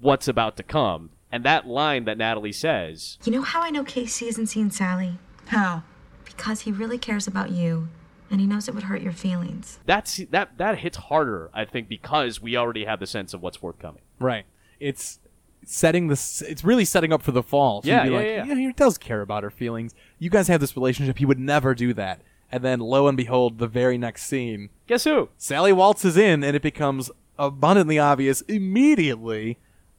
what's 0.00 0.28
about 0.28 0.56
to 0.56 0.62
come. 0.62 1.10
And 1.30 1.44
that 1.44 1.66
line 1.66 2.04
that 2.04 2.16
Natalie 2.18 2.52
says, 2.52 3.18
You 3.24 3.32
know 3.32 3.42
how 3.42 3.62
I 3.62 3.70
know 3.70 3.84
Casey 3.84 4.28
isn't 4.28 4.46
seeing 4.46 4.70
Sally? 4.70 5.18
How? 5.46 5.82
Because 6.24 6.62
he 6.62 6.72
really 6.72 6.98
cares 6.98 7.26
about 7.26 7.50
you, 7.50 7.88
and 8.30 8.40
he 8.40 8.46
knows 8.46 8.68
it 8.68 8.74
would 8.74 8.84
hurt 8.84 9.02
your 9.02 9.12
feelings. 9.12 9.78
that's 9.86 10.16
that 10.30 10.56
that 10.58 10.78
hits 10.78 10.96
harder, 10.96 11.50
I 11.52 11.64
think, 11.64 11.88
because 11.88 12.40
we 12.40 12.56
already 12.56 12.84
have 12.84 13.00
the 13.00 13.06
sense 13.06 13.34
of 13.34 13.42
what's 13.42 13.56
forthcoming. 13.56 14.02
Right. 14.20 14.46
It's 14.80 15.18
setting 15.64 16.08
this. 16.08 16.40
It's 16.42 16.64
really 16.64 16.84
setting 16.84 17.12
up 17.12 17.22
for 17.22 17.32
the 17.32 17.42
fall. 17.42 17.82
So 17.82 17.88
Yeah, 17.88 18.04
you'd 18.04 18.10
be 18.10 18.14
yeah, 18.14 18.38
like, 18.40 18.48
yeah. 18.48 18.54
he 18.54 18.72
does 18.72 18.96
care 18.98 19.20
about 19.20 19.42
her 19.42 19.50
feelings. 19.50 19.94
You 20.18 20.30
guys 20.30 20.48
have 20.48 20.60
this 20.60 20.76
relationship. 20.76 21.18
He 21.18 21.24
would 21.26 21.38
never 21.40 21.74
do 21.74 21.92
that. 21.94 22.20
And 22.52 22.62
then, 22.62 22.78
lo 22.78 23.08
and 23.08 23.16
behold, 23.16 23.58
the 23.58 23.66
very 23.66 23.98
next 23.98 24.24
scene, 24.26 24.70
Guess 24.86 25.04
who? 25.04 25.30
Sally 25.36 25.72
waltzes 25.72 26.16
in, 26.16 26.44
and 26.44 26.54
it 26.54 26.62
becomes 26.62 27.10
abundantly 27.38 27.98
obvious 27.98 28.40
immediately. 28.42 29.58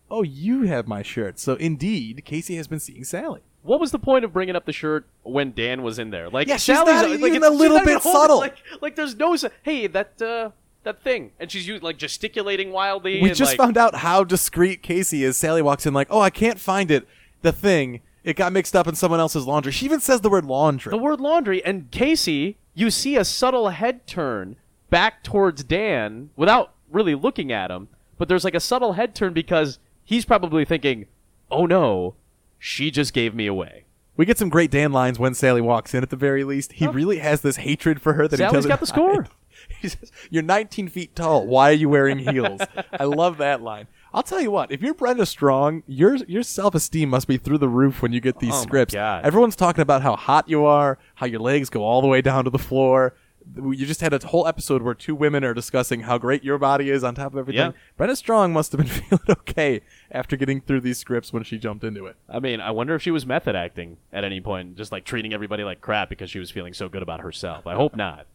Oh, 0.10 0.24
you 0.24 0.64
have 0.64 0.88
my 0.88 1.02
shirt. 1.02 1.40
So 1.40 1.56
indeed, 1.56 2.24
Casey 2.26 2.56
has 2.58 2.68
been 2.68 2.80
seeing 2.80 3.04
Sally. 3.04 3.42
What 3.64 3.80
was 3.80 3.92
the 3.92 3.98
point 4.00 4.24
of 4.24 4.32
bringing 4.32 4.56
up 4.56 4.66
the 4.66 4.72
shirt 4.74 5.08
when 5.24 5.52
Dan 5.52 5.82
was 5.82 5.98
in 5.98 6.12
there? 6.12 6.30
Like, 6.30 6.48
Yeah, 6.48 6.58
she's 6.58 6.76
Sally's 6.78 7.02
not 7.02 7.10
like, 7.10 7.20
even 7.20 7.36
it's- 7.38 7.52
a 7.52 7.54
little 7.54 7.78
she's 7.80 7.86
not 7.88 7.92
even 7.92 7.94
bit 7.96 8.04
subtle. 8.04 8.38
Like, 8.38 8.58
like 8.82 8.96
there's 8.96 9.16
no 9.16 9.36
hey 9.64 9.88
that 9.88 10.22
uh, 10.22 10.52
that 10.84 11.02
thing, 11.02 11.32
and 11.40 11.52
she's 11.52 11.68
like 11.82 11.98
gesticulating 11.98 12.72
wildly. 12.72 13.20
We 13.20 13.30
and, 13.30 13.36
just 13.38 13.54
like, 13.54 13.58
found 13.58 13.76
out 13.76 13.96
how 13.96 14.24
discreet 14.24 14.84
Casey 14.84 15.24
is. 15.24 15.36
Sally 15.36 15.64
walks 15.64 15.88
in 15.88 15.96
like, 15.96 16.08
"Oh, 16.12 16.20
I 16.22 16.30
can't 16.30 16.60
find 16.60 16.92
it." 16.92 17.08
The 17.42 17.52
thing, 17.52 18.02
It 18.24 18.36
got 18.36 18.54
mixed 18.54 18.76
up 18.76 18.88
in 18.88 18.94
someone 18.94 19.20
else's 19.20 19.46
laundry. 19.48 19.72
She 19.72 19.86
even 19.86 20.00
says 20.00 20.22
the 20.22 20.30
word 20.30 20.46
laundry. 20.46 20.92
The 20.92 20.98
word 20.98 21.20
laundry 21.20 21.64
and 21.66 21.90
Casey, 21.90 22.58
you 22.76 22.92
see 22.92 23.16
a 23.18 23.26
subtle 23.26 23.70
head 23.70 24.06
turn 24.06 24.58
back 24.92 25.24
towards 25.24 25.64
Dan 25.64 26.30
without 26.36 26.75
really 26.96 27.16
looking 27.16 27.52
at 27.52 27.70
him, 27.70 27.90
but 28.18 28.28
there's 28.28 28.44
like 28.44 28.56
a 28.56 28.60
subtle 28.60 28.94
head 28.94 29.14
turn 29.14 29.34
because 29.34 29.78
he's 30.04 30.26
probably 30.26 30.66
thinking, 30.66 31.06
"Oh 31.52 31.66
no, 31.66 32.16
she 32.58 32.90
just 32.90 33.14
gave 33.14 33.36
me 33.36 33.46
away." 33.46 33.86
We 34.18 34.26
get 34.26 34.38
some 34.38 34.50
great 34.50 34.72
Dan 34.72 34.94
lines 34.94 35.20
when 35.20 35.34
Sally 35.34 35.62
walks 35.62 35.94
in. 35.94 36.02
At 36.02 36.10
the 36.10 36.16
very 36.16 36.44
least, 36.44 36.74
he 36.74 36.88
oh. 36.88 36.92
really 36.92 37.18
has 37.18 37.42
this 37.42 37.58
hatred 37.58 38.02
for 38.02 38.14
her 38.14 38.28
that 38.28 38.38
Sally's 38.38 38.52
he 38.52 38.56
doesn't. 38.56 38.70
got 38.70 38.80
the 38.80 38.88
score. 38.88 39.24
hide. 39.24 39.32
He 39.82 39.88
says, 39.88 40.12
"You're 40.30 40.44
19 40.44 40.90
feet 40.90 41.16
tall. 41.16 41.48
Why 41.48 41.72
are 41.72 41.74
you 41.74 41.90
wearing 41.90 42.20
heels?" 42.20 42.62
I 43.00 43.06
love 43.06 43.38
that 43.38 43.62
line. 43.62 43.88
I'll 44.14 44.22
tell 44.22 44.40
you 44.40 44.52
what. 44.52 44.72
If 44.72 44.82
you're 44.82 44.94
Brenda 44.94 45.26
Strong, 45.26 45.82
your 45.88 46.16
your 46.16 46.44
self 46.44 46.76
esteem 46.76 47.10
must 47.10 47.28
be 47.28 47.38
through 47.38 47.58
the 47.58 47.68
roof 47.68 48.02
when 48.02 48.14
you 48.14 48.22
get 48.22 48.40
these 48.40 48.54
Oh 48.54 48.62
scripts. 48.62 48.94
Everyone's 48.94 49.56
talking 49.56 49.82
about 49.82 50.04
how 50.04 50.16
hot 50.16 50.48
you 50.48 50.66
are, 50.66 51.00
how 51.16 51.26
your 51.26 51.40
legs 51.40 51.70
go 51.70 51.84
all 51.84 52.02
the 52.02 52.08
way 52.08 52.22
down 52.22 52.44
to 52.44 52.50
the 52.50 52.60
floor. 52.60 53.16
You 53.56 53.86
just 53.86 54.02
had 54.02 54.14
a 54.14 54.26
whole 54.26 54.48
episode 54.48 54.82
where 54.82 54.94
two 54.94 55.16
women 55.16 55.44
are 55.44 55.54
discussing 55.54 56.02
how 56.02 56.18
great 56.18 56.44
your 56.44 56.58
body 56.58 56.90
is 56.90 57.04
on 57.04 57.16
top 57.16 57.34
of 57.34 57.38
everything. 57.38 57.72
Yeah. 57.72 57.72
Brenda 57.98 58.16
Strong 58.16 58.54
must 58.54 58.72
have 58.72 58.80
been 58.80 58.88
feeling 59.20 59.24
okay 59.30 59.82
after 60.12 60.36
getting 60.36 60.62
through 60.62 60.82
these 60.82 60.98
scripts 60.98 61.32
when 61.32 61.44
she 61.44 61.58
jumped 61.58 61.84
into 61.84 62.06
it. 62.06 62.16
I 62.28 62.40
mean, 62.40 62.60
I 62.60 62.72
wonder 62.72 62.96
if 62.96 63.02
she 63.02 63.12
was 63.12 63.26
method 63.26 63.56
acting 63.56 63.98
at 64.12 64.24
any 64.24 64.42
point, 64.42 64.76
just 64.76 64.92
like 64.92 65.06
treating 65.06 65.34
everybody 65.34 65.64
like 65.64 65.82
crap 65.82 66.10
because 66.10 66.30
she 66.30 66.40
was 66.40 66.52
feeling 66.52 66.74
so 66.74 66.90
good 66.90 67.04
about 67.04 67.22
herself. 67.22 67.68
I 67.68 67.76
hope 67.76 67.96
not. 67.96 68.28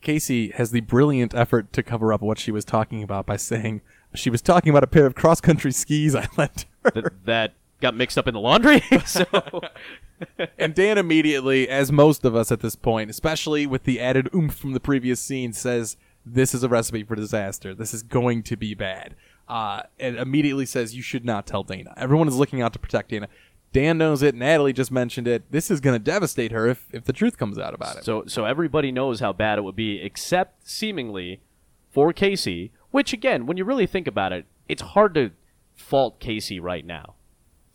Casey 0.00 0.50
has 0.50 0.70
the 0.70 0.80
brilliant 0.80 1.34
effort 1.34 1.72
to 1.72 1.82
cover 1.82 2.12
up 2.12 2.20
what 2.20 2.38
she 2.38 2.52
was 2.52 2.64
talking 2.64 3.02
about 3.02 3.26
by 3.26 3.36
saying 3.36 3.80
she 4.14 4.30
was 4.30 4.42
talking 4.42 4.70
about 4.70 4.84
a 4.84 4.86
pair 4.86 5.06
of 5.06 5.14
cross 5.14 5.40
country 5.40 5.72
skis 5.72 6.14
I 6.14 6.28
lent 6.36 6.66
her. 6.84 6.90
Th- 6.90 7.06
that 7.24 7.54
got 7.80 7.94
mixed 7.94 8.18
up 8.18 8.26
in 8.26 8.34
the 8.34 8.40
laundry. 8.40 8.82
so 9.06 9.24
and 10.58 10.74
Dan 10.74 10.98
immediately, 10.98 11.68
as 11.68 11.92
most 11.92 12.24
of 12.24 12.34
us 12.34 12.50
at 12.50 12.60
this 12.60 12.76
point, 12.76 13.10
especially 13.10 13.66
with 13.66 13.84
the 13.84 14.00
added 14.00 14.28
oomph 14.34 14.54
from 14.54 14.72
the 14.72 14.80
previous 14.80 15.20
scene, 15.20 15.52
says, 15.52 15.96
This 16.24 16.54
is 16.54 16.62
a 16.62 16.68
recipe 16.68 17.04
for 17.04 17.14
disaster. 17.14 17.74
This 17.74 17.92
is 17.94 18.02
going 18.02 18.42
to 18.44 18.56
be 18.56 18.74
bad. 18.74 19.14
Uh, 19.48 19.82
and 20.00 20.16
immediately 20.16 20.66
says, 20.66 20.96
You 20.96 21.02
should 21.02 21.24
not 21.24 21.46
tell 21.46 21.62
Dana. 21.62 21.94
Everyone 21.96 22.28
is 22.28 22.36
looking 22.36 22.62
out 22.62 22.72
to 22.72 22.78
protect 22.78 23.10
Dana. 23.10 23.28
Dan 23.72 23.98
knows 23.98 24.22
it. 24.22 24.34
Natalie 24.34 24.72
just 24.72 24.90
mentioned 24.90 25.28
it. 25.28 25.50
This 25.52 25.70
is 25.70 25.80
going 25.80 25.94
to 25.94 26.02
devastate 26.02 26.52
her 26.52 26.66
if, 26.66 26.86
if 26.92 27.04
the 27.04 27.12
truth 27.12 27.36
comes 27.36 27.58
out 27.58 27.74
about 27.74 27.96
it. 27.96 28.04
So 28.04 28.24
so 28.26 28.44
everybody 28.44 28.90
knows 28.90 29.20
how 29.20 29.32
bad 29.32 29.58
it 29.58 29.62
would 29.62 29.76
be, 29.76 30.00
except 30.00 30.66
seemingly 30.68 31.40
for 31.90 32.12
Casey. 32.12 32.72
Which 32.90 33.12
again, 33.12 33.44
when 33.44 33.58
you 33.58 33.64
really 33.64 33.86
think 33.86 34.06
about 34.06 34.32
it, 34.32 34.46
it's 34.68 34.80
hard 34.80 35.14
to 35.14 35.32
fault 35.74 36.20
Casey 36.20 36.58
right 36.58 36.86
now. 36.86 37.15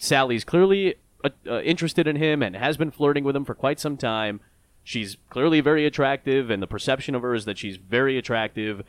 Sally's 0.01 0.43
clearly 0.43 0.95
uh, 1.23 1.29
uh, 1.47 1.61
interested 1.61 2.07
in 2.07 2.15
him 2.15 2.41
and 2.41 2.55
has 2.55 2.75
been 2.75 2.89
flirting 2.89 3.23
with 3.23 3.35
him 3.35 3.45
for 3.45 3.53
quite 3.53 3.79
some 3.79 3.97
time. 3.97 4.41
She's 4.83 5.17
clearly 5.29 5.61
very 5.61 5.85
attractive, 5.85 6.49
and 6.49 6.61
the 6.61 6.67
perception 6.67 7.13
of 7.13 7.21
her 7.21 7.35
is 7.35 7.45
that 7.45 7.59
she's 7.59 7.77
very 7.77 8.17
attractive. 8.17 8.81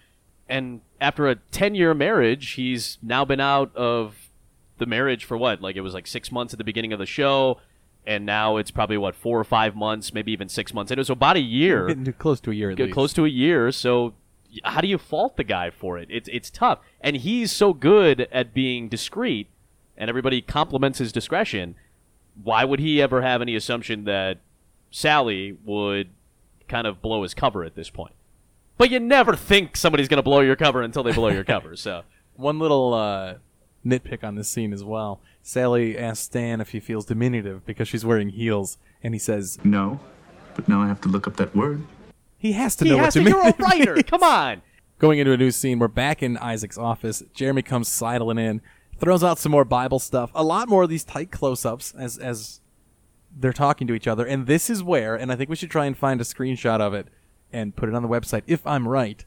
And 0.48 0.80
after 1.02 1.28
a 1.28 1.34
10 1.34 1.74
year 1.74 1.92
marriage, 1.92 2.52
he's 2.52 2.96
now 3.02 3.26
been 3.26 3.40
out 3.40 3.76
of 3.76 4.30
the 4.78 4.86
marriage 4.86 5.26
for 5.26 5.36
what? 5.36 5.60
Like 5.60 5.76
it 5.76 5.82
was 5.82 5.92
like 5.92 6.06
six 6.06 6.32
months 6.32 6.54
at 6.54 6.58
the 6.58 6.64
beginning 6.64 6.94
of 6.94 6.98
the 6.98 7.04
show, 7.04 7.60
and 8.06 8.24
now 8.24 8.56
it's 8.56 8.70
probably 8.70 8.96
what, 8.96 9.14
four 9.14 9.38
or 9.38 9.44
five 9.44 9.76
months, 9.76 10.14
maybe 10.14 10.32
even 10.32 10.48
six 10.48 10.72
months. 10.72 10.90
It 10.90 10.96
was 10.96 11.10
about 11.10 11.36
a 11.36 11.40
year. 11.40 11.86
Getting 11.88 12.04
to 12.06 12.12
close 12.14 12.40
to 12.40 12.50
a 12.50 12.54
year 12.54 12.72
Get 12.74 12.84
least. 12.84 12.94
close 12.94 13.12
to 13.12 13.26
a 13.26 13.28
year. 13.28 13.70
So 13.70 14.14
how 14.64 14.80
do 14.80 14.88
you 14.88 14.96
fault 14.96 15.36
the 15.36 15.44
guy 15.44 15.68
for 15.68 15.98
it? 15.98 16.08
It's 16.10 16.28
it's 16.32 16.48
tough, 16.48 16.78
and 17.02 17.16
he's 17.16 17.52
so 17.52 17.74
good 17.74 18.28
at 18.32 18.54
being 18.54 18.88
discreet, 18.88 19.48
and 20.03 20.09
everybody 20.09 20.42
compliments 20.42 20.98
his 20.98 21.12
discretion. 21.12 21.76
Why 22.42 22.64
would 22.64 22.80
he 22.80 23.00
ever 23.00 23.22
have 23.22 23.40
any 23.40 23.55
assumption 23.55 24.03
that 24.03 24.38
Sally 24.90 25.57
would 25.64 26.09
kind 26.68 26.88
of 26.88 27.00
blow 27.00 27.22
his 27.22 27.34
cover 27.34 27.62
at 27.62 27.76
this 27.76 27.88
point? 27.88 28.14
But 28.76 28.90
you 28.90 28.98
never 28.98 29.36
think 29.36 29.76
somebody's 29.76 30.09
going 30.09 30.16
to 30.16 30.24
blow 30.24 30.40
your 30.40 30.57
cover 30.57 30.82
until 30.82 31.05
they 31.05 31.12
blow 31.12 31.28
your 31.28 31.44
cover. 31.44 31.76
So 31.82 32.03
One 32.34 32.59
little 32.59 32.92
uh, 32.92 33.34
nitpick 33.86 34.24
on 34.24 34.34
this 34.34 34.48
scene 34.48 34.72
as 34.72 34.82
well. 34.82 35.20
Sally 35.40 35.96
asks 35.96 36.24
Stan 36.24 36.61
if 36.61 36.70
he 36.70 36.80
feels 36.80 37.07
diminutive 37.07 37.64
because 37.64 37.86
she's 37.86 38.05
wearing 38.05 38.30
heels, 38.30 38.78
and 39.05 39.14
he 39.14 39.20
says, 39.20 39.61
No, 39.62 40.00
but 40.57 40.68
now 40.68 40.82
I 40.82 40.88
have 40.88 41.00
to 41.03 41.09
look 41.09 41.28
up 41.28 41.36
that 41.36 41.55
word. 41.55 41.84
He 42.38 42.53
has 42.53 42.74
to 42.76 42.84
he 42.84 42.90
know 42.90 42.96
has 42.98 43.14
what 43.14 43.20
to. 43.20 43.20
Mean. 43.20 43.28
You're 43.28 43.48
a 43.50 43.55
writer. 43.57 44.03
Come 44.07 44.24
on. 44.24 44.62
Going 44.98 45.20
into 45.20 45.30
a 45.30 45.36
new 45.36 45.53
scene, 45.53 45.78
we're 45.78 45.86
back 45.86 46.24
in 46.24 46.36
Isaac's 46.38 46.76
office. 46.78 47.22
Jeremy 47.34 47.62
comes 47.62 47.86
sidling 47.86 48.38
in, 48.38 48.62
throws 49.03 49.24
out 49.24 49.36
some 49.38 49.50
more 49.50 49.64
Bible 49.64 49.98
stuff, 49.98 50.30
a 50.32 50.44
lot 50.44 50.68
more 50.68 50.84
of 50.84 50.88
these 50.88 51.03
tight 51.03 51.32
close-ups 51.32 51.92
as 51.98 52.18
as 52.18 52.61
they're 53.36 53.53
talking 53.53 53.86
to 53.88 53.94
each 53.94 54.07
other. 54.07 54.24
And 54.24 54.46
this 54.46 54.70
is 54.70 54.82
where, 54.82 55.16
and 55.16 55.32
I 55.32 55.36
think 55.36 55.50
we 55.50 55.57
should 55.57 55.70
try 55.70 55.86
and 55.86 55.96
find 55.96 56.20
a 56.20 56.24
screenshot 56.24 56.80
of 56.80 56.94
it 56.94 57.09
and 57.53 57.74
put 57.74 57.88
it 57.88 57.94
on 57.94 58.03
the 58.03 58.09
website 58.09 58.42
if 58.46 58.64
I'm 58.66 58.86
right. 58.86 59.24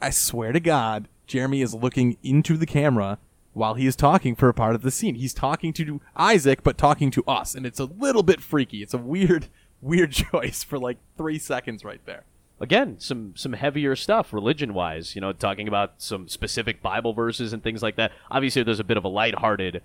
I 0.00 0.10
swear 0.10 0.52
to 0.52 0.60
God, 0.60 1.08
Jeremy 1.26 1.60
is 1.60 1.74
looking 1.74 2.16
into 2.22 2.56
the 2.56 2.66
camera 2.66 3.18
while 3.52 3.74
he 3.74 3.86
is 3.86 3.96
talking 3.96 4.34
for 4.34 4.48
a 4.48 4.54
part 4.54 4.74
of 4.74 4.82
the 4.82 4.90
scene. 4.90 5.16
He's 5.16 5.34
talking 5.34 5.72
to 5.74 6.00
Isaac, 6.16 6.62
but 6.62 6.78
talking 6.78 7.10
to 7.10 7.24
us, 7.24 7.54
and 7.54 7.66
it's 7.66 7.80
a 7.80 7.84
little 7.84 8.22
bit 8.22 8.40
freaky. 8.40 8.82
It's 8.82 8.94
a 8.94 8.98
weird, 8.98 9.48
weird 9.80 10.12
choice 10.32 10.64
for 10.64 10.78
like 10.78 10.98
three 11.18 11.38
seconds 11.38 11.84
right 11.84 12.00
there. 12.06 12.24
Again 12.60 13.00
some 13.00 13.32
some 13.36 13.54
heavier 13.54 13.96
stuff 13.96 14.32
religion 14.32 14.74
wise 14.74 15.14
you 15.14 15.20
know 15.20 15.32
talking 15.32 15.66
about 15.66 15.94
some 15.96 16.28
specific 16.28 16.82
bible 16.82 17.12
verses 17.12 17.52
and 17.52 17.62
things 17.62 17.82
like 17.82 17.96
that. 17.96 18.12
Obviously 18.30 18.62
there's 18.62 18.80
a 18.80 18.84
bit 18.84 18.96
of 18.96 19.04
a 19.04 19.08
lighthearted 19.08 19.82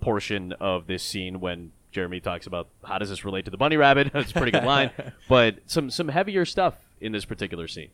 portion 0.00 0.52
of 0.54 0.86
this 0.86 1.02
scene 1.02 1.38
when 1.40 1.70
jeremy 1.92 2.20
talks 2.20 2.46
about 2.46 2.68
how 2.84 2.98
does 2.98 3.10
this 3.10 3.24
relate 3.24 3.44
to 3.44 3.50
the 3.50 3.56
bunny 3.56 3.76
rabbit? 3.76 4.10
That's 4.12 4.30
a 4.30 4.34
pretty 4.34 4.52
good 4.52 4.64
line. 4.64 4.90
But 5.28 5.58
some 5.66 5.90
some 5.90 6.08
heavier 6.08 6.44
stuff 6.44 6.74
in 7.00 7.12
this 7.12 7.24
particular 7.24 7.68
scene. 7.68 7.90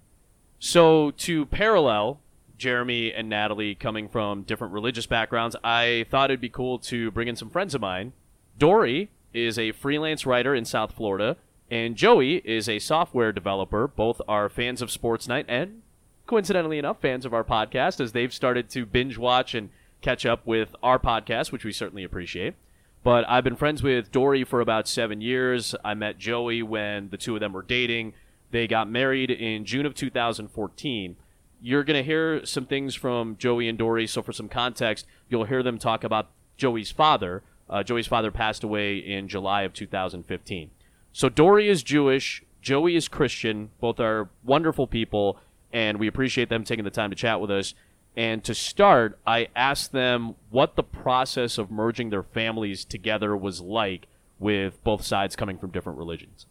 So 0.58 1.10
to 1.12 1.46
parallel 1.46 2.20
jeremy 2.56 3.12
and 3.12 3.28
natalie 3.28 3.74
coming 3.74 4.08
from 4.08 4.42
different 4.42 4.74
religious 4.74 5.06
backgrounds 5.06 5.56
i 5.64 6.04
thought 6.10 6.30
it'd 6.30 6.42
be 6.42 6.50
cool 6.50 6.78
to 6.78 7.10
bring 7.10 7.26
in 7.26 7.36
some 7.36 7.50
friends 7.50 7.74
of 7.74 7.80
mine. 7.80 8.12
Dory 8.58 9.10
is 9.32 9.58
a 9.58 9.72
freelance 9.72 10.26
writer 10.26 10.54
in 10.54 10.64
south 10.64 10.92
florida 10.92 11.36
and 11.70 11.96
Joey 11.96 12.36
is 12.44 12.68
a 12.68 12.78
software 12.78 13.32
developer. 13.32 13.86
Both 13.86 14.20
are 14.26 14.48
fans 14.48 14.82
of 14.82 14.90
Sports 14.90 15.28
Night 15.28 15.46
and, 15.48 15.82
coincidentally 16.26 16.78
enough, 16.78 17.00
fans 17.00 17.24
of 17.24 17.32
our 17.32 17.44
podcast 17.44 18.00
as 18.00 18.12
they've 18.12 18.32
started 18.32 18.68
to 18.70 18.84
binge 18.84 19.16
watch 19.16 19.54
and 19.54 19.70
catch 20.00 20.26
up 20.26 20.46
with 20.46 20.74
our 20.82 20.98
podcast, 20.98 21.52
which 21.52 21.64
we 21.64 21.72
certainly 21.72 22.04
appreciate. 22.04 22.54
But 23.02 23.24
I've 23.28 23.44
been 23.44 23.56
friends 23.56 23.82
with 23.82 24.12
Dory 24.12 24.44
for 24.44 24.60
about 24.60 24.86
seven 24.86 25.20
years. 25.20 25.74
I 25.84 25.94
met 25.94 26.18
Joey 26.18 26.62
when 26.62 27.08
the 27.10 27.16
two 27.16 27.34
of 27.34 27.40
them 27.40 27.52
were 27.52 27.62
dating. 27.62 28.14
They 28.50 28.66
got 28.66 28.90
married 28.90 29.30
in 29.30 29.64
June 29.64 29.86
of 29.86 29.94
2014. 29.94 31.16
You're 31.62 31.84
going 31.84 31.96
to 31.96 32.02
hear 32.02 32.44
some 32.44 32.66
things 32.66 32.94
from 32.94 33.36
Joey 33.36 33.68
and 33.68 33.78
Dory. 33.78 34.06
So, 34.06 34.22
for 34.22 34.32
some 34.32 34.48
context, 34.48 35.06
you'll 35.28 35.44
hear 35.44 35.62
them 35.62 35.78
talk 35.78 36.04
about 36.04 36.30
Joey's 36.56 36.90
father. 36.90 37.42
Uh, 37.68 37.82
Joey's 37.82 38.06
father 38.06 38.30
passed 38.30 38.64
away 38.64 38.96
in 38.96 39.28
July 39.28 39.62
of 39.62 39.72
2015. 39.72 40.70
So 41.12 41.28
Dory 41.28 41.68
is 41.68 41.82
Jewish, 41.82 42.42
Joey 42.62 42.96
is 42.96 43.08
Christian. 43.08 43.70
Both 43.80 44.00
are 44.00 44.28
wonderful 44.44 44.86
people, 44.86 45.38
and 45.72 45.98
we 45.98 46.06
appreciate 46.06 46.48
them 46.48 46.64
taking 46.64 46.84
the 46.84 46.90
time 46.90 47.10
to 47.10 47.16
chat 47.16 47.40
with 47.40 47.50
us. 47.50 47.74
And 48.16 48.42
to 48.44 48.54
start, 48.54 49.18
I 49.26 49.48
asked 49.54 49.92
them 49.92 50.34
what 50.50 50.76
the 50.76 50.82
process 50.82 51.58
of 51.58 51.70
merging 51.70 52.10
their 52.10 52.22
families 52.22 52.84
together 52.84 53.36
was 53.36 53.60
like 53.60 54.06
with 54.38 54.82
both 54.84 55.04
sides 55.04 55.36
coming 55.36 55.58
from 55.58 55.70
different 55.70 55.98
religions. 55.98 56.46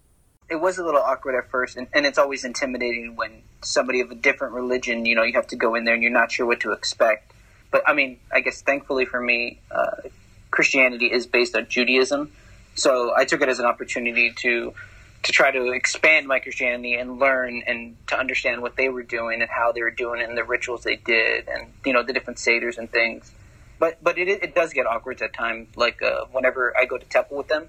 it 0.50 0.56
was 0.56 0.78
a 0.80 0.84
little 0.84 1.02
awkward 1.02 1.36
at 1.36 1.50
first, 1.50 1.78
and, 1.78 1.88
and 1.94 2.06
it's 2.06 2.18
always 2.18 2.44
intimidating 2.44 3.16
when 3.16 3.44
somebody 3.62 4.02
of 4.02 4.10
a 4.10 4.16
different 4.16 4.54
religion, 4.54 5.06
you 5.06 5.16
know, 5.16 5.24
you 5.24 5.34
have 5.34 5.48
to 5.48 5.56
go 5.56 5.76
in 5.76 5.86
there 5.86 5.94
and 5.94 6.02
you're 6.02 6.12
not 6.12 6.32
sure 6.32 6.46
what 6.46 6.60
to 6.62 6.72
expect. 6.72 7.34
But 7.72 7.84
I 7.88 7.94
mean, 7.94 8.20
I 8.34 8.40
guess 8.40 8.62
thankfully 8.62 9.06
for 9.06 9.22
me, 9.22 9.60
uh, 9.70 10.10
Christianity 10.50 11.06
is 11.12 11.28
based 11.28 11.56
on 11.56 11.68
Judaism, 11.68 12.32
so 12.80 13.14
I 13.16 13.26
took 13.26 13.42
it 13.42 13.50
as 13.50 13.60
an 13.60 13.66
opportunity 13.66 14.32
to 14.38 14.74
to 15.22 15.32
try 15.34 15.52
to 15.52 15.72
expand 15.72 16.28
my 16.28 16.40
Christianity 16.40 16.94
and 16.96 17.20
learn 17.20 17.62
and 17.68 17.98
to 18.08 18.18
understand 18.18 18.62
what 18.62 18.78
they 18.78 18.88
were 18.88 19.04
doing 19.04 19.42
and 19.42 19.50
how 19.50 19.74
they 19.74 19.82
were 19.82 19.92
doing 19.92 20.22
it 20.22 20.30
and 20.30 20.38
the 20.38 20.46
rituals 20.46 20.84
they 20.84 20.96
did 20.96 21.48
and 21.50 21.74
you 21.86 21.94
know 21.94 22.04
the 22.04 22.14
different 22.14 22.40
seders 22.40 22.78
and 22.78 22.90
things. 22.92 23.32
But 23.80 24.02
but 24.04 24.18
it 24.18 24.28
it 24.28 24.56
does 24.56 24.74
get 24.74 24.86
awkward 24.86 25.22
at 25.22 25.34
times. 25.34 25.68
Like 25.76 26.02
uh, 26.02 26.26
whenever 26.32 26.74
I 26.78 26.86
go 26.86 26.98
to 26.98 27.06
temple 27.06 27.38
with 27.38 27.48
them, 27.48 27.68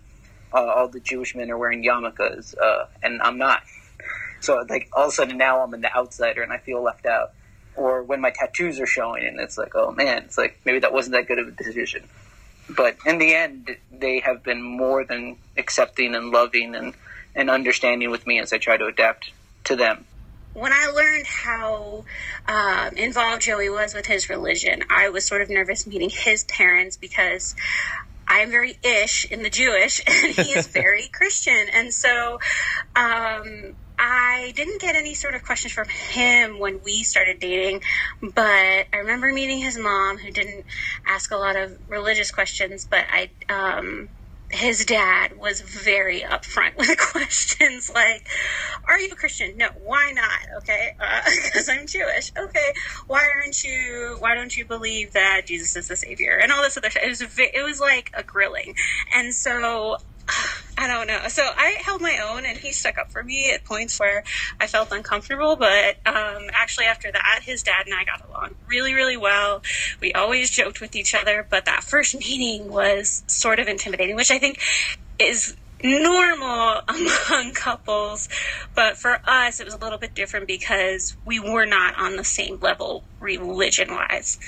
uh, 0.52 0.64
all 0.64 0.88
the 0.88 1.00
Jewish 1.00 1.34
men 1.34 1.50
are 1.50 1.58
wearing 1.58 1.82
yarmulkes, 1.84 2.54
uh, 2.56 2.86
and 3.02 3.20
I'm 3.22 3.38
not. 3.38 3.62
So 4.40 4.64
like 4.68 4.88
all 4.92 5.04
of 5.04 5.08
a 5.10 5.12
sudden 5.12 5.36
now 5.36 5.60
I'm 5.60 5.70
the 5.80 5.94
outsider 5.94 6.42
and 6.42 6.52
I 6.52 6.58
feel 6.58 6.82
left 6.82 7.06
out. 7.06 7.32
Or 7.76 8.02
when 8.02 8.20
my 8.20 8.30
tattoos 8.30 8.80
are 8.80 8.86
showing 8.86 9.24
and 9.24 9.38
it's 9.38 9.56
like, 9.56 9.74
oh 9.74 9.92
man, 9.92 10.24
it's 10.24 10.36
like 10.36 10.58
maybe 10.64 10.80
that 10.80 10.92
wasn't 10.92 11.14
that 11.14 11.26
good 11.28 11.38
of 11.38 11.48
a 11.48 11.50
decision. 11.52 12.08
But 12.76 12.96
in 13.06 13.18
the 13.18 13.34
end, 13.34 13.76
they 13.90 14.20
have 14.20 14.42
been 14.42 14.62
more 14.62 15.04
than 15.04 15.36
accepting 15.56 16.14
and 16.14 16.30
loving 16.30 16.74
and, 16.74 16.94
and 17.34 17.50
understanding 17.50 18.10
with 18.10 18.26
me 18.26 18.38
as 18.40 18.52
I 18.52 18.58
try 18.58 18.76
to 18.76 18.86
adapt 18.86 19.32
to 19.64 19.76
them. 19.76 20.04
when 20.52 20.72
I 20.72 20.86
learned 20.94 21.26
how 21.26 22.04
um, 22.46 22.96
involved 22.96 23.42
Joey 23.42 23.70
was 23.70 23.94
with 23.94 24.06
his 24.06 24.28
religion, 24.28 24.82
I 24.90 25.08
was 25.10 25.26
sort 25.26 25.42
of 25.42 25.50
nervous 25.50 25.86
meeting 25.86 26.10
his 26.10 26.44
parents 26.44 26.96
because 26.96 27.54
I'm 28.26 28.50
very 28.50 28.76
ish 28.82 29.24
in 29.30 29.42
the 29.42 29.50
Jewish, 29.50 30.00
and 30.06 30.32
he 30.34 30.52
is 30.52 30.66
very 30.82 31.08
Christian. 31.12 31.66
And 31.72 31.92
so 31.92 32.40
um, 32.96 33.74
I 34.02 34.54
didn't 34.56 34.80
get 34.80 34.96
any 34.96 35.12
sort 35.12 35.34
of 35.34 35.44
questions 35.44 35.74
from 35.74 35.86
him 35.88 36.58
when 36.58 36.80
we 36.82 37.02
started 37.02 37.38
dating, 37.38 37.82
but 38.22 38.86
I 38.92 38.96
remember 38.96 39.30
meeting 39.30 39.58
his 39.58 39.76
mom, 39.76 40.16
who 40.16 40.30
didn't 40.30 40.64
ask 41.06 41.30
a 41.30 41.36
lot 41.36 41.54
of 41.54 41.76
religious 41.88 42.30
questions, 42.30 42.86
but 42.90 43.04
I. 43.10 43.30
Um, 43.50 44.08
his 44.52 44.84
dad 44.84 45.38
was 45.38 45.60
very 45.60 46.22
upfront 46.22 46.76
with 46.78 46.98
questions 46.98 47.88
like, 47.94 48.26
"Are 48.88 48.98
you 48.98 49.10
a 49.12 49.14
Christian? 49.14 49.56
No. 49.56 49.68
Why 49.84 50.10
not? 50.10 50.40
Okay, 50.58 50.90
because 51.44 51.68
uh, 51.68 51.72
I'm 51.78 51.86
Jewish. 51.86 52.32
Okay, 52.36 52.72
why 53.06 53.24
aren't 53.36 53.62
you? 53.62 54.16
Why 54.18 54.34
don't 54.34 54.56
you 54.56 54.64
believe 54.64 55.12
that 55.12 55.42
Jesus 55.46 55.76
is 55.76 55.86
the 55.86 55.94
Savior 55.94 56.36
and 56.42 56.50
all 56.50 56.62
this 56.62 56.76
other 56.76 56.90
stuff?" 56.90 57.04
It 57.04 57.08
was 57.10 57.22
it 57.22 57.64
was 57.64 57.80
like 57.80 58.10
a 58.14 58.24
grilling, 58.24 58.74
and 59.14 59.32
so 59.32 59.98
I 60.80 60.86
don't 60.86 61.06
know. 61.06 61.28
So 61.28 61.42
I 61.42 61.76
held 61.84 62.00
my 62.00 62.20
own, 62.24 62.46
and 62.46 62.56
he 62.56 62.72
stuck 62.72 62.96
up 62.96 63.12
for 63.12 63.22
me 63.22 63.52
at 63.52 63.64
points 63.64 64.00
where 64.00 64.24
I 64.58 64.66
felt 64.66 64.90
uncomfortable. 64.92 65.54
But 65.54 65.98
um, 66.06 66.44
actually, 66.54 66.86
after 66.86 67.12
that, 67.12 67.40
his 67.42 67.62
dad 67.62 67.84
and 67.84 67.94
I 67.94 68.04
got 68.04 68.26
along 68.26 68.54
really, 68.66 68.94
really 68.94 69.18
well. 69.18 69.60
We 70.00 70.14
always 70.14 70.48
joked 70.48 70.80
with 70.80 70.96
each 70.96 71.14
other, 71.14 71.46
but 71.50 71.66
that 71.66 71.84
first 71.84 72.14
meeting 72.18 72.70
was 72.70 73.22
sort 73.26 73.60
of 73.60 73.68
intimidating, 73.68 74.16
which 74.16 74.30
I 74.30 74.38
think 74.38 74.58
is 75.18 75.54
normal 75.84 76.80
among 76.88 77.52
couples. 77.52 78.30
But 78.74 78.96
for 78.96 79.20
us, 79.26 79.60
it 79.60 79.66
was 79.66 79.74
a 79.74 79.78
little 79.78 79.98
bit 79.98 80.14
different 80.14 80.46
because 80.46 81.14
we 81.26 81.40
were 81.40 81.66
not 81.66 81.98
on 81.98 82.16
the 82.16 82.24
same 82.24 82.58
level 82.58 83.04
religion 83.20 83.90
wise. 83.90 84.38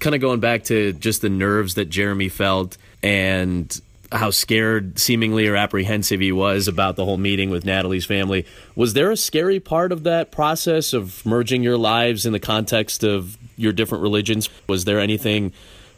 Kind 0.00 0.16
of 0.16 0.20
going 0.20 0.40
back 0.40 0.64
to 0.64 0.94
just 0.94 1.22
the 1.22 1.28
nerves 1.28 1.74
that 1.74 1.90
Jeremy 1.90 2.28
felt 2.28 2.76
and 3.04 3.80
how 4.12 4.30
scared 4.30 4.98
seemingly 4.98 5.46
or 5.48 5.56
apprehensive 5.56 6.20
he 6.20 6.32
was 6.32 6.68
about 6.68 6.96
the 6.96 7.04
whole 7.04 7.16
meeting 7.16 7.50
with 7.50 7.64
Natalie's 7.64 8.06
family. 8.06 8.46
Was 8.76 8.94
there 8.94 9.10
a 9.10 9.16
scary 9.16 9.60
part 9.60 9.92
of 9.92 10.04
that 10.04 10.30
process 10.30 10.92
of 10.92 11.24
merging 11.24 11.62
your 11.62 11.76
lives 11.76 12.26
in 12.26 12.32
the 12.32 12.40
context 12.40 13.02
of 13.02 13.36
your 13.56 13.72
different 13.72 14.02
religions? 14.02 14.48
Was 14.68 14.84
there 14.84 15.00
anything 15.00 15.52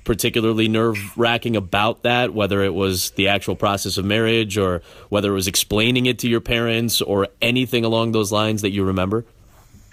particularly 0.05 0.69
nerve 0.69 0.97
wracking 1.19 1.57
about 1.57 2.05
that, 2.05 2.33
whether 2.33 2.63
it 2.63 2.73
was 2.73 3.11
the 3.13 3.29
actual 3.29 3.57
process 3.57 3.99
of 3.99 4.05
marriage 4.05 4.57
or 4.57 4.81
whether 5.09 5.33
it 5.33 5.35
was 5.35 5.49
explaining 5.49 6.07
it 6.07 6.21
to 6.21 6.29
your 6.29 6.41
parents 6.41 7.03
or 7.03 7.27
anything 7.43 7.85
along 7.85 8.13
those 8.13 8.31
lines 8.31 8.63
that 8.63 8.71
you 8.71 8.85
remember? 8.85 9.25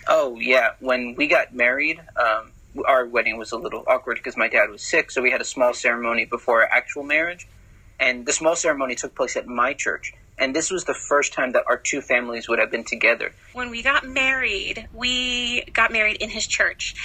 Oh, 0.07 0.37
yeah. 0.39 0.73
When 0.79 1.15
we 1.15 1.27
got 1.27 1.53
married, 1.55 1.99
um, 2.15 2.51
our 2.85 3.05
wedding 3.05 3.37
was 3.37 3.51
a 3.51 3.57
little 3.57 3.83
awkward 3.87 4.17
because 4.17 4.37
my 4.37 4.47
dad 4.47 4.69
was 4.69 4.83
sick, 4.83 5.09
so 5.09 5.21
we 5.21 5.31
had 5.31 5.41
a 5.41 5.45
small 5.45 5.73
ceremony 5.73 6.25
before 6.25 6.61
our 6.61 6.69
actual 6.69 7.03
marriage 7.03 7.47
and 7.99 8.25
the 8.25 8.33
small 8.33 8.55
ceremony 8.55 8.95
took 8.95 9.15
place 9.15 9.35
at 9.35 9.47
my 9.47 9.73
church. 9.73 10.13
And 10.37 10.55
this 10.55 10.71
was 10.71 10.85
the 10.85 10.95
first 10.95 11.33
time 11.33 11.51
that 11.51 11.63
our 11.69 11.77
two 11.77 12.01
families 12.01 12.49
would 12.49 12.57
have 12.57 12.71
been 12.71 12.83
together. 12.83 13.31
When 13.53 13.69
we 13.69 13.83
got 13.83 14.03
married, 14.03 14.87
we 14.91 15.63
got 15.73 15.91
married 15.91 16.17
in 16.17 16.29
his 16.29 16.47
church. 16.47 16.95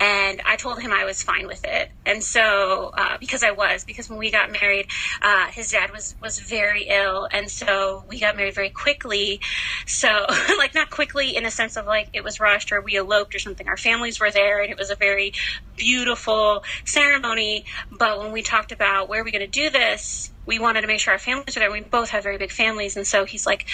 And 0.00 0.40
I 0.46 0.56
told 0.56 0.80
him 0.80 0.90
I 0.90 1.04
was 1.04 1.22
fine 1.22 1.46
with 1.46 1.64
it. 1.64 1.90
And 2.06 2.24
so, 2.24 2.92
uh, 2.96 3.18
because 3.20 3.42
I 3.42 3.50
was, 3.50 3.84
because 3.84 4.08
when 4.08 4.18
we 4.18 4.30
got 4.30 4.50
married, 4.50 4.86
uh, 5.20 5.48
his 5.48 5.70
dad 5.70 5.90
was, 5.92 6.14
was 6.22 6.38
very 6.38 6.86
ill. 6.88 7.28
And 7.30 7.50
so 7.50 8.04
we 8.08 8.20
got 8.20 8.36
married 8.36 8.54
very 8.54 8.70
quickly. 8.70 9.40
So, 9.86 10.08
like, 10.58 10.74
not 10.74 10.88
quickly 10.88 11.36
in 11.36 11.44
a 11.44 11.50
sense 11.50 11.76
of 11.76 11.84
like 11.84 12.08
it 12.14 12.24
was 12.24 12.40
rushed 12.40 12.72
or 12.72 12.80
we 12.80 12.96
eloped 12.96 13.34
or 13.34 13.38
something. 13.38 13.68
Our 13.68 13.76
families 13.76 14.18
were 14.18 14.30
there 14.30 14.62
and 14.62 14.70
it 14.70 14.78
was 14.78 14.90
a 14.90 14.96
very 14.96 15.34
beautiful 15.76 16.64
ceremony. 16.86 17.66
But 17.96 18.18
when 18.18 18.32
we 18.32 18.42
talked 18.42 18.72
about 18.72 19.10
where 19.10 19.20
are 19.20 19.24
we 19.24 19.30
going 19.30 19.40
to 19.40 19.46
do 19.46 19.68
this, 19.68 20.32
we 20.48 20.58
wanted 20.58 20.80
to 20.80 20.86
make 20.86 20.98
sure 20.98 21.12
our 21.12 21.18
families 21.18 21.54
were 21.54 21.60
there. 21.60 21.70
We 21.70 21.82
both 21.82 22.08
have 22.10 22.22
very 22.22 22.38
big 22.38 22.50
families, 22.50 22.96
and 22.96 23.06
so 23.06 23.26
he's 23.26 23.44
like, 23.44 23.66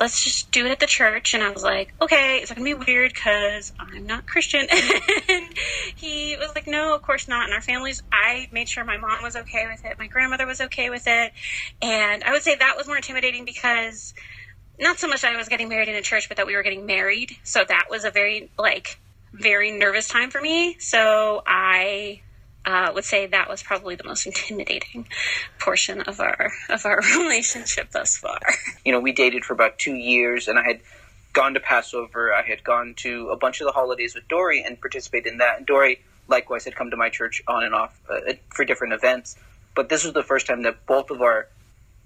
"Let's 0.00 0.22
just 0.24 0.50
do 0.50 0.66
it 0.66 0.72
at 0.72 0.80
the 0.80 0.86
church." 0.86 1.32
And 1.32 1.44
I 1.44 1.50
was 1.50 1.62
like, 1.62 1.94
"Okay, 2.02 2.38
it's 2.38 2.52
gonna 2.52 2.64
be 2.64 2.74
weird 2.74 3.14
because 3.14 3.72
I'm 3.78 4.04
not 4.04 4.26
Christian." 4.26 4.66
and 5.28 5.44
he 5.94 6.36
was 6.36 6.50
like, 6.56 6.66
"No, 6.66 6.94
of 6.94 7.02
course 7.02 7.28
not." 7.28 7.44
And 7.44 7.54
our 7.54 7.62
families, 7.62 8.02
I 8.12 8.48
made 8.50 8.68
sure 8.68 8.84
my 8.84 8.98
mom 8.98 9.22
was 9.22 9.36
okay 9.36 9.68
with 9.70 9.84
it, 9.84 9.96
my 9.98 10.08
grandmother 10.08 10.44
was 10.44 10.60
okay 10.60 10.90
with 10.90 11.04
it, 11.06 11.32
and 11.80 12.24
I 12.24 12.32
would 12.32 12.42
say 12.42 12.56
that 12.56 12.76
was 12.76 12.88
more 12.88 12.96
intimidating 12.96 13.44
because 13.44 14.12
not 14.80 14.98
so 14.98 15.06
much 15.08 15.22
that 15.22 15.32
I 15.32 15.36
was 15.36 15.48
getting 15.48 15.68
married 15.68 15.88
in 15.88 15.94
a 15.94 16.02
church, 16.02 16.28
but 16.28 16.36
that 16.36 16.46
we 16.46 16.56
were 16.56 16.62
getting 16.64 16.84
married. 16.84 17.36
So 17.44 17.64
that 17.64 17.86
was 17.90 18.04
a 18.04 18.10
very 18.10 18.50
like 18.58 18.98
very 19.32 19.70
nervous 19.70 20.08
time 20.08 20.30
for 20.30 20.40
me. 20.40 20.76
So 20.80 21.42
I 21.46 22.22
uh, 22.68 22.92
would 22.92 23.04
say 23.04 23.26
that 23.26 23.48
was 23.48 23.62
probably 23.62 23.94
the 23.94 24.04
most 24.04 24.26
intimidating 24.30 25.06
portion 25.58 26.02
of 26.02 26.20
our 26.20 26.52
of 26.68 26.84
our 26.84 27.00
relationship 27.18 27.90
thus 27.90 28.16
far. 28.16 28.38
You 28.84 28.92
know, 28.92 29.00
we 29.00 29.12
dated 29.12 29.44
for 29.44 29.52
about 29.52 29.78
two 29.78 29.94
years, 29.94 30.48
and 30.48 30.58
I 30.58 30.62
had 30.62 30.80
gone 31.34 31.54
to 31.54 31.60
Passover. 31.60 32.32
I 32.32 32.42
had 32.42 32.64
gone 32.64 32.94
to 32.98 33.28
a 33.28 33.36
bunch 33.36 33.60
of 33.60 33.66
the 33.66 33.72
holidays 33.72 34.14
with 34.14 34.26
Dory 34.28 34.62
and 34.62 34.80
participated 34.80 35.30
in 35.30 35.38
that. 35.38 35.58
And 35.58 35.66
Dory, 35.66 36.00
likewise, 36.26 36.64
had 36.64 36.74
come 36.74 36.90
to 36.90 36.96
my 36.96 37.10
church 37.10 37.42
on 37.46 37.64
and 37.64 37.74
off 37.74 38.00
uh, 38.08 38.32
for 38.48 38.64
different 38.64 38.94
events. 38.94 39.36
But 39.74 39.90
this 39.90 40.04
was 40.04 40.14
the 40.14 40.22
first 40.22 40.46
time 40.46 40.62
that 40.62 40.86
both 40.86 41.10
of 41.10 41.20
our 41.20 41.48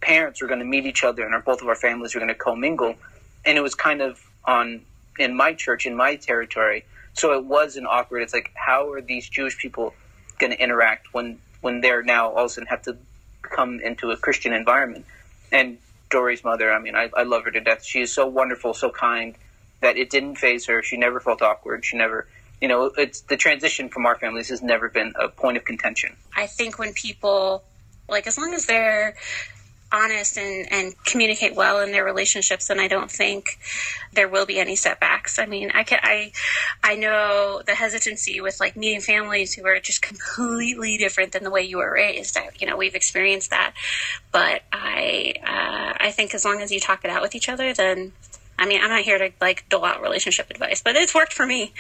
parents 0.01 0.43
were 0.43 0.49
going 0.49 0.59
to 0.59 0.67
meet 0.67 0.87
each 0.87 1.05
other, 1.05 1.25
and 1.25 1.35
our, 1.35 1.41
both 1.41 1.63
of 1.63 1.69
our 1.69 1.77
families 1.77 2.15
were 2.15 2.21
going 2.21 2.35
to 2.35 2.35
commingle. 2.35 2.97
And 3.45 3.57
it 3.57 3.61
was 3.61 3.77
kind 3.77 4.01
of 4.03 4.21
on 4.45 4.83
in 5.19 5.37
my 5.37 5.53
church, 5.53 5.87
in 5.87 5.95
my 5.95 6.17
territory. 6.17 6.85
So 7.13 7.33
it 7.35 7.45
was 7.45 7.77
an 7.77 7.87
awkward. 7.87 8.23
It's 8.23 8.35
like, 8.35 8.51
how 8.55 8.91
are 8.91 9.01
these 9.01 9.29
Jewish 9.29 9.57
people 9.57 9.95
going 10.39 10.53
to 10.53 10.61
interact 10.61 11.13
when 11.13 11.39
when 11.61 11.81
they're 11.81 12.03
now 12.03 12.31
all 12.31 12.45
of 12.45 12.47
a 12.47 12.49
sudden 12.49 12.67
have 12.67 12.83
to 12.83 12.97
come 13.43 13.81
into 13.81 14.11
a 14.11 14.17
Christian 14.17 14.53
environment. 14.53 15.05
And 15.53 15.79
Dory's 16.11 16.43
mother, 16.45 16.73
I 16.73 16.81
mean, 16.81 16.95
I, 16.95 17.09
I 17.17 17.23
love 17.23 17.45
her 17.45 17.51
to 17.51 17.61
death. 17.61 17.85
She 17.85 18.01
is 18.01 18.13
so 18.13 18.27
wonderful, 18.27 18.75
so 18.75 18.91
kind 18.91 19.35
that 19.81 19.97
it 19.97 20.11
didn't 20.11 20.37
phase 20.37 20.67
her. 20.67 20.83
She 20.83 20.97
never 20.97 21.21
felt 21.21 21.43
awkward. 21.43 21.85
She 21.85 21.97
never, 21.97 22.27
you 22.61 22.69
know, 22.69 22.93
it's 22.97 23.21
the 23.23 23.37
transition 23.37 23.89
from 23.89 24.07
our 24.07 24.17
families 24.17 24.49
has 24.49 24.63
never 24.63 24.89
been 24.89 25.15
a 25.19 25.29
point 25.29 25.57
of 25.57 25.65
contention. 25.65 26.17
I 26.37 26.47
think 26.47 26.79
when 26.79 26.93
people, 26.93 27.63
like, 28.09 28.27
as 28.27 28.39
long 28.39 28.55
as 28.55 28.67
they're 28.67 29.15
honest 29.93 30.39
and, 30.39 30.71
and 30.73 31.05
communicate 31.05 31.55
well 31.55 31.81
in 31.81 31.93
their 31.93 32.05
relationships, 32.05 32.69
then 32.69 32.81
I 32.81 32.89
don't 32.89 33.11
think 33.11 33.59
there 34.13 34.29
will 34.29 34.47
be 34.47 34.59
any 34.59 34.77
setbacks. 34.77 35.39
I 35.39 35.47
mean, 35.47 35.71
I 35.75 35.85
can 35.85 36.01
I 36.03 36.33
I 36.83 36.97
know 36.97 37.63
the 37.65 37.75
hesitancy 37.75 38.41
with 38.41 38.59
like 38.61 38.77
meeting 38.77 39.01
families 39.01 39.55
who 39.55 39.67
are 39.67 39.79
just 39.81 40.03
completely 40.03 40.97
different 40.99 41.33
than 41.33 41.45
the 41.45 41.51
way 41.51 41.63
you 41.63 41.79
were 41.79 41.93
raised. 41.93 42.37
I, 42.37 42.51
you 42.59 42.67
know, 42.67 42.77
we've 42.77 42.95
experienced 42.95 43.51
that, 43.51 43.75
but 44.33 44.63
I 44.73 45.35
uh, 45.43 46.05
I 46.05 46.11
think 46.11 46.35
as 46.35 46.45
long 46.45 46.61
as 46.61 46.73
you 46.73 46.81
talk 46.81 47.05
it 47.05 47.11
out 47.11 47.23
with 47.23 47.35
each 47.35 47.49
other, 47.49 47.73
then 47.73 48.13
I 48.59 48.67
mean, 48.67 48.81
I'm 48.83 48.91
not 48.91 49.03
here 49.03 49.19
to 49.19 49.31
like 49.41 49.69
dole 49.69 49.85
out 49.85 50.03
relationship 50.03 50.51
advice, 50.51 50.83
but 50.83 50.97
it's 50.97 51.15
worked 51.15 51.33
for 51.33 51.47
me. 51.47 51.73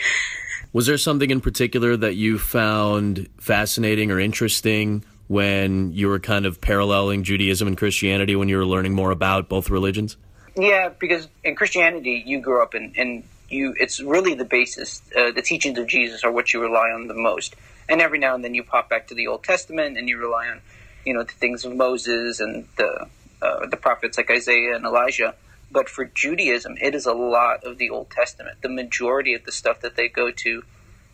Was 0.73 0.87
there 0.87 0.99
something 0.99 1.31
in 1.31 1.41
particular 1.41 1.97
that 1.99 2.15
you 2.15 2.39
found 2.39 3.29
fascinating 3.39 4.11
or 4.11 4.19
interesting 4.19 5.05
when 5.33 5.95
you 5.95 6.09
were 6.09 6.21
kind 6.21 6.45
of 6.45 6.61
paralleling 6.61 7.25
Judaism 7.25 7.67
and 7.67 7.79
Christianity 7.79 8.37
when 8.37 8.51
you 8.51 8.59
were 8.59 8.67
learning 8.67 8.93
more 8.93 9.11
about 9.11 9.49
both 9.49 9.71
religions? 9.71 10.19
Yeah, 10.55 10.91
because 10.91 11.27
in 11.43 11.57
Christianity, 11.57 12.23
you 12.27 12.43
grew 12.43 12.63
up 12.63 12.75
in, 12.75 12.93
and 12.99 13.25
you 13.49 13.75
it's 13.81 13.99
really 13.99 14.35
the 14.35 14.45
basis. 14.45 15.01
Uh, 15.17 15.31
the 15.31 15.41
teachings 15.41 15.79
of 15.79 15.87
Jesus 15.87 16.23
are 16.23 16.31
what 16.31 16.53
you 16.53 16.61
rely 16.61 16.91
on 16.91 17.07
the 17.09 17.15
most. 17.15 17.57
And 17.89 18.03
every 18.03 18.19
now 18.19 18.35
and 18.35 18.45
then 18.45 18.53
you 18.53 18.63
pop 18.63 18.91
back 18.91 19.09
to 19.09 19.15
the 19.15 19.29
Old 19.29 19.43
Testament 19.43 19.97
and 19.97 20.07
you 20.07 20.19
rely 20.19 20.49
on, 20.49 20.61
you 21.07 21.15
know, 21.15 21.23
the 21.23 21.33
things 21.33 21.65
of 21.65 21.75
Moses 21.75 22.41
and 22.41 22.69
the 22.77 23.07
uh, 23.41 23.67
the 23.67 23.79
prophets 23.79 24.19
like 24.19 24.31
Isaiah 24.31 24.77
and 24.77 24.85
Elijah. 24.85 25.35
But 25.71 25.89
for 25.89 26.05
Judaism, 26.05 26.77
it 26.79 26.95
is 26.95 27.07
a 27.07 27.15
lot 27.15 27.65
of 27.65 27.79
the 27.79 27.89
Old 27.89 28.11
Testament. 28.11 28.61
The 28.61 28.69
majority 28.69 29.33
of 29.33 29.47
the 29.47 29.53
stuff 29.53 29.81
that 29.81 29.97
they 29.97 30.09
go 30.09 30.31
to 30.31 30.63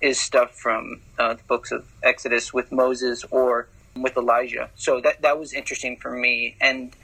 is 0.00 0.18
stuff 0.18 0.56
from 0.56 1.02
uh, 1.16 1.34
the 1.34 1.44
books 1.44 1.70
of 1.70 1.86
Exodus 2.02 2.52
with 2.52 2.72
Moses 2.72 3.24
or 3.30 3.68
with 4.02 4.16
Elijah. 4.16 4.70
So 4.76 5.00
that 5.00 5.22
that 5.22 5.38
was 5.38 5.52
interesting 5.52 5.96
for 5.96 6.10
me 6.10 6.56
and 6.60 6.94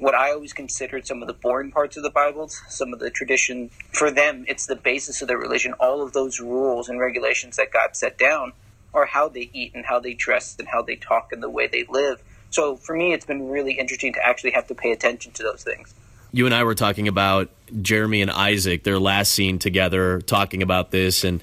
what 0.00 0.14
I 0.14 0.32
always 0.32 0.54
considered 0.54 1.06
some 1.06 1.20
of 1.20 1.28
the 1.28 1.34
boring 1.34 1.70
parts 1.70 1.96
of 1.98 2.02
the 2.02 2.10
Bibles, 2.10 2.62
some 2.68 2.94
of 2.94 3.00
the 3.00 3.10
tradition 3.10 3.70
for 3.92 4.10
them, 4.10 4.46
it's 4.48 4.64
the 4.64 4.74
basis 4.74 5.20
of 5.20 5.28
their 5.28 5.36
religion. 5.36 5.74
All 5.74 6.00
of 6.02 6.14
those 6.14 6.40
rules 6.40 6.88
and 6.88 6.98
regulations 6.98 7.56
that 7.56 7.70
God 7.70 7.94
set 7.94 8.16
down 8.16 8.54
are 8.94 9.04
how 9.04 9.28
they 9.28 9.50
eat 9.52 9.72
and 9.74 9.84
how 9.84 10.00
they 10.00 10.14
dress 10.14 10.56
and 10.58 10.66
how 10.66 10.82
they 10.82 10.96
talk 10.96 11.32
and 11.32 11.42
the 11.42 11.50
way 11.50 11.66
they 11.66 11.84
live. 11.88 12.22
So 12.48 12.76
for 12.76 12.96
me, 12.96 13.12
it's 13.12 13.26
been 13.26 13.50
really 13.50 13.74
interesting 13.74 14.14
to 14.14 14.26
actually 14.26 14.52
have 14.52 14.66
to 14.68 14.74
pay 14.74 14.90
attention 14.90 15.32
to 15.32 15.42
those 15.42 15.62
things. 15.62 15.94
You 16.32 16.46
and 16.46 16.54
I 16.54 16.64
were 16.64 16.74
talking 16.74 17.06
about 17.06 17.50
Jeremy 17.82 18.22
and 18.22 18.30
Isaac, 18.30 18.84
their 18.84 18.98
last 18.98 19.32
scene 19.32 19.58
together, 19.58 20.20
talking 20.20 20.62
about 20.62 20.90
this 20.90 21.24
and 21.24 21.42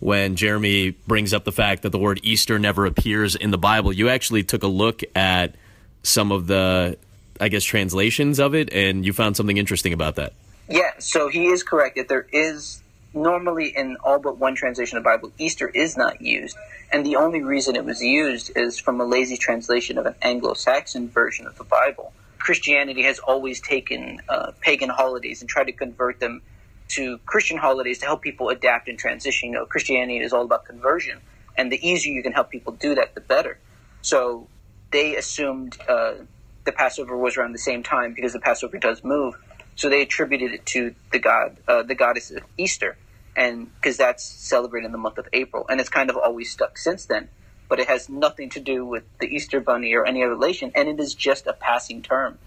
when 0.00 0.36
Jeremy 0.36 0.90
brings 0.90 1.34
up 1.34 1.44
the 1.44 1.52
fact 1.52 1.82
that 1.82 1.90
the 1.90 1.98
word 1.98 2.20
Easter 2.22 2.58
never 2.58 2.86
appears 2.86 3.34
in 3.34 3.50
the 3.50 3.58
Bible, 3.58 3.92
you 3.92 4.08
actually 4.08 4.44
took 4.44 4.62
a 4.62 4.68
look 4.68 5.02
at 5.14 5.54
some 6.02 6.30
of 6.30 6.46
the, 6.46 6.96
I 7.40 7.48
guess, 7.48 7.64
translations 7.64 8.38
of 8.38 8.54
it, 8.54 8.72
and 8.72 9.04
you 9.04 9.12
found 9.12 9.36
something 9.36 9.56
interesting 9.56 9.92
about 9.92 10.16
that. 10.16 10.32
Yeah, 10.68 10.92
so 10.98 11.28
he 11.28 11.46
is 11.46 11.62
correct 11.62 11.96
that 11.96 12.08
there 12.08 12.26
is 12.32 12.82
normally 13.14 13.68
in 13.68 13.96
all 14.04 14.18
but 14.18 14.38
one 14.38 14.54
translation 14.54 14.98
of 14.98 15.04
the 15.04 15.08
Bible, 15.08 15.32
Easter 15.38 15.68
is 15.68 15.96
not 15.96 16.20
used. 16.20 16.56
And 16.92 17.04
the 17.04 17.16
only 17.16 17.42
reason 17.42 17.74
it 17.74 17.84
was 17.84 18.00
used 18.00 18.52
is 18.56 18.78
from 18.78 19.00
a 19.00 19.04
lazy 19.04 19.36
translation 19.36 19.98
of 19.98 20.06
an 20.06 20.14
Anglo 20.22 20.54
Saxon 20.54 21.08
version 21.08 21.46
of 21.46 21.56
the 21.56 21.64
Bible. 21.64 22.12
Christianity 22.38 23.02
has 23.02 23.18
always 23.18 23.60
taken 23.60 24.20
uh, 24.28 24.52
pagan 24.60 24.88
holidays 24.88 25.40
and 25.40 25.50
tried 25.50 25.64
to 25.64 25.72
convert 25.72 26.20
them 26.20 26.42
to 26.88 27.18
Christian 27.26 27.58
holidays 27.58 27.98
to 28.00 28.06
help 28.06 28.22
people 28.22 28.48
adapt 28.48 28.88
and 28.88 28.98
transition. 28.98 29.50
You 29.50 29.56
know, 29.56 29.66
Christianity 29.66 30.18
is 30.18 30.32
all 30.32 30.44
about 30.44 30.64
conversion, 30.64 31.20
and 31.56 31.70
the 31.70 31.86
easier 31.86 32.12
you 32.12 32.22
can 32.22 32.32
help 32.32 32.50
people 32.50 32.72
do 32.72 32.94
that, 32.94 33.14
the 33.14 33.20
better. 33.20 33.58
So 34.02 34.48
they 34.90 35.16
assumed 35.16 35.76
uh, 35.88 36.14
the 36.64 36.72
Passover 36.72 37.16
was 37.16 37.36
around 37.36 37.52
the 37.52 37.58
same 37.58 37.82
time 37.82 38.14
because 38.14 38.32
the 38.32 38.40
Passover 38.40 38.78
does 38.78 39.04
move. 39.04 39.34
So 39.76 39.88
they 39.88 40.02
attributed 40.02 40.52
it 40.52 40.66
to 40.66 40.94
the 41.12 41.18
god, 41.18 41.56
uh, 41.68 41.82
the 41.82 41.94
goddess 41.94 42.30
of 42.30 42.42
Easter, 42.56 42.96
and 43.36 43.72
because 43.74 43.96
that's 43.96 44.24
celebrated 44.24 44.86
in 44.86 44.92
the 44.92 44.98
month 44.98 45.18
of 45.18 45.28
April, 45.32 45.64
and 45.68 45.80
it's 45.80 45.88
kind 45.88 46.10
of 46.10 46.16
always 46.16 46.50
stuck 46.50 46.76
since 46.78 47.04
then. 47.04 47.28
But 47.68 47.78
it 47.78 47.88
has 47.88 48.08
nothing 48.08 48.48
to 48.50 48.60
do 48.60 48.84
with 48.84 49.04
the 49.20 49.26
Easter 49.26 49.60
Bunny 49.60 49.94
or 49.94 50.04
any 50.04 50.24
other 50.24 50.34
relation, 50.34 50.72
and 50.74 50.88
it 50.88 50.98
is 50.98 51.14
just 51.14 51.46
a 51.46 51.52
passing 51.52 52.02
term. 52.02 52.38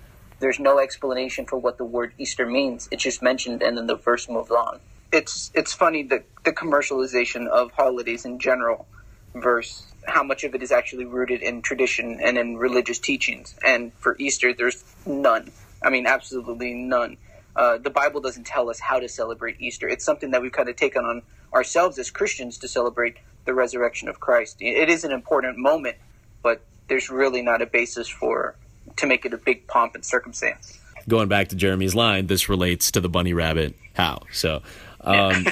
There's 0.41 0.59
no 0.59 0.79
explanation 0.79 1.45
for 1.45 1.57
what 1.57 1.77
the 1.77 1.85
word 1.85 2.13
Easter 2.17 2.47
means. 2.47 2.89
It's 2.91 3.03
just 3.03 3.21
mentioned, 3.21 3.61
and 3.61 3.77
then 3.77 3.85
the 3.85 3.95
verse 3.95 4.27
moves 4.27 4.49
on. 4.49 4.79
It's 5.13 5.51
it's 5.53 5.71
funny 5.71 6.01
the 6.01 6.23
the 6.43 6.51
commercialization 6.51 7.47
of 7.47 7.71
holidays 7.71 8.25
in 8.25 8.39
general, 8.39 8.87
versus 9.35 9.85
how 10.07 10.23
much 10.23 10.43
of 10.43 10.55
it 10.55 10.63
is 10.63 10.71
actually 10.71 11.05
rooted 11.05 11.43
in 11.43 11.61
tradition 11.61 12.19
and 12.19 12.39
in 12.39 12.57
religious 12.57 12.97
teachings. 12.97 13.55
And 13.63 13.93
for 13.93 14.15
Easter, 14.17 14.51
there's 14.51 14.83
none. 15.05 15.51
I 15.83 15.91
mean, 15.91 16.07
absolutely 16.07 16.73
none. 16.73 17.17
Uh, 17.55 17.77
the 17.77 17.91
Bible 17.91 18.19
doesn't 18.19 18.47
tell 18.47 18.69
us 18.69 18.79
how 18.79 18.99
to 18.99 19.07
celebrate 19.07 19.57
Easter. 19.59 19.87
It's 19.87 20.03
something 20.03 20.31
that 20.31 20.41
we've 20.41 20.51
kind 20.51 20.69
of 20.69 20.75
taken 20.75 21.05
on 21.05 21.21
ourselves 21.53 21.99
as 21.99 22.09
Christians 22.09 22.57
to 22.59 22.67
celebrate 22.67 23.17
the 23.45 23.53
resurrection 23.53 24.09
of 24.09 24.19
Christ. 24.19 24.57
It 24.59 24.89
is 24.89 25.03
an 25.03 25.11
important 25.11 25.57
moment, 25.57 25.97
but 26.41 26.63
there's 26.87 27.09
really 27.09 27.43
not 27.43 27.61
a 27.61 27.65
basis 27.65 28.07
for 28.07 28.55
to 28.97 29.07
make 29.07 29.25
it 29.25 29.33
a 29.33 29.37
big 29.37 29.67
pomp 29.67 29.95
and 29.95 30.05
circumstance. 30.05 30.79
Going 31.07 31.27
back 31.27 31.49
to 31.49 31.55
Jeremy's 31.55 31.95
line, 31.95 32.27
this 32.27 32.47
relates 32.49 32.91
to 32.91 33.01
the 33.01 33.09
bunny 33.09 33.33
rabbit 33.33 33.75
how. 33.93 34.21
So, 34.31 34.61
um, 35.01 35.45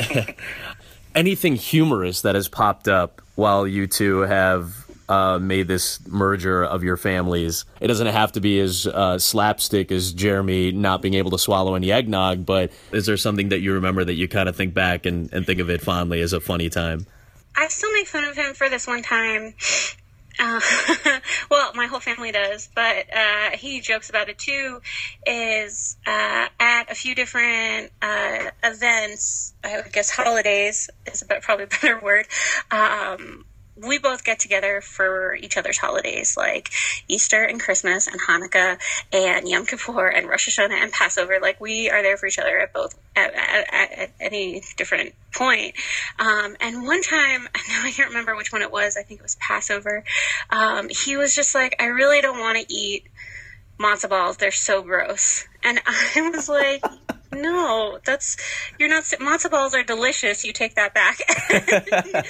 anything 1.16 1.56
humorous 1.56 2.22
that 2.22 2.36
has 2.36 2.48
popped 2.48 2.88
up 2.88 3.22
while 3.36 3.68
you 3.68 3.88
two 3.88 4.22
have 4.22 4.86
uh, 5.10 5.40
made 5.40 5.68
this 5.68 6.06
merger 6.08 6.64
of 6.64 6.84
your 6.84 6.96
families. 6.96 7.66
It 7.82 7.88
doesn't 7.88 8.08
have 8.08 8.32
to 8.34 8.42
be 8.42 8.60
as 8.60 8.86
uh, 8.86 9.18
slapstick 9.18 9.92
as 9.92 10.14
Jeremy 10.14 10.72
not 10.72 11.02
being 11.02 11.16
able 11.16 11.32
to 11.32 11.40
swallow 11.40 11.74
any 11.74 11.92
eggnog, 11.92 12.46
but 12.46 12.72
is 12.92 13.08
there 13.08 13.18
something 13.18 13.50
that 13.50 13.60
you 13.60 13.74
remember 13.74 14.06
that 14.06 14.14
you 14.14 14.28
kind 14.28 14.48
of 14.48 14.56
think 14.56 14.76
back 14.76 15.08
and, 15.08 15.34
and 15.34 15.46
think 15.48 15.60
of 15.60 15.70
it 15.70 15.82
fondly 15.82 16.22
as 16.22 16.32
a 16.32 16.40
funny 16.40 16.70
time? 16.70 17.08
I 17.56 17.68
still 17.70 17.92
make 17.94 18.08
fun 18.08 18.24
of 18.24 18.36
him 18.36 18.54
for 18.54 18.70
this 18.70 18.86
one 18.86 19.02
time. 19.02 19.56
Uh, 20.40 20.62
well, 21.52 21.72
my 21.76 21.86
whole 21.88 22.00
family 22.00 22.32
does, 22.32 22.70
but 22.74 23.08
uh, 23.14 23.50
he 23.58 23.82
jokes 23.82 24.10
about 24.10 24.30
it 24.30 24.40
too. 24.40 24.82
Is 25.28 25.98
uh, 26.08 26.48
at 26.60 26.90
a 26.90 26.96
few 26.96 27.14
different 27.14 27.92
uh, 28.02 28.52
events, 28.64 29.54
I 29.64 29.84
guess 29.92 30.10
holidays 30.10 30.90
is 31.06 31.22
a 31.24 31.26
probably 31.42 31.66
a 31.66 31.68
better 31.68 32.00
word. 32.04 32.26
Um, 32.72 33.46
we 33.82 33.98
both 33.98 34.24
get 34.24 34.40
together 34.40 34.82
for 34.82 35.36
each 35.36 35.58
other's 35.58 35.78
holidays, 35.78 36.36
like 36.38 36.72
Easter 37.08 37.44
and 37.44 37.60
Christmas 37.60 38.08
and 38.08 38.20
Hanukkah 38.20 38.80
and 39.12 39.48
Yom 39.48 39.66
Kippur 39.66 40.08
and 40.08 40.28
Rosh 40.28 40.50
Hashanah 40.50 40.82
and 40.82 40.92
Passover. 40.92 41.40
Like 41.42 41.60
we 41.60 41.90
are 41.90 42.02
there 42.02 42.18
for 42.18 42.28
each 42.28 42.40
other 42.40 42.60
at 42.60 42.74
both 42.74 42.98
at, 43.16 43.34
at, 43.34 44.00
at 44.00 44.12
any 44.20 44.62
different 44.78 45.14
point. 45.34 45.76
Um, 46.20 46.56
and 46.60 46.84
one 46.86 47.02
time, 47.02 47.44
now 47.70 47.84
I 47.84 47.92
can't 47.92 48.10
remember 48.10 48.36
which 48.36 48.52
one 48.52 48.62
it 48.62 48.72
was. 48.72 48.98
I 48.98 49.04
think 49.04 49.20
it 49.20 49.24
was 49.24 49.36
Passover. 49.36 50.04
Um, 50.50 50.90
he 50.90 51.18
was 51.18 51.36
just 51.36 51.56
like, 51.56 51.76
"I 51.80 51.86
really 51.86 52.22
don't 52.22 52.40
want 52.40 52.58
to 52.58 52.74
eat 52.74 53.08
matzo 53.80 54.10
balls. 54.10 54.38
They're 54.38 54.52
so 54.52 54.82
gross." 54.82 55.46
And 55.64 55.80
I 55.86 56.30
was 56.30 56.50
like, 56.50 56.84
no, 57.32 58.00
that's 58.06 58.38
you're 58.80 58.90
not. 58.90 59.04
Matzo 59.04 59.52
balls 59.52 59.76
are 59.76 59.84
delicious. 59.84 60.44
You 60.44 60.54
take 60.54 60.76
that 60.76 60.94
back. 60.94 61.20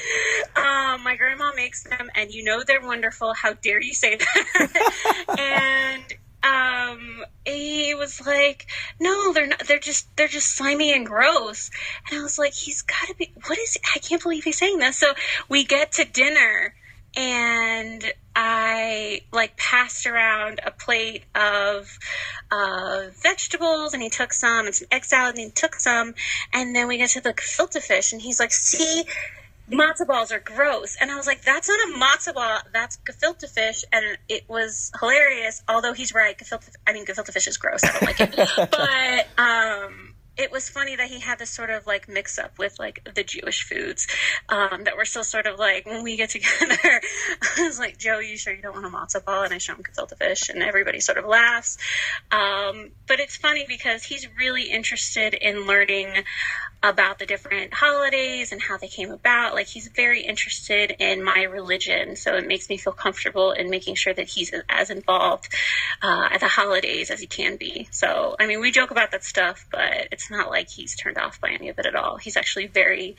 um, 0.55 1.03
my 1.03 1.15
grandma 1.15 1.51
makes 1.55 1.83
them, 1.83 2.09
and 2.15 2.31
you 2.31 2.43
know 2.43 2.63
they're 2.65 2.81
wonderful. 2.81 3.33
How 3.33 3.53
dare 3.53 3.81
you 3.81 3.93
say 3.93 4.17
that? 4.17 4.95
and 5.39 6.03
um, 6.43 7.23
he 7.45 7.95
was 7.95 8.25
like, 8.25 8.67
"No, 8.99 9.33
they're 9.33 9.47
not. 9.47 9.65
They're 9.67 9.79
just 9.79 10.15
they're 10.15 10.27
just 10.27 10.55
slimy 10.55 10.93
and 10.93 11.05
gross." 11.05 11.69
And 12.09 12.19
I 12.19 12.23
was 12.23 12.37
like, 12.37 12.53
"He's 12.53 12.81
got 12.81 13.07
to 13.07 13.15
be. 13.15 13.31
What 13.45 13.57
is? 13.57 13.77
I 13.95 13.99
can't 13.99 14.21
believe 14.21 14.43
he's 14.43 14.57
saying 14.57 14.79
this." 14.79 14.97
So 14.97 15.13
we 15.47 15.65
get 15.65 15.93
to 15.93 16.05
dinner, 16.05 16.73
and 17.19 18.13
I 18.33 19.23
like 19.33 19.57
passed 19.57 20.07
around 20.07 20.61
a 20.65 20.71
plate 20.71 21.25
of 21.35 21.99
uh, 22.49 23.07
vegetables, 23.21 23.93
and 23.93 24.01
he 24.01 24.09
took 24.09 24.31
some, 24.31 24.67
and 24.67 24.73
some 24.73 24.87
egg 24.89 25.03
salad, 25.03 25.35
and 25.35 25.45
he 25.45 25.51
took 25.51 25.75
some, 25.75 26.15
and 26.53 26.73
then 26.73 26.87
we 26.87 26.97
get 26.97 27.09
to 27.11 27.21
the 27.21 27.33
gefilte 27.33 27.81
fish, 27.81 28.13
and 28.13 28.21
he's 28.21 28.39
like, 28.39 28.53
"See." 28.53 29.03
matzo 29.71 30.07
balls 30.07 30.31
are 30.31 30.39
gross. 30.39 30.97
And 30.99 31.11
I 31.11 31.15
was 31.15 31.27
like, 31.27 31.43
that's 31.43 31.69
not 31.69 31.79
a 31.89 31.99
matzo 31.99 32.33
ball, 32.33 32.57
that's 32.73 32.97
gefilte 33.05 33.47
fish. 33.47 33.85
And 33.93 34.17
it 34.27 34.49
was 34.49 34.91
hilarious, 34.99 35.61
although 35.69 35.93
he's 35.93 36.11
right. 36.11 36.35
Gefilte, 36.35 36.71
I 36.87 36.93
mean, 36.93 37.05
gefilte 37.05 37.31
fish 37.31 37.45
is 37.45 37.57
gross. 37.57 37.83
I 37.83 37.91
don't 37.91 38.01
like 38.01 38.19
it. 38.19 38.35
but, 38.71 39.43
um, 39.43 40.08
it 40.39 40.53
was 40.53 40.69
funny 40.69 40.95
that 40.95 41.09
he 41.09 41.19
had 41.19 41.37
this 41.37 41.49
sort 41.49 41.69
of 41.69 41.85
like 41.85 42.07
mix 42.07 42.39
up 42.39 42.57
with 42.57 42.79
like 42.79 43.07
the 43.13 43.23
Jewish 43.23 43.63
foods 43.63 44.07
um, 44.47 44.85
that 44.85 44.95
were 44.95 45.03
still 45.03 45.25
sort 45.25 45.45
of 45.45 45.59
like 45.59 45.85
when 45.85 46.01
we 46.01 46.15
get 46.15 46.29
together. 46.39 47.01
I 47.57 47.67
was 47.67 47.77
like, 47.77 47.97
Joe, 47.97 48.19
you 48.19 48.37
sure 48.37 48.53
you 48.53 48.61
don't 48.61 48.73
want 48.73 48.85
a 48.85 48.89
matzo 48.89 49.23
ball? 49.23 49.43
And 49.43 49.53
I 49.53 49.57
show 49.57 49.75
him 49.75 49.83
gefilte 49.83 50.17
fish, 50.17 50.47
and 50.47 50.63
everybody 50.63 51.01
sort 51.01 51.17
of 51.17 51.25
laughs. 51.25 51.77
Um, 52.31 52.91
but 53.05 53.19
it's 53.19 53.35
funny 53.35 53.65
because 53.67 54.03
he's 54.03 54.27
really 54.37 54.71
interested 54.71 55.33
in 55.33 55.67
learning 55.67 56.23
about 56.81 57.19
the 57.19 57.25
different 57.25 57.73
holidays 57.73 58.53
and 58.53 58.61
how 58.61 58.77
they 58.77 58.87
came 58.87 59.11
about. 59.11 59.53
Like 59.53 59.67
he's 59.67 59.89
very 59.89 60.21
interested 60.21 60.95
in 60.99 61.21
my 61.21 61.43
religion, 61.43 62.15
so 62.15 62.35
it 62.35 62.47
makes 62.47 62.69
me 62.69 62.77
feel 62.77 62.93
comfortable 62.93 63.51
in 63.51 63.69
making 63.69 63.95
sure 63.95 64.13
that 64.13 64.29
he's 64.29 64.53
as 64.69 64.89
involved 64.89 65.53
uh, 66.01 66.29
at 66.31 66.39
the 66.39 66.47
holidays 66.47 67.11
as 67.11 67.19
he 67.19 67.27
can 67.27 67.57
be. 67.57 67.89
So 67.91 68.37
I 68.39 68.47
mean, 68.47 68.61
we 68.61 68.71
joke 68.71 68.91
about 68.91 69.11
that 69.11 69.25
stuff, 69.25 69.65
but 69.69 70.07
it's 70.13 70.28
not 70.31 70.49
like 70.49 70.69
he's 70.69 70.95
turned 70.95 71.17
off 71.17 71.39
by 71.39 71.49
any 71.49 71.69
of 71.69 71.79
it 71.79 71.85
at 71.85 71.95
all. 71.95 72.17
He's 72.17 72.37
actually 72.37 72.67
very, 72.67 73.15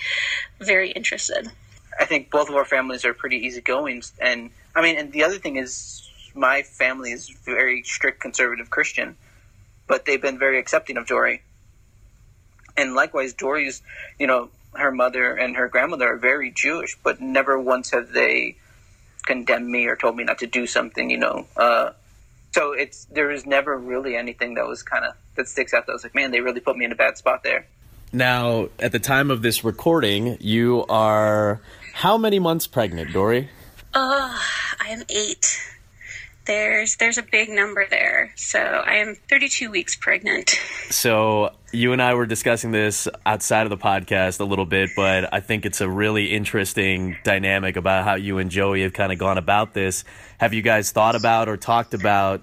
very 0.60 0.90
interested. 0.90 1.50
I 1.98 2.04
think 2.04 2.30
both 2.30 2.48
of 2.48 2.54
our 2.54 2.64
families 2.64 3.04
are 3.04 3.14
pretty 3.14 3.38
easygoing, 3.38 4.02
and 4.20 4.50
I 4.74 4.82
mean, 4.82 4.96
and 4.96 5.12
the 5.12 5.24
other 5.24 5.38
thing 5.38 5.56
is, 5.56 6.06
my 6.34 6.62
family 6.62 7.10
is 7.10 7.28
very 7.28 7.82
strict 7.82 8.20
conservative 8.20 8.70
Christian, 8.70 9.16
but 9.88 10.04
they've 10.04 10.22
been 10.22 10.38
very 10.38 10.58
accepting 10.58 10.96
of 10.96 11.06
Dory 11.06 11.42
and 12.80 12.94
likewise, 12.94 13.32
Dory's, 13.32 13.82
you 14.18 14.26
know, 14.26 14.50
her 14.74 14.90
mother 14.90 15.34
and 15.34 15.56
her 15.56 15.68
grandmother 15.68 16.12
are 16.12 16.16
very 16.16 16.50
Jewish, 16.50 16.96
but 17.02 17.20
never 17.20 17.58
once 17.58 17.90
have 17.90 18.12
they 18.12 18.56
condemned 19.24 19.68
me 19.68 19.86
or 19.86 19.96
told 19.96 20.16
me 20.16 20.24
not 20.24 20.38
to 20.38 20.46
do 20.46 20.66
something, 20.66 21.10
you 21.10 21.18
know. 21.18 21.46
Uh, 21.56 21.90
so 22.52 22.72
it's 22.72 23.04
there 23.06 23.28
was 23.28 23.46
never 23.46 23.78
really 23.78 24.16
anything 24.16 24.54
that 24.54 24.66
was 24.66 24.82
kind 24.82 25.04
of 25.04 25.14
that 25.36 25.48
sticks 25.48 25.72
out. 25.72 25.86
That 25.86 25.92
was 25.92 26.02
like, 26.02 26.14
man, 26.14 26.30
they 26.30 26.40
really 26.40 26.60
put 26.60 26.76
me 26.76 26.84
in 26.84 26.92
a 26.92 26.96
bad 26.96 27.16
spot 27.16 27.42
there. 27.42 27.66
Now, 28.12 28.68
at 28.80 28.92
the 28.92 28.98
time 28.98 29.30
of 29.30 29.42
this 29.42 29.62
recording, 29.62 30.36
you 30.40 30.84
are 30.88 31.60
how 31.94 32.18
many 32.18 32.38
months 32.38 32.66
pregnant, 32.66 33.12
Dory? 33.12 33.48
Uh, 33.94 34.36
I 34.80 34.88
am 34.88 35.02
eight 35.08 35.60
there's 36.50 36.96
there's 36.96 37.16
a 37.16 37.22
big 37.22 37.48
number 37.48 37.86
there. 37.88 38.32
So 38.34 38.58
I 38.58 38.96
am 38.96 39.14
32 39.28 39.70
weeks 39.70 39.96
pregnant. 39.96 40.60
So 40.90 41.52
you 41.70 41.92
and 41.92 42.02
I 42.02 42.14
were 42.14 42.26
discussing 42.26 42.72
this 42.72 43.06
outside 43.24 43.62
of 43.62 43.70
the 43.70 43.76
podcast 43.76 44.40
a 44.40 44.44
little 44.44 44.66
bit, 44.66 44.90
but 44.96 45.32
I 45.32 45.38
think 45.38 45.64
it's 45.64 45.80
a 45.80 45.88
really 45.88 46.32
interesting 46.32 47.16
dynamic 47.22 47.76
about 47.76 48.02
how 48.02 48.16
you 48.16 48.38
and 48.38 48.50
Joey 48.50 48.82
have 48.82 48.92
kind 48.92 49.12
of 49.12 49.18
gone 49.18 49.38
about 49.38 49.72
this. 49.72 50.02
Have 50.38 50.52
you 50.52 50.62
guys 50.62 50.90
thought 50.90 51.14
about 51.14 51.48
or 51.48 51.56
talked 51.56 51.94
about 51.94 52.42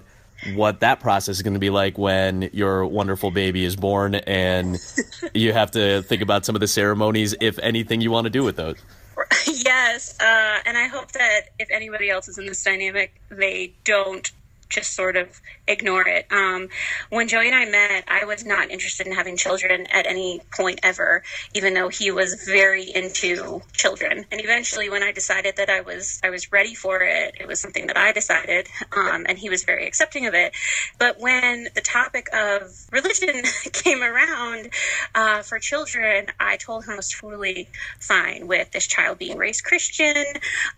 what 0.54 0.80
that 0.80 1.00
process 1.00 1.36
is 1.36 1.42
going 1.42 1.52
to 1.52 1.60
be 1.60 1.68
like 1.68 1.98
when 1.98 2.48
your 2.54 2.86
wonderful 2.86 3.30
baby 3.30 3.66
is 3.66 3.76
born 3.76 4.14
and 4.14 4.78
you 5.34 5.52
have 5.52 5.72
to 5.72 6.00
think 6.02 6.22
about 6.22 6.46
some 6.46 6.56
of 6.56 6.60
the 6.60 6.68
ceremonies, 6.68 7.34
if 7.38 7.58
anything, 7.58 8.00
you 8.00 8.10
want 8.10 8.24
to 8.24 8.30
do 8.30 8.42
with 8.42 8.56
those? 8.56 8.78
yes, 9.46 10.18
uh, 10.20 10.58
and 10.64 10.76
I 10.76 10.86
hope 10.86 11.12
that 11.12 11.50
if 11.58 11.68
anybody 11.70 12.10
else 12.10 12.28
is 12.28 12.38
in 12.38 12.46
this 12.46 12.62
dynamic, 12.62 13.20
they 13.30 13.74
don't 13.84 14.30
just 14.68 14.94
sort 14.94 15.16
of 15.16 15.40
ignore 15.66 16.06
it. 16.06 16.26
Um, 16.30 16.68
when 17.10 17.28
Joey 17.28 17.48
and 17.48 17.56
I 17.56 17.64
met, 17.64 18.04
I 18.08 18.24
was 18.24 18.44
not 18.44 18.70
interested 18.70 19.06
in 19.06 19.12
having 19.12 19.36
children 19.36 19.86
at 19.86 20.06
any 20.06 20.40
point 20.54 20.80
ever, 20.82 21.22
even 21.54 21.74
though 21.74 21.88
he 21.88 22.10
was 22.10 22.44
very 22.46 22.84
into 22.84 23.62
children. 23.72 24.26
And 24.30 24.40
eventually, 24.40 24.90
when 24.90 25.02
I 25.02 25.12
decided 25.12 25.56
that 25.56 25.70
I 25.70 25.80
was 25.80 26.20
I 26.22 26.30
was 26.30 26.52
ready 26.52 26.74
for 26.74 27.02
it, 27.02 27.36
it 27.40 27.46
was 27.46 27.60
something 27.60 27.86
that 27.86 27.96
I 27.96 28.12
decided, 28.12 28.68
um, 28.96 29.26
and 29.28 29.38
he 29.38 29.48
was 29.48 29.64
very 29.64 29.86
accepting 29.86 30.26
of 30.26 30.34
it. 30.34 30.52
But 30.98 31.18
when 31.18 31.68
the 31.74 31.80
topic 31.80 32.28
of 32.32 32.86
religion 32.92 33.42
came 33.72 34.02
around 34.02 34.70
uh, 35.14 35.42
for 35.42 35.58
children, 35.58 36.26
I 36.38 36.56
told 36.56 36.84
him 36.84 36.92
I 36.92 36.96
was 36.96 37.10
totally 37.10 37.68
fine 38.00 38.46
with 38.46 38.72
this 38.72 38.86
child 38.86 39.18
being 39.18 39.36
raised 39.36 39.64
Christian 39.64 40.24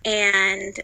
and 0.05 0.81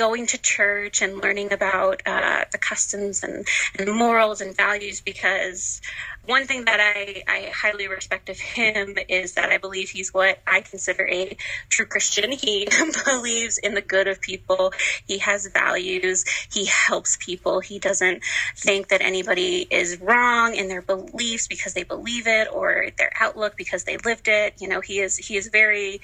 going 0.00 0.26
to 0.26 0.38
church 0.38 1.02
and 1.02 1.20
learning 1.22 1.52
about 1.52 2.00
uh, 2.06 2.42
the 2.52 2.56
customs 2.56 3.22
and, 3.22 3.46
and 3.78 3.92
morals 3.92 4.40
and 4.40 4.56
values 4.56 5.02
because 5.02 5.82
one 6.30 6.46
thing 6.46 6.64
that 6.66 6.80
I, 6.80 7.22
I 7.28 7.52
highly 7.54 7.88
respect 7.88 8.30
of 8.30 8.38
him 8.38 8.96
is 9.08 9.34
that 9.34 9.50
I 9.50 9.58
believe 9.58 9.90
he's 9.90 10.14
what 10.14 10.40
I 10.46 10.62
consider 10.62 11.06
a 11.08 11.36
true 11.70 11.86
Christian. 11.86 12.32
He 12.32 12.68
believes 13.04 13.58
in 13.58 13.74
the 13.74 13.82
good 13.82 14.08
of 14.08 14.20
people. 14.20 14.72
He 15.06 15.18
has 15.18 15.48
values. 15.48 16.24
He 16.52 16.66
helps 16.66 17.18
people. 17.18 17.60
He 17.60 17.78
doesn't 17.80 18.22
think 18.56 18.88
that 18.88 19.02
anybody 19.02 19.66
is 19.70 19.98
wrong 20.00 20.54
in 20.54 20.68
their 20.68 20.82
beliefs 20.82 21.48
because 21.48 21.74
they 21.74 21.84
believe 21.84 22.26
it 22.28 22.48
or 22.52 22.86
their 22.96 23.12
outlook 23.20 23.56
because 23.58 23.84
they 23.84 23.96
lived 23.98 24.28
it. 24.28 24.54
You 24.60 24.68
know, 24.68 24.80
he 24.80 25.00
is 25.00 25.16
he 25.18 25.36
is 25.36 25.48
very 25.52 26.00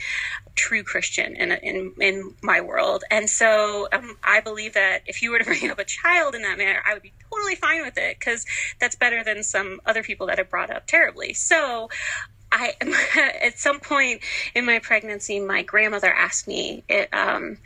true 0.56 0.82
Christian 0.82 1.36
in 1.36 1.52
in 1.52 1.92
in 2.00 2.34
my 2.42 2.60
world. 2.60 3.04
And 3.10 3.28
so 3.28 3.88
um, 3.92 4.16
I 4.24 4.40
believe 4.40 4.74
that 4.74 5.02
if 5.06 5.22
you 5.22 5.30
were 5.30 5.38
to 5.38 5.44
bring 5.46 5.70
up 5.70 5.78
a 5.78 5.84
child 5.84 6.34
in 6.34 6.42
that 6.42 6.58
manner, 6.58 6.80
I 6.86 6.94
would 6.94 7.02
be 7.02 7.12
totally 7.30 7.54
fine 7.54 7.82
with 7.82 7.98
it 7.98 8.18
because 8.18 8.44
that's 8.80 8.96
better 8.96 9.22
than 9.22 9.42
some 9.42 9.80
other 9.86 10.02
people 10.02 10.15
that 10.24 10.38
have 10.38 10.48
brought 10.48 10.70
up 10.70 10.86
terribly. 10.86 11.34
So 11.34 11.90
I, 12.52 12.74
at 13.42 13.58
some 13.58 13.80
point 13.80 14.22
in 14.54 14.64
my 14.64 14.78
pregnancy, 14.78 15.40
my 15.40 15.62
grandmother 15.62 16.12
asked 16.12 16.46
me, 16.48 16.84
um, 17.12 17.58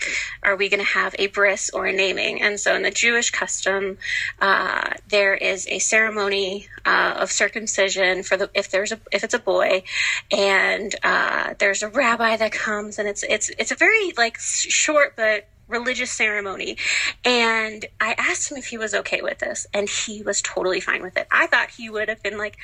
"Are 0.42 0.57
we 0.57 0.68
going 0.68 0.84
to 0.84 0.92
have 0.92 1.14
a 1.18 1.28
bris 1.28 1.70
or 1.70 1.86
a 1.86 1.92
naming?" 1.92 2.42
And 2.42 2.59
so, 2.59 2.74
in 2.74 2.82
the 2.82 2.90
Jewish 2.90 3.30
custom, 3.30 3.98
uh, 4.40 4.94
there 5.09 5.34
is 5.34 5.66
a 5.68 5.78
ceremony 5.78 6.68
uh, 6.84 7.14
of 7.18 7.30
circumcision 7.30 8.22
for 8.22 8.36
the 8.36 8.51
if 8.55 8.70
there's 8.70 8.92
a 8.92 9.01
if 9.12 9.22
it's 9.22 9.34
a 9.34 9.38
boy, 9.38 9.84
and 10.30 10.94
uh, 11.03 11.55
there's 11.59 11.82
a 11.82 11.88
rabbi 11.88 12.36
that 12.36 12.53
comes, 12.53 12.98
and 12.98 13.09
it's 13.09 13.22
it's 13.22 13.51
it's 13.59 13.70
a 13.70 13.76
very 13.76 14.12
like 14.16 14.38
short 14.38 15.14
but 15.16 15.46
religious 15.70 16.10
ceremony. 16.10 16.76
And 17.24 17.86
I 18.00 18.14
asked 18.18 18.50
him 18.50 18.58
if 18.58 18.66
he 18.66 18.78
was 18.78 18.94
okay 18.94 19.22
with 19.22 19.38
this, 19.38 19.66
and 19.72 19.88
he 19.88 20.22
was 20.22 20.42
totally 20.42 20.80
fine 20.80 21.02
with 21.02 21.16
it. 21.16 21.26
I 21.30 21.46
thought 21.46 21.70
he 21.70 21.88
would 21.88 22.08
have 22.08 22.22
been 22.22 22.38
like, 22.38 22.56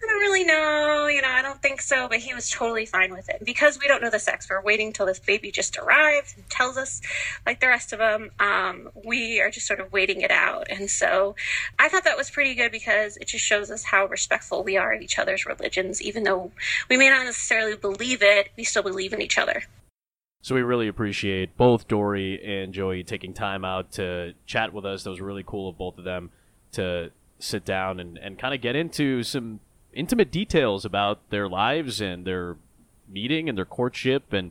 I 0.00 0.06
don't 0.06 0.20
really 0.20 0.44
know, 0.44 1.08
you 1.08 1.22
know, 1.22 1.28
I 1.28 1.42
don't 1.42 1.60
think 1.60 1.80
so, 1.80 2.08
but 2.08 2.18
he 2.18 2.32
was 2.32 2.48
totally 2.50 2.86
fine 2.86 3.12
with 3.12 3.28
it. 3.28 3.42
Because 3.44 3.80
we 3.80 3.88
don't 3.88 4.00
know 4.00 4.10
the 4.10 4.20
sex, 4.20 4.48
we're 4.48 4.62
waiting 4.62 4.92
till 4.92 5.06
this 5.06 5.18
baby 5.18 5.50
just 5.50 5.76
arrives 5.76 6.34
and 6.36 6.48
tells 6.48 6.76
us, 6.76 7.00
like 7.44 7.58
the 7.60 7.66
rest 7.66 7.92
of 7.92 7.98
them. 7.98 8.30
Um, 8.38 8.90
we 9.04 9.40
are 9.40 9.50
just 9.50 9.66
sort 9.66 9.80
of 9.80 9.92
waiting 9.92 10.20
it 10.20 10.30
out. 10.30 10.68
And 10.70 10.88
so 10.88 11.34
I 11.78 11.88
thought 11.88 12.04
that 12.04 12.16
was 12.16 12.30
pretty 12.30 12.54
good 12.54 12.70
because 12.70 13.16
it 13.16 13.26
just 13.26 13.44
shows 13.44 13.70
us 13.72 13.82
how 13.82 14.06
respectful 14.06 14.62
we 14.62 14.76
are 14.76 14.92
of 14.92 15.02
each 15.02 15.18
other's 15.18 15.46
religions. 15.46 16.00
Even 16.00 16.22
though 16.22 16.52
we 16.88 16.96
may 16.96 17.10
not 17.10 17.24
necessarily 17.24 17.76
believe 17.76 18.22
it, 18.22 18.50
we 18.56 18.64
still 18.64 18.84
believe 18.84 19.12
in 19.12 19.20
each 19.20 19.38
other. 19.38 19.64
So 20.40 20.54
we 20.54 20.62
really 20.62 20.88
appreciate 20.88 21.56
both 21.56 21.88
Dory 21.88 22.42
and 22.44 22.72
Joey 22.72 23.02
taking 23.02 23.34
time 23.34 23.64
out 23.64 23.92
to 23.92 24.34
chat 24.46 24.72
with 24.72 24.84
us. 24.86 25.02
That 25.02 25.10
was 25.10 25.20
really 25.20 25.44
cool 25.44 25.68
of 25.68 25.76
both 25.76 25.98
of 25.98 26.04
them 26.04 26.30
to 26.72 27.10
sit 27.38 27.64
down 27.64 28.00
and, 28.00 28.18
and 28.18 28.38
kind 28.38 28.54
of 28.54 28.60
get 28.60 28.76
into 28.76 29.22
some 29.22 29.60
intimate 29.92 30.30
details 30.30 30.84
about 30.84 31.30
their 31.30 31.48
lives 31.48 32.00
and 32.00 32.24
their 32.24 32.56
meeting 33.08 33.48
and 33.48 33.56
their 33.56 33.64
courtship 33.64 34.32
and 34.32 34.50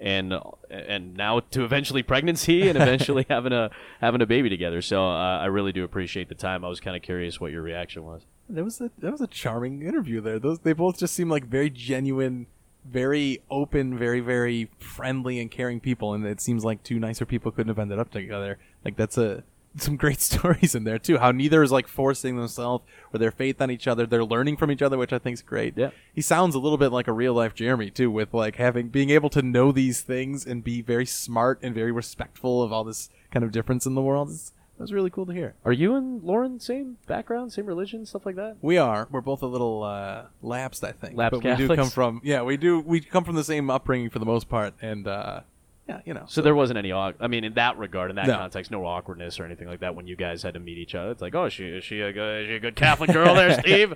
and 0.00 0.32
and 0.70 1.14
now 1.14 1.40
to 1.40 1.64
eventually 1.64 2.02
pregnancy 2.02 2.68
and 2.68 2.76
eventually 2.80 3.26
having 3.28 3.52
a 3.52 3.70
having 4.00 4.22
a 4.22 4.26
baby 4.26 4.48
together. 4.48 4.80
So 4.80 5.04
uh, 5.04 5.38
I 5.38 5.46
really 5.46 5.72
do 5.72 5.84
appreciate 5.84 6.28
the 6.28 6.34
time. 6.34 6.64
I 6.64 6.68
was 6.68 6.80
kind 6.80 6.96
of 6.96 7.02
curious 7.02 7.40
what 7.40 7.52
your 7.52 7.62
reaction 7.62 8.04
was. 8.04 8.22
That 8.48 8.64
was 8.64 8.80
a 8.80 8.90
that 8.98 9.10
was 9.12 9.20
a 9.20 9.26
charming 9.26 9.82
interview 9.82 10.20
there. 10.20 10.38
Those 10.38 10.60
they 10.60 10.72
both 10.72 10.98
just 10.98 11.14
seem 11.14 11.28
like 11.28 11.44
very 11.46 11.70
genuine 11.70 12.46
very 12.90 13.42
open, 13.50 13.98
very 13.98 14.20
very 14.20 14.70
friendly 14.78 15.40
and 15.40 15.50
caring 15.50 15.80
people, 15.80 16.14
and 16.14 16.24
it 16.26 16.40
seems 16.40 16.64
like 16.64 16.82
two 16.82 16.98
nicer 16.98 17.26
people 17.26 17.50
couldn't 17.50 17.68
have 17.68 17.78
ended 17.78 17.98
up 17.98 18.10
together. 18.10 18.58
Like 18.84 18.96
that's 18.96 19.18
a 19.18 19.44
some 19.76 19.96
great 19.96 20.20
stories 20.20 20.74
in 20.74 20.84
there 20.84 20.98
too. 20.98 21.18
How 21.18 21.30
neither 21.30 21.62
is 21.62 21.72
like 21.72 21.88
forcing 21.88 22.36
themselves 22.36 22.84
or 23.12 23.18
their 23.18 23.30
faith 23.30 23.60
on 23.60 23.70
each 23.70 23.86
other. 23.86 24.06
They're 24.06 24.24
learning 24.24 24.56
from 24.56 24.70
each 24.70 24.82
other, 24.82 24.98
which 24.98 25.12
I 25.12 25.18
think 25.18 25.34
is 25.34 25.42
great. 25.42 25.76
Yeah, 25.76 25.90
he 26.12 26.20
sounds 26.20 26.54
a 26.54 26.58
little 26.58 26.78
bit 26.78 26.92
like 26.92 27.08
a 27.08 27.12
real 27.12 27.34
life 27.34 27.54
Jeremy 27.54 27.90
too, 27.90 28.10
with 28.10 28.34
like 28.34 28.56
having 28.56 28.88
being 28.88 29.10
able 29.10 29.30
to 29.30 29.42
know 29.42 29.72
these 29.72 30.00
things 30.00 30.46
and 30.46 30.64
be 30.64 30.82
very 30.82 31.06
smart 31.06 31.58
and 31.62 31.74
very 31.74 31.92
respectful 31.92 32.62
of 32.62 32.72
all 32.72 32.84
this 32.84 33.10
kind 33.30 33.44
of 33.44 33.52
difference 33.52 33.86
in 33.86 33.94
the 33.94 34.02
world. 34.02 34.30
It's, 34.30 34.52
that 34.78 34.82
was 34.84 34.92
really 34.92 35.10
cool 35.10 35.26
to 35.26 35.32
hear. 35.32 35.54
Are 35.64 35.72
you 35.72 35.96
and 35.96 36.22
Lauren 36.22 36.60
same 36.60 36.96
background, 37.06 37.52
same 37.52 37.66
religion, 37.66 38.06
stuff 38.06 38.24
like 38.24 38.36
that? 38.36 38.56
We 38.62 38.78
are. 38.78 39.08
We're 39.10 39.20
both 39.20 39.42
a 39.42 39.46
little 39.46 39.82
uh, 39.82 40.22
lapsed, 40.40 40.84
I 40.84 40.92
think. 40.92 41.16
Lapsed 41.16 41.42
but 41.42 41.58
we 41.58 41.66
do 41.66 41.74
come 41.76 41.90
from 41.90 42.20
yeah, 42.24 42.42
we 42.42 42.56
do 42.56 42.80
we 42.80 43.00
come 43.00 43.24
from 43.24 43.34
the 43.34 43.44
same 43.44 43.68
upbringing 43.70 44.08
for 44.10 44.20
the 44.20 44.26
most 44.26 44.48
part, 44.48 44.74
and 44.80 45.06
uh, 45.08 45.40
yeah, 45.88 46.00
you 46.04 46.14
know. 46.14 46.24
So, 46.28 46.42
there 46.42 46.54
wasn't 46.54 46.78
any. 46.78 46.92
Aw- 46.92 47.12
I 47.18 47.26
mean, 47.26 47.44
in 47.44 47.54
that 47.54 47.76
regard, 47.78 48.10
in 48.10 48.16
that 48.16 48.26
No. 48.28 48.36
context, 48.36 48.70
no 48.70 48.84
awkwardness 48.86 49.40
or 49.40 49.44
anything 49.44 49.66
like 49.68 49.80
that 49.80 49.94
when 49.96 50.06
you 50.06 50.16
guys 50.16 50.42
had 50.42 50.54
to 50.54 50.60
meet 50.60 50.78
each 50.78 50.94
other. 50.94 51.10
It's 51.10 51.22
like, 51.22 51.34
oh, 51.34 51.46
is 51.46 51.52
she 51.52 51.64
is 51.66 51.82
she 51.84 52.00
a 52.00 52.12
good, 52.12 52.42
is 52.44 52.48
she 52.48 52.54
a 52.54 52.60
good 52.60 52.76
Catholic 52.76 53.10
girl 53.12 53.34
there, 53.34 53.58
Steve? 53.60 53.94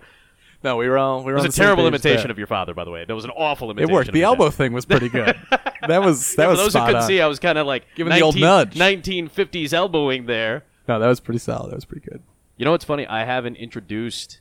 No, 0.64 0.76
we 0.76 0.88
were 0.88 0.96
all 0.96 1.18
we 1.24 1.26
were 1.26 1.32
It 1.32 1.34
was 1.34 1.42
on 1.44 1.48
a 1.48 1.50
the 1.52 1.56
terrible 1.56 1.86
imitation 1.88 2.22
there. 2.24 2.30
of 2.30 2.38
your 2.38 2.46
father, 2.46 2.72
by 2.72 2.84
the 2.84 2.90
way. 2.90 3.04
That 3.04 3.14
was 3.14 3.24
an 3.24 3.30
awful 3.32 3.70
imitation. 3.70 3.90
It 3.90 3.94
worked. 3.94 4.12
The 4.12 4.18
your 4.20 4.26
elbow 4.26 4.48
dad. 4.48 4.54
thing 4.54 4.72
was 4.72 4.84
pretty 4.86 5.08
good. 5.08 5.36
that 5.86 6.02
was 6.02 6.34
that 6.36 6.44
Yeah, 6.44 6.48
was 6.50 6.58
for 6.58 6.64
those 6.64 6.72
who 6.74 6.80
couldn't 6.80 6.96
on. 7.02 7.06
see, 7.08 7.20
I 7.20 7.26
was 7.26 7.38
kind 7.40 7.58
of 7.58 7.66
like 7.66 7.84
Giving 7.96 8.12
the 8.12 8.20
old 8.22 8.36
nudge. 8.36 8.74
1950s 8.74 9.72
elbowing 9.72 10.26
there. 10.26 10.64
No, 10.88 10.98
that 10.98 11.06
was 11.06 11.20
pretty 11.20 11.38
solid. 11.38 11.70
That 11.70 11.76
was 11.76 11.84
pretty 11.84 12.08
good. 12.08 12.22
You 12.56 12.64
know 12.64 12.72
what's 12.72 12.84
funny? 12.84 13.06
I 13.06 13.24
haven't 13.24 13.56
introduced 13.56 14.40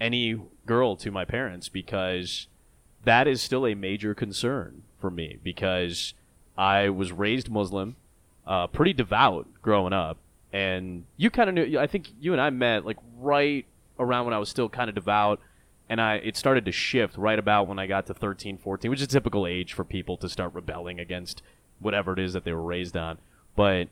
any 0.00 0.40
girl 0.66 0.96
to 0.96 1.10
my 1.10 1.24
parents 1.24 1.68
because 1.68 2.48
that 3.04 3.26
is 3.26 3.40
still 3.40 3.66
a 3.66 3.74
major 3.74 4.14
concern 4.14 4.82
for 5.00 5.10
me 5.10 5.38
because 5.42 6.14
I 6.56 6.88
was 6.88 7.12
raised 7.12 7.50
Muslim, 7.50 7.96
uh, 8.46 8.66
pretty 8.66 8.92
devout 8.92 9.46
growing 9.62 9.92
up, 9.92 10.18
and 10.52 11.04
you 11.16 11.30
kind 11.30 11.48
of 11.48 11.54
knew. 11.54 11.78
I 11.78 11.86
think 11.86 12.08
you 12.20 12.32
and 12.32 12.40
I 12.40 12.50
met 12.50 12.84
like 12.84 12.98
right 13.18 13.66
around 13.98 14.24
when 14.26 14.34
I 14.34 14.38
was 14.38 14.48
still 14.48 14.68
kind 14.68 14.88
of 14.88 14.94
devout, 14.94 15.40
and 15.88 16.00
I 16.00 16.16
it 16.16 16.36
started 16.36 16.64
to 16.66 16.72
shift 16.72 17.16
right 17.16 17.38
about 17.38 17.66
when 17.66 17.78
I 17.78 17.86
got 17.86 18.06
to 18.06 18.14
13, 18.14 18.58
14, 18.58 18.90
which 18.90 19.00
is 19.00 19.06
a 19.06 19.08
typical 19.08 19.46
age 19.46 19.72
for 19.72 19.84
people 19.84 20.16
to 20.18 20.28
start 20.28 20.54
rebelling 20.54 21.00
against 21.00 21.42
whatever 21.80 22.12
it 22.12 22.18
is 22.18 22.32
that 22.32 22.44
they 22.44 22.52
were 22.52 22.62
raised 22.62 22.96
on. 22.96 23.18
But 23.56 23.88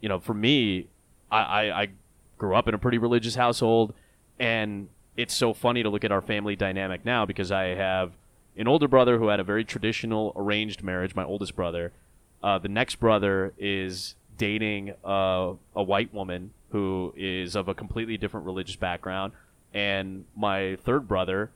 you 0.00 0.08
know, 0.08 0.20
for 0.20 0.34
me, 0.34 0.88
I, 1.30 1.38
I, 1.38 1.82
I 1.82 1.88
grew 2.38 2.54
up 2.54 2.68
in 2.68 2.74
a 2.74 2.78
pretty 2.78 2.98
religious 2.98 3.34
household, 3.34 3.94
and 4.38 4.88
it's 5.16 5.34
so 5.34 5.54
funny 5.54 5.82
to 5.82 5.88
look 5.88 6.04
at 6.04 6.12
our 6.12 6.20
family 6.20 6.56
dynamic 6.56 7.04
now 7.04 7.24
because 7.24 7.52
I 7.52 7.66
have 7.74 8.12
an 8.56 8.68
older 8.68 8.88
brother 8.88 9.18
who 9.18 9.28
had 9.28 9.40
a 9.40 9.44
very 9.44 9.64
traditional 9.64 10.32
arranged 10.36 10.82
marriage, 10.82 11.14
my 11.14 11.24
oldest 11.24 11.56
brother. 11.56 11.92
Uh, 12.42 12.58
the 12.58 12.68
next 12.68 12.96
brother 12.96 13.52
is 13.58 14.14
dating 14.36 14.92
a 15.04 15.56
white 15.74 16.12
woman 16.12 16.52
who 16.70 17.14
is 17.16 17.54
of 17.54 17.68
a 17.68 17.74
completely 17.74 18.16
different 18.16 18.46
religious 18.46 18.76
background, 18.76 19.32
and 19.72 20.24
my 20.36 20.76
third 20.84 21.06
brother 21.06 21.50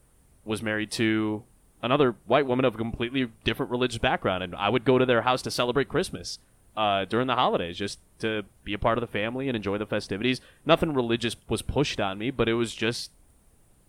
was 0.45 0.63
married 0.63 0.91
to 0.93 1.43
another 1.83 2.15
white 2.27 2.47
woman 2.47 2.65
of 2.65 2.75
a 2.75 2.79
completely 2.79 3.29
different 3.45 3.71
religious 3.71 3.99
background, 3.99 4.43
and 4.43 4.55
I 4.55 4.69
would 4.69 4.85
go 4.85 4.99
to 4.99 5.07
their 5.07 5.23
house 5.23 5.43
to 5.43 5.51
celebrate 5.51 5.89
Christmas 5.89 6.39
uh, 6.79 7.05
during 7.05 7.27
the 7.27 7.35
holidays 7.35 7.77
just 7.77 7.99
to 8.21 8.45
be 8.63 8.73
a 8.73 8.79
part 8.79 8.97
of 8.97 9.03
the 9.03 9.09
family 9.09 9.49
and 9.49 9.57
enjoy 9.57 9.77
the 9.79 9.87
festivities. 9.87 10.41
Nothing 10.65 10.95
religious 10.95 11.35
was 11.49 11.61
pushed 11.61 12.01
on 12.01 12.19
me, 12.19 12.31
but 12.31 12.49
it 12.49 12.55
was 12.55 12.73
just 12.73 13.11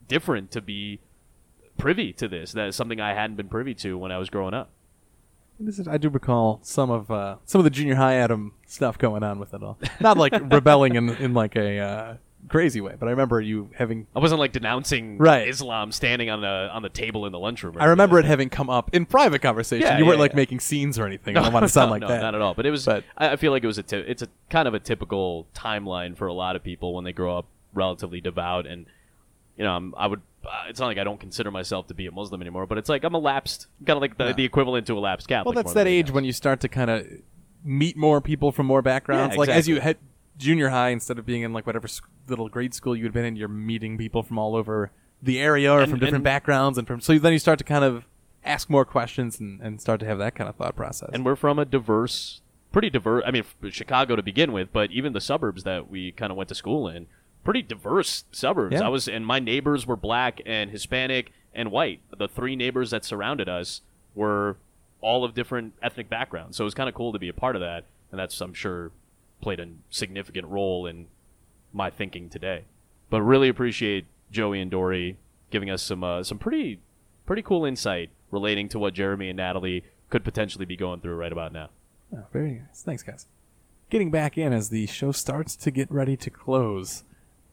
different 0.07 0.49
to 0.51 0.61
be 0.61 0.99
privy 1.77 2.11
to 2.13 2.27
this. 2.27 2.51
That 2.51 2.67
is 2.67 2.75
something 2.75 2.99
I 2.99 3.13
hadn't 3.13 3.35
been 3.37 3.47
privy 3.47 3.75
to 3.75 3.95
when 3.97 4.11
I 4.11 4.17
was 4.17 4.31
growing 4.31 4.55
up. 4.55 4.71
This 5.59 5.77
is, 5.77 5.87
I 5.87 5.97
do 5.97 6.09
recall 6.09 6.61
some 6.63 6.89
of 6.89 7.11
uh, 7.11 7.35
some 7.45 7.59
of 7.59 7.63
the 7.63 7.69
junior 7.69 7.95
high 7.95 8.15
Adam 8.15 8.53
stuff 8.65 8.97
going 8.97 9.23
on 9.23 9.39
with 9.39 9.53
it 9.53 9.61
all. 9.61 9.77
Not 9.99 10.17
like 10.17 10.33
rebelling 10.51 10.95
in 10.95 11.09
in 11.09 11.33
like 11.33 11.55
a 11.55 11.79
uh, 11.79 12.13
crazy 12.47 12.81
way, 12.81 12.95
but 12.99 13.07
I 13.07 13.11
remember 13.11 13.41
you 13.41 13.69
having. 13.75 14.07
I 14.15 14.19
wasn't 14.19 14.39
like 14.39 14.51
denouncing 14.51 15.17
Right. 15.17 15.47
Islam 15.47 15.91
standing 15.91 16.29
on 16.29 16.41
the 16.41 16.69
on 16.71 16.81
the 16.81 16.89
table 16.89 17.25
in 17.25 17.31
the 17.31 17.39
lunchroom. 17.39 17.77
or 17.77 17.81
I 17.81 17.85
remember 17.85 18.19
it 18.19 18.25
having 18.25 18.49
come 18.49 18.69
up 18.69 18.93
in 18.93 19.05
private 19.05 19.41
conversation. 19.41 19.85
Yeah, 19.87 19.97
you 19.97 20.05
weren't 20.05 20.17
yeah, 20.17 20.21
like 20.21 20.31
yeah. 20.31 20.37
making 20.37 20.59
scenes 20.59 20.97
or 20.97 21.05
anything. 21.05 21.37
I 21.37 21.43
don't 21.43 21.53
want 21.53 21.65
to 21.65 21.69
sound 21.77 21.89
no, 21.89 21.91
like 21.93 22.01
no, 22.01 22.07
that. 22.07 22.21
Not 22.21 22.35
at 22.35 22.41
all. 22.41 22.53
But 22.53 22.65
it 22.65 22.71
was. 22.71 22.87
I 22.87 23.03
I 23.17 23.35
feel 23.35 23.51
like 23.51 23.63
it 23.63 23.67
was 23.67 23.77
a. 23.77 23.83
T- 23.83 23.97
it's 23.97 24.21
a 24.21 24.27
kind 24.49 24.67
of 24.67 24.73
a 24.73 24.79
typical 24.79 25.47
timeline 25.53 26.15
for 26.17 26.27
a 26.27 26.33
lot 26.33 26.55
of 26.55 26.63
people 26.63 26.93
when 26.93 27.03
they 27.03 27.13
grow 27.13 27.37
up 27.37 27.45
relatively 27.73 28.21
devout, 28.21 28.65
and 28.65 28.85
you 29.57 29.63
know, 29.63 29.71
I'm, 29.71 29.93
I 29.97 30.07
would. 30.07 30.21
Uh, 30.45 30.49
it's 30.69 30.79
not 30.79 30.87
like 30.87 30.97
I 30.97 31.03
don't 31.03 31.19
consider 31.19 31.51
myself 31.51 31.87
to 31.87 31.93
be 31.93 32.05
a 32.07 32.11
Muslim 32.11 32.41
anymore, 32.41 32.65
but 32.65 32.77
it's 32.77 32.87
like 32.87 33.03
I'm 33.03 33.13
a 33.13 33.19
lapsed, 33.19 33.67
kind 33.85 33.97
of 33.97 34.01
like 34.01 34.17
the, 34.17 34.33
the 34.33 34.45
equivalent 34.45 34.87
to 34.87 34.97
a 34.97 34.99
lapsed 34.99 35.27
Catholic. 35.27 35.47
Well, 35.53 35.63
that's 35.63 35.75
more 35.75 35.83
that 35.83 35.83
than 35.83 35.93
age 35.93 36.11
when 36.11 36.23
you 36.23 36.31
start 36.31 36.61
to 36.61 36.69
kind 36.69 36.89
of 36.89 37.05
meet 37.63 37.97
more 37.97 38.21
people 38.21 38.51
from 38.53 38.65
more 38.65 38.81
backgrounds. 38.81 39.35
Yeah, 39.35 39.39
Like 39.39 39.49
as 39.49 39.67
you 39.67 39.75
exactly. 39.77 40.05
Junior 40.39 40.69
high 40.69 40.89
instead 40.89 41.19
of 41.19 41.25
being 41.27 41.43
in 41.43 41.53
like 41.53 41.67
whatever 41.67 41.87
little 42.27 42.49
grade 42.49 42.73
school 42.73 42.95
you 42.95 43.03
had 43.03 43.13
been 43.13 43.25
in. 43.25 43.35
You're 43.35 43.47
meeting 43.47 43.97
people 43.97 44.23
from 44.23 44.39
all 44.39 44.55
over 44.55 44.89
the 45.21 45.39
area 45.39 45.71
or 45.71 45.81
And- 45.81 45.91
from 45.91 45.99
different 45.99 46.15
and- 46.15 46.23
backgrounds, 46.23 46.77
and 46.79 46.87
from 46.87 47.01
so 47.01 47.19
then 47.19 47.33
you 47.33 47.39
start 47.39 47.59
to 47.59 47.65
kind 47.65 47.83
of 47.83 48.05
ask 48.43 48.69
more 48.69 48.85
questions 48.85 49.39
and, 49.39 49.59
and 49.61 49.79
start 49.81 49.99
to 49.99 50.05
have 50.05 50.17
that 50.17 50.33
kind 50.33 50.49
of 50.49 50.55
thought 50.55 50.75
process. 50.75 51.09
and 51.13 51.25
we're 51.25 51.35
from 51.35 51.59
a 51.59 51.65
diverse, 51.65 52.41
pretty 52.71 52.89
diverse. 52.89 53.21
I 53.27 53.31
mean, 53.31 53.43
Chicago 53.69 54.15
to 54.15 54.23
begin 54.23 54.53
with, 54.53 54.71
but 54.71 54.91
even 54.91 55.11
the 55.13 55.19
suburbs 55.21 55.63
that 55.63 55.89
we 55.89 56.13
kind 56.13 56.31
of 56.31 56.37
went 56.37 56.47
to 56.49 56.55
school 56.55 56.87
in, 56.87 57.07
pretty 57.43 57.61
diverse 57.61 58.23
suburbs. 58.31 58.75
Yeah. 58.79 58.85
I 58.85 58.89
was, 58.89 59.09
and 59.09 59.25
my 59.25 59.39
neighbors 59.39 59.85
were 59.85 59.97
black 59.97 60.41
and 60.45 60.71
Hispanic 60.71 61.33
and 61.53 61.69
white. 61.69 61.99
The 62.17 62.29
three 62.29 62.55
neighbors 62.55 62.91
that 62.91 63.03
surrounded 63.03 63.49
us 63.49 63.81
were 64.15 64.55
all 65.01 65.25
of 65.25 65.33
different 65.33 65.73
ethnic 65.81 66.09
backgrounds. 66.09 66.55
So 66.57 66.63
it 66.63 66.65
was 66.65 66.73
kind 66.73 66.87
of 66.87 66.95
cool 66.95 67.11
to 67.11 67.19
be 67.19 67.27
a 67.27 67.33
part 67.33 67.55
of 67.57 67.61
that, 67.61 67.83
and 68.11 68.19
that's 68.19 68.39
I'm 68.39 68.53
sure 68.53 68.91
played 69.41 69.59
a 69.59 69.67
significant 69.89 70.47
role 70.47 70.85
in 70.85 71.07
my 71.73 71.89
thinking 71.89 72.29
today. 72.29 72.65
But 73.09 73.21
really 73.21 73.49
appreciate 73.49 74.05
Joey 74.31 74.61
and 74.61 74.69
Dory 74.69 75.17
giving 75.49 75.69
us 75.69 75.81
some 75.81 76.03
uh, 76.03 76.23
some 76.23 76.37
pretty 76.37 76.79
pretty 77.25 77.41
cool 77.41 77.65
insight 77.65 78.09
relating 78.31 78.69
to 78.69 78.79
what 78.79 78.93
Jeremy 78.93 79.29
and 79.29 79.37
Natalie 79.37 79.83
could 80.09 80.23
potentially 80.23 80.65
be 80.65 80.75
going 80.75 81.01
through 81.01 81.15
right 81.15 81.31
about 81.31 81.53
now. 81.53 81.69
Oh, 82.15 82.25
very 82.31 82.53
nice. 82.53 82.81
Thanks, 82.81 83.03
guys. 83.03 83.27
Getting 83.89 84.11
back 84.11 84.37
in 84.37 84.53
as 84.53 84.69
the 84.69 84.85
show 84.87 85.11
starts 85.11 85.55
to 85.57 85.71
get 85.71 85.91
ready 85.91 86.15
to 86.17 86.29
close. 86.29 87.03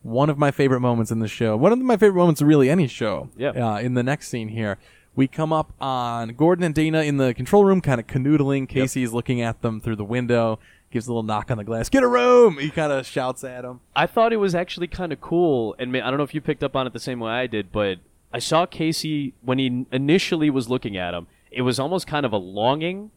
One 0.03 0.31
of 0.31 0.39
my 0.39 0.51
favorite 0.51 0.81
moments 0.81 1.11
in 1.11 1.19
the 1.19 1.29
show. 1.29 1.57
One 1.57 1.73
of 1.73 1.79
my 1.79 1.97
favorite 1.97 2.19
moments 2.21 2.41
of 2.41 2.49
really 2.49 2.71
any 2.71 2.87
show. 2.87 3.31
Yeah. 3.37 3.51
Uh, 3.51 3.79
in 3.79 3.95
the 3.95 4.03
next 4.03 4.29
scene 4.29 4.49
here, 4.49 4.79
we 5.15 5.27
come 5.27 5.53
up 5.53 5.73
on 5.81 6.29
Gordon 6.35 6.63
and 6.63 6.75
Dana 6.75 7.03
in 7.03 7.17
the 7.17 7.35
control 7.35 7.65
room, 7.65 7.81
kind 7.81 7.99
of 7.99 8.07
canoodling. 8.07 8.69
Casey's 8.69 9.13
looking 9.13 9.41
at 9.41 9.63
them 9.63 9.81
through 9.81 9.97
the 9.97 10.05
window, 10.05 10.59
gives 10.97 11.09
a 11.09 11.11
little 11.11 11.23
knock 11.23 11.51
on 11.51 11.59
the 11.59 11.65
glass. 11.65 11.91
Get 11.91 12.03
a 12.03 12.09
room! 12.09 12.57
He 12.57 12.71
kind 12.71 12.91
of 12.91 13.05
shouts 13.05 13.45
at 13.45 13.67
him. 13.67 13.81
I 13.95 14.07
thought 14.07 14.33
it 14.33 14.39
was 14.39 14.55
actually 14.55 14.87
kind 14.87 15.13
of 15.13 15.21
cool, 15.21 15.77
and 15.79 15.95
I 15.95 16.09
don't 16.09 16.17
know 16.17 16.23
if 16.23 16.35
you 16.35 16.41
picked 16.41 16.65
up 16.65 16.75
on 16.75 16.87
it 16.87 16.95
the 16.95 16.99
same 16.99 17.21
way 17.21 17.31
I 17.33 17.47
did, 17.47 17.71
but 17.71 17.99
I 18.33 18.39
saw 18.39 18.65
Casey 18.65 19.35
when 19.43 19.59
he 19.59 19.85
initially 19.93 20.49
was 20.49 20.71
looking 20.71 20.97
at 20.97 21.13
him. 21.13 21.27
It 21.51 21.63
was 21.63 21.79
almost 21.79 22.07
kind 22.07 22.25
of 22.25 22.33
a 22.33 22.39
longing, 22.39 23.11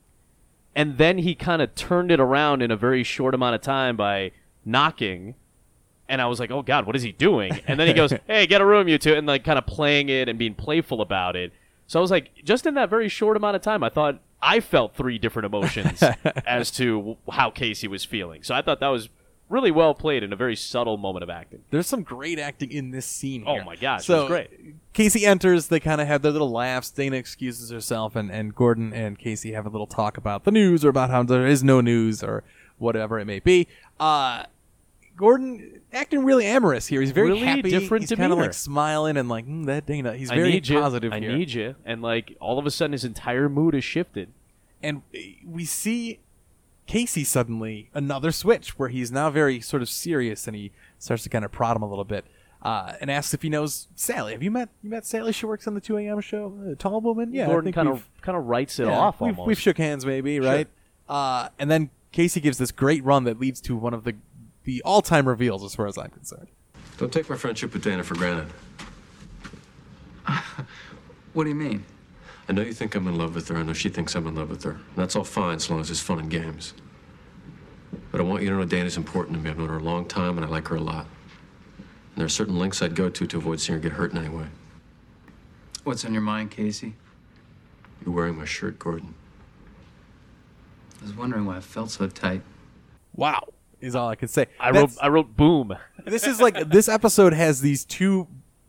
and 0.76 0.98
then 0.98 1.20
he 1.20 1.36
kind 1.36 1.62
of 1.62 1.74
turned 1.74 2.12
it 2.12 2.20
around 2.20 2.62
in 2.62 2.70
a 2.70 2.76
very 2.76 3.02
short 3.02 3.34
amount 3.34 3.56
of 3.56 3.62
time 3.62 3.96
by 3.96 4.32
knocking. 4.66 5.36
And 6.10 6.22
I 6.22 6.26
was 6.26 6.38
like, 6.38 6.52
"Oh 6.52 6.62
God, 6.62 6.86
what 6.86 6.98
is 6.98 7.04
he 7.04 7.14
doing?" 7.14 7.62
And 7.66 7.80
then 7.80 7.88
he 7.88 7.94
goes, 7.94 8.12
"Hey, 8.28 8.46
get 8.46 8.60
a 8.60 8.66
room, 8.66 8.90
you 8.90 8.98
two," 8.98 9.14
and 9.14 9.26
like 9.26 9.46
kind 9.46 9.58
of 9.58 9.66
playing 9.66 10.10
it 10.10 10.28
and 10.28 10.38
being 10.38 10.54
playful 10.54 11.00
about 11.00 11.38
it. 11.38 11.54
So 11.88 11.98
I 11.98 12.02
was 12.02 12.12
like, 12.12 12.32
just 12.44 12.66
in 12.66 12.74
that 12.74 12.90
very 12.90 13.08
short 13.08 13.38
amount 13.38 13.56
of 13.56 13.62
time, 13.62 13.84
I 13.84 13.90
thought 13.90 14.20
I 14.42 14.60
felt 14.60 14.96
three 14.96 15.18
different 15.18 15.48
emotions 15.48 16.02
as 16.46 16.72
to 16.72 17.18
how 17.32 17.50
Casey 17.50 17.88
was 17.88 18.06
feeling. 18.06 18.44
So 18.44 18.56
I 18.56 18.62
thought 18.62 18.80
that 18.80 18.88
was 18.88 19.10
really 19.50 19.72
well 19.72 19.94
played 19.94 20.24
in 20.24 20.32
a 20.32 20.36
very 20.36 20.56
subtle 20.56 20.98
moment 20.98 21.24
of 21.24 21.30
acting. 21.30 21.64
There's 21.72 21.88
some 21.88 22.04
great 22.04 22.40
acting 22.40 22.72
in 22.72 22.92
this 22.92 23.06
scene. 23.06 23.44
Oh 23.46 23.64
my 23.64 23.76
gosh, 23.76 24.06
so 24.06 24.28
great. 24.28 24.50
Casey 24.94 25.26
enters. 25.26 25.68
They 25.68 25.80
kind 25.80 26.00
of 26.00 26.08
have 26.08 26.22
their 26.22 26.32
little 26.32 26.52
laughs. 26.52 26.92
Dana 26.92 27.18
excuses 27.18 27.70
herself, 27.70 28.16
and, 28.16 28.32
and 28.32 28.56
Gordon 28.56 28.94
and 28.94 29.18
Casey 29.18 29.54
have 29.54 29.66
a 29.66 29.70
little 29.70 29.88
talk 29.88 30.18
about 30.18 30.44
the 30.44 30.52
news 30.52 30.86
or 30.86 30.90
about 30.90 31.10
how 31.10 31.24
there 31.24 31.48
is 31.48 31.64
no 31.64 31.82
news 31.82 32.24
or 32.24 32.44
whatever 32.78 33.20
it 33.20 33.26
may 33.26 33.40
be. 33.40 33.68
Uh, 34.00 34.44
Gordon 35.20 35.82
acting 35.92 36.24
really 36.24 36.46
amorous 36.46 36.88
here. 36.88 37.02
He's 37.02 37.12
very 37.12 37.28
Really 37.28 37.42
happy. 37.42 37.70
different 37.70 38.10
He's 38.10 38.18
kind 38.18 38.32
of 38.32 38.40
like 38.40 38.54
smiling 38.54 39.18
and 39.18 39.28
like 39.28 39.46
mm, 39.46 39.66
that 39.66 39.86
Dana. 39.86 40.16
He's 40.16 40.30
very 40.30 40.50
need 40.54 40.68
you. 40.70 40.80
positive 40.80 41.12
I 41.12 41.20
here. 41.20 41.36
need 41.38 41.52
you, 41.52 41.76
and 41.84 42.02
like 42.02 42.38
all 42.40 42.58
of 42.58 42.66
a 42.66 42.72
sudden, 42.72 42.94
his 42.94 43.04
entire 43.04 43.50
mood 43.50 43.76
is 43.76 43.84
shifted. 43.84 44.30
and 44.82 45.02
we 45.46 45.66
see 45.66 46.20
Casey 46.88 47.26
suddenly 47.26 47.90
another 47.94 48.32
switch 48.32 48.80
where 48.80 48.88
he's 48.90 49.12
now 49.12 49.30
very 49.30 49.60
sort 49.60 49.82
of 49.82 49.90
serious 49.90 50.48
and 50.48 50.56
he 50.56 50.72
starts 50.98 51.22
to 51.24 51.30
kind 51.30 51.44
of 51.46 51.52
prod 51.52 51.76
him 51.76 51.84
a 51.84 51.88
little 51.90 52.06
bit 52.06 52.26
uh, 52.64 52.94
and 53.02 53.12
asks 53.12 53.34
if 53.34 53.42
he 53.42 53.50
knows 53.50 53.90
Sally. 53.96 54.32
Have 54.32 54.42
you 54.42 54.52
met 54.52 54.70
you 54.82 54.90
met 54.90 55.06
Sally? 55.06 55.34
She 55.34 55.46
works 55.46 55.68
on 55.68 55.74
the 55.76 55.82
two 55.82 55.98
a.m. 55.98 56.22
show. 56.22 56.58
A 56.72 56.76
tall 56.76 57.02
woman. 57.02 57.34
Yeah, 57.34 57.46
Gordon 57.48 57.74
kind 57.74 57.90
of 57.90 58.10
kind 58.22 58.38
of 58.38 58.46
writes 58.46 58.80
it 58.80 58.88
yeah, 58.88 58.98
off 58.98 59.20
We've, 59.20 59.38
we've 59.38 59.60
shook 59.60 59.78
hands, 59.78 60.06
maybe 60.06 60.40
right? 60.40 60.68
Uh, 61.10 61.50
and 61.60 61.70
then 61.70 61.90
Casey 62.12 62.40
gives 62.40 62.58
this 62.58 62.72
great 62.72 63.04
run 63.04 63.26
that 63.26 63.40
leads 63.40 63.60
to 63.62 63.76
one 63.76 63.94
of 63.94 64.04
the 64.04 64.16
the 64.70 64.84
all 64.84 65.02
time 65.02 65.28
reveals, 65.28 65.64
as 65.64 65.74
far 65.74 65.88
as 65.88 65.98
I'm 65.98 66.12
concerned. 66.12 66.48
Don't 66.98 67.12
take 67.12 67.28
my 67.28 67.36
friendship 67.36 67.74
with 67.74 67.84
Dana 67.84 68.04
for 68.04 68.16
granted. 68.16 68.48
What 71.34 71.44
do 71.44 71.50
you 71.50 71.56
mean? 71.56 71.86
I 72.50 72.54
know 72.54 72.64
you 72.64 72.74
think 72.74 72.96
I'm 72.96 73.08
in 73.08 73.16
love 73.16 73.36
with 73.36 73.48
her. 73.50 73.58
I 73.58 73.62
know 73.62 73.72
she 73.72 73.90
thinks 73.90 74.16
I'm 74.16 74.26
in 74.26 74.34
love 74.34 74.50
with 74.50 74.64
her. 74.64 74.72
And 74.72 74.96
that's 74.96 75.16
all 75.16 75.24
fine 75.24 75.58
as 75.58 75.70
long 75.70 75.80
as 75.80 75.92
it's 75.92 76.00
fun 76.00 76.18
and 76.18 76.30
games. 76.30 76.74
But 78.12 78.20
I 78.20 78.24
want 78.24 78.42
you 78.42 78.50
to 78.50 78.56
know 78.56 78.66
Dana's 78.66 78.98
important 78.98 79.38
to 79.38 79.44
me. 79.44 79.52
I've 79.52 79.58
known 79.60 79.70
her 79.70 79.78
a 79.78 79.84
long 79.84 80.06
time 80.06 80.38
and 80.40 80.46
I 80.46 80.50
like 80.50 80.68
her 80.70 80.76
a 80.76 80.82
lot. 80.82 81.06
And 81.78 82.18
there 82.18 82.26
are 82.26 82.30
certain 82.30 82.58
lengths 82.58 82.82
I'd 82.82 82.96
go 82.96 83.10
to 83.10 83.28
to 83.28 83.38
avoid 83.38 83.60
seeing 83.62 83.78
her 83.78 83.82
get 83.82 83.92
hurt 83.94 84.12
in 84.12 84.18
any 84.18 84.30
way. 84.30 84.48
What's 85.84 86.04
on 86.04 86.14
your 86.14 86.24
mind, 86.24 86.50
Casey? 86.50 86.96
You're 88.04 88.16
wearing 88.16 88.36
my 88.36 88.46
shirt, 88.46 88.80
Gordon. 88.80 89.14
I 91.00 91.06
was 91.06 91.16
wondering 91.16 91.46
why 91.46 91.58
it 91.58 91.64
felt 91.64 91.92
so 91.92 92.08
tight. 92.08 92.42
Wow, 93.16 93.50
is 93.82 93.96
all 93.96 94.10
I 94.10 94.16
can 94.16 94.28
say. 94.28 94.48
I 94.60 94.72
That's- 94.72 94.96
wrote 94.98 95.04
I 95.04 95.08
wrote 95.10 95.36
boom. 95.38 95.76
this 96.06 96.26
is 96.28 96.40
like 96.42 96.70
this 96.70 96.88
episode 96.90 97.34
has 97.34 97.62
these 97.62 97.86
two. 97.86 98.28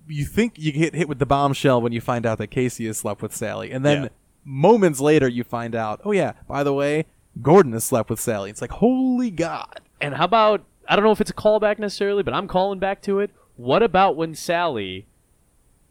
You 0.09 0.25
think 0.25 0.55
you 0.59 0.73
get 0.73 0.95
hit 0.95 1.09
with 1.09 1.19
the 1.21 1.27
bombshell 1.27 1.81
when 1.81 1.93
you 1.93 2.01
find 2.01 2.27
out 2.27 2.39
that 2.39 2.49
Casey 2.49 2.87
has 2.87 2.99
slept 2.99 3.23
with 3.23 3.35
Sally, 3.35 3.71
and 3.71 3.85
then 3.85 4.03
Yeah. 4.05 4.09
moments 4.45 4.99
later 5.01 5.29
you 5.29 5.45
find 5.45 5.75
out, 5.75 6.01
oh 6.05 6.11
yeah, 6.13 6.33
by 6.49 6.65
the 6.65 6.73
way, 6.75 7.07
Gordon 7.41 7.73
has 7.73 7.85
slept 7.85 8.11
with 8.11 8.19
Sally. 8.21 8.51
It's 8.51 8.61
like 8.61 8.73
holy 8.73 9.31
god. 9.31 9.81
And 10.01 10.15
how 10.15 10.25
about 10.25 10.65
I 10.89 10.97
don't 10.97 11.05
know 11.05 11.13
if 11.13 11.21
it's 11.21 11.31
a 11.31 11.35
callback 11.35 11.79
necessarily, 11.79 12.23
but 12.25 12.35
I'm 12.35 12.49
calling 12.49 12.79
back 12.81 13.01
to 13.03 13.21
it. 13.21 13.31
What 13.57 13.83
about 13.83 14.17
when 14.17 14.35
Sally 14.35 15.07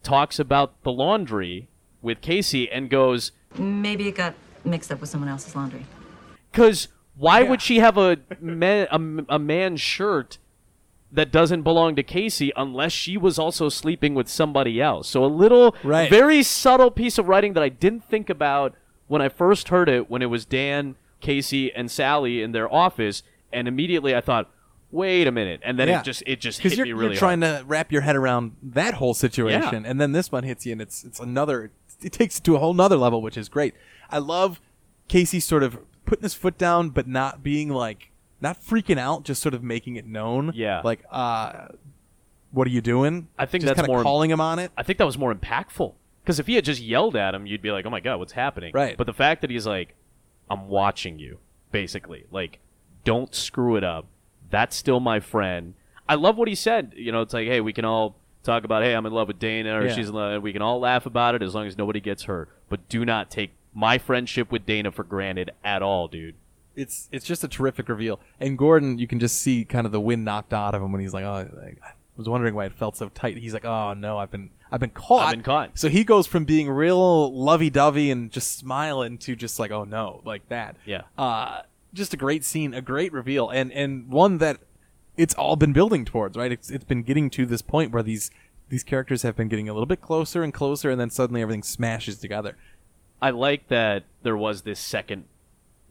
talks 0.02 0.38
about 0.38 0.82
the 0.82 0.92
laundry 0.92 1.68
with 2.02 2.20
Casey 2.20 2.70
and 2.70 2.90
goes, 2.90 3.32
Maybe 3.56 4.08
it 4.08 4.14
got 4.16 4.34
mixed 4.64 4.92
up 4.92 5.00
with 5.00 5.08
someone 5.10 5.28
else's 5.30 5.56
laundry. 5.56 5.86
Because 6.52 6.88
why 7.20 7.42
would 7.42 7.60
she 7.62 7.78
have 7.78 7.96
a 7.98 8.16
man, 8.40 8.86
a, 9.28 9.34
a 9.34 9.38
man's 9.38 9.80
shirt 9.80 10.38
that 11.12 11.30
doesn't 11.32 11.62
belong 11.62 11.96
to 11.96 12.02
Casey 12.02 12.52
unless 12.56 12.92
she 12.92 13.16
was 13.16 13.38
also 13.38 13.68
sleeping 13.68 14.14
with 14.14 14.28
somebody 14.28 14.80
else? 14.80 15.08
So 15.08 15.24
a 15.24 15.26
little, 15.26 15.74
Right. 15.84 16.08
very 16.10 16.42
subtle 16.42 16.90
piece 16.90 17.18
of 17.18 17.28
writing 17.28 17.52
that 17.54 17.62
I 17.62 17.68
didn't 17.68 18.04
think 18.04 18.30
about 18.30 18.74
when 19.08 19.20
I 19.20 19.28
first 19.28 19.68
heard 19.68 19.88
it 19.88 20.08
when 20.10 20.22
it 20.22 20.26
was 20.26 20.44
Dan, 20.44 20.94
Casey, 21.20 21.72
and 21.74 21.90
Sally 21.90 22.42
in 22.42 22.52
their 22.52 22.72
office, 22.72 23.22
and 23.52 23.66
immediately 23.68 24.14
I 24.14 24.20
thought, 24.20 24.48
wait 24.92 25.26
a 25.26 25.32
minute, 25.32 25.60
and 25.64 25.78
then 25.78 25.88
Yeah. 25.88 26.00
it 26.00 26.04
just 26.04 26.22
it 26.26 26.40
just 26.40 26.60
hit 26.60 26.76
you're, 26.76 26.86
me 26.86 26.92
really 26.92 27.06
you're 27.14 27.18
trying 27.18 27.40
to 27.42 27.62
wrap 27.66 27.92
your 27.92 28.00
head 28.02 28.16
around 28.16 28.56
that 28.62 28.94
whole 28.94 29.14
situation, 29.14 29.84
and 29.84 30.00
then 30.00 30.12
this 30.12 30.32
one 30.32 30.44
hits 30.44 30.64
you, 30.64 30.72
and 30.72 30.80
it's 30.80 31.04
it's 31.04 31.20
another. 31.20 31.70
It 32.02 32.12
takes 32.12 32.38
it 32.38 32.44
to 32.44 32.56
a 32.56 32.58
whole 32.58 32.72
nother 32.72 32.96
level, 32.96 33.20
which 33.20 33.36
is 33.36 33.48
great. 33.48 33.74
I 34.10 34.18
love 34.18 34.60
Casey 35.08 35.38
sort 35.38 35.62
of 35.62 35.78
putting 36.10 36.24
his 36.24 36.34
foot 36.34 36.58
down, 36.58 36.90
but 36.90 37.06
not 37.06 37.42
being 37.42 37.68
like 37.68 38.10
not 38.40 38.60
freaking 38.60 38.98
out, 38.98 39.22
just 39.24 39.40
sort 39.40 39.54
of 39.54 39.62
making 39.62 39.94
it 39.96 40.04
known. 40.06 40.50
Yeah. 40.54 40.80
like 40.84 41.00
uh, 41.10 41.68
what 42.50 42.66
are 42.66 42.70
you 42.70 42.80
doing? 42.80 43.28
I 43.38 43.46
think 43.46 43.62
just 43.62 43.76
that's 43.76 43.86
more 43.86 44.02
calling 44.02 44.28
him 44.30 44.40
on 44.40 44.58
it. 44.58 44.72
I 44.76 44.82
think 44.82 44.98
that 44.98 45.06
was 45.06 45.16
more 45.16 45.32
impactful 45.32 45.94
because 46.22 46.40
if 46.40 46.46
he 46.48 46.56
had 46.56 46.64
just 46.64 46.82
yelled 46.82 47.14
at 47.16 47.34
him, 47.34 47.46
you'd 47.46 47.62
be 47.62 47.70
like, 47.70 47.86
"Oh 47.86 47.90
my 47.90 48.00
god, 48.00 48.18
what's 48.18 48.32
happening?" 48.32 48.72
Right. 48.74 48.96
But 48.96 49.06
the 49.06 49.12
fact 49.12 49.40
that 49.42 49.50
he's 49.50 49.66
like, 49.66 49.94
"I'm 50.50 50.68
watching 50.68 51.18
you," 51.20 51.38
basically, 51.70 52.24
like, 52.32 52.58
don't 53.04 53.32
screw 53.34 53.76
it 53.76 53.84
up. 53.84 54.06
That's 54.50 54.74
still 54.74 54.98
my 54.98 55.20
friend. 55.20 55.74
I 56.08 56.16
love 56.16 56.36
what 56.36 56.48
he 56.48 56.56
said. 56.56 56.92
You 56.96 57.12
know, 57.12 57.20
it's 57.22 57.32
like, 57.32 57.46
hey, 57.46 57.60
we 57.60 57.72
can 57.72 57.84
all 57.84 58.16
talk 58.42 58.64
about, 58.64 58.82
hey, 58.82 58.94
I'm 58.94 59.06
in 59.06 59.12
love 59.12 59.28
with 59.28 59.38
Dana, 59.38 59.78
or 59.78 59.86
Yeah. 59.86 59.94
she's 59.94 60.08
in 60.08 60.14
love. 60.16 60.42
We 60.42 60.52
can 60.52 60.60
all 60.60 60.80
laugh 60.80 61.06
about 61.06 61.36
it 61.36 61.42
as 61.42 61.54
long 61.54 61.68
as 61.68 61.78
nobody 61.78 62.00
gets 62.00 62.24
hurt. 62.24 62.48
But 62.68 62.88
do 62.88 63.04
not 63.04 63.30
take 63.30 63.52
my 63.74 63.98
friendship 63.98 64.50
with 64.50 64.66
Dana 64.66 64.90
for 64.90 65.04
granted 65.04 65.50
at 65.64 65.82
all, 65.82 66.08
dude. 66.08 66.34
It's 66.76 67.08
it's 67.12 67.26
just 67.26 67.44
a 67.44 67.48
terrific 67.48 67.88
reveal. 67.88 68.20
And 68.38 68.56
Gordon, 68.56 68.98
you 68.98 69.06
can 69.06 69.18
just 69.18 69.40
see 69.40 69.64
kind 69.64 69.86
of 69.86 69.92
the 69.92 70.00
wind 70.00 70.24
knocked 70.24 70.52
out 70.52 70.74
of 70.74 70.82
him 70.82 70.92
when 70.92 71.00
he's 71.00 71.12
like, 71.12 71.24
"Oh, 71.24 71.48
I 71.84 71.92
was 72.16 72.28
wondering 72.28 72.54
why 72.54 72.66
it 72.66 72.72
felt 72.72 72.96
so 72.96 73.08
tight." 73.08 73.36
He's 73.36 73.52
like, 73.52 73.64
"Oh 73.64 73.92
no, 73.94 74.18
I've 74.18 74.30
been 74.30 74.50
I've 74.70 74.80
been 74.80 74.90
caught." 74.90 75.26
I've 75.26 75.32
been 75.32 75.42
caught. 75.42 75.78
So 75.78 75.88
he 75.88 76.04
goes 76.04 76.26
from 76.26 76.44
being 76.44 76.70
real 76.70 77.32
lovey-dovey 77.32 78.10
and 78.10 78.30
just 78.30 78.56
smiling 78.56 79.18
to 79.18 79.34
just 79.34 79.58
like, 79.58 79.70
"Oh 79.70 79.84
no," 79.84 80.22
like 80.24 80.48
that. 80.48 80.76
Yeah. 80.86 81.02
Uh, 81.18 81.62
just 81.92 82.14
a 82.14 82.16
great 82.16 82.44
scene, 82.44 82.72
a 82.72 82.80
great 82.80 83.12
reveal, 83.12 83.50
and 83.50 83.72
and 83.72 84.08
one 84.08 84.38
that 84.38 84.58
it's 85.16 85.34
all 85.34 85.56
been 85.56 85.72
building 85.72 86.04
towards, 86.04 86.36
right? 86.36 86.52
It's 86.52 86.70
it's 86.70 86.84
been 86.84 87.02
getting 87.02 87.30
to 87.30 87.46
this 87.46 87.62
point 87.62 87.92
where 87.92 88.02
these 88.02 88.30
these 88.70 88.84
characters 88.84 89.22
have 89.22 89.36
been 89.36 89.48
getting 89.48 89.68
a 89.68 89.72
little 89.72 89.86
bit 89.86 90.00
closer 90.00 90.42
and 90.42 90.54
closer, 90.54 90.90
and 90.90 91.00
then 91.00 91.10
suddenly 91.10 91.42
everything 91.42 91.62
smashes 91.62 92.18
together. 92.18 92.56
I 93.22 93.30
like 93.30 93.68
that 93.68 94.04
there 94.22 94.36
was 94.36 94.62
this 94.62 94.80
second 94.80 95.24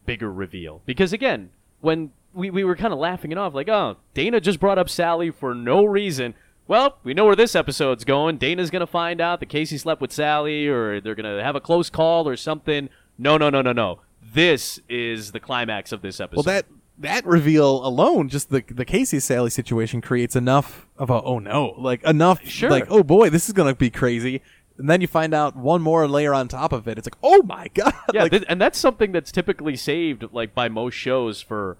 bigger 0.05 0.31
reveal 0.31 0.81
because 0.85 1.13
again, 1.13 1.49
when 1.81 2.11
we, 2.33 2.49
we 2.49 2.63
were 2.63 2.75
kind 2.75 2.93
of 2.93 2.99
laughing 2.99 3.31
it 3.31 3.37
off, 3.37 3.53
like, 3.53 3.69
oh, 3.69 3.97
Dana 4.13 4.39
just 4.39 4.59
brought 4.59 4.77
up 4.77 4.89
Sally 4.89 5.31
for 5.31 5.53
no 5.55 5.83
reason. 5.85 6.33
Well, 6.67 6.97
we 7.03 7.13
know 7.15 7.25
where 7.25 7.35
this 7.35 7.55
episode's 7.55 8.03
going. 8.03 8.37
Dana's 8.37 8.69
gonna 8.69 8.85
find 8.87 9.19
out 9.19 9.39
that 9.39 9.47
Casey 9.47 9.77
slept 9.77 10.01
with 10.01 10.11
Sally, 10.11 10.67
or 10.67 11.01
they're 11.01 11.15
gonna 11.15 11.43
have 11.43 11.55
a 11.55 11.61
close 11.61 11.89
call 11.89 12.27
or 12.27 12.35
something. 12.35 12.89
No, 13.17 13.37
no, 13.37 13.49
no, 13.49 13.61
no, 13.61 13.71
no. 13.73 14.01
This 14.21 14.79
is 14.87 15.31
the 15.31 15.39
climax 15.39 15.91
of 15.91 16.01
this 16.03 16.19
episode. 16.19 16.45
Well, 16.45 16.53
that 16.53 16.65
that 16.99 17.25
reveal 17.25 17.83
alone, 17.85 18.29
just 18.29 18.49
the 18.51 18.63
the 18.69 18.85
Casey 18.85 19.19
Sally 19.19 19.49
situation 19.49 19.99
creates 20.01 20.35
enough 20.35 20.87
of 20.97 21.09
a 21.09 21.21
oh 21.23 21.39
no, 21.39 21.73
like 21.77 22.03
enough 22.03 22.45
Sure. 22.47 22.69
like 22.69 22.85
oh 22.89 23.01
boy, 23.01 23.29
this 23.31 23.47
is 23.47 23.53
gonna 23.53 23.73
be 23.73 23.89
crazy. 23.89 24.41
And 24.79 24.89
then 24.89 25.01
you 25.01 25.07
find 25.07 25.33
out 25.33 25.55
one 25.55 25.81
more 25.81 26.07
layer 26.07 26.33
on 26.33 26.47
top 26.47 26.71
of 26.73 26.87
it. 26.87 26.97
It's 26.97 27.05
like 27.05 27.17
oh 27.21 27.43
my 27.43 27.67
god, 27.73 27.93
Yeah, 28.13 28.23
like, 28.23 28.31
th- 28.31 28.45
and 28.47 28.59
that's 28.59 28.79
something 28.79 29.11
that's 29.11 29.31
typically 29.31 29.75
saved 29.75 30.25
like 30.31 30.55
by 30.55 30.69
most 30.69 30.95
shows 30.95 31.41
for 31.41 31.77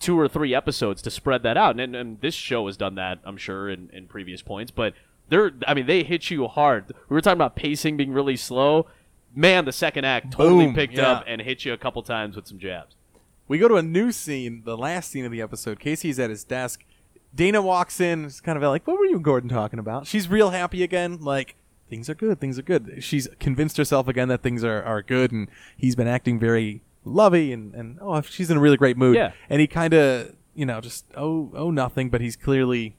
two 0.00 0.18
or 0.18 0.28
three 0.28 0.54
episodes 0.54 1.00
to 1.02 1.10
spread 1.10 1.42
that 1.44 1.56
out. 1.56 1.78
And, 1.78 1.94
and 1.94 2.20
this 2.20 2.34
show 2.34 2.66
has 2.66 2.76
done 2.76 2.96
that, 2.96 3.20
I'm 3.24 3.36
sure, 3.36 3.70
in, 3.70 3.88
in 3.92 4.08
previous 4.08 4.42
points. 4.42 4.72
But 4.72 4.94
they're, 5.28 5.52
I 5.66 5.74
mean, 5.74 5.86
they 5.86 6.02
hit 6.02 6.28
you 6.28 6.48
hard. 6.48 6.92
We 7.08 7.14
were 7.14 7.20
talking 7.20 7.38
about 7.38 7.54
pacing 7.54 7.96
being 7.96 8.12
really 8.12 8.36
slow. 8.36 8.88
Man, 9.34 9.64
the 9.64 9.72
second 9.72 10.04
act 10.04 10.32
totally 10.32 10.66
Boom, 10.66 10.74
picked 10.74 10.94
yeah. 10.94 11.10
up 11.12 11.24
and 11.26 11.40
hit 11.40 11.64
you 11.64 11.72
a 11.72 11.78
couple 11.78 12.02
times 12.02 12.34
with 12.36 12.46
some 12.48 12.58
jabs. 12.58 12.96
We 13.48 13.58
go 13.58 13.68
to 13.68 13.76
a 13.76 13.82
new 13.82 14.12
scene, 14.12 14.62
the 14.64 14.76
last 14.76 15.10
scene 15.10 15.24
of 15.24 15.30
the 15.30 15.40
episode. 15.40 15.78
Casey's 15.78 16.18
at 16.18 16.30
his 16.30 16.42
desk. 16.44 16.84
Dana 17.34 17.62
walks 17.62 18.00
in. 18.00 18.24
It's 18.26 18.40
kind 18.40 18.56
of 18.56 18.62
like, 18.64 18.86
"What 18.86 18.98
were 18.98 19.06
you 19.06 19.16
and 19.16 19.24
Gordon 19.24 19.48
talking 19.48 19.78
about?" 19.78 20.06
She's 20.06 20.28
real 20.28 20.50
happy 20.50 20.82
again. 20.82 21.18
Like 21.20 21.54
things 21.92 22.08
are 22.08 22.14
good. 22.14 22.40
Things 22.40 22.58
are 22.58 22.62
good. 22.62 23.04
She's 23.04 23.28
convinced 23.38 23.76
herself 23.76 24.08
again 24.08 24.28
that 24.28 24.42
things 24.42 24.64
are, 24.64 24.82
are 24.82 25.02
good, 25.02 25.30
and 25.30 25.46
he's 25.76 25.94
been 25.94 26.08
acting 26.08 26.38
very 26.38 26.80
lovey 27.04 27.52
and 27.52 27.74
and 27.74 27.98
oh, 28.00 28.22
she's 28.22 28.50
in 28.50 28.56
a 28.56 28.60
really 28.60 28.78
great 28.78 28.96
mood. 28.96 29.14
Yeah. 29.14 29.32
And 29.50 29.60
he 29.60 29.66
kind 29.66 29.92
of 29.92 30.34
you 30.54 30.64
know 30.64 30.80
just 30.80 31.04
oh 31.18 31.50
oh 31.54 31.70
nothing, 31.70 32.08
but 32.08 32.22
he's 32.22 32.34
clearly 32.34 32.96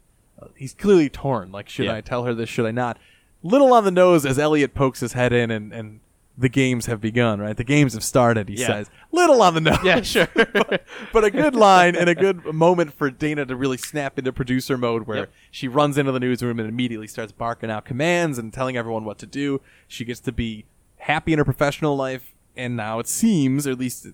he's 0.55 0.75
clearly 0.75 1.09
torn. 1.09 1.51
Like, 1.51 1.69
should 1.69 1.85
Yeah. 1.85 1.95
I 1.95 2.01
tell 2.01 2.23
her 2.25 2.35
this? 2.35 2.49
Should 2.49 2.67
I 2.67 2.71
not? 2.71 2.99
Little 3.41 3.73
on 3.73 3.83
the 3.83 3.89
nose 3.91 4.27
as 4.27 4.37
Elliot 4.37 4.75
pokes 4.75 4.99
his 4.99 5.13
head 5.13 5.33
in 5.33 5.49
and 5.49 5.73
and. 5.73 5.99
The 6.37 6.49
games 6.49 6.87
have 6.87 6.99
begun, 6.99 7.39
right? 7.39 7.55
The 7.55 7.63
games 7.63 7.93
have 7.93 8.03
started, 8.03 8.49
he 8.49 8.55
Yeah. 8.55 8.67
says. 8.67 8.89
Little 9.11 9.41
on 9.43 9.53
the 9.53 9.61
nose 9.61 9.77
Yeah, 9.83 10.01
sure. 10.03 10.27
but, 10.33 10.83
but 11.13 11.23
a 11.23 11.29
good 11.29 11.53
line 11.55 11.95
and 11.95 12.09
a 12.09 12.15
good 12.15 12.43
moment 12.45 12.91
for 12.93 13.11
Dana 13.11 13.45
to 13.45 13.55
really 13.55 13.77
snap 13.77 14.17
into 14.17 14.33
producer 14.33 14.75
mode 14.77 15.05
where 15.05 15.17
Yep. 15.19 15.31
she 15.51 15.67
runs 15.67 15.97
into 15.97 16.11
the 16.11 16.19
newsroom 16.19 16.59
and 16.59 16.67
immediately 16.67 17.05
starts 17.07 17.31
barking 17.31 17.69
out 17.69 17.85
commands 17.85 18.39
and 18.39 18.51
telling 18.51 18.75
everyone 18.75 19.05
what 19.05 19.19
to 19.19 19.27
do. 19.27 19.61
She 19.87 20.05
gets 20.05 20.19
to 20.21 20.31
be 20.31 20.65
happy 20.97 21.33
in 21.33 21.37
her 21.37 21.45
professional 21.45 21.95
life, 21.95 22.33
and 22.57 22.75
now 22.75 22.97
it 22.99 23.07
seems, 23.07 23.67
or 23.67 23.71
at 23.71 23.79
least 23.79 24.07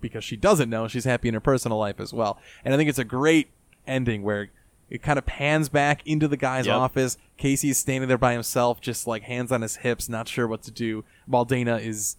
because 0.00 0.22
she 0.22 0.36
doesn't 0.36 0.70
know, 0.70 0.86
she's 0.86 1.04
happy 1.04 1.26
in 1.26 1.34
her 1.34 1.40
personal 1.40 1.78
life 1.78 1.98
as 1.98 2.12
well. 2.12 2.38
And 2.64 2.72
I 2.72 2.76
think 2.76 2.88
it's 2.88 2.98
a 2.98 3.04
great 3.04 3.48
ending 3.88 4.22
where 4.22 4.50
it 4.90 5.02
kind 5.02 5.18
of 5.18 5.26
pans 5.26 5.68
back 5.68 6.06
into 6.06 6.28
the 6.28 6.36
guy's 6.36 6.66
Yep. 6.66 6.76
office. 6.76 7.18
Casey 7.36 7.70
is 7.70 7.78
standing 7.78 8.08
there 8.08 8.18
by 8.18 8.32
himself, 8.32 8.80
just 8.80 9.06
like 9.06 9.22
hands 9.24 9.50
on 9.52 9.62
his 9.62 9.76
hips, 9.76 10.08
not 10.08 10.28
sure 10.28 10.46
what 10.46 10.62
to 10.62 10.70
do, 10.70 11.04
while 11.26 11.44
Dana 11.44 11.76
is 11.78 12.16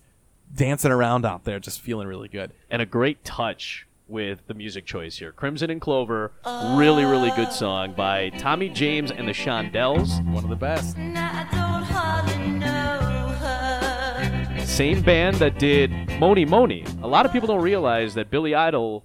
dancing 0.54 0.92
around 0.92 1.26
out 1.26 1.44
there, 1.44 1.60
just 1.60 1.82
feeling 1.82 2.08
really 2.08 2.28
good. 2.30 2.52
and 2.70 2.82
a 2.82 2.86
great 2.86 3.24
touch 3.24 3.86
with 4.10 4.40
the 4.48 4.54
music 4.54 4.86
choice 4.86 5.18
here. 5.18 5.34
Crimson 5.34 5.70
and 5.70 5.82
Clover, 5.82 6.32
really, 6.78 7.04
really 7.04 7.32
good 7.32 7.52
song 7.52 7.94
by 7.94 8.30
Tommy 8.38 8.70
James 8.70 9.12
and 9.12 9.28
the 9.28 9.34
Shondells. 9.34 10.24
One 10.32 10.44
of 10.46 10.50
the 10.50 10.56
best. 10.56 10.96
Same 14.66 15.02
band 15.02 15.38
that 15.38 15.58
did 15.58 15.92
Mony 16.20 16.46
Mony. 16.46 16.86
A 17.02 17.08
lot 17.08 17.26
of 17.26 17.32
people 17.32 17.48
don't 17.48 17.62
realize 17.64 18.14
that 18.14 18.30
Billy 18.30 18.54
Idol, 18.54 19.04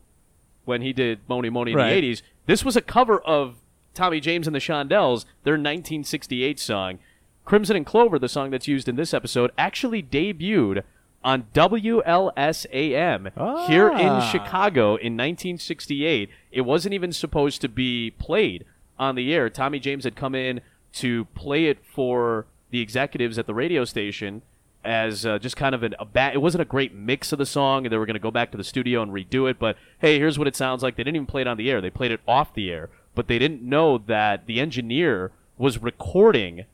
when 0.65 0.83
he 0.83 0.93
did 0.93 1.21
Mony 1.29 1.51
Mony 1.51 1.73
in 1.73 1.79
Right. 1.79 1.91
the 2.01 2.13
80s, 2.13 2.23
this 2.47 2.65
was 2.65 2.77
a 2.77 2.81
cover 2.81 3.19
of 3.21 3.57
Tommy 3.95 4.21
James 4.21 4.47
and 4.47 4.55
the 4.55 4.61
Shondells, 4.61 5.25
their 5.45 5.55
1968 5.55 6.59
song. 6.59 6.99
Crimson 7.45 7.77
and 7.77 7.85
Clover, 7.85 8.19
the 8.19 8.29
song 8.29 8.51
that's 8.51 8.69
used 8.69 8.89
in 8.89 8.97
this 8.97 9.13
episode, 9.13 9.51
actually 9.59 10.03
debuted 10.03 10.83
on 11.25 11.45
WLSAM 11.55 13.33
here 13.69 13.89
in 13.89 14.09
Ah. 14.09 14.21
Chicago 14.21 14.91
in 14.97 15.17
1968. 15.17 16.29
It 16.51 16.63
wasn't 16.63 16.95
even 16.95 17.13
supposed 17.13 17.61
to 17.61 17.69
be 17.69 18.11
played 18.19 18.65
on 18.99 19.15
the 19.15 19.33
air. 19.35 19.49
Tommy 19.51 19.79
James 19.79 20.05
had 20.05 20.17
come 20.17 20.35
in 20.35 20.61
to 20.95 21.25
play 21.35 21.67
it 21.67 21.79
for 21.85 22.47
the 22.71 22.81
executives 22.81 23.39
at 23.39 23.47
the 23.47 23.55
radio 23.55 23.85
station 23.85 24.43
as 24.85 25.25
uh, 25.25 25.39
just 25.39 25.57
kind 25.57 25.75
of 25.75 25.83
an, 25.83 25.95
a 25.99 26.05
bad. 26.05 26.35
It 26.35 26.39
wasn't 26.39 26.63
a 26.63 26.67
great 26.67 26.95
mix 26.95 27.33
of 27.33 27.39
the 27.39 27.47
song, 27.47 27.85
and 27.85 27.93
they 27.93 27.97
were 27.97 28.07
going 28.07 28.15
to 28.15 28.21
go 28.21 28.31
back 28.31 28.51
to 28.53 28.57
the 28.57 28.65
studio 28.65 29.03
and 29.03 29.13
redo 29.13 29.49
it. 29.51 29.59
But 29.59 29.77
hey, 29.99 30.19
here's 30.19 30.39
what 30.39 30.49
it 30.49 30.57
sounds 30.57 30.83
like. 30.83 30.97
They 30.97 31.05
didn't 31.05 31.17
even 31.17 31.27
play 31.27 31.43
it 31.43 31.47
on 31.47 31.57
the 31.57 31.71
air; 31.71 31.81
they 31.81 31.91
played 31.91 32.13
it 32.13 32.21
off 32.27 32.55
the 32.55 32.71
air. 32.71 32.91
But 33.15 33.29
they 33.29 33.39
didn't 33.39 33.63
know 33.63 33.99
that 33.99 34.47
the 34.47 34.59
engineer 34.59 35.33
was 35.59 35.79
recording 35.79 36.65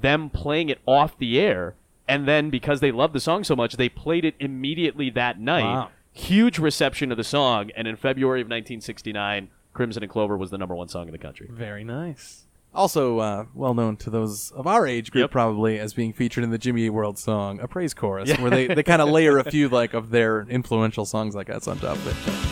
them 0.00 0.30
playing 0.30 0.68
it 0.68 0.78
off 0.86 1.18
the 1.18 1.40
air, 1.40 1.74
and 2.06 2.26
then 2.26 2.50
because 2.50 2.80
they 2.80 2.92
loved 2.92 3.14
the 3.14 3.20
song 3.20 3.44
so 3.44 3.56
much, 3.56 3.76
they 3.76 3.88
played 3.88 4.24
it 4.24 4.34
immediately 4.38 5.10
that 5.10 5.40
night. 5.40 5.62
Wow. 5.64 5.90
Huge 6.12 6.58
reception 6.58 7.10
of 7.10 7.18
the 7.18 7.24
song, 7.24 7.70
and 7.76 7.86
in 7.86 7.96
February 7.96 8.40
of 8.40 8.46
1969, 8.46 9.48
Crimson 9.74 10.02
and 10.02 10.10
Clover 10.10 10.36
was 10.36 10.50
the 10.50 10.56
number 10.56 10.74
one 10.74 10.88
song 10.88 11.06
in 11.08 11.12
the 11.12 11.18
country. 11.18 11.48
Very 11.50 11.84
nice. 11.84 12.45
Also, 12.76 13.18
uh, 13.20 13.44
well 13.54 13.72
known 13.72 13.96
to 13.96 14.10
those 14.10 14.50
of 14.52 14.66
our 14.66 14.86
age 14.86 15.10
group, 15.10 15.22
Yep. 15.24 15.30
probably 15.30 15.78
as 15.78 15.94
being 15.94 16.12
featured 16.12 16.44
in 16.44 16.50
the 16.50 16.58
Jimmy 16.58 16.82
Eat 16.82 16.90
World 16.90 17.18
song, 17.18 17.58
a 17.60 17.66
praise 17.66 17.94
chorus, 17.94 18.30
where 18.38 18.50
they, 18.50 18.66
they 18.66 18.82
kind 18.82 19.00
of 19.00 19.08
layer 19.08 19.38
a 19.38 19.44
few 19.50 19.68
like 19.70 19.94
of 19.94 20.10
their 20.10 20.42
influential 20.42 21.06
songs 21.06 21.34
like 21.34 21.46
that 21.46 21.66
on 21.66 21.78
top 21.78 21.96
of 21.96 22.06
it. 22.06 22.46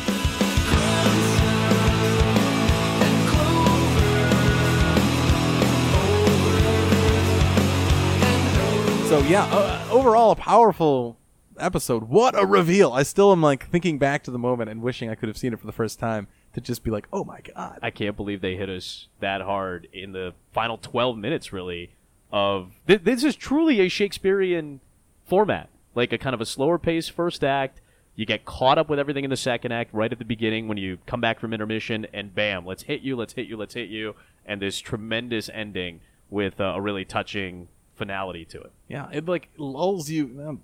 So 9.08 9.20
yeah, 9.28 9.44
uh, 9.44 9.86
overall 9.92 10.32
a 10.32 10.36
powerful 10.36 11.18
episode. 11.58 12.04
What 12.08 12.36
a 12.36 12.44
reveal! 12.44 12.92
I 12.92 13.04
still 13.04 13.30
am 13.30 13.42
like 13.42 13.68
thinking 13.68 13.96
back 13.98 14.24
to 14.24 14.32
the 14.32 14.40
moment 14.40 14.70
and 14.70 14.82
wishing 14.82 15.08
I 15.08 15.14
could 15.14 15.28
have 15.28 15.36
seen 15.38 15.52
it 15.52 15.60
for 15.60 15.66
the 15.66 15.72
first 15.72 16.00
time 16.00 16.26
to 16.54 16.60
just 16.60 16.82
be 16.84 16.90
like, 16.90 17.06
oh 17.12 17.24
my 17.24 17.40
god. 17.54 17.78
I 17.82 17.90
can't 17.90 18.16
believe 18.16 18.40
they 18.40 18.56
hit 18.56 18.68
us 18.68 19.08
that 19.20 19.42
hard 19.42 19.88
in 19.92 20.12
the 20.12 20.34
final 20.52 20.78
12 20.78 21.16
minutes, 21.18 21.52
really. 21.52 21.90
Of 22.32 22.72
th- 22.86 23.02
this 23.04 23.22
is 23.22 23.36
truly 23.36 23.80
a 23.80 23.88
Shakespearean 23.88 24.80
format, 25.24 25.68
like 25.94 26.12
a 26.12 26.18
kind 26.18 26.34
of 26.34 26.40
a 26.40 26.46
slower 26.46 26.78
pace 26.78 27.08
first 27.08 27.44
act. 27.44 27.80
You 28.16 28.26
get 28.26 28.44
caught 28.44 28.78
up 28.78 28.88
with 28.88 28.98
everything 28.98 29.24
in 29.24 29.30
the 29.30 29.36
second 29.36 29.72
act 29.72 29.92
right 29.92 30.10
at 30.10 30.18
the 30.18 30.24
beginning 30.24 30.68
when 30.68 30.78
you 30.78 30.98
come 31.06 31.20
back 31.20 31.40
from 31.40 31.52
intermission, 31.52 32.06
and 32.12 32.34
bam, 32.34 32.64
let's 32.64 32.84
hit 32.84 33.02
you, 33.02 33.16
let's 33.16 33.32
hit 33.32 33.48
you, 33.48 33.56
let's 33.56 33.74
hit 33.74 33.88
you, 33.88 34.14
and 34.46 34.62
this 34.62 34.78
tremendous 34.78 35.48
ending 35.52 36.00
with 36.30 36.60
uh, 36.60 36.74
a 36.76 36.80
really 36.80 37.04
touching 37.04 37.68
finality 37.96 38.44
to 38.44 38.60
it. 38.60 38.72
Yeah, 38.88 39.08
it 39.12 39.26
like 39.26 39.48
lulls 39.56 40.10
you 40.10 40.40
um, 40.46 40.60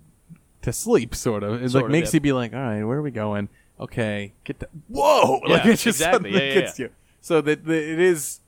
to 0.61 0.71
sleep, 0.71 1.13
sort 1.15 1.43
of. 1.43 1.61
It 1.61 1.69
Sort 1.71 1.83
like 1.83 1.89
of, 1.89 1.91
makes 1.91 2.13
yeah. 2.13 2.17
you 2.17 2.21
be 2.21 2.31
like, 2.33 2.53
all 2.53 2.59
right, 2.59 2.83
where 2.83 2.97
are 2.97 3.01
we 3.01 3.11
going? 3.11 3.49
Okay, 3.81 4.33
get 4.43 4.59
the 4.59 4.67
whoa, 4.87 5.41
like 5.47 5.65
it 5.65 5.69
just 5.71 5.87
exactly. 5.87 6.31
suddenly 6.31 6.31
Yeah, 6.33 6.53
yeah, 6.53 6.61
gets 6.61 6.79
yeah. 6.79 6.85
you. 6.85 6.91
So 7.19 7.41
that 7.41 7.65
that 7.65 7.83
it 7.83 7.99
is 7.99 8.41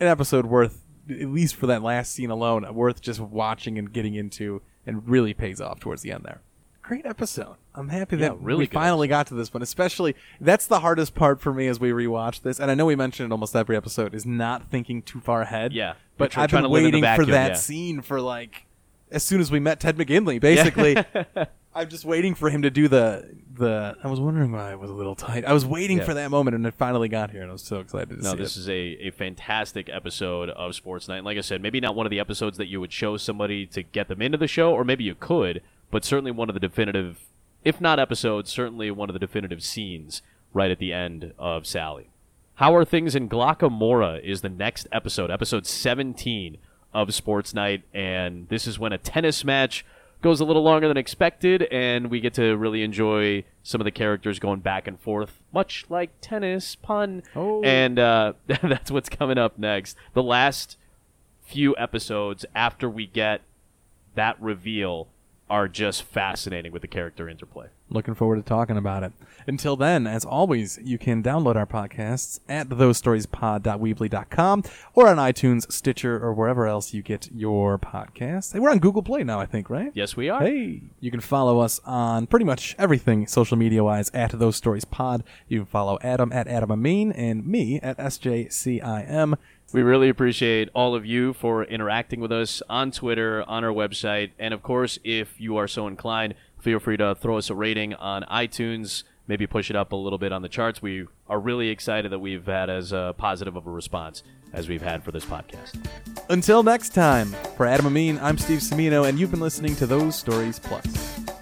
an 0.00 0.08
episode 0.08 0.46
worth, 0.46 0.82
at 1.08 1.28
least 1.28 1.54
for 1.54 1.66
that 1.68 1.82
last 1.82 2.12
scene 2.12 2.30
alone, 2.30 2.72
worth 2.74 3.00
just 3.00 3.20
watching 3.20 3.78
and 3.78 3.92
getting 3.92 4.14
into, 4.14 4.62
and 4.84 5.08
really 5.08 5.32
pays 5.32 5.60
off 5.60 5.78
towards 5.78 6.02
the 6.02 6.10
end 6.10 6.24
there. 6.24 6.40
Great 6.82 7.06
episode. 7.06 7.56
I'm 7.74 7.88
happy 7.88 8.16
Yeah, 8.16 8.30
that 8.30 8.40
really 8.40 8.58
we 8.58 8.66
good 8.66 8.74
finally 8.74 9.08
got 9.08 9.28
to 9.28 9.34
this 9.34 9.54
one. 9.54 9.62
Especially 9.62 10.16
that's 10.40 10.66
the 10.66 10.80
hardest 10.80 11.14
part 11.14 11.40
for 11.40 11.54
me 11.54 11.68
as 11.68 11.78
we 11.78 11.90
rewatch 11.90 12.42
this, 12.42 12.58
and 12.58 12.70
I 12.70 12.74
know 12.74 12.86
we 12.86 12.96
mentioned 12.96 13.30
it 13.30 13.32
almost 13.32 13.54
every 13.54 13.76
episode 13.76 14.12
is 14.12 14.26
not 14.26 14.70
thinking 14.70 15.02
too 15.02 15.20
far 15.20 15.42
ahead. 15.42 15.72
Yeah. 15.72 15.94
but 16.18 16.36
I've 16.36 16.50
been 16.50 16.62
to 16.62 16.68
live 16.68 16.84
in 16.84 16.90
the 16.90 17.00
waiting 17.00 17.16
for 17.16 17.30
that 17.30 17.52
yeah. 17.52 17.54
scene 17.54 18.02
for 18.02 18.20
like 18.20 18.66
as 19.10 19.22
soon 19.22 19.40
as 19.40 19.50
we 19.50 19.60
met 19.60 19.80
Ted 19.80 19.96
McGinley. 19.96 20.40
Basically, 20.40 20.96
I'm 21.74 21.88
just 21.88 22.04
waiting 22.04 22.34
for 22.34 22.50
him 22.50 22.62
to 22.62 22.70
do 22.70 22.88
the 22.88 23.34
the. 23.52 23.96
I 24.02 24.08
was 24.08 24.20
wondering 24.20 24.52
why 24.52 24.70
I 24.72 24.74
was 24.74 24.90
a 24.90 24.94
little 24.94 25.14
tight. 25.14 25.44
I 25.44 25.52
was 25.52 25.66
waiting 25.66 25.98
Yeah. 25.98 26.04
for 26.04 26.14
that 26.14 26.30
moment, 26.30 26.54
and 26.54 26.64
it 26.66 26.74
finally 26.74 27.08
got 27.08 27.30
here, 27.30 27.42
and 27.42 27.50
I 27.50 27.52
was 27.52 27.62
so 27.62 27.80
excited 27.80 28.10
to 28.10 28.22
No, 28.22 28.34
this 28.34 28.56
it. 28.56 28.60
is 28.60 28.68
a, 28.68 28.72
a 29.06 29.10
fantastic 29.10 29.88
episode 29.88 30.50
of 30.50 30.74
Sports 30.74 31.08
Night. 31.08 31.16
And 31.18 31.24
like 31.24 31.38
I 31.38 31.40
said, 31.40 31.60
maybe 31.62 31.80
not 31.80 31.94
one 31.96 32.06
of 32.06 32.10
the 32.10 32.20
episodes 32.20 32.58
that 32.58 32.66
you 32.66 32.80
would 32.80 32.92
show 32.92 33.16
somebody 33.16 33.66
to 33.66 33.82
get 33.82 34.08
them 34.08 34.22
into 34.22 34.38
the 34.38 34.46
show, 34.48 34.72
or 34.72 34.84
maybe 34.84 35.04
you 35.04 35.14
could, 35.14 35.62
but 35.90 36.04
certainly 36.04 36.30
one 36.30 36.48
of 36.48 36.54
the 36.54 36.60
definitive, 36.60 37.20
if 37.64 37.80
not 37.80 37.98
episodes, 37.98 38.50
certainly 38.50 38.90
one 38.90 39.08
of 39.08 39.12
the 39.14 39.18
definitive 39.20 39.62
scenes 39.62 40.22
right 40.52 40.70
at 40.70 40.78
the 40.78 40.92
end 40.92 41.32
of 41.38 41.66
Sally. 41.66 42.10
How 42.58 42.74
Are 42.76 42.84
Things 42.84 43.16
in 43.16 43.28
Glocca 43.28 43.68
Morra 43.70 44.20
is 44.22 44.40
the 44.42 44.48
next 44.48 44.86
episode, 44.92 45.28
episode 45.30 45.66
17 45.66 46.56
of 46.92 47.12
Sports 47.12 47.52
Night, 47.52 47.82
and 47.92 48.48
this 48.48 48.68
is 48.68 48.78
when 48.78 48.92
a 48.92 48.98
tennis 48.98 49.44
match 49.44 49.84
goes 50.24 50.40
a 50.40 50.44
little 50.44 50.62
longer 50.62 50.88
than 50.88 50.96
expected, 50.96 51.64
and 51.64 52.10
we 52.10 52.18
get 52.18 52.32
to 52.32 52.56
really 52.56 52.82
enjoy 52.82 53.44
some 53.62 53.78
of 53.78 53.84
the 53.84 53.90
characters 53.90 54.38
going 54.38 54.58
back 54.58 54.88
and 54.88 54.98
forth, 54.98 55.42
much 55.52 55.84
like 55.90 56.10
tennis 56.22 56.74
pun. 56.74 57.22
Oh. 57.36 57.62
And 57.62 57.98
uh, 57.98 58.32
that's 58.46 58.90
what's 58.90 59.10
coming 59.10 59.36
up 59.36 59.58
next. 59.58 59.98
The 60.14 60.22
last 60.22 60.78
few 61.42 61.76
episodes 61.76 62.46
after 62.54 62.88
we 62.88 63.06
get 63.06 63.42
that 64.14 64.40
reveal 64.40 65.08
are 65.50 65.68
just 65.68 66.02
fascinating 66.02 66.72
with 66.72 66.80
the 66.80 66.88
character 66.88 67.28
interplay. 67.28 67.66
Looking 67.94 68.14
forward 68.14 68.36
to 68.36 68.42
talking 68.42 68.76
about 68.76 69.04
it. 69.04 69.12
Until 69.46 69.76
then, 69.76 70.04
as 70.08 70.24
always, 70.24 70.80
you 70.82 70.98
can 70.98 71.22
download 71.22 71.54
our 71.54 71.64
podcasts 71.64 72.40
at 72.48 72.68
thosestoriespod.weebly.com 72.68 74.64
or 74.94 75.08
on 75.08 75.16
iTunes, 75.18 75.70
Stitcher, 75.70 76.18
or 76.18 76.32
wherever 76.34 76.66
else 76.66 76.92
you 76.92 77.02
get 77.02 77.30
your 77.32 77.78
podcasts. 77.78 78.52
Hey, 78.52 78.58
we're 78.58 78.70
on 78.70 78.80
Google 78.80 79.04
Play 79.04 79.22
now, 79.22 79.38
I 79.38 79.46
think, 79.46 79.70
right? 79.70 79.92
Yes, 79.94 80.16
we 80.16 80.28
are. 80.28 80.40
Hey, 80.40 80.82
you 80.98 81.12
can 81.12 81.20
follow 81.20 81.60
us 81.60 81.80
on 81.84 82.26
pretty 82.26 82.44
much 82.44 82.74
everything 82.80 83.28
social 83.28 83.56
media 83.56 83.84
wise 83.84 84.10
at 84.12 84.36
Those 84.36 84.56
Stories 84.56 84.84
Pod. 84.84 85.22
You 85.46 85.60
can 85.60 85.66
follow 85.66 86.00
Adam 86.02 86.32
at 86.32 86.48
Adam 86.48 86.72
Amin 86.72 87.12
and 87.12 87.46
me 87.46 87.78
at 87.80 87.96
SJCIM. 87.98 89.36
We 89.72 89.82
really 89.82 90.08
appreciate 90.08 90.68
all 90.74 90.96
of 90.96 91.06
you 91.06 91.32
for 91.32 91.62
interacting 91.62 92.18
with 92.20 92.32
us 92.32 92.60
on 92.68 92.90
Twitter, 92.90 93.44
on 93.48 93.62
our 93.62 93.72
website, 93.72 94.30
and 94.38 94.52
of 94.52 94.64
course, 94.64 94.98
if 95.04 95.40
you 95.40 95.56
are 95.56 95.68
so 95.68 95.86
inclined, 95.86 96.34
feel 96.64 96.78
free 96.78 96.96
to 96.96 97.14
throw 97.14 97.36
us 97.36 97.50
a 97.50 97.54
rating 97.54 97.92
on 97.94 98.22
iTunes. 98.22 99.04
Maybe 99.28 99.46
push 99.46 99.70
it 99.70 99.76
up 99.76 99.92
a 99.92 99.96
little 99.96 100.18
bit 100.18 100.32
on 100.32 100.42
the 100.42 100.48
charts. 100.48 100.80
We 100.82 101.06
are 101.28 101.38
really 101.38 101.68
excited 101.68 102.10
that 102.10 102.18
we've 102.18 102.44
had 102.46 102.70
as 102.70 102.92
uh, 102.92 103.12
positive 103.12 103.54
of 103.54 103.66
a 103.66 103.70
response 103.70 104.22
as 104.52 104.68
we've 104.68 104.82
had 104.82 105.04
for 105.04 105.12
this 105.12 105.24
podcast. 105.24 105.74
Until 106.30 106.62
next 106.62 106.90
time, 106.90 107.28
for 107.56 107.66
Adam 107.66 107.86
Amin, 107.86 108.18
I'm 108.20 108.38
Steve 108.38 108.60
Semino, 108.60 109.06
and 109.06 109.18
you've 109.18 109.30
been 109.30 109.40
listening 109.40 109.76
to 109.76 109.86
Those 109.86 110.16
Stories 110.16 110.58
Pod. 110.58 111.33